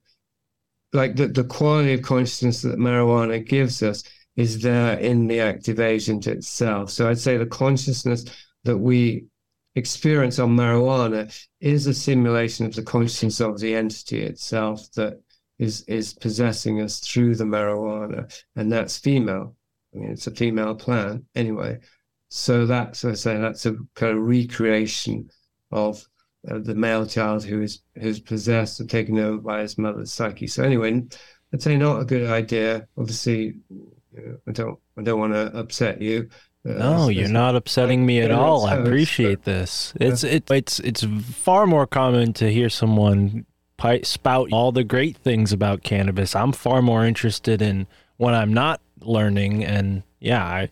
like 0.94 1.14
the, 1.14 1.28
the 1.28 1.44
quality 1.44 1.92
of 1.92 2.00
consciousness 2.00 2.62
that 2.62 2.78
marijuana 2.78 3.46
gives 3.46 3.82
us 3.82 4.04
is 4.36 4.62
there 4.62 4.98
in 4.98 5.26
the 5.26 5.38
active 5.38 5.80
agent 5.80 6.26
itself. 6.26 6.88
So 6.88 7.10
I'd 7.10 7.18
say 7.18 7.36
the 7.36 7.44
consciousness 7.44 8.24
that 8.64 8.78
we 8.78 9.26
experience 9.74 10.38
on 10.38 10.56
marijuana 10.56 11.30
is 11.60 11.86
a 11.86 11.92
simulation 11.92 12.64
of 12.64 12.74
the 12.74 12.82
consciousness 12.82 13.40
of 13.40 13.60
the 13.60 13.74
entity 13.74 14.22
itself 14.22 14.90
that 14.92 15.20
is 15.58 15.82
is 15.82 16.14
possessing 16.14 16.80
us 16.80 17.00
through 17.00 17.34
the 17.34 17.44
marijuana, 17.44 18.34
and 18.56 18.72
that's 18.72 18.96
female. 18.96 19.56
I 19.94 19.98
mean, 19.98 20.10
it's 20.12 20.26
a 20.26 20.30
female 20.30 20.74
plant 20.74 21.24
anyway. 21.34 21.80
So 22.28 22.66
that's, 22.66 23.04
I 23.04 23.14
say, 23.14 23.38
that's 23.38 23.66
a 23.66 23.76
kind 23.94 24.16
of 24.16 24.24
recreation 24.24 25.30
of 25.70 26.04
uh, 26.48 26.58
the 26.58 26.74
male 26.74 27.06
child 27.06 27.44
who 27.44 27.62
is 27.62 27.82
who's 27.94 28.20
possessed 28.20 28.80
and 28.80 28.88
taken 28.88 29.18
over 29.18 29.38
by 29.38 29.62
his 29.62 29.78
mother's 29.78 30.12
psyche. 30.12 30.46
So 30.46 30.62
anyway, 30.62 31.02
I'd 31.52 31.62
say 31.62 31.76
not 31.76 32.00
a 32.00 32.04
good 32.04 32.30
idea. 32.30 32.86
Obviously, 32.96 33.56
you 33.70 33.92
know, 34.14 34.36
I 34.46 34.52
don't 34.52 34.78
I 34.96 35.02
don't 35.02 35.18
want 35.18 35.32
to 35.32 35.46
upset 35.58 36.00
you. 36.00 36.28
Uh, 36.68 36.72
no, 36.72 37.08
you're 37.08 37.28
not 37.28 37.56
upsetting 37.56 38.04
me 38.04 38.20
at 38.20 38.30
all. 38.30 38.66
I 38.66 38.76
appreciate 38.76 39.44
this. 39.44 39.94
It's 40.00 40.22
it, 40.24 40.50
it's 40.50 40.80
it's 40.80 41.04
far 41.04 41.66
more 41.66 41.86
common 41.86 42.32
to 42.34 42.52
hear 42.52 42.68
someone 42.68 43.46
spout 44.02 44.48
all 44.52 44.72
the 44.72 44.84
great 44.84 45.16
things 45.16 45.52
about 45.52 45.82
cannabis. 45.82 46.34
I'm 46.34 46.52
far 46.52 46.82
more 46.82 47.04
interested 47.04 47.62
in 47.62 47.86
when 48.16 48.34
I'm 48.34 48.52
not 48.52 48.80
learning, 49.00 49.64
and 49.64 50.02
yeah, 50.20 50.44
I 50.44 50.68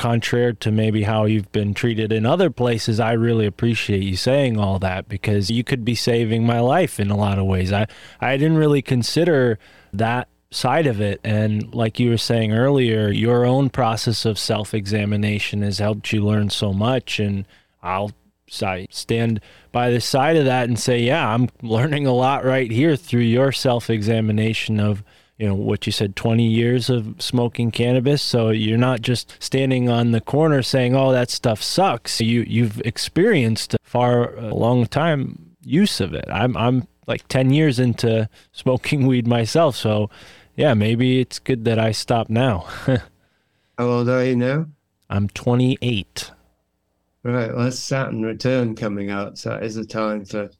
contrary 0.00 0.56
to 0.56 0.72
maybe 0.72 1.02
how 1.02 1.26
you've 1.26 1.52
been 1.52 1.74
treated 1.74 2.10
in 2.10 2.24
other 2.24 2.48
places, 2.48 2.98
I 2.98 3.12
really 3.12 3.44
appreciate 3.44 4.02
you 4.02 4.16
saying 4.16 4.58
all 4.58 4.78
that 4.78 5.10
because 5.10 5.50
you 5.50 5.62
could 5.62 5.84
be 5.84 5.94
saving 5.94 6.44
my 6.46 6.58
life 6.58 6.98
in 6.98 7.10
a 7.10 7.16
lot 7.16 7.38
of 7.38 7.44
ways. 7.44 7.70
I, 7.70 7.86
I 8.18 8.38
didn't 8.38 8.56
really 8.56 8.80
consider 8.80 9.58
that 9.92 10.28
side 10.50 10.86
of 10.86 11.02
it. 11.02 11.20
And 11.22 11.74
like 11.74 12.00
you 12.00 12.08
were 12.08 12.16
saying 12.16 12.52
earlier, 12.52 13.10
your 13.10 13.44
own 13.44 13.68
process 13.68 14.24
of 14.24 14.38
self 14.38 14.72
examination 14.72 15.60
has 15.60 15.78
helped 15.78 16.10
you 16.14 16.24
learn 16.24 16.48
so 16.48 16.72
much. 16.72 17.20
And 17.20 17.46
I'll 17.82 18.12
I 18.62 18.88
stand 18.90 19.40
by 19.70 19.90
the 19.90 20.00
side 20.00 20.36
of 20.36 20.46
that 20.46 20.66
and 20.66 20.78
say, 20.78 20.98
yeah, 20.98 21.28
I'm 21.28 21.50
learning 21.62 22.06
a 22.06 22.12
lot 22.12 22.44
right 22.44 22.70
here 22.70 22.96
through 22.96 23.20
your 23.20 23.52
self 23.52 23.90
examination 23.90 24.80
of 24.80 25.04
you 25.40 25.48
know 25.48 25.54
what 25.54 25.86
you 25.86 25.92
said 25.92 26.16
20 26.16 26.46
years 26.46 26.90
of 26.90 27.14
smoking 27.18 27.70
cannabis. 27.70 28.20
So 28.20 28.50
you're 28.50 28.76
not 28.76 29.00
just 29.00 29.34
standing 29.42 29.88
on 29.88 30.10
the 30.10 30.20
corner 30.20 30.62
saying 30.62 30.94
oh 30.94 31.12
that 31.12 31.30
stuff 31.30 31.62
sucks. 31.62 32.20
You 32.20 32.42
you've 32.42 32.78
experienced 32.82 33.74
far 33.82 34.36
a 34.36 34.54
long 34.54 34.84
time 34.84 35.56
use 35.62 35.98
of 35.98 36.12
it. 36.12 36.26
I'm 36.30 36.56
i'm 36.58 36.86
like 37.06 37.26
10 37.28 37.50
years 37.50 37.78
into 37.78 38.28
smoking 38.52 39.06
weed 39.06 39.26
myself. 39.26 39.76
So 39.76 40.10
yeah 40.56 40.74
maybe 40.74 41.20
it's 41.20 41.38
good 41.38 41.64
that 41.64 41.78
i 41.78 41.90
stop 41.90 42.28
now. 42.28 42.66
How 43.78 43.86
old 43.86 44.10
are 44.10 44.22
you 44.22 44.36
now? 44.36 44.66
I'm 45.08 45.28
28 45.30 46.32
right 47.22 47.54
well 47.54 47.64
that's 47.64 47.78
saturn 47.78 48.22
return 48.22 48.74
coming 48.74 49.10
out 49.10 49.36
so 49.36 49.50
that 49.50 49.62
is 49.62 49.76
a 49.76 49.84
time 49.84 50.24
for 50.24 50.50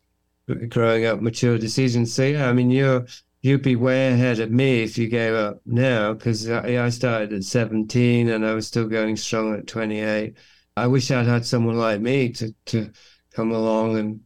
growing 0.69 1.05
up 1.05 1.21
mature 1.21 1.59
decisions. 1.59 2.15
So 2.15 2.25
yeah 2.25 2.49
i 2.49 2.55
mean 2.55 2.71
you're 2.71 3.05
you'd 3.43 3.63
be 3.63 3.77
way 3.77 4.13
ahead 4.13 4.39
of 4.41 4.51
me 4.51 4.83
if 4.83 4.99
you 4.99 5.09
gave 5.09 5.35
up 5.35 5.61
now 5.65 6.13
because 6.13 6.49
I, 6.49 6.89
started 6.91 7.33
at 7.33 7.45
17 7.45 8.29
and 8.29 8.47
I 8.47 8.55
was 8.55 8.67
still 8.67 8.87
going 8.87 9.17
strong 9.17 9.55
at 9.55 9.67
28. 9.67 10.37
I 10.77 10.87
wish 10.87 11.11
I'd 11.11 11.27
had 11.27 11.47
someone 11.47 11.77
like 11.77 12.01
me 12.01 12.31
to, 12.33 12.55
to 12.67 12.91
come 13.33 13.53
along 13.53 13.97
and 13.99 14.21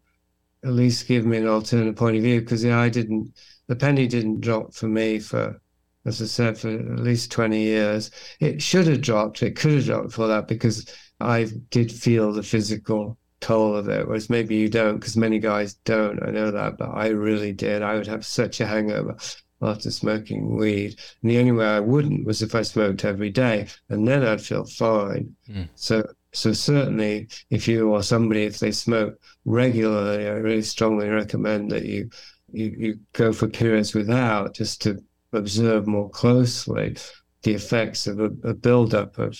at 0.64 0.72
least 0.72 1.06
give 1.06 1.26
me 1.26 1.38
an 1.38 1.46
alternate 1.46 1.96
point 1.96 2.16
of 2.16 2.22
view 2.22 2.40
because 2.40 2.64
I 2.64 2.88
didn't, 2.88 3.34
the 3.68 3.76
penny 3.76 4.06
didn't 4.08 4.40
drop 4.40 4.74
for 4.74 4.88
me 4.88 5.20
for, 5.20 5.60
as 6.04 6.20
I 6.20 6.26
said, 6.26 6.58
for 6.58 6.70
at 6.70 7.00
least 7.00 7.30
20 7.30 7.60
years. 7.60 8.10
It 8.40 8.62
should 8.62 8.86
have 8.88 9.00
dropped, 9.00 9.42
it 9.42 9.56
could 9.56 9.72
have 9.72 9.84
dropped 9.84 10.12
for 10.12 10.26
that 10.26 10.48
because 10.48 10.86
I 11.20 11.48
did 11.70 11.92
feel 11.92 12.32
the 12.32 12.42
physical 12.42 13.18
toll 13.44 13.76
of 13.76 13.88
it, 13.88 14.06
whereas 14.06 14.30
maybe 14.30 14.56
you 14.56 14.70
don't 14.70 14.96
because 14.96 15.16
many 15.18 15.38
guys 15.38 15.74
don't. 15.84 16.22
I 16.22 16.30
know 16.30 16.50
that, 16.50 16.78
but 16.78 16.88
I 16.88 17.08
really 17.08 17.52
did. 17.52 17.82
I 17.82 17.94
would 17.94 18.06
have 18.06 18.24
such 18.24 18.60
a 18.60 18.66
hangover 18.66 19.16
after 19.60 19.90
smoking 19.90 20.56
weed. 20.56 20.98
And 21.22 21.30
the 21.30 21.38
only 21.38 21.52
way 21.52 21.66
I 21.66 21.80
wouldn't 21.80 22.24
was 22.24 22.40
if 22.40 22.54
I 22.54 22.62
smoked 22.62 23.04
every 23.04 23.30
day, 23.30 23.66
and 23.90 24.08
then 24.08 24.24
I'd 24.24 24.40
feel 24.40 24.64
fine. 24.64 25.36
Mm. 25.48 25.68
So, 25.74 26.06
so 26.32 26.52
certainly, 26.54 27.28
if 27.50 27.68
you 27.68 27.90
or 27.90 28.02
somebody, 28.02 28.44
if 28.44 28.58
they 28.60 28.72
smoke 28.72 29.20
regularly, 29.44 30.26
I 30.26 30.32
really 30.32 30.62
strongly 30.62 31.08
recommend 31.08 31.70
that 31.70 31.84
you 31.84 32.10
you, 32.50 32.74
you 32.78 32.98
go 33.12 33.32
for 33.32 33.48
periods 33.48 33.94
without, 33.94 34.54
just 34.54 34.80
to 34.82 35.02
observe 35.32 35.86
more 35.86 36.08
closely 36.08 36.96
the 37.42 37.52
effects 37.52 38.06
of 38.06 38.20
a, 38.20 38.30
a 38.42 38.54
buildup 38.54 39.18
of 39.18 39.38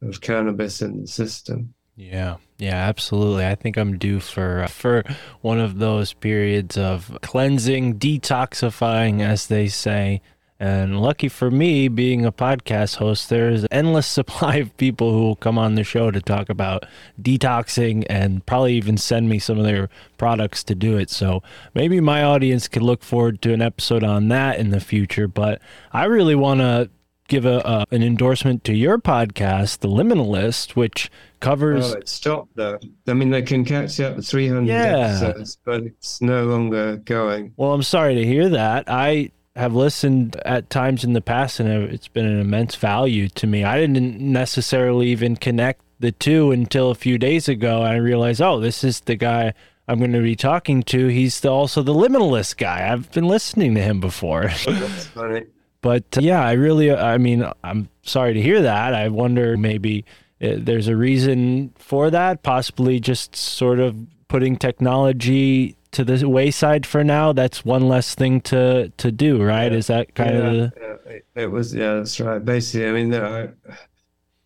of 0.00 0.20
cannabis 0.20 0.80
in 0.80 1.02
the 1.02 1.06
system. 1.06 1.74
Yeah, 1.96 2.36
yeah, 2.58 2.74
absolutely. 2.74 3.46
I 3.46 3.54
think 3.54 3.76
I'm 3.76 3.98
due 3.98 4.18
for 4.18 4.62
uh, 4.62 4.66
for 4.66 5.04
one 5.42 5.60
of 5.60 5.78
those 5.78 6.12
periods 6.12 6.76
of 6.76 7.16
cleansing, 7.22 7.98
detoxifying, 7.98 9.20
as 9.20 9.46
they 9.46 9.68
say. 9.68 10.20
And 10.58 11.00
lucky 11.00 11.28
for 11.28 11.50
me, 11.50 11.88
being 11.88 12.24
a 12.24 12.32
podcast 12.32 12.96
host, 12.96 13.28
there's 13.28 13.62
an 13.62 13.68
endless 13.70 14.06
supply 14.18 14.56
of 14.56 14.76
people 14.76 15.12
who 15.12 15.22
will 15.22 15.36
come 15.36 15.58
on 15.58 15.74
the 15.74 15.84
show 15.84 16.10
to 16.10 16.20
talk 16.20 16.48
about 16.48 16.84
detoxing 17.20 18.04
and 18.08 18.44
probably 18.46 18.74
even 18.74 18.96
send 18.96 19.28
me 19.28 19.38
some 19.38 19.58
of 19.58 19.64
their 19.64 19.88
products 20.16 20.64
to 20.64 20.74
do 20.74 20.96
it. 20.96 21.10
So 21.10 21.42
maybe 21.74 22.00
my 22.00 22.22
audience 22.22 22.66
could 22.66 22.82
look 22.82 23.02
forward 23.02 23.42
to 23.42 23.52
an 23.52 23.62
episode 23.62 24.02
on 24.04 24.28
that 24.28 24.58
in 24.58 24.70
the 24.70 24.80
future. 24.80 25.28
But 25.28 25.60
I 25.92 26.04
really 26.04 26.36
want 26.36 26.60
to 26.60 26.90
give 27.28 27.46
a, 27.46 27.84
an 27.90 28.02
endorsement 28.02 28.64
to 28.64 28.74
your 28.74 28.98
podcast, 28.98 29.78
The 29.80 29.88
Liminalist, 29.88 30.72
which 30.76 31.10
covers 31.40 31.92
Oh, 31.94 31.98
it 31.98 32.08
stopped 32.08 32.54
though. 32.56 32.78
I 33.08 33.12
mean, 33.14 33.30
they 33.30 33.42
can 33.42 33.64
catch 33.64 33.98
up 34.00 34.16
to 34.16 34.22
300 34.22 34.66
Yeah. 34.70 34.82
episodes, 35.22 35.58
but 35.64 35.82
it's 35.82 36.20
no 36.20 36.44
longer 36.44 36.96
going. 36.96 37.52
Well, 37.56 37.72
I'm 37.72 37.82
sorry 37.82 38.14
to 38.14 38.24
hear 38.24 38.48
that. 38.50 38.84
I 38.88 39.30
have 39.56 39.74
listened 39.74 40.36
at 40.44 40.68
times 40.68 41.04
in 41.04 41.12
the 41.12 41.20
past 41.20 41.60
and 41.60 41.68
it's 41.90 42.08
been 42.08 42.26
an 42.26 42.40
immense 42.40 42.74
value 42.74 43.28
to 43.30 43.46
me. 43.46 43.62
I 43.64 43.78
didn't 43.78 44.18
necessarily 44.20 45.08
even 45.08 45.36
connect 45.36 45.80
the 46.00 46.12
two 46.12 46.50
until 46.50 46.90
a 46.90 46.94
few 46.94 47.18
days 47.18 47.48
ago. 47.48 47.82
I 47.82 47.94
realized, 47.96 48.42
oh, 48.42 48.58
this 48.60 48.82
is 48.84 49.00
the 49.00 49.14
guy 49.16 49.54
I'm 49.86 49.98
going 49.98 50.12
to 50.12 50.20
be 50.22 50.34
talking 50.36 50.82
to. 50.84 51.06
He's 51.08 51.40
the, 51.40 51.50
also 51.50 51.82
the 51.82 51.94
liminalist 51.94 52.56
guy. 52.56 52.90
I've 52.90 53.10
been 53.12 53.28
listening 53.28 53.74
to 53.76 53.80
him 53.82 54.00
before. 54.00 54.50
That's 54.66 55.06
funny. 55.06 55.42
But 55.84 56.16
uh, 56.16 56.22
yeah, 56.22 56.42
I 56.42 56.52
really, 56.52 56.90
I 56.90 57.18
mean, 57.18 57.44
I'm 57.62 57.90
sorry 58.04 58.32
to 58.32 58.40
hear 58.40 58.62
that. 58.62 58.94
I 58.94 59.08
wonder 59.08 59.58
maybe 59.58 60.06
uh, 60.40 60.56
there's 60.56 60.88
a 60.88 60.96
reason 60.96 61.74
for 61.76 62.08
that, 62.08 62.42
possibly 62.42 62.98
just 63.00 63.36
sort 63.36 63.80
of 63.80 63.94
putting 64.28 64.56
technology 64.56 65.76
to 65.90 66.02
the 66.02 66.26
wayside 66.26 66.86
for 66.86 67.04
now. 67.04 67.34
That's 67.34 67.66
one 67.66 67.86
less 67.86 68.14
thing 68.14 68.40
to 68.52 68.88
to 68.96 69.12
do, 69.12 69.42
right? 69.42 69.70
Yeah. 69.70 69.78
Is 69.78 69.86
that 69.88 70.14
kind 70.14 70.34
yeah, 70.34 70.46
of 70.46 70.52
the, 70.54 70.72
yeah, 70.80 71.42
it, 71.42 71.50
was, 71.50 71.74
yeah, 71.74 71.96
that's 71.96 72.18
right. 72.18 72.42
Basically, 72.42 72.88
I 72.88 72.92
mean, 72.92 73.10
the, 73.10 73.52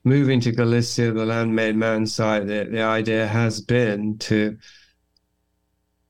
moving 0.02 0.40
to 0.40 0.50
Galicia, 0.50 1.12
the 1.12 1.24
land-made 1.24 1.76
man 1.76 2.04
site, 2.06 2.48
the, 2.48 2.66
the 2.68 2.82
idea 2.82 3.28
has 3.28 3.60
been 3.60 4.18
to 4.18 4.58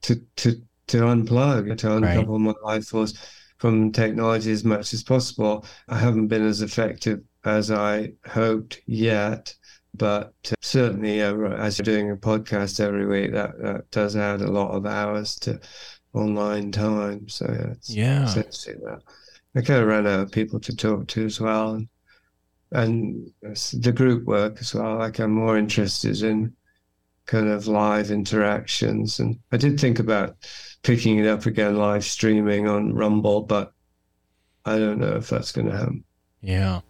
to 0.01 0.15
to 0.37 0.63
to 0.87 0.97
unplug, 1.03 1.77
to 1.77 1.89
Right. 1.89 2.17
uncouple 2.17 2.39
my 2.39 2.55
life 2.65 2.87
force 2.87 3.13
from 3.59 3.93
technology 3.93 4.53
as 4.53 4.65
much 4.65 4.95
as 4.95 5.03
possible. 5.03 5.65
I 5.89 5.99
haven't 5.99 6.29
been 6.29 6.47
as 6.47 6.63
effective 6.63 7.21
as 7.45 7.71
I 7.71 8.13
hoped 8.27 8.81
yet, 8.87 9.55
but 9.95 10.35
uh, 10.51 10.55
certainly, 10.61 11.23
uh, 11.23 11.35
as 11.35 11.79
you're 11.79 11.85
doing 11.85 12.11
a 12.11 12.17
podcast 12.17 12.81
every 12.81 13.07
week, 13.07 13.33
that, 13.33 13.61
that 13.61 13.91
does 13.91 14.17
add 14.17 14.41
a 14.41 14.51
lot 14.51 14.71
of 14.71 14.87
hours 14.87 15.37
to 15.41 15.61
online 16.15 16.73
time. 16.73 17.29
So 17.29 17.47
yeah, 17.47 17.73
it's 17.73 17.91
yeah, 17.91 18.25
that. 18.25 19.03
I 19.57 19.63
kind 19.63 19.81
of 19.83 19.89
ran 19.89 20.07
out 20.07 20.21
of 20.21 20.31
people 20.33 20.61
to 20.61 20.77
talk 20.77 21.09
to 21.09 21.25
as 21.25 21.41
well, 21.41 21.75
and 21.75 21.89
and 22.73 23.31
the 23.73 23.93
group 23.93 24.25
work 24.25 24.59
as 24.61 24.75
well. 24.75 24.99
Like 24.99 25.19
I'm 25.19 25.33
more 25.33 25.59
interested 25.59 26.23
in 26.23 26.55
kind 27.27 27.49
of 27.49 27.67
live 27.67 28.11
interactions, 28.11 29.21
and 29.21 29.39
I 29.53 29.57
did 29.57 29.81
think 29.81 29.99
about 29.99 30.37
picking 30.83 31.19
it 31.19 31.27
up 31.27 31.47
again, 31.47 31.77
live 31.77 32.05
streaming 32.05 32.69
on 32.69 32.95
Rumble, 32.95 33.43
but 33.43 33.73
I 34.65 34.79
don't 34.79 34.99
know 34.99 35.17
if 35.17 35.29
that's 35.29 35.53
going 35.53 35.71
to 35.71 35.77
happen. 35.77 36.05
yeah. 36.41 36.81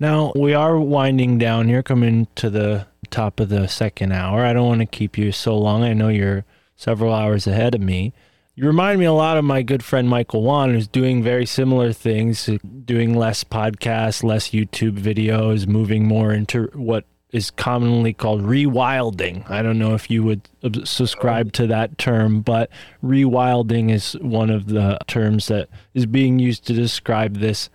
Now 0.00 0.32
we 0.34 0.52
are 0.52 0.80
winding 0.80 1.38
down 1.38 1.68
here, 1.68 1.82
coming 1.82 2.26
to 2.34 2.50
the 2.50 2.88
top 3.10 3.38
of 3.38 3.50
the 3.50 3.68
second 3.68 4.10
hour. 4.12 4.44
I 4.44 4.52
don't 4.52 4.66
want 4.66 4.80
to 4.80 4.86
keep 4.86 5.16
you 5.16 5.30
so 5.30 5.56
long. 5.56 5.84
I 5.84 5.92
know 5.92 6.08
you're 6.08 6.44
several 6.74 7.14
hours 7.14 7.46
ahead 7.46 7.74
of 7.76 7.80
me. 7.80 8.12
You 8.54 8.66
remind 8.66 8.98
me 8.98 9.06
a 9.06 9.12
lot 9.12 9.36
of 9.36 9.44
my 9.44 9.62
good 9.62 9.84
friend 9.84 10.08
Michael 10.08 10.42
Wan, 10.42 10.70
who's 10.70 10.88
doing 10.88 11.22
very 11.22 11.46
similar 11.46 11.92
things, 11.92 12.50
doing 12.84 13.14
less 13.14 13.44
podcasts, 13.44 14.24
less 14.24 14.50
YouTube 14.50 14.98
videos, 14.98 15.66
moving 15.66 16.06
more 16.06 16.32
into 16.32 16.64
what 16.74 17.04
is 17.32 17.50
commonly 17.50 18.12
called 18.12 18.42
rewilding. 18.42 19.48
I 19.50 19.62
don't 19.62 19.78
know 19.78 19.94
if 19.94 20.10
you 20.10 20.22
would 20.22 20.48
subscribe 20.86 21.52
to 21.54 21.66
that 21.68 21.96
term, 21.98 22.42
but 22.42 22.70
rewilding 23.02 23.90
is 23.90 24.12
one 24.20 24.50
of 24.50 24.66
the 24.66 24.98
terms 25.06 25.48
that 25.48 25.68
is 25.94 26.06
being 26.06 26.38
used 26.38 26.66
to 26.66 26.72
describe 26.74 27.38
this. 27.38 27.70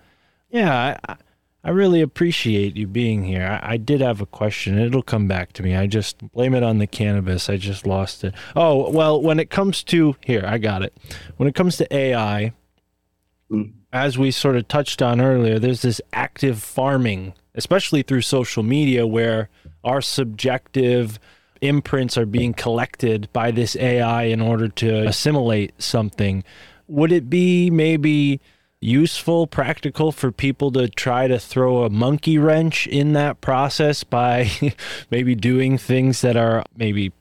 Yeah, 0.50 0.98
I, 1.08 1.16
I 1.64 1.70
really 1.70 2.00
appreciate 2.00 2.76
you 2.76 2.86
being 2.86 3.24
here. 3.24 3.60
I, 3.62 3.72
I 3.72 3.76
did 3.78 4.00
have 4.00 4.20
a 4.20 4.26
question. 4.26 4.78
It'll 4.78 5.02
come 5.02 5.26
back 5.26 5.52
to 5.54 5.62
me. 5.64 5.74
I 5.74 5.88
just 5.88 6.18
blame 6.32 6.54
it 6.54 6.62
on 6.62 6.78
the 6.78 6.86
cannabis. 6.86 7.50
I 7.50 7.56
just 7.56 7.84
lost 7.84 8.22
it. 8.22 8.34
Oh, 8.54 8.88
well, 8.90 9.20
when 9.20 9.40
it 9.40 9.50
comes 9.50 9.82
to 9.84 10.14
here, 10.24 10.44
I 10.46 10.58
got 10.58 10.82
it. 10.82 10.96
When 11.36 11.48
it 11.48 11.54
comes 11.54 11.76
to 11.78 11.94
AI, 11.94 12.52
Mm. 13.50 13.72
as 13.94 14.18
we 14.18 14.30
sort 14.30 14.56
of 14.56 14.68
touched 14.68 15.00
on 15.00 15.22
earlier, 15.22 15.58
there's 15.58 15.80
this 15.80 16.02
active 16.12 16.62
farming, 16.62 17.32
especially 17.58 18.02
through 18.02 18.22
social 18.22 18.62
media, 18.62 19.06
where 19.06 19.50
our 19.84 20.00
subjective 20.00 21.18
imprints 21.60 22.16
are 22.16 22.24
being 22.24 22.54
collected 22.54 23.28
by 23.32 23.50
this 23.50 23.76
AI 23.76 24.22
in 24.22 24.40
order 24.40 24.68
to 24.68 25.06
assimilate 25.06 25.74
something. 25.82 26.44
Would 26.86 27.12
it 27.12 27.28
be 27.28 27.68
maybe 27.68 28.40
useful, 28.80 29.46
practical 29.46 30.12
for 30.12 30.30
people 30.30 30.70
to 30.70 30.88
try 30.88 31.26
to 31.26 31.38
throw 31.38 31.82
a 31.82 31.90
monkey 31.90 32.38
wrench 32.38 32.86
in 32.86 33.12
that 33.12 33.40
process 33.40 34.04
by 34.04 34.50
maybe 35.10 35.34
doing 35.34 35.76
things 35.76 36.20
that 36.20 36.36
are 36.36 36.64
maybe 36.76 37.12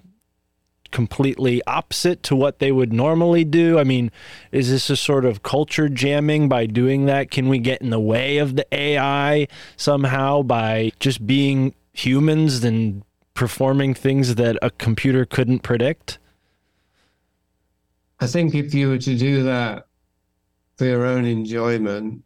completely 0.92 1.62
opposite 1.68 2.24
to 2.24 2.36
what 2.36 2.60
they 2.60 2.72
would 2.72 2.94
normally 2.94 3.44
do? 3.44 3.80
I 3.80 3.84
mean, 3.84 4.12
is 4.52 4.70
this 4.70 4.90
a 4.90 4.96
sort 4.96 5.26
of 5.26 5.44
culture 5.44 5.90
jamming 5.90 6.50
by 6.50 6.66
doing 6.66 7.06
that? 7.06 7.32
Can 7.32 7.50
we 7.50 7.60
get 7.60 7.82
in 7.82 7.90
the 7.90 8.00
way 8.00 8.38
of 8.38 8.56
the 8.56 8.66
AI 8.72 9.48
somehow 9.76 10.42
by 10.42 10.92
just 11.00 11.26
being 11.26 11.74
humans 11.94 12.64
and 12.64 13.04
performing 13.34 13.94
things 13.94 14.36
that 14.36 14.58
a 14.62 14.70
computer 14.72 15.26
couldn't 15.26 15.60
predict? 15.60 16.20
I 18.20 18.28
think 18.28 18.56
if 18.56 18.74
you 18.74 18.90
were 18.90 18.98
to 18.98 19.18
do 19.18 19.44
that 19.44 19.88
for 20.78 20.86
your 20.86 21.06
own 21.06 21.26
enjoyment 21.26 22.24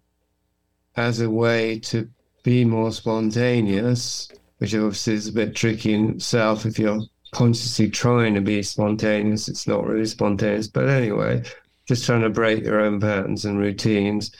as 0.95 1.19
a 1.19 1.29
way 1.29 1.79
to 1.79 2.09
be 2.43 2.65
more 2.65 2.91
spontaneous, 2.91 4.29
which 4.57 4.73
obviously 4.73 5.13
is 5.13 5.27
a 5.27 5.33
bit 5.33 5.55
tricky 5.55 5.93
in 5.93 6.11
itself 6.11 6.65
if 6.65 6.79
you're 6.79 7.01
consciously 7.31 7.89
trying 7.89 8.35
to 8.35 8.41
be 8.41 8.61
spontaneous, 8.63 9.47
it's 9.47 9.67
not 9.67 9.85
really 9.85 10.05
spontaneous. 10.05 10.67
But 10.67 10.89
anyway, 10.89 11.43
just 11.87 12.05
trying 12.05 12.21
to 12.21 12.29
break 12.29 12.63
your 12.63 12.81
own 12.81 12.99
patterns 12.99 13.45
and 13.45 13.59
routines, 13.59 14.31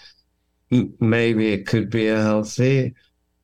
maybe 1.00 1.54
it 1.54 1.68
could 1.68 1.90
be 1.90 2.08
a 2.08 2.22
healthy. 2.22 2.94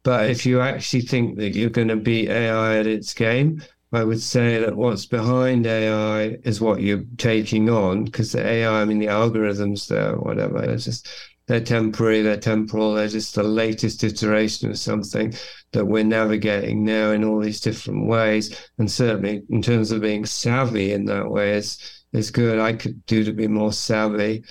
But 0.03 0.29
if 0.29 0.45
you 0.45 0.61
actually 0.61 1.01
think 1.01 1.37
that 1.37 1.55
you're 1.55 1.69
going 1.69 1.89
to 1.89 1.97
beat 1.97 2.29
AI 2.29 2.77
at 2.77 2.87
its 2.87 3.13
game, 3.13 3.61
I 3.91 4.03
would 4.03 4.21
say 4.21 4.59
that 4.59 4.75
what's 4.75 5.05
behind 5.05 5.65
AI 5.65 6.37
is 6.43 6.61
what 6.61 6.81
you're 6.81 7.05
taking 7.17 7.69
on, 7.69 8.05
because 8.05 8.33
the 8.33 8.45
AI, 8.45 8.81
I 8.81 8.85
mean, 8.85 8.99
the 8.99 9.07
algorithms 9.07 9.87
there, 9.87 10.15
whatever, 10.17 10.61
they're 10.61 10.77
just 10.77 11.07
they're 11.47 11.61
temporary, 11.61 12.21
they're 12.21 12.37
temporal, 12.37 12.93
they're 12.93 13.07
just 13.07 13.35
the 13.35 13.43
latest 13.43 14.03
iteration 14.03 14.69
of 14.69 14.77
something 14.77 15.33
that 15.71 15.85
we're 15.85 16.03
navigating 16.03 16.83
now 16.83 17.11
in 17.11 17.23
all 17.23 17.39
these 17.39 17.61
different 17.61 18.05
ways. 18.05 18.69
And 18.77 18.91
certainly 18.91 19.43
in 19.49 19.61
terms 19.61 19.91
of 19.91 20.01
being 20.01 20.25
savvy 20.25 20.91
in 20.91 21.05
that 21.05 21.29
way 21.29 21.53
is 21.57 21.97
is 22.13 22.31
good. 22.31 22.59
I 22.59 22.73
could 22.73 23.05
do 23.05 23.23
to 23.23 23.33
be 23.33 23.47
more 23.47 23.73
savvy, 23.73 24.43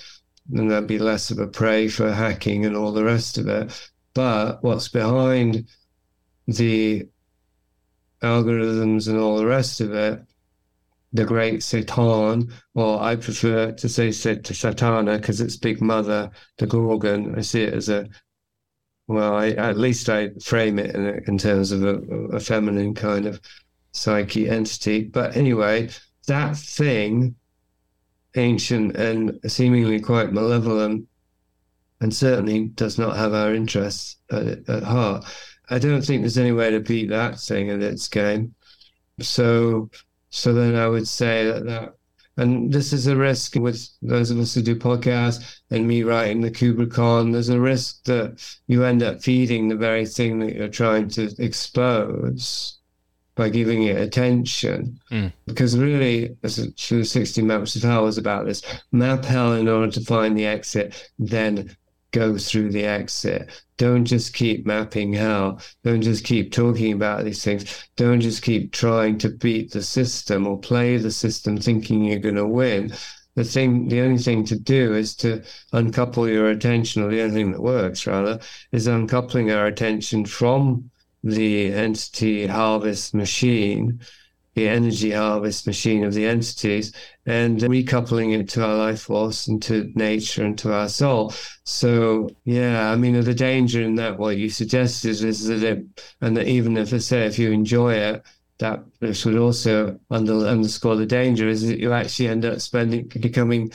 and 0.53 0.69
that'd 0.71 0.87
be 0.87 0.99
less 0.99 1.31
of 1.31 1.39
a 1.39 1.47
prey 1.47 1.87
for 1.87 2.11
hacking 2.11 2.65
and 2.65 2.75
all 2.75 2.91
the 2.91 3.03
rest 3.03 3.37
of 3.37 3.47
it. 3.47 3.91
But 4.13 4.63
what's 4.63 4.87
behind 4.87 5.67
the 6.47 7.07
algorithms 8.21 9.07
and 9.07 9.17
all 9.17 9.37
the 9.37 9.45
rest 9.45 9.81
of 9.81 9.93
it, 9.93 10.21
the 11.17 11.25
great 11.25 11.63
Satan, 11.63 12.53
or 12.75 13.01
I 13.01 13.15
prefer 13.15 13.71
to 13.71 13.89
say 13.89 14.11
Sat- 14.11 14.43
Satana 14.43 15.17
because 15.17 15.41
it's 15.41 15.57
Big 15.57 15.81
Mother, 15.81 16.29
the 16.57 16.67
Gorgon. 16.67 17.35
I 17.37 17.41
see 17.41 17.63
it 17.63 17.73
as 17.73 17.89
a 17.89 18.07
well, 19.07 19.35
I, 19.35 19.49
at 19.51 19.77
least 19.77 20.09
I 20.09 20.29
frame 20.43 20.79
it 20.79 20.93
in, 20.93 21.23
in 21.27 21.37
terms 21.37 21.71
of 21.71 21.83
a, 21.83 21.95
a 22.35 22.39
feminine 22.39 22.93
kind 22.93 23.25
of 23.25 23.39
psyche 23.93 24.49
entity. 24.49 25.05
But 25.05 25.35
anyway, 25.35 25.89
that 26.27 26.57
thing, 26.57 27.35
ancient 28.35 28.95
and 28.97 29.39
seemingly 29.47 29.99
quite 29.99 30.33
malevolent, 30.33 31.07
and 32.01 32.13
certainly 32.13 32.67
does 32.67 32.99
not 32.99 33.15
have 33.15 33.33
our 33.33 33.53
interests 33.53 34.17
at, 34.29 34.69
at 34.69 34.83
heart. 34.83 35.25
I 35.69 35.79
don't 35.79 36.01
think 36.01 36.21
there's 36.21 36.37
any 36.37 36.51
way 36.51 36.69
to 36.69 36.79
beat 36.79 37.09
that 37.09 37.39
thing 37.39 37.69
at 37.69 37.81
its 37.81 38.07
game. 38.07 38.53
So, 39.19 39.89
so 40.29 40.53
then 40.53 40.75
I 40.75 40.87
would 40.87 41.07
say 41.07 41.45
that 41.45 41.65
that, 41.65 41.93
and 42.37 42.71
this 42.71 42.93
is 42.93 43.07
a 43.07 43.15
risk 43.15 43.55
with 43.55 43.89
those 44.01 44.29
of 44.29 44.39
us 44.39 44.53
who 44.53 44.61
do 44.61 44.75
podcasts 44.75 45.59
and 45.71 45.87
me 45.87 46.03
writing 46.03 46.41
the 46.41 46.51
Kubrickon. 46.51 47.31
There's 47.31 47.49
a 47.49 47.59
risk 47.59 48.03
that 48.03 48.45
you 48.67 48.83
end 48.83 49.01
up 49.01 49.23
feeding 49.23 49.67
the 49.67 49.75
very 49.75 50.05
thing 50.05 50.39
that 50.39 50.55
you're 50.55 50.67
trying 50.67 51.09
to 51.09 51.33
expose 51.39 52.77
by 53.33 53.49
giving 53.49 53.83
it 53.83 53.97
attention. 53.97 54.99
Mm. 55.11 55.31
Because 55.45 55.77
really, 55.77 56.35
as 56.43 56.59
a- 56.59 56.71
through 56.71 57.05
60 57.05 57.41
maps 57.41 57.75
of 57.75 57.83
hell 57.83 58.03
was 58.03 58.17
about 58.17 58.45
this 58.45 58.61
map 58.91 59.25
hell 59.25 59.53
in 59.53 59.67
order 59.67 59.91
to 59.91 60.01
find 60.01 60.37
the 60.37 60.45
exit, 60.45 61.09
then 61.17 61.75
go 62.11 62.37
through 62.37 62.71
the 62.71 62.85
exit. 62.85 63.49
Don't 63.77 64.05
just 64.05 64.33
keep 64.33 64.65
mapping 64.65 65.13
hell. 65.13 65.61
Don't 65.83 66.01
just 66.01 66.23
keep 66.23 66.51
talking 66.51 66.93
about 66.93 67.23
these 67.23 67.43
things. 67.43 67.87
Don't 67.95 68.21
just 68.21 68.41
keep 68.41 68.71
trying 68.71 69.17
to 69.19 69.29
beat 69.29 69.71
the 69.71 69.83
system 69.83 70.47
or 70.47 70.59
play 70.59 70.97
the 70.97 71.11
system 71.11 71.57
thinking 71.57 72.03
you're 72.03 72.19
going 72.19 72.35
to 72.35 72.47
win. 72.47 72.93
The 73.35 73.43
thing, 73.43 73.87
the 73.87 74.01
only 74.01 74.17
thing 74.17 74.45
to 74.45 74.57
do 74.57 74.95
is 74.95 75.15
to 75.17 75.43
uncouple 75.71 76.27
your 76.27 76.49
attention, 76.49 77.03
or 77.03 77.11
the 77.11 77.21
only 77.21 77.35
thing 77.35 77.51
that 77.51 77.61
works 77.61 78.07
rather, 78.07 78.39
is 78.71 78.87
uncoupling 78.87 79.51
our 79.51 79.67
attention 79.67 80.25
from 80.25 80.89
the 81.23 81.71
entity 81.71 82.47
harvest 82.47 83.13
machine, 83.13 83.99
the 84.57 84.67
energy 84.67 85.11
harvest 85.11 85.67
machine 85.67 86.03
of 86.03 86.15
the 86.15 86.25
entities, 86.25 86.91
and 87.27 87.59
recoupling 87.59 88.33
it 88.33 88.49
to 88.49 88.65
our 88.65 88.75
life 88.75 89.01
force 89.01 89.47
and 89.47 89.61
to 89.61 89.91
nature 89.93 90.43
and 90.43 90.57
to 90.57 90.73
our 90.73 90.89
soul. 90.89 91.31
So 91.63 92.27
yeah, 92.43 92.91
I 92.91 92.95
mean 92.95 93.21
the 93.21 93.35
danger 93.35 93.83
in 93.83 93.93
that 93.97 94.17
what 94.17 94.37
you 94.37 94.49
suggested 94.49 95.21
is 95.21 95.45
that 95.45 95.61
it, 95.61 95.85
and 96.21 96.35
that 96.35 96.47
even 96.47 96.75
if 96.75 96.91
I 96.91 96.97
say 96.97 97.27
if 97.27 97.37
you 97.37 97.51
enjoy 97.51 97.93
it, 97.93 98.23
that 98.57 98.83
this 98.99 99.25
would 99.25 99.37
also 99.37 99.99
under, 100.09 100.33
underscore 100.33 100.95
the 100.95 101.05
danger 101.05 101.47
is 101.47 101.67
that 101.67 101.77
you 101.77 101.93
actually 101.93 102.29
end 102.29 102.43
up 102.43 102.59
spending 102.59 103.07
becoming 103.21 103.71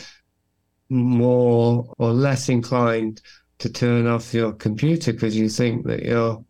more 0.88 1.94
or 1.98 2.10
less 2.10 2.48
inclined 2.48 3.22
to 3.58 3.70
turn 3.70 4.08
off 4.08 4.34
your 4.34 4.52
computer 4.52 5.12
because 5.12 5.36
you 5.36 5.48
think 5.48 5.86
that 5.86 6.02
you're 6.02 6.44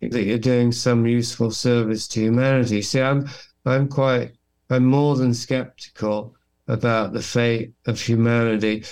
that 0.00 0.24
you're 0.24 0.38
doing 0.38 0.72
some 0.72 1.06
useful 1.06 1.50
service 1.50 2.06
to 2.08 2.20
humanity. 2.20 2.82
See, 2.82 3.00
I'm 3.00 3.28
I'm 3.64 3.88
quite 3.88 4.32
I'm 4.70 4.84
more 4.84 5.16
than 5.16 5.34
skeptical 5.34 6.34
about 6.66 7.12
the 7.12 7.22
fate 7.22 7.72
of 7.86 8.00
humanity. 8.00 8.84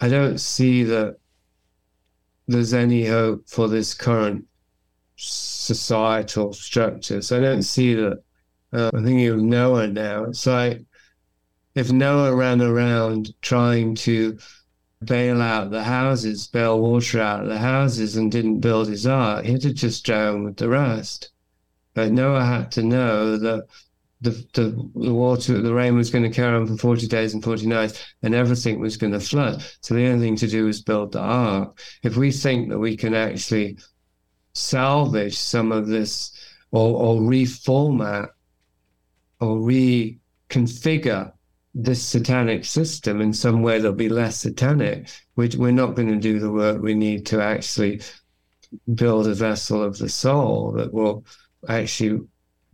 I 0.00 0.08
don't 0.08 0.38
see 0.38 0.82
that 0.84 1.16
there's 2.48 2.74
any 2.74 3.06
hope 3.06 3.48
for 3.48 3.68
this 3.68 3.94
current 3.94 4.44
societal 5.16 6.52
structures. 6.52 7.32
I 7.32 7.40
don't 7.40 7.62
see 7.62 7.94
that. 7.94 8.22
Uh, 8.72 8.90
I'm 8.92 9.04
thinking 9.04 9.28
of 9.28 9.38
Noah 9.38 9.88
now. 9.88 10.24
It's 10.24 10.46
like 10.46 10.82
if 11.74 11.92
Noah 11.92 12.34
ran 12.34 12.60
around 12.60 13.32
trying 13.42 13.94
to 13.96 14.38
bail 15.04 15.40
out 15.40 15.70
the 15.70 15.84
houses, 15.84 16.46
bail 16.46 16.80
water 16.80 17.20
out 17.20 17.42
of 17.42 17.48
the 17.48 17.58
houses, 17.58 18.16
and 18.16 18.30
didn't 18.30 18.60
build 18.60 18.88
his 18.88 19.06
ark, 19.06 19.44
he'd 19.44 19.62
have 19.64 19.74
just 19.74 20.04
drowned 20.04 20.44
with 20.44 20.56
the 20.56 20.68
rest. 20.68 21.30
But 21.94 22.12
Noah 22.12 22.44
had 22.44 22.72
to 22.72 22.82
know 22.82 23.36
that 23.38 23.66
the, 24.20 24.30
the, 24.52 24.90
the 24.94 25.14
water, 25.14 25.60
the 25.60 25.72
rain 25.72 25.96
was 25.96 26.10
going 26.10 26.24
to 26.24 26.30
carry 26.30 26.54
on 26.54 26.66
for 26.66 26.76
40 26.76 27.06
days 27.06 27.32
and 27.32 27.42
40 27.42 27.66
nights, 27.66 28.04
and 28.22 28.34
everything 28.34 28.78
was 28.78 28.96
going 28.96 29.12
to 29.12 29.20
flood. 29.20 29.64
So 29.80 29.94
the 29.94 30.06
only 30.06 30.26
thing 30.26 30.36
to 30.36 30.46
do 30.46 30.66
was 30.66 30.82
build 30.82 31.12
the 31.12 31.20
ark. 31.20 31.80
If 32.02 32.16
we 32.16 32.30
think 32.30 32.68
that 32.68 32.78
we 32.78 32.96
can 32.96 33.14
actually 33.14 33.78
salvage 34.54 35.36
some 35.36 35.72
of 35.72 35.86
this 35.86 36.32
or, 36.70 37.16
or 37.16 37.20
reformat 37.20 38.28
or 39.40 39.56
reconfigure 39.56 41.32
this 41.82 42.02
satanic 42.02 42.64
system 42.64 43.20
in 43.20 43.32
some 43.32 43.62
way 43.62 43.78
that'll 43.78 43.92
be 43.92 44.08
less 44.08 44.38
satanic, 44.38 45.08
which 45.34 45.56
we're 45.56 45.70
not 45.70 45.94
going 45.94 46.08
to 46.08 46.16
do 46.16 46.38
the 46.38 46.52
work 46.52 46.82
we 46.82 46.94
need 46.94 47.26
to 47.26 47.42
actually 47.42 48.00
build 48.94 49.26
a 49.26 49.34
vessel 49.34 49.82
of 49.82 49.98
the 49.98 50.08
soul 50.08 50.72
that 50.72 50.92
will 50.92 51.24
actually 51.68 52.20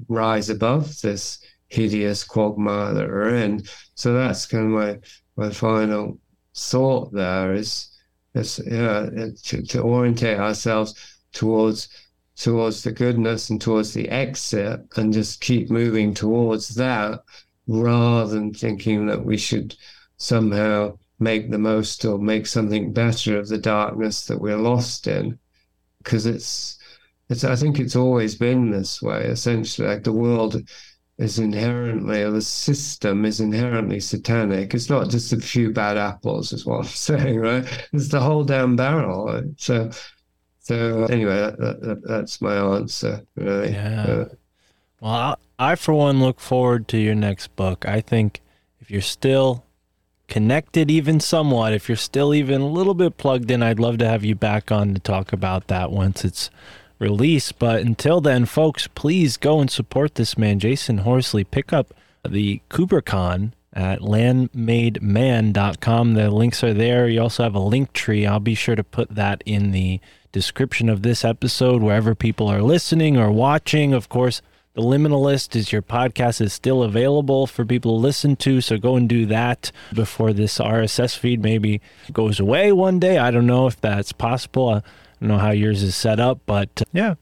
rise 0.08 0.50
above 0.50 1.00
this 1.00 1.40
hideous 1.68 2.24
quagmire 2.24 2.94
that 2.94 3.08
we're 3.08 3.34
in. 3.36 3.62
So 3.94 4.12
that's 4.12 4.46
kind 4.46 4.64
of 4.64 4.70
my 4.70 4.98
my 5.36 5.50
final 5.52 6.18
thought 6.54 7.12
there 7.12 7.52
is 7.52 7.90
is 8.34 8.60
yeah 8.66 9.08
to, 9.44 9.62
to 9.62 9.82
orientate 9.82 10.38
ourselves 10.38 10.94
towards 11.32 11.88
towards 12.36 12.82
the 12.82 12.92
goodness 12.92 13.50
and 13.50 13.60
towards 13.60 13.92
the 13.92 14.08
exit 14.08 14.80
and 14.96 15.12
just 15.12 15.40
keep 15.40 15.70
moving 15.70 16.14
towards 16.14 16.74
that 16.74 17.20
rather 17.66 18.34
than 18.34 18.52
thinking 18.54 19.06
that 19.06 19.24
we 19.24 19.36
should 19.36 19.76
somehow 20.18 20.98
make 21.18 21.50
the 21.50 21.58
most 21.58 22.04
or 22.04 22.18
make 22.18 22.46
something 22.46 22.92
better 22.92 23.38
of 23.38 23.48
the 23.48 23.58
darkness 23.58 24.26
that 24.26 24.40
we're 24.40 24.56
lost 24.58 25.06
in. 25.06 25.38
Because 25.98 26.26
it's 26.26 26.78
it's 27.28 27.44
i 27.44 27.56
think 27.56 27.80
it's 27.80 27.96
always 27.96 28.34
been 28.36 28.70
this 28.70 29.02
way 29.02 29.24
essentially. 29.26 29.88
Like 29.88 30.04
the 30.04 30.12
world 30.12 30.62
is 31.18 31.38
inherently 31.38 32.22
or 32.22 32.30
the 32.30 32.42
system 32.42 33.24
is 33.24 33.40
inherently 33.40 34.00
satanic. 34.00 34.74
It's 34.74 34.90
not 34.90 35.10
just 35.10 35.32
a 35.32 35.40
few 35.40 35.72
bad 35.72 35.96
apples 35.96 36.52
is 36.52 36.66
what 36.66 36.80
i'm 36.80 36.84
saying 36.86 37.38
right? 37.40 37.64
It's 37.92 38.08
the 38.08 38.20
whole 38.20 38.44
damn 38.44 38.76
barrel. 38.76 39.42
So 39.58 39.90
so 40.60 41.04
anyway 41.06 41.36
that, 41.36 41.80
that, 41.82 42.02
that's 42.06 42.40
my 42.40 42.56
answer 42.56 43.22
really. 43.36 43.72
Yeah. 43.72 44.02
Uh, 44.04 44.28
Well, 45.00 45.38
I, 45.58 45.74
for 45.74 45.94
one, 45.94 46.20
look 46.20 46.40
forward 46.40 46.88
to 46.88 46.98
your 46.98 47.14
next 47.14 47.54
book. 47.56 47.86
I 47.86 48.00
think 48.00 48.40
if 48.80 48.90
you're 48.90 49.00
still 49.00 49.64
connected, 50.28 50.90
even 50.90 51.20
somewhat, 51.20 51.72
if 51.72 51.88
you're 51.88 51.96
still 51.96 52.34
even 52.34 52.60
a 52.60 52.68
little 52.68 52.94
bit 52.94 53.16
plugged 53.16 53.50
in, 53.50 53.62
I'd 53.62 53.80
love 53.80 53.98
to 53.98 54.08
have 54.08 54.24
you 54.24 54.34
back 54.34 54.70
on 54.70 54.94
to 54.94 55.00
talk 55.00 55.32
about 55.32 55.68
that 55.68 55.90
once 55.90 56.24
it's 56.24 56.50
released. 56.98 57.58
But 57.58 57.80
until 57.80 58.20
then, 58.20 58.44
folks, 58.44 58.88
please 58.88 59.36
go 59.36 59.60
and 59.60 59.70
support 59.70 60.16
this 60.16 60.36
man, 60.36 60.60
Jasun 60.60 61.00
Horsley. 61.00 61.44
Pick 61.44 61.72
up 61.72 61.94
the 62.28 62.60
Kubrickon 62.68 63.52
at 63.72 64.00
landmademan.com. 64.00 66.14
The 66.14 66.30
links 66.30 66.64
are 66.64 66.74
there. 66.74 67.08
You 67.08 67.22
also 67.22 67.44
have 67.44 67.54
a 67.54 67.60
link 67.60 67.92
tree. 67.92 68.26
I'll 68.26 68.40
be 68.40 68.54
sure 68.54 68.74
to 68.74 68.84
put 68.84 69.14
that 69.14 69.42
in 69.46 69.72
the 69.72 70.00
description 70.32 70.88
of 70.88 71.02
this 71.02 71.24
episode 71.24 71.82
wherever 71.82 72.14
people 72.14 72.48
are 72.48 72.62
listening 72.62 73.16
or 73.16 73.30
watching. 73.30 73.92
Of 73.92 74.08
course, 74.08 74.42
the 74.76 74.82
Liminalist 74.82 75.56
is 75.56 75.72
your 75.72 75.80
podcast 75.80 76.42
is 76.42 76.52
still 76.52 76.82
available 76.82 77.46
for 77.46 77.64
people 77.64 77.96
to 77.96 78.02
listen 78.02 78.36
to, 78.36 78.60
so 78.60 78.76
go 78.76 78.94
and 78.96 79.08
do 79.08 79.24
that 79.24 79.72
before 79.94 80.34
this 80.34 80.58
RSS 80.58 81.16
feed 81.16 81.42
maybe 81.42 81.80
goes 82.12 82.38
away 82.38 82.72
one 82.72 83.00
day. 83.00 83.16
I 83.16 83.30
don't 83.30 83.46
know 83.46 83.66
if 83.66 83.80
that's 83.80 84.12
possible. 84.12 84.68
I 84.68 84.82
don't 85.18 85.30
know 85.30 85.38
how 85.38 85.50
yours 85.50 85.82
is 85.82 85.96
set 85.96 86.20
up, 86.20 86.40
but 86.44 86.68
uh, 86.82 86.84
yeah. 86.92 87.14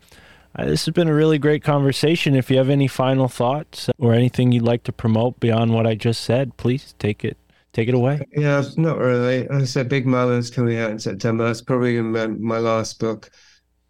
This 0.59 0.85
has 0.87 0.95
been 0.95 1.09
a 1.09 1.15
really 1.15 1.39
great 1.39 1.63
conversation. 1.65 2.35
If 2.35 2.51
you 2.51 2.59
have 2.59 2.71
any 2.71 2.87
final 2.89 3.29
thoughts 3.29 3.89
or 3.99 4.15
anything 4.15 4.53
you'd 4.53 4.63
like 4.63 4.85
to 4.85 4.93
promote 4.93 5.41
beyond 5.41 5.75
what 5.75 5.87
I 5.87 5.95
just 5.95 6.23
said, 6.23 6.57
please 6.57 6.95
take 6.99 7.25
it 7.25 7.37
take 7.73 7.89
it 7.89 7.95
away. 7.95 8.21
Yeah, 8.33 8.63
not 8.77 8.99
really. 8.99 9.49
I 9.49 9.65
said 9.65 9.89
Big 9.89 10.07
Mother's 10.07 10.51
coming 10.51 10.79
out 10.79 10.91
in 10.91 10.99
September. 10.99 11.45
That's 11.45 11.63
probably 11.63 12.01
my, 12.01 12.29
my 12.29 12.59
last 12.59 12.99
book, 13.01 13.31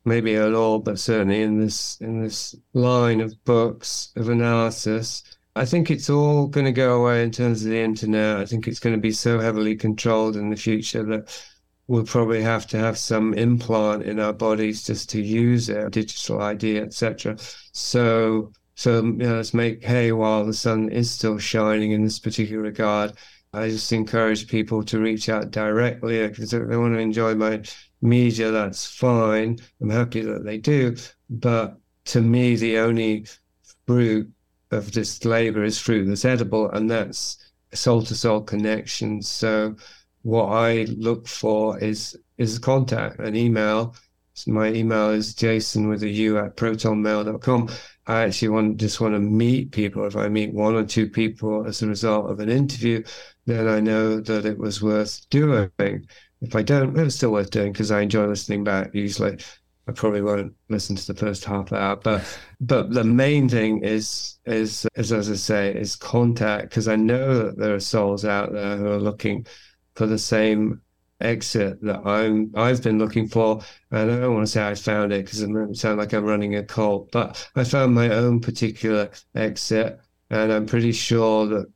maybe 0.04 0.36
at 0.36 0.54
all, 0.54 0.78
but 0.78 0.98
certainly 0.98 1.42
in 1.42 1.58
this 1.58 1.98
in 2.00 2.22
this 2.22 2.54
line 2.72 3.20
of 3.20 3.42
books 3.44 4.12
of 4.16 4.28
analysis. 4.28 5.22
I 5.56 5.64
think 5.64 5.90
it's 5.90 6.10
all 6.10 6.48
going 6.48 6.66
to 6.66 6.72
go 6.72 7.00
away 7.00 7.22
in 7.22 7.30
terms 7.30 7.64
of 7.64 7.70
the 7.70 7.78
internet. 7.80 8.38
I 8.38 8.44
think 8.44 8.66
it's 8.66 8.80
going 8.80 8.96
to 8.96 9.00
be 9.00 9.12
so 9.12 9.38
heavily 9.38 9.76
controlled 9.76 10.36
in 10.36 10.50
the 10.50 10.56
future 10.56 11.04
that 11.04 11.30
we'll 11.86 12.04
probably 12.04 12.42
have 12.42 12.66
to 12.68 12.78
have 12.78 12.98
some 12.98 13.34
implant 13.34 14.02
in 14.02 14.18
our 14.18 14.32
bodies 14.32 14.84
just 14.84 15.10
to 15.10 15.20
use 15.20 15.68
it, 15.68 15.92
digital 15.92 16.40
ID, 16.40 16.78
etc. 16.78 17.36
So, 17.72 18.52
so 18.74 19.04
you 19.04 19.12
know, 19.12 19.36
let's 19.36 19.54
make 19.54 19.84
hay 19.84 20.12
while 20.12 20.44
the 20.44 20.54
sun 20.54 20.88
is 20.88 21.10
still 21.10 21.38
shining 21.38 21.92
in 21.92 22.02
this 22.02 22.18
particular 22.18 22.62
regard. 22.62 23.12
I 23.52 23.68
just 23.68 23.92
encourage 23.92 24.48
people 24.48 24.82
to 24.84 24.98
reach 24.98 25.28
out 25.28 25.52
directly 25.52 26.26
because 26.26 26.50
they 26.50 26.58
want 26.58 26.94
to 26.94 26.98
enjoy 26.98 27.36
my 27.36 27.62
media, 28.04 28.50
that's 28.50 28.86
fine. 28.86 29.58
I'm 29.80 29.90
happy 29.90 30.20
that 30.20 30.44
they 30.44 30.58
do. 30.58 30.96
But 31.30 31.78
to 32.06 32.20
me, 32.20 32.56
the 32.56 32.78
only 32.78 33.26
fruit 33.86 34.30
of 34.70 34.92
this 34.92 35.24
labor 35.24 35.64
is 35.64 35.78
fruit 35.78 36.06
that's 36.06 36.24
edible, 36.24 36.70
and 36.70 36.90
that's 36.90 37.38
soul 37.72 38.02
to 38.02 38.14
soul 38.14 38.42
connection. 38.42 39.22
So 39.22 39.76
what 40.22 40.46
I 40.46 40.84
look 40.84 41.26
for 41.28 41.78
is 41.78 42.16
is 42.38 42.58
contact, 42.58 43.20
an 43.20 43.36
email. 43.36 43.94
So 44.34 44.50
my 44.50 44.72
email 44.72 45.10
is 45.10 45.34
jason 45.34 45.88
with 45.88 46.02
a 46.02 46.08
u 46.08 46.38
at 46.38 46.56
protonmail.com. 46.56 47.70
I 48.06 48.22
actually 48.22 48.48
want 48.48 48.76
just 48.78 49.00
want 49.00 49.14
to 49.14 49.20
meet 49.20 49.72
people. 49.72 50.04
If 50.06 50.16
I 50.16 50.28
meet 50.28 50.52
one 50.52 50.74
or 50.74 50.84
two 50.84 51.08
people 51.08 51.66
as 51.66 51.82
a 51.82 51.86
result 51.86 52.30
of 52.30 52.40
an 52.40 52.50
interview, 52.50 53.02
then 53.46 53.68
I 53.68 53.80
know 53.80 54.20
that 54.20 54.44
it 54.44 54.58
was 54.58 54.82
worth 54.82 55.28
doing. 55.30 55.70
If 56.44 56.54
I 56.56 56.62
don't, 56.62 56.98
it's 56.98 57.16
still 57.16 57.32
worth 57.32 57.50
doing 57.50 57.72
because 57.72 57.90
I 57.90 58.00
enjoy 58.00 58.26
listening 58.26 58.64
back. 58.64 58.94
Usually, 58.94 59.38
I 59.86 59.92
probably 59.92 60.22
won't 60.22 60.54
listen 60.68 60.96
to 60.96 61.06
the 61.12 61.18
first 61.18 61.44
half 61.44 61.72
hour, 61.72 61.96
but 61.96 62.38
but 62.60 62.90
the 62.92 63.04
main 63.04 63.48
thing 63.48 63.82
is 63.84 64.38
is, 64.46 64.86
is 64.94 65.12
as 65.12 65.30
I 65.30 65.34
say 65.34 65.74
is 65.74 65.96
contact 65.96 66.70
because 66.70 66.88
I 66.88 66.96
know 66.96 67.44
that 67.44 67.58
there 67.58 67.74
are 67.74 67.80
souls 67.80 68.24
out 68.24 68.52
there 68.52 68.76
who 68.76 68.88
are 68.88 68.98
looking 68.98 69.46
for 69.94 70.06
the 70.06 70.18
same 70.18 70.80
exit 71.20 71.80
that 71.82 72.06
I'm 72.06 72.52
I've 72.54 72.82
been 72.82 72.98
looking 72.98 73.28
for. 73.28 73.62
And 73.90 74.10
I 74.10 74.20
don't 74.20 74.34
want 74.34 74.46
to 74.46 74.52
say 74.52 74.66
I 74.66 74.74
found 74.74 75.12
it 75.12 75.24
because 75.24 75.42
it 75.42 75.48
might 75.48 75.76
sound 75.76 75.98
like 75.98 76.12
I'm 76.12 76.24
running 76.24 76.56
a 76.56 76.62
cult, 76.62 77.10
but 77.12 77.50
I 77.56 77.64
found 77.64 77.94
my 77.94 78.08
own 78.10 78.40
particular 78.40 79.10
exit, 79.34 79.98
and 80.30 80.52
I'm 80.52 80.66
pretty 80.66 80.92
sure 80.92 81.46
that 81.46 81.66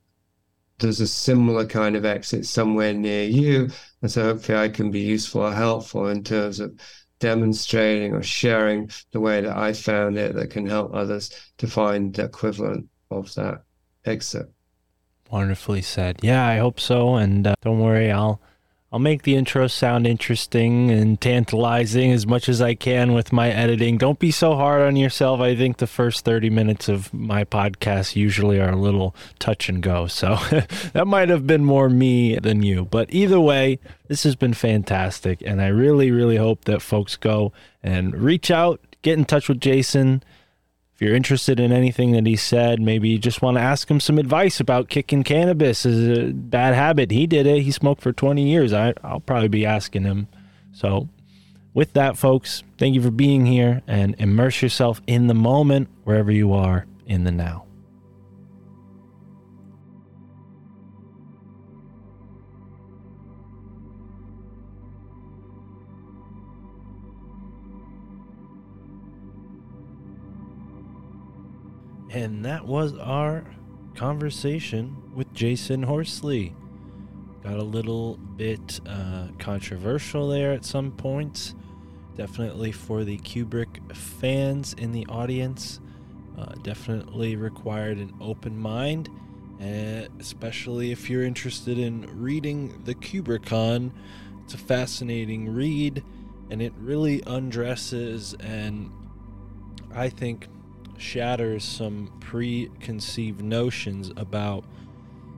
there's 0.79 0.99
a 0.99 1.07
similar 1.07 1.65
kind 1.65 1.95
of 1.95 2.05
exit 2.05 2.45
somewhere 2.45 2.93
near 2.93 3.23
you. 3.23 3.69
And 4.01 4.11
so 4.11 4.23
hopefully 4.23 4.57
I 4.57 4.69
can 4.69 4.91
be 4.91 5.01
useful 5.01 5.41
or 5.41 5.53
helpful 5.53 6.07
in 6.07 6.23
terms 6.23 6.59
of 6.59 6.79
demonstrating 7.19 8.13
or 8.13 8.23
sharing 8.23 8.89
the 9.11 9.19
way 9.19 9.41
that 9.41 9.55
I 9.55 9.73
found 9.73 10.17
it 10.17 10.35
that 10.35 10.49
can 10.49 10.65
help 10.65 10.93
others 10.93 11.29
to 11.57 11.67
find 11.67 12.13
the 12.13 12.23
equivalent 12.25 12.87
of 13.11 13.33
that 13.35 13.63
exit. 14.05 14.49
Wonderfully 15.29 15.81
said. 15.81 16.19
Yeah, 16.23 16.47
I 16.47 16.57
hope 16.57 16.79
so. 16.79 17.15
And 17.15 17.45
uh, 17.45 17.55
don't 17.61 17.79
worry, 17.79 18.11
I'll 18.11 18.41
I'll 18.91 18.97
make 18.97 19.21
the 19.21 19.35
intro 19.35 19.67
sound 19.67 20.07
interesting 20.07 20.89
and 20.89 21.21
tantalizing 21.21 22.11
as 22.11 22.25
much 22.25 22.49
as 22.49 22.59
I 22.59 22.73
can 22.73 23.13
with 23.13 23.31
my 23.31 23.51
editing. 23.51 23.99
Don't 23.99 24.17
be 24.17 24.31
so 24.31 24.55
hard 24.55 24.81
on 24.81 24.95
yourself. 24.95 25.41
I 25.41 25.55
think 25.55 25.77
the 25.77 25.85
first 25.85 26.25
30 26.25 26.49
minutes 26.49 26.89
of 26.89 27.13
my 27.13 27.43
podcast 27.43 28.15
usually 28.15 28.59
are 28.59 28.71
a 28.71 28.75
little 28.75 29.15
touch 29.37 29.69
and 29.69 29.83
go. 29.83 30.07
So 30.07 30.37
that 30.93 31.05
might 31.05 31.29
have 31.29 31.45
been 31.45 31.63
more 31.63 31.87
me 31.87 32.39
than 32.39 32.63
you. 32.63 32.85
But 32.85 33.13
either 33.13 33.39
way, 33.39 33.77
this 34.07 34.23
has 34.23 34.35
been 34.35 34.55
fantastic. 34.55 35.43
And 35.45 35.61
I 35.61 35.67
really, 35.67 36.09
really 36.09 36.37
hope 36.37 36.65
that 36.65 36.81
folks 36.81 37.15
go 37.15 37.53
and 37.83 38.15
reach 38.15 38.49
out, 38.49 38.81
get 39.03 39.19
in 39.19 39.25
touch 39.25 39.47
with 39.47 39.59
Jasun. 39.59 40.23
If 40.99 41.03
you're 41.03 41.15
interested 41.15 41.61
in 41.61 41.71
anything 41.71 42.11
that 42.11 42.25
he 42.25 42.35
said, 42.35 42.81
maybe 42.81 43.07
you 43.07 43.19
just 43.19 43.41
want 43.41 43.55
to 43.55 43.61
ask 43.61 43.89
him 43.89 44.01
some 44.01 44.19
advice 44.19 44.59
about 44.59 44.89
kicking 44.89 45.23
cannabis 45.23 45.85
as 45.85 46.17
a 46.17 46.33
bad 46.33 46.75
habit. 46.75 47.09
He 47.09 47.25
did 47.25 47.47
it. 47.47 47.61
He 47.61 47.71
smoked 47.71 48.01
for 48.01 48.11
20 48.11 48.43
years. 48.45 48.73
I, 48.73 48.93
I'll 49.01 49.21
probably 49.21 49.47
be 49.47 49.65
asking 49.65 50.03
him. 50.03 50.27
So, 50.73 51.07
with 51.73 51.93
that, 51.93 52.17
folks, 52.17 52.65
thank 52.77 52.95
you 52.95 53.01
for 53.01 53.11
being 53.11 53.45
here 53.45 53.81
and 53.87 54.13
immerse 54.19 54.61
yourself 54.61 55.01
in 55.07 55.27
the 55.27 55.33
moment 55.33 55.87
wherever 56.03 56.33
you 56.33 56.51
are 56.51 56.85
in 57.05 57.23
the 57.23 57.31
now. 57.31 57.68
And 72.11 72.43
that 72.45 72.65
was 72.65 72.97
our 72.97 73.45
conversation 73.95 74.95
with 75.13 75.31
Jasun 75.33 75.85
Horsley. 75.85 76.55
Got 77.43 77.57
a 77.57 77.63
little 77.63 78.17
bit 78.17 78.79
uh, 78.87 79.27
controversial 79.37 80.29
there 80.29 80.51
at 80.51 80.65
some 80.65 80.91
points. 80.91 81.53
Definitely 82.15 82.71
for 82.71 83.03
the 83.03 83.17
Kubrick 83.19 83.95
fans 83.95 84.73
in 84.73 84.91
the 84.91 85.05
audience. 85.07 85.79
Uh, 86.37 86.53
definitely 86.63 87.35
required 87.35 87.97
an 87.97 88.13
open 88.19 88.57
mind, 88.57 89.09
uh, 89.61 90.07
especially 90.19 90.91
if 90.91 91.09
you're 91.09 91.23
interested 91.23 91.77
in 91.77 92.09
reading 92.19 92.81
the 92.85 92.95
Kubrickon. 92.95 93.91
It's 94.43 94.53
a 94.53 94.57
fascinating 94.57 95.53
read, 95.53 96.03
and 96.49 96.61
it 96.61 96.73
really 96.77 97.21
undresses 97.27 98.35
and 98.39 98.91
I 99.93 100.09
think 100.09 100.47
shatters 100.99 101.63
some 101.63 102.11
preconceived 102.19 103.41
notions 103.41 104.11
about 104.17 104.63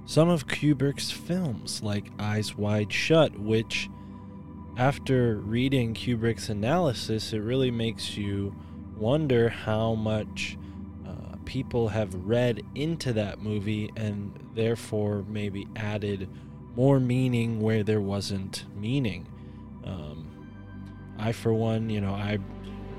some 0.05 0.29
of 0.29 0.47
Kubrick's 0.47 1.11
films, 1.11 1.81
like 1.83 2.11
Eyes 2.19 2.57
Wide 2.57 2.91
Shut, 2.91 3.39
which, 3.39 3.89
after 4.75 5.37
reading 5.37 5.93
Kubrick's 5.93 6.49
analysis, 6.49 7.31
it 7.33 7.39
really 7.39 7.71
makes 7.71 8.17
you 8.17 8.53
wonder 8.97 9.49
how 9.49 9.95
much 9.95 10.57
uh, 11.07 11.37
people 11.45 11.89
have 11.89 12.13
read 12.13 12.61
into 12.75 13.13
that 13.13 13.41
movie 13.41 13.89
and 13.95 14.37
therefore 14.53 15.23
maybe 15.27 15.67
added 15.75 16.27
more 16.75 16.99
meaning 16.99 17.61
where 17.61 17.83
there 17.83 18.01
wasn't 18.01 18.65
meaning. 18.75 19.27
Um, 19.83 20.27
I, 21.17 21.31
for 21.31 21.53
one, 21.53 21.89
you 21.89 22.01
know, 22.01 22.13
I 22.13 22.39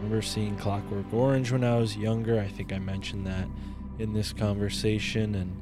remember 0.02 0.20
seeing 0.20 0.56
Clockwork 0.56 1.12
Orange 1.14 1.52
when 1.52 1.62
I 1.62 1.76
was 1.76 1.96
younger. 1.96 2.40
I 2.40 2.48
think 2.48 2.72
I 2.72 2.80
mentioned 2.80 3.24
that 3.28 3.46
in 4.00 4.12
this 4.12 4.32
conversation, 4.32 5.36
and 5.36 5.56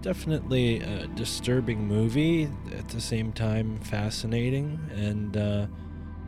definitely 0.00 0.78
a 0.80 1.08
disturbing 1.08 1.88
movie. 1.88 2.48
At 2.72 2.88
the 2.88 3.00
same 3.00 3.32
time, 3.32 3.80
fascinating 3.80 4.78
and 4.94 5.36
uh, 5.36 5.66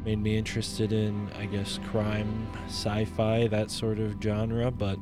made 0.05 0.19
me 0.19 0.37
interested 0.37 0.93
in, 0.93 1.31
I 1.39 1.47
guess, 1.47 1.79
crime, 1.91 2.49
sci-fi, 2.67 3.47
that 3.47 3.71
sort 3.71 4.01
of 4.01 4.17
genre. 4.21 4.73
But 4.73 4.99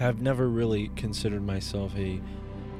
I've 0.00 0.20
never 0.20 0.48
really 0.48 0.90
considered 0.96 1.46
myself 1.46 1.96
a 1.96 2.20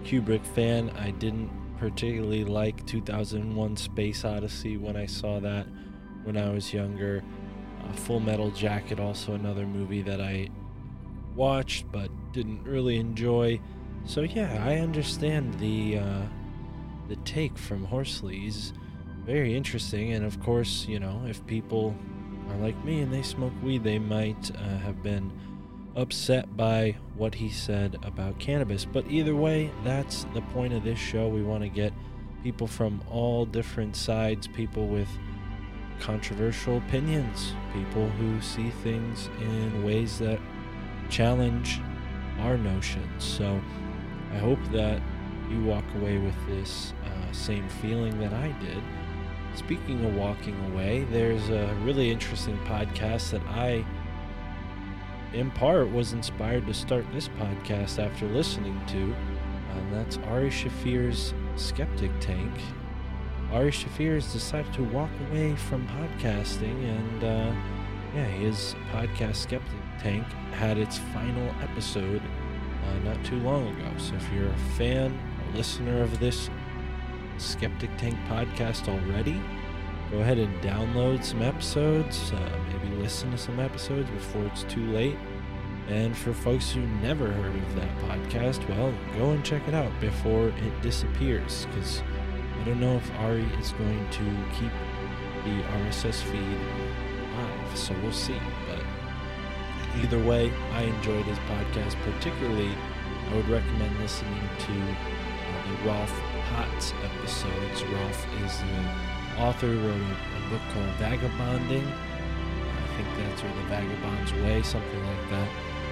Kubrick 0.03 0.45
fan. 0.45 0.91
I 0.99 1.13
didn't 1.13 1.49
particularly 1.79 2.45
like 2.45 2.85
2001: 2.87 3.77
Space 3.77 4.25
Odyssey 4.25 4.79
when 4.79 4.97
I 4.97 5.07
saw 5.07 5.39
that 5.39 5.69
when 6.25 6.37
I 6.37 6.51
was 6.51 6.73
younger. 6.73 7.23
Uh, 7.85 7.93
Full 7.93 8.21
Metal 8.21 8.51
Jacket, 8.51 9.01
also 9.01 9.35
another 9.35 9.67
movie 9.67 10.03
that 10.03 10.21
I 10.21 10.49
watched 11.35 11.91
but 11.91 12.11
didn't 12.33 12.63
really 12.65 12.97
enjoy. 12.97 13.61
So 14.05 14.23
yeah, 14.23 14.65
I 14.67 14.77
understand 14.77 15.59
the 15.59 15.99
uh, 15.99 16.23
the 17.09 17.17
take 17.17 17.57
from 17.57 17.85
Horsley's 17.85 18.73
very 19.25 19.57
interesting, 19.57 20.13
and 20.13 20.25
of 20.25 20.41
course, 20.41 20.87
you 20.87 21.01
know, 21.01 21.23
if 21.27 21.45
people 21.47 21.95
are 22.51 22.57
like 22.57 22.83
me 22.85 23.01
and 23.01 23.13
they 23.13 23.23
smoke 23.23 23.53
weed, 23.63 23.85
they 23.85 23.99
might 23.99 24.51
uh, 24.57 24.79
have 24.79 25.03
been 25.03 25.33
upset 25.97 26.57
by 26.57 26.97
what 27.17 27.35
he 27.35 27.49
said 27.49 27.99
about 28.03 28.39
cannabis. 28.39 28.85
But 28.85 29.07
either 29.09 29.35
way, 29.35 29.71
that's 29.83 30.27
the 30.35 30.43
point 30.53 30.73
of 30.73 30.85
this 30.85 30.99
show. 30.99 31.29
We 31.29 31.43
want 31.43 31.63
to 31.63 31.69
get 31.69 31.93
people 32.43 32.67
from 32.67 33.01
all 33.11 33.47
different 33.47 33.97
sides, 33.97 34.47
people 34.47 34.87
with 34.87 35.09
controversial 36.01 36.79
opinions, 36.79 37.55
people 37.73 38.09
who 38.11 38.41
see 38.41 38.71
things 38.71 39.29
in 39.41 39.85
ways 39.85 40.19
that 40.19 40.39
challenge 41.09 41.81
our 42.41 42.57
notions. 42.57 43.25
So 43.25 43.61
I 44.33 44.39
hope 44.39 44.59
that 44.73 45.01
you 45.51 45.63
walk 45.65 45.85
away 45.97 46.19
with 46.19 46.35
this 46.47 46.93
uh, 47.05 47.33
same 47.33 47.69
feeling 47.69 48.19
that 48.21 48.33
I 48.33 48.49
did. 48.61 48.83
Speaking 49.55 50.05
of 50.05 50.15
walking 50.15 50.59
away, 50.73 51.05
there's 51.11 51.49
a 51.49 51.75
really 51.83 52.11
interesting 52.11 52.59
podcast 52.67 53.31
that 53.31 53.43
I, 53.43 53.85
in 55.33 55.51
part, 55.53 55.91
was 55.93 56.13
inspired 56.13 56.67
to 56.67 56.75
start 56.75 57.05
this 57.13 57.29
podcast 57.29 58.05
after 58.05 58.27
listening 58.27 58.81
to. 58.89 59.15
And 59.77 59.93
that's 59.93 60.19
Ari 60.19 60.51
Shaffir's 60.51 61.35
Skeptic 61.57 62.11
Tank. 62.21 62.53
Ari 63.55 63.71
Shaffir 63.71 64.15
has 64.15 64.33
decided 64.33 64.73
to 64.73 64.83
walk 64.83 65.11
away 65.31 65.55
from 65.55 65.87
podcasting, 65.87 66.89
and 66.89 67.23
uh, 67.23 67.55
yeah, 68.13 68.25
his 68.25 68.75
podcast 68.91 69.37
Skeptic 69.37 69.79
Tank 70.01 70.27
had 70.55 70.77
its 70.77 70.99
final 70.99 71.55
episode 71.63 72.21
uh, 72.21 72.99
not 73.05 73.25
too 73.25 73.39
long 73.39 73.69
ago. 73.69 73.89
So 73.97 74.17
if 74.17 74.33
you're 74.33 74.49
a 74.49 74.59
fan, 74.77 75.17
a 75.53 75.57
listener 75.57 76.03
of 76.03 76.19
this 76.19 76.51
Skeptic 77.39 77.97
Tank 77.97 78.17
podcast 78.29 78.89
already, 78.89 79.41
go 80.11 80.19
ahead 80.19 80.39
and 80.39 80.61
download 80.61 81.23
some 81.23 81.41
episodes, 81.41 82.33
uh, 82.33 82.59
maybe 82.73 82.97
listen 82.97 83.31
to 83.31 83.39
some 83.39 83.61
episodes 83.61 84.11
before 84.11 84.45
it's 84.47 84.65
too 84.65 84.85
late. 84.91 85.17
And 85.87 86.17
for 86.17 86.33
folks 86.33 86.73
who 86.73 86.81
never 87.03 87.31
heard 87.31 87.55
of 87.55 87.75
that 87.77 87.99
podcast, 87.99 88.69
well, 88.69 88.93
go 89.17 89.31
and 89.31 89.45
check 89.45 89.63
it 89.69 89.75
out 89.75 89.93
before 90.01 90.49
it 90.49 90.83
disappears 90.83 91.67
because 91.67 92.03
I 92.65 92.69
don't 92.69 92.81
know 92.81 92.97
if 92.97 93.15
Ari 93.17 93.45
is 93.61 93.73
going 93.73 94.09
to 94.09 94.25
keep 94.59 94.73
the 95.45 95.63
RSS 95.85 96.23
feed 96.23 96.59
live, 97.37 97.77
so 97.77 97.95
we'll 98.03 98.11
see. 98.11 98.41
But 98.67 98.81
Either 100.03 100.19
way, 100.19 100.51
I 100.73 100.83
enjoyed 100.83 101.25
his 101.27 101.39
podcast. 101.41 101.95
Particularly, 102.03 102.71
I 103.31 103.37
would 103.37 103.49
recommend 103.49 103.99
listening 104.01 104.49
to 104.59 104.73
uh, 104.73 105.69
the 105.69 105.89
Rolf 105.89 106.23
Potts 106.49 106.93
episodes. 107.05 107.85
Rolf 107.85 108.27
is 108.43 108.59
the 108.59 109.43
author 109.43 109.69
wrote 109.69 110.01
a, 110.01 110.17
a 110.37 110.51
book 110.51 110.63
called 110.73 110.91
Vagabonding. 110.99 111.87
I 111.87 112.97
think 112.97 113.09
that's 113.19 113.43
or 113.43 113.49
the 113.49 113.69
Vagabond's 113.69 114.33
Way, 114.33 114.63
something 114.63 115.07
like 115.07 115.31
that. 115.31 115.49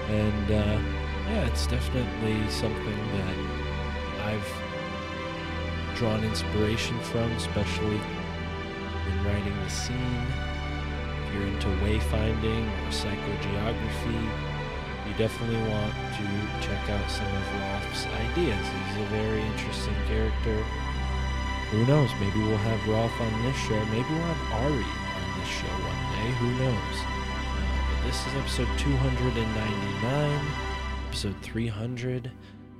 And 0.09 0.51
uh, 0.51 0.79
yeah, 1.29 1.45
it's 1.45 1.67
definitely 1.67 2.49
something 2.49 2.97
that 3.13 3.37
I've 4.25 4.72
drawn 5.95 6.23
inspiration 6.23 6.99
from, 7.01 7.31
especially 7.33 7.95
in 7.95 9.23
writing 9.25 9.55
the 9.63 9.69
scene. 9.69 10.27
If 11.27 11.33
you're 11.33 11.47
into 11.47 11.67
wayfinding 11.83 12.65
or 12.65 12.91
psychogeography, 12.91 14.21
you 15.07 15.13
definitely 15.17 15.61
want 15.69 15.93
to 16.17 16.25
check 16.65 16.89
out 16.89 17.09
some 17.11 17.27
of 17.27 17.53
Rolf's 17.59 18.05
ideas. 18.31 18.65
He's 18.87 19.03
a 19.03 19.09
very 19.09 19.41
interesting 19.41 19.95
character. 20.07 20.57
Who 21.71 21.85
knows? 21.85 22.09
Maybe 22.19 22.39
we'll 22.39 22.57
have 22.57 22.87
Rolf 22.87 23.11
on 23.19 23.43
this 23.43 23.57
show. 23.57 23.79
Maybe 23.85 24.07
we'll 24.09 24.33
have 24.33 24.63
Ari 24.63 24.83
on 24.83 25.39
this 25.39 25.49
show 25.49 25.67
one 25.67 26.01
day. 26.13 26.29
Who 26.37 26.49
knows? 26.61 26.97
Uh, 27.01 27.81
but 27.89 28.07
this 28.07 28.27
is 28.27 28.33
episode 28.35 28.79
299. 28.79 30.45
Episode 31.07 31.35
300 31.41 32.31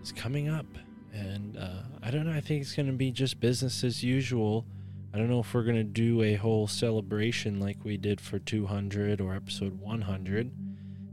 is 0.02 0.11
coming 0.11 0.49
up. 0.49 0.65
And 1.14 1.57
uh, 1.57 1.84
I 2.02 2.11
don't 2.11 2.26
know. 2.26 2.34
I 2.34 2.41
think 2.41 2.61
it's 2.61 2.76
going 2.76 2.88
to 2.88 2.94
be 2.94 3.11
just 3.11 3.40
business 3.40 3.84
as 3.84 4.03
usual. 4.03 4.65
I 5.14 5.18
don't 5.18 5.30
know 5.30 5.41
if 5.41 5.53
we're 5.53 5.64
going 5.64 5.76
to 5.76 5.84
do 5.84 6.23
a 6.23 6.34
whole 6.35 6.68
celebration 6.68 7.60
like 7.60 7.77
we 7.84 7.98
did 7.98 8.19
for 8.19 8.40
200 8.40 9.22
or 9.22 9.35
episode 9.35 9.80
100. 9.80 10.52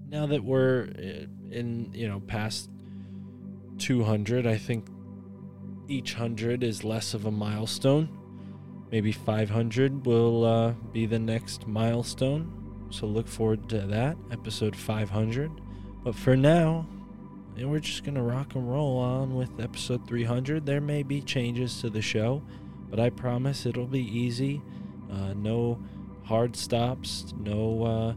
Now 0.09 0.27
that 0.27 0.43
we're 0.43 0.89
uh, 0.99 1.27
in, 1.55 1.91
you 1.93 2.09
know, 2.09 2.21
past 2.21 2.71
200, 3.79 4.47
I 4.47 4.57
think 4.57 4.87
each 5.87 6.15
100 6.15 6.63
is 6.63 6.83
less 6.83 7.13
of 7.13 7.27
a 7.27 7.31
milestone. 7.31 8.09
Maybe 8.91 9.13
500 9.13 10.07
will 10.07 10.45
uh, 10.45 10.73
be 10.93 11.05
the 11.05 11.19
next 11.19 11.67
milestone. 11.67 12.89
So 12.91 13.07
look 13.07 13.29
forward 13.29 13.69
to 13.69 13.81
that, 13.83 14.17
episode 14.33 14.75
500. 14.75 15.51
But 16.03 16.15
for 16.15 16.37
now, 16.37 16.89
and 17.57 17.71
we're 17.71 17.81
just 17.81 18.05
going 18.05 18.15
to 18.15 18.23
rock 18.23 18.55
and 18.55 18.71
roll 18.71 18.99
on 18.99 19.35
with 19.35 19.61
episode 19.61 20.07
300. 20.07 20.67
There 20.67 20.81
may 20.81 21.03
be 21.03 21.21
changes 21.21 21.81
to 21.81 21.91
the 21.91 22.03
show, 22.03 22.43
but 22.89 22.99
I 22.99 23.11
promise 23.11 23.67
it'll 23.67 23.87
be 23.87 24.01
easy. 24.01 24.63
Uh, 25.11 25.35
no 25.35 25.79
hard 26.25 26.57
stops, 26.57 27.35
no 27.39 27.85
uh, 27.85 28.15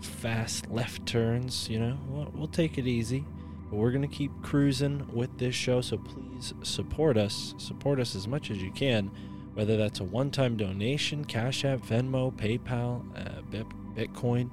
fast 0.00 0.70
left 0.70 1.06
turns, 1.06 1.68
you 1.68 1.78
know. 1.78 1.98
We'll, 2.08 2.30
we'll 2.34 2.48
take 2.48 2.78
it 2.78 2.86
easy. 2.86 3.24
But 3.70 3.76
we're 3.76 3.90
going 3.90 4.08
to 4.08 4.16
keep 4.16 4.30
cruising 4.42 5.08
with 5.12 5.38
this 5.38 5.54
show, 5.54 5.80
so 5.80 5.98
please 5.98 6.52
support 6.62 7.16
us. 7.16 7.54
Support 7.58 8.00
us 8.00 8.14
as 8.14 8.28
much 8.28 8.50
as 8.50 8.62
you 8.62 8.70
can, 8.70 9.10
whether 9.54 9.76
that's 9.76 10.00
a 10.00 10.04
one 10.04 10.30
time 10.30 10.56
donation, 10.56 11.24
Cash 11.24 11.64
App, 11.64 11.80
Venmo, 11.80 12.32
PayPal, 12.32 13.02
uh, 13.16 13.42
Bitcoin. 13.94 14.50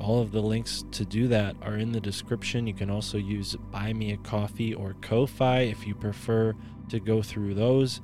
All 0.00 0.20
of 0.20 0.32
the 0.32 0.40
links 0.40 0.84
to 0.92 1.04
do 1.04 1.28
that 1.28 1.56
are 1.62 1.76
in 1.76 1.92
the 1.92 2.00
description. 2.00 2.66
You 2.66 2.72
can 2.72 2.90
also 2.90 3.18
use 3.18 3.54
Buy 3.70 3.92
Me 3.92 4.12
a 4.12 4.16
Coffee 4.16 4.72
or 4.72 4.96
Ko-Fi 5.02 5.60
if 5.60 5.86
you 5.86 5.94
prefer 5.94 6.54
to 6.88 6.98
go 6.98 7.20
through 7.20 7.54
those 7.54 8.00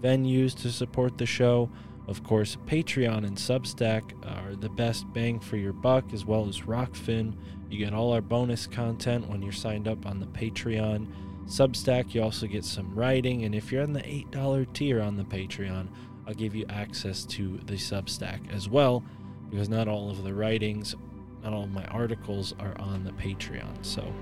venues 0.00 0.54
to 0.62 0.70
support 0.70 1.18
the 1.18 1.26
show. 1.26 1.68
Of 2.06 2.22
course, 2.22 2.56
Patreon 2.66 3.26
and 3.26 3.36
Substack 3.36 4.02
are 4.24 4.54
the 4.54 4.68
best 4.68 5.12
bang 5.12 5.40
for 5.40 5.56
your 5.56 5.72
buck, 5.72 6.12
as 6.12 6.24
well 6.24 6.48
as 6.48 6.60
Rokfin. 6.60 7.34
You 7.68 7.78
get 7.78 7.94
all 7.94 8.12
our 8.12 8.20
bonus 8.20 8.66
content 8.66 9.28
when 9.28 9.42
you're 9.42 9.52
signed 9.52 9.86
up 9.86 10.06
on 10.06 10.20
the 10.20 10.26
Patreon. 10.26 11.08
Substack, 11.46 12.14
you 12.14 12.22
also 12.22 12.46
get 12.46 12.64
some 12.64 12.94
writing, 12.94 13.44
and 13.44 13.54
if 13.54 13.70
you're 13.70 13.82
on 13.82 13.92
the 13.92 14.02
$8 14.02 14.72
tier 14.72 15.00
on 15.02 15.16
the 15.16 15.24
Patreon, 15.24 15.88
I'll 16.26 16.34
give 16.34 16.54
you 16.54 16.64
access 16.68 17.24
to 17.26 17.58
the 17.66 17.74
Substack 17.74 18.52
as 18.52 18.68
well, 18.68 19.04
because 19.50 19.68
not 19.68 19.88
all 19.88 20.10
of 20.10 20.22
the 20.22 20.32
writings 20.32 20.94
not 21.42 21.52
all 21.52 21.66
my 21.66 21.84
articles 21.86 22.54
are 22.58 22.78
on 22.78 23.04
the 23.04 23.12
Patreon. 23.12 23.84
So 23.84 24.12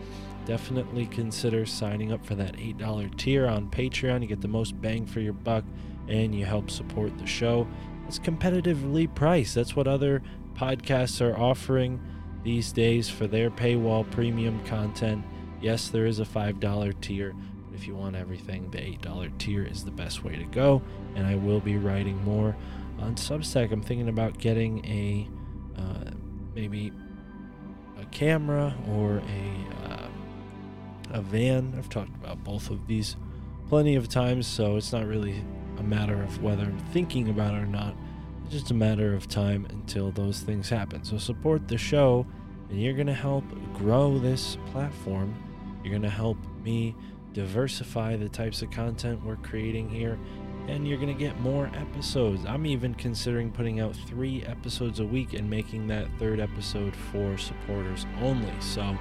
definitely 0.45 1.07
consider 1.07 1.66
signing 1.66 2.12
up 2.12 2.24
for 2.24 2.35
that 2.36 2.57
$8 2.57 3.16
tier 3.16 3.47
on 3.47 3.70
Patreon. 3.70 4.23
You 4.23 4.28
get 4.28 4.40
the 4.40 4.49
most 4.49 4.81
bang 4.81 5.07
for 5.07 5.20
your 5.20 5.32
buck 5.32 5.65
and 6.09 6.35
you 6.35 6.45
help 6.45 6.70
support 6.70 7.16
the 7.19 7.27
show. 7.27 7.66
It's 8.07 8.19
competitively 8.19 9.12
priced. 9.15 9.55
That's 9.55 9.77
what 9.77 9.86
other 9.86 10.23
podcasts 10.55 11.20
are 11.20 11.39
offering 11.39 12.01
these 12.43 12.73
days 12.73 13.11
for 13.11 13.27
their 13.27 13.51
paywall 13.51 14.11
premium 14.11 14.65
content. 14.65 15.24
Yes, 15.61 15.89
there 15.89 16.07
is 16.07 16.20
a 16.20 16.24
$5 16.24 17.01
tier, 17.01 17.35
but 17.66 17.74
if 17.74 17.86
you 17.86 17.95
want 17.95 18.16
everything, 18.16 18.70
the 18.70 18.78
$8 18.78 19.39
tier 19.39 19.65
is 19.65 19.85
the 19.85 19.90
best 19.90 20.24
way 20.24 20.36
to 20.36 20.45
go. 20.45 20.81
And 21.15 21.27
I 21.27 21.35
will 21.35 21.61
be 21.61 21.77
writing 21.77 22.23
more 22.24 22.57
on 23.01 23.16
Substack. 23.16 23.73
I'm 23.73 23.82
thinking 23.82 24.09
about 24.09 24.39
getting 24.39 24.85
a 24.86 25.28
uh, 25.78 26.11
maybe 26.55 26.93
camera 28.10 28.74
or 28.89 29.18
a 29.18 29.89
uh, 29.90 30.09
a 31.10 31.22
van. 31.22 31.74
I've 31.76 31.89
talked 31.89 32.14
about 32.16 32.43
both 32.44 32.70
of 32.70 32.86
these 32.86 33.16
plenty 33.68 33.94
of 33.94 34.09
times, 34.09 34.47
so 34.47 34.76
it's 34.76 34.93
not 34.93 35.06
really 35.06 35.44
a 35.78 35.82
matter 35.82 36.22
of 36.22 36.43
whether 36.43 36.64
I'm 36.64 36.78
thinking 36.93 37.28
about 37.28 37.55
it 37.55 37.59
or 37.59 37.66
not. 37.66 37.94
It's 38.44 38.52
just 38.52 38.70
a 38.70 38.74
matter 38.74 39.14
of 39.14 39.28
time 39.28 39.66
until 39.70 40.10
those 40.10 40.40
things 40.40 40.68
happen. 40.68 41.05
So 41.05 41.18
support 41.18 41.68
the 41.68 41.78
show, 41.78 42.26
and 42.70 42.80
you're 42.80 42.94
gonna 42.94 43.14
help 43.14 43.44
grow 43.74 44.18
this 44.18 44.56
platform. 44.72 45.35
You're 45.82 45.93
gonna 45.93 46.10
help 46.10 46.39
me 46.64 46.94
diversify 47.32 48.16
the 48.16 48.28
types 48.28 48.62
of 48.62 48.70
content 48.70 49.24
we're 49.24 49.36
creating 49.36 49.89
here 49.89 50.18
and 50.69 50.86
you're 50.86 50.99
going 50.99 51.12
to 51.12 51.19
get 51.19 51.40
more 51.40 51.70
episodes. 51.74 52.45
I'm 52.47 52.66
even 52.66 52.95
considering 52.95 53.51
putting 53.51 53.81
out 53.81 53.97
three 53.97 54.45
episodes 54.45 55.01
a 55.01 55.05
week 55.05 55.32
and 55.32 55.49
making 55.49 55.89
that 55.89 56.07
third 56.19 56.40
episode 56.40 56.95
for 56.95 57.39
supporters 57.39 58.07
only. 58.20 58.53
So 58.61 58.97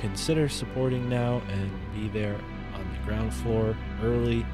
consider 0.00 0.48
supporting 0.48 1.08
now 1.08 1.42
and 1.50 1.70
be 1.94 2.08
there 2.08 2.40
on 2.74 2.90
the 2.92 2.98
ground 3.04 3.34
floor 3.34 3.76
early. 4.02 4.46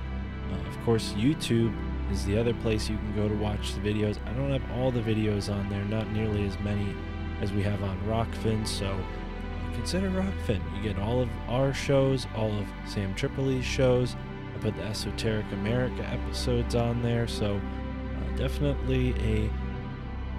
Uh, 0.53 0.69
of 0.69 0.85
course, 0.85 1.13
YouTube 1.13 1.75
is 2.11 2.25
the 2.25 2.37
other 2.37 2.55
place 2.55 2.89
you 2.89 2.97
can 2.97 3.15
go 3.15 3.29
to 3.29 3.35
watch 3.37 3.75
the 3.75 3.81
videos. 3.81 4.19
I 4.27 4.33
don't 4.33 4.51
have 4.51 4.71
all 4.73 4.91
the 4.91 5.01
videos 5.01 5.53
on 5.53 5.69
there, 5.69 5.85
not 5.85 6.11
nearly 6.11 6.47
as 6.47 6.59
many 6.61 6.95
as 7.41 7.53
we 7.53 7.63
have 7.63 7.83
on 7.85 7.97
Rokfin. 8.09 8.67
So 8.67 8.99
consider 9.75 10.11
Rokfin. 10.11 10.61
You 10.77 10.83
get 10.83 11.01
all 11.01 11.21
of 11.21 11.29
our 11.49 11.73
shows, 11.73 12.27
all 12.35 12.53
of 12.59 12.67
Sam 12.87 13.15
Tripoli's 13.15 13.65
shows 13.65 14.17
put 14.67 14.77
the 14.79 14.83
Esoteric 14.83 15.47
America 15.53 16.05
episodes 16.09 16.75
on 16.75 17.01
there, 17.01 17.29
so 17.29 17.55
uh, 17.55 18.37
definitely 18.37 19.15
a 19.21 19.49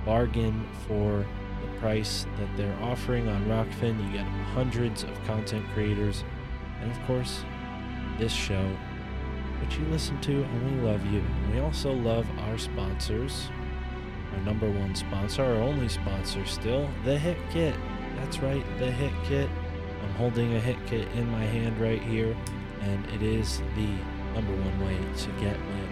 bargain 0.06 0.68
for 0.86 1.26
the 1.62 1.80
price 1.80 2.26
that 2.38 2.58
they're 2.58 2.78
offering 2.82 3.30
on 3.30 3.45
Rokfin. 3.45 4.06
You 4.06 4.18
get 4.18 4.26
hundreds 4.54 5.04
of 5.04 5.24
content 5.24 5.66
creators, 5.74 6.26
and 6.82 6.91
of 6.91 7.02
course, 7.06 7.45
this 8.20 8.34
show, 8.34 8.70
which 9.62 9.78
you 9.78 9.86
listen 9.86 10.20
to, 10.20 10.44
and 10.44 10.76
we 10.76 10.86
love 10.86 11.06
you. 11.06 11.20
And 11.20 11.54
we 11.54 11.60
also 11.62 11.94
love 11.94 12.28
our 12.40 12.58
sponsors. 12.58 13.48
Our 14.34 14.41
number 14.41 14.70
one 14.70 14.94
sponsor, 14.94 15.45
our 15.45 15.54
only 15.54 15.88
sponsor 15.88 16.45
still, 16.45 16.90
the 17.06 17.18
Hit 17.18 17.38
Kit. 17.49 17.76
That's 18.18 18.40
right, 18.40 18.66
the 18.78 18.91
Hit 18.91 19.14
Kit. 19.24 19.49
I'm 20.04 20.14
holding 20.16 20.54
a 20.56 20.60
Hit 20.60 20.86
Kit 20.86 21.08
in 21.16 21.32
my 21.32 21.45
hand 21.45 21.80
right 21.80 22.02
here 22.02 22.36
and 22.82 23.06
it 23.08 23.22
is 23.22 23.62
the 23.76 23.90
number 24.38 24.54
one 24.62 24.86
way 24.86 24.96
to 25.18 25.30
get 25.42 25.58
lit. 25.58 25.90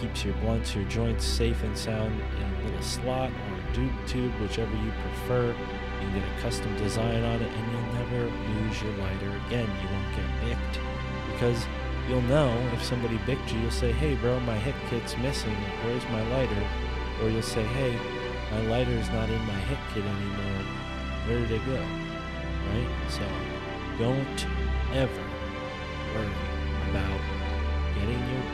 Keeps 0.00 0.24
your 0.24 0.34
blunts, 0.38 0.74
your 0.74 0.84
joints 0.86 1.24
safe 1.24 1.62
and 1.62 1.78
sound 1.78 2.12
in 2.36 2.42
a 2.42 2.64
little 2.64 2.82
slot 2.82 3.30
or 3.30 3.54
a 3.54 3.72
dude 3.72 3.92
tube, 4.08 4.32
whichever 4.40 4.74
you 4.78 4.92
prefer. 5.02 5.54
You 6.02 6.10
get 6.10 6.24
a 6.28 6.40
custom 6.40 6.76
design 6.76 7.22
on 7.22 7.40
it, 7.40 7.52
and 7.52 7.72
you'll 7.72 7.94
never 7.94 8.24
lose 8.24 8.82
your 8.82 8.92
lighter 8.94 9.30
again. 9.46 9.68
You 9.82 9.88
won't 9.94 10.16
get 10.16 10.26
bicked 10.44 10.80
because 11.32 11.66
you'll 12.08 12.22
know 12.22 12.50
if 12.74 12.82
somebody 12.82 13.16
bicked 13.26 13.52
you. 13.52 13.60
You'll 13.60 13.70
say, 13.70 13.92
"Hey, 13.92 14.14
bro, 14.16 14.40
my 14.40 14.58
hit 14.58 14.74
kit's 14.90 15.16
missing. 15.18 15.56
Where's 15.84 16.04
my 16.06 16.22
lighter?" 16.30 16.64
Or 17.22 17.30
you'll 17.30 17.42
say, 17.42 17.62
"Hey, 17.62 17.96
my 18.50 18.62
lighter's 18.72 19.08
not 19.10 19.28
in 19.30 19.40
my 19.46 19.60
hit 19.70 19.78
kit 19.94 20.04
anymore. 20.04 20.62
Where 21.26 21.38
did 21.40 21.50
it 21.52 21.66
go?" 21.66 21.80
Right? 22.70 22.90
So 23.08 23.22
don't 23.98 24.46
ever 24.94 25.24
worry 26.14 26.34
about 26.90 27.37
getting 28.08 28.28
your 28.32 28.44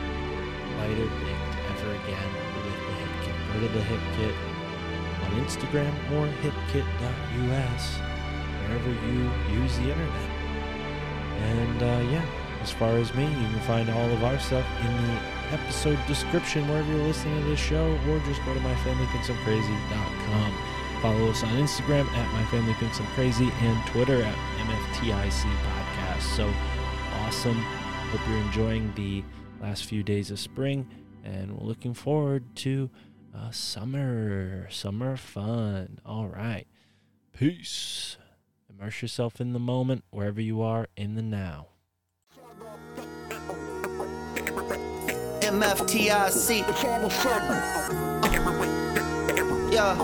lighter 0.77 1.07
picked 1.23 1.55
ever 1.71 1.91
again 1.91 2.29
with 2.55 2.63
the 2.65 2.91
Hit 2.99 3.11
Kit. 3.23 3.35
Go 3.53 3.59
to 3.59 3.67
the 3.71 3.83
Hit 3.83 4.03
Kit 4.17 4.35
on 5.23 5.31
Instagram 5.39 5.93
or 6.11 6.27
hitkit.us, 6.43 7.85
wherever 8.67 8.91
you 9.07 9.31
use 9.61 9.73
the 9.77 9.91
internet. 9.91 10.29
And 11.39 11.83
uh, 11.83 12.11
yeah, 12.11 12.25
as 12.61 12.71
far 12.71 12.97
as 12.97 13.13
me, 13.13 13.23
you 13.23 13.47
can 13.47 13.61
find 13.61 13.89
all 13.89 14.11
of 14.11 14.23
our 14.23 14.39
stuff 14.39 14.65
in 14.81 14.91
the 15.07 15.19
episode 15.53 15.99
description 16.07 16.67
wherever 16.67 16.91
you're 16.91 17.07
listening 17.07 17.41
to 17.43 17.49
this 17.49 17.59
show, 17.59 17.97
or 18.07 18.19
just 18.19 18.43
go 18.45 18.53
to 18.53 18.59
myfamilythinksimcrazy.com. 18.59 20.57
Follow 21.01 21.29
us 21.29 21.43
on 21.43 21.49
Instagram 21.51 22.07
at 22.07 22.33
My 22.33 22.43
Family 22.45 22.73
Thinks 22.75 22.99
I'm 22.99 23.05
Crazy 23.07 23.51
and 23.61 23.87
Twitter 23.87 24.21
at 24.21 24.35
MFTIC 24.57 25.43
Podcast. 25.43 26.21
So 26.35 26.51
awesome. 27.21 27.61
Hope 28.11 28.21
you're 28.29 28.37
enjoying 28.37 28.93
the 28.95 29.23
last 29.61 29.85
few 29.85 30.03
days 30.03 30.31
of 30.31 30.39
spring 30.39 30.87
and 31.23 31.57
we're 31.57 31.67
looking 31.67 31.93
forward 31.93 32.43
to 32.55 32.89
uh, 33.35 33.49
summer. 33.51 34.67
Summer 34.69 35.17
fun. 35.17 35.99
All 36.05 36.27
right. 36.27 36.67
Peace. 37.33 38.17
Immerse 38.69 39.01
yourself 39.01 39.41
in 39.41 39.53
the 39.53 39.59
moment 39.59 40.03
wherever 40.11 40.39
you 40.39 40.61
are 40.61 40.87
in 40.95 41.15
the 41.15 41.21
now. 41.21 41.67
MFTIC. 45.41 46.61
Yeah. 49.71 49.95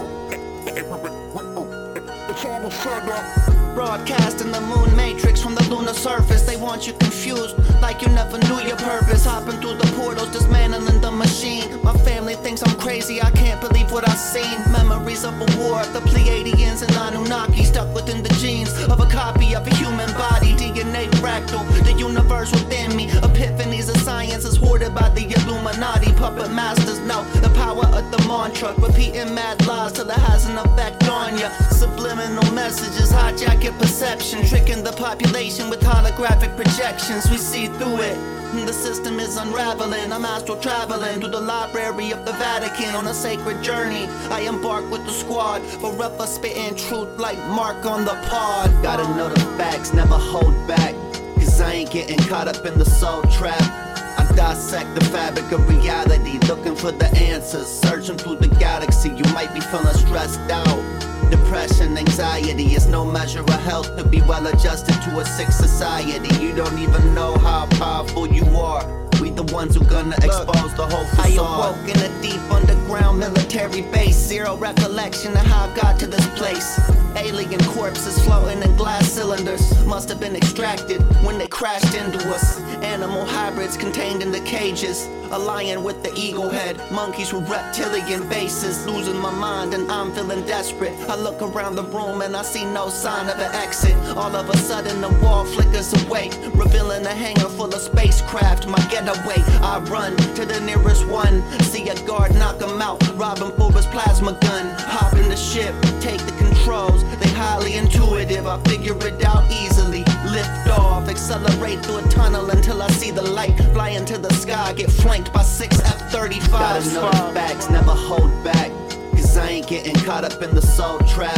Broadcasting 3.73 4.51
the 4.51 4.61
moon 4.61 4.95
matrix 4.95 5.41
from 5.41 5.55
the 5.55 5.63
lunar 5.69 5.93
surface. 5.93 6.43
They 6.43 6.57
want 6.57 6.87
you 6.87 6.93
confused, 6.93 7.55
like 7.81 8.01
you 8.01 8.09
never 8.09 8.37
knew 8.37 8.59
your 8.61 8.77
purpose. 8.77 9.25
Hopping 9.25 9.59
through 9.61 9.75
the 9.75 9.91
portals, 9.95 10.29
dismantling 10.29 11.01
the 11.01 11.11
machine. 11.11 11.81
My 11.83 11.93
family 11.99 12.35
thinks 12.35 12.61
I'm 12.63 12.75
crazy, 12.77 13.21
I 13.21 13.31
can't 13.31 13.61
believe 13.61 13.91
what 13.91 14.07
I've 14.07 14.17
seen. 14.17 14.59
Memories 14.71 15.23
of 15.23 15.33
a 15.35 15.47
war, 15.57 15.81
of 15.81 15.93
the 15.93 16.01
Pleiadians 16.01 16.81
and 16.83 16.91
Anunnaki 16.95 17.63
stuck 17.63 17.93
within 17.95 18.21
the 18.23 18.33
genes 18.35 18.71
of 18.83 18.99
a 18.99 19.07
copy 19.07 19.55
of 19.55 19.65
a 19.65 19.75
human 19.75 20.11
body. 20.13 20.53
DNA 20.53 21.09
fractal, 21.21 21.63
the 21.83 21.93
universe 21.93 22.51
within 22.51 22.95
me. 22.95 23.07
Epiphanies 23.07 23.89
of 23.89 23.97
science 23.97 24.45
is 24.45 24.57
hoarded 24.57 24.93
by 24.93 25.09
the 25.09 25.23
Illuminati. 25.23 26.11
Puppet 26.13 26.51
masters 26.51 26.99
know 26.99 27.23
the 27.41 27.49
power 27.49 27.85
of 27.85 28.11
the 28.11 28.19
mantra. 28.27 28.73
Repeating 28.77 29.33
mad 29.33 29.65
lies 29.65 29.93
till 29.93 30.09
it 30.09 30.17
has 30.29 30.45
an 30.47 30.57
effect 30.57 31.07
on 31.07 31.37
ya. 31.37 31.49
Subliminal 31.69 32.51
messages 32.53 33.11
hijack 33.11 33.60
perception. 33.69 34.45
Tricking 34.45 34.83
the 34.83 34.93
population 34.93 35.69
with 35.69 35.81
holographic 35.81 36.55
projections. 36.55 37.29
We 37.29 37.37
see 37.37 37.67
through 37.67 38.01
it. 38.01 38.17
The 38.65 38.73
system 38.73 39.19
is 39.19 39.37
unraveling. 39.37 40.11
I'm 40.11 40.25
astral 40.25 40.57
traveling 40.57 41.19
through 41.19 41.31
the 41.31 41.41
library 41.41 42.11
of 42.11 42.25
the 42.25 42.33
Vatican 42.33 42.95
on 42.95 43.07
a 43.07 43.13
sacred 43.13 43.61
journey. 43.61 44.07
I 44.29 44.41
embark 44.41 44.89
with 44.89 45.05
the 45.05 45.11
squad, 45.11 45.61
forever 45.81 46.25
spitting 46.25 46.75
truth 46.75 47.17
like 47.19 47.37
Mark 47.49 47.85
on 47.85 48.05
the 48.05 48.15
pod. 48.29 48.71
Gotta 48.83 49.03
know 49.15 49.29
the 49.29 49.39
facts, 49.57 49.93
never 49.93 50.17
hold 50.17 50.55
back. 50.67 50.95
Cause 51.35 51.59
I 51.61 51.73
ain't 51.73 51.91
getting 51.91 52.19
caught 52.29 52.47
up 52.47 52.65
in 52.65 52.77
the 52.77 52.85
soul 52.85 53.23
trap. 53.23 53.90
Dissect 54.35 54.95
the 54.95 55.05
fabric 55.05 55.51
of 55.51 55.67
reality, 55.67 56.39
looking 56.47 56.75
for 56.75 56.91
the 56.91 57.07
answers. 57.17 57.67
Searching 57.67 58.17
through 58.17 58.37
the 58.37 58.47
galaxy, 58.47 59.09
you 59.09 59.23
might 59.33 59.53
be 59.53 59.59
feeling 59.59 59.93
stressed 59.95 60.39
out. 60.51 60.81
Depression, 61.29 61.97
anxiety 61.97 62.75
is 62.75 62.87
no 62.87 63.05
measure 63.05 63.41
of 63.41 63.49
health 63.49 63.95
to 63.97 64.03
be 64.03 64.21
well 64.21 64.45
adjusted 64.47 64.95
to 65.03 65.19
a 65.19 65.25
sick 65.25 65.51
society. 65.51 66.33
You 66.43 66.53
don't 66.55 66.77
even 66.79 67.13
know 67.13 67.37
how 67.37 67.67
powerful 67.67 68.27
you 68.27 68.45
are. 68.57 69.00
We 69.21 69.29
the 69.29 69.43
ones 69.53 69.75
who 69.75 69.85
gonna 69.85 70.15
expose 70.15 70.73
the 70.73 70.87
whole 70.87 71.05
facade. 71.05 71.27
I 71.27 71.35
awoke 71.35 71.87
in 71.87 71.99
a 72.01 72.21
deep 72.23 72.41
underground 72.49 73.19
military 73.19 73.83
base. 73.83 74.15
Zero 74.15 74.57
recollection 74.57 75.33
of 75.33 75.45
how 75.45 75.69
I 75.69 75.75
got 75.75 75.99
to 75.99 76.07
this 76.07 76.27
place. 76.39 76.79
Alien 77.15 77.63
corpses 77.65 78.17
floating 78.25 78.63
in 78.63 78.75
glass 78.77 79.11
cylinders. 79.11 79.85
Must 79.85 80.09
have 80.09 80.19
been 80.19 80.35
extracted 80.35 81.01
when 81.23 81.37
they 81.37 81.47
crashed 81.47 81.93
into 81.93 82.17
us. 82.33 82.59
Animal 82.81 83.25
hybrids 83.25 83.77
contained 83.77 84.23
in 84.23 84.31
the 84.31 84.39
cages. 84.39 85.07
A 85.31 85.37
lion 85.37 85.83
with 85.83 86.01
the 86.03 86.11
eagle 86.15 86.49
head. 86.49 86.81
Monkeys 86.91 87.31
with 87.31 87.47
reptilian 87.47 88.27
faces. 88.27 88.87
Losing 88.87 89.17
my 89.17 89.31
mind 89.31 89.75
and 89.75 89.91
I'm 89.91 90.11
feeling 90.13 90.43
desperate. 90.45 90.93
I 91.07 91.15
look 91.15 91.41
around 91.43 91.75
the 91.75 91.83
room 91.83 92.21
and 92.23 92.35
I 92.35 92.41
see 92.41 92.65
no 92.65 92.89
sign 92.89 93.29
of 93.29 93.37
an 93.37 93.53
exit. 93.53 93.95
All 94.17 94.35
of 94.35 94.49
a 94.49 94.57
sudden 94.57 94.99
the 94.99 95.09
wall 95.23 95.45
flickers 95.45 95.93
away. 96.05 96.31
Revealing 96.55 97.05
a 97.05 97.13
hangar 97.13 97.49
full 97.49 97.73
of 97.73 97.81
spacecraft. 97.81 98.67
My 98.67 98.81
getaway. 99.13 99.43
I 99.61 99.79
run 99.79 100.15
to 100.35 100.45
the 100.45 100.59
nearest 100.61 101.07
one. 101.07 101.41
See 101.63 101.89
a 101.89 101.95
guard 102.05 102.33
knock 102.35 102.61
him 102.61 102.81
out. 102.81 103.01
Rob 103.17 103.39
him 103.39 103.51
for 103.51 103.71
his 103.71 103.85
plasma 103.87 104.37
gun. 104.41 104.75
Hop 104.79 105.13
in 105.13 105.29
the 105.29 105.35
ship. 105.35 105.73
Take 105.99 106.21
the 106.25 106.33
controls. 106.37 107.03
They 107.19 107.29
highly 107.29 107.75
intuitive. 107.75 108.47
I 108.47 108.59
figure 108.63 108.97
it 109.05 109.23
out 109.23 109.49
easily. 109.51 110.03
Lift 110.25 110.67
off. 110.69 111.09
Accelerate 111.09 111.83
through 111.85 111.99
a 111.99 112.07
tunnel 112.09 112.49
until 112.49 112.81
I 112.81 112.87
see 112.89 113.11
the 113.11 113.21
light. 113.21 113.57
Fly 113.73 113.89
into 113.89 114.17
the 114.17 114.33
sky. 114.33 114.73
Get 114.73 114.91
flanked 114.91 115.33
by 115.33 115.43
six 115.43 115.79
F-35s. 115.79 116.51
Gotta 116.51 116.93
know 116.93 117.11
the 117.11 117.33
facts. 117.33 117.69
Never 117.69 117.91
hold 117.91 118.31
back. 118.43 118.71
Cause 119.11 119.37
I 119.37 119.49
ain't 119.49 119.67
getting 119.67 119.95
caught 119.95 120.23
up 120.23 120.41
in 120.41 120.55
the 120.55 120.61
soul 120.61 120.99
trap. 120.99 121.37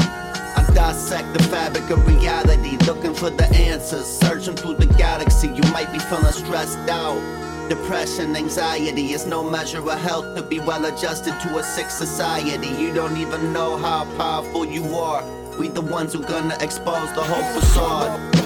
I 0.55 0.63
dissect 0.73 1.33
the 1.33 1.43
fabric 1.43 1.89
of 1.89 2.05
reality, 2.07 2.77
looking 2.85 3.13
for 3.13 3.29
the 3.29 3.45
answers. 3.55 4.05
Searching 4.05 4.55
through 4.55 4.75
the 4.75 4.85
galaxy, 4.97 5.47
you 5.47 5.63
might 5.71 5.91
be 5.91 5.99
feeling 5.99 6.31
stressed 6.31 6.89
out. 6.89 7.21
Depression, 7.73 8.35
anxiety 8.35 9.13
is 9.13 9.25
no 9.25 9.43
measure 9.43 9.79
of 9.79 9.99
health 10.01 10.35
to 10.35 10.43
be 10.43 10.59
well 10.59 10.85
adjusted 10.85 11.33
to 11.39 11.57
a 11.57 11.63
sick 11.63 11.89
society. 11.89 12.67
You 12.67 12.93
don't 12.93 13.17
even 13.17 13.51
know 13.51 13.77
how 13.77 14.05
powerful 14.15 14.63
you 14.63 14.93
are. 14.93 15.23
We 15.57 15.69
the 15.69 15.81
ones 15.81 16.13
who 16.13 16.21
gonna 16.21 16.55
expose 16.61 17.11
the 17.15 17.23
whole 17.23 17.59
facade. 17.59 18.42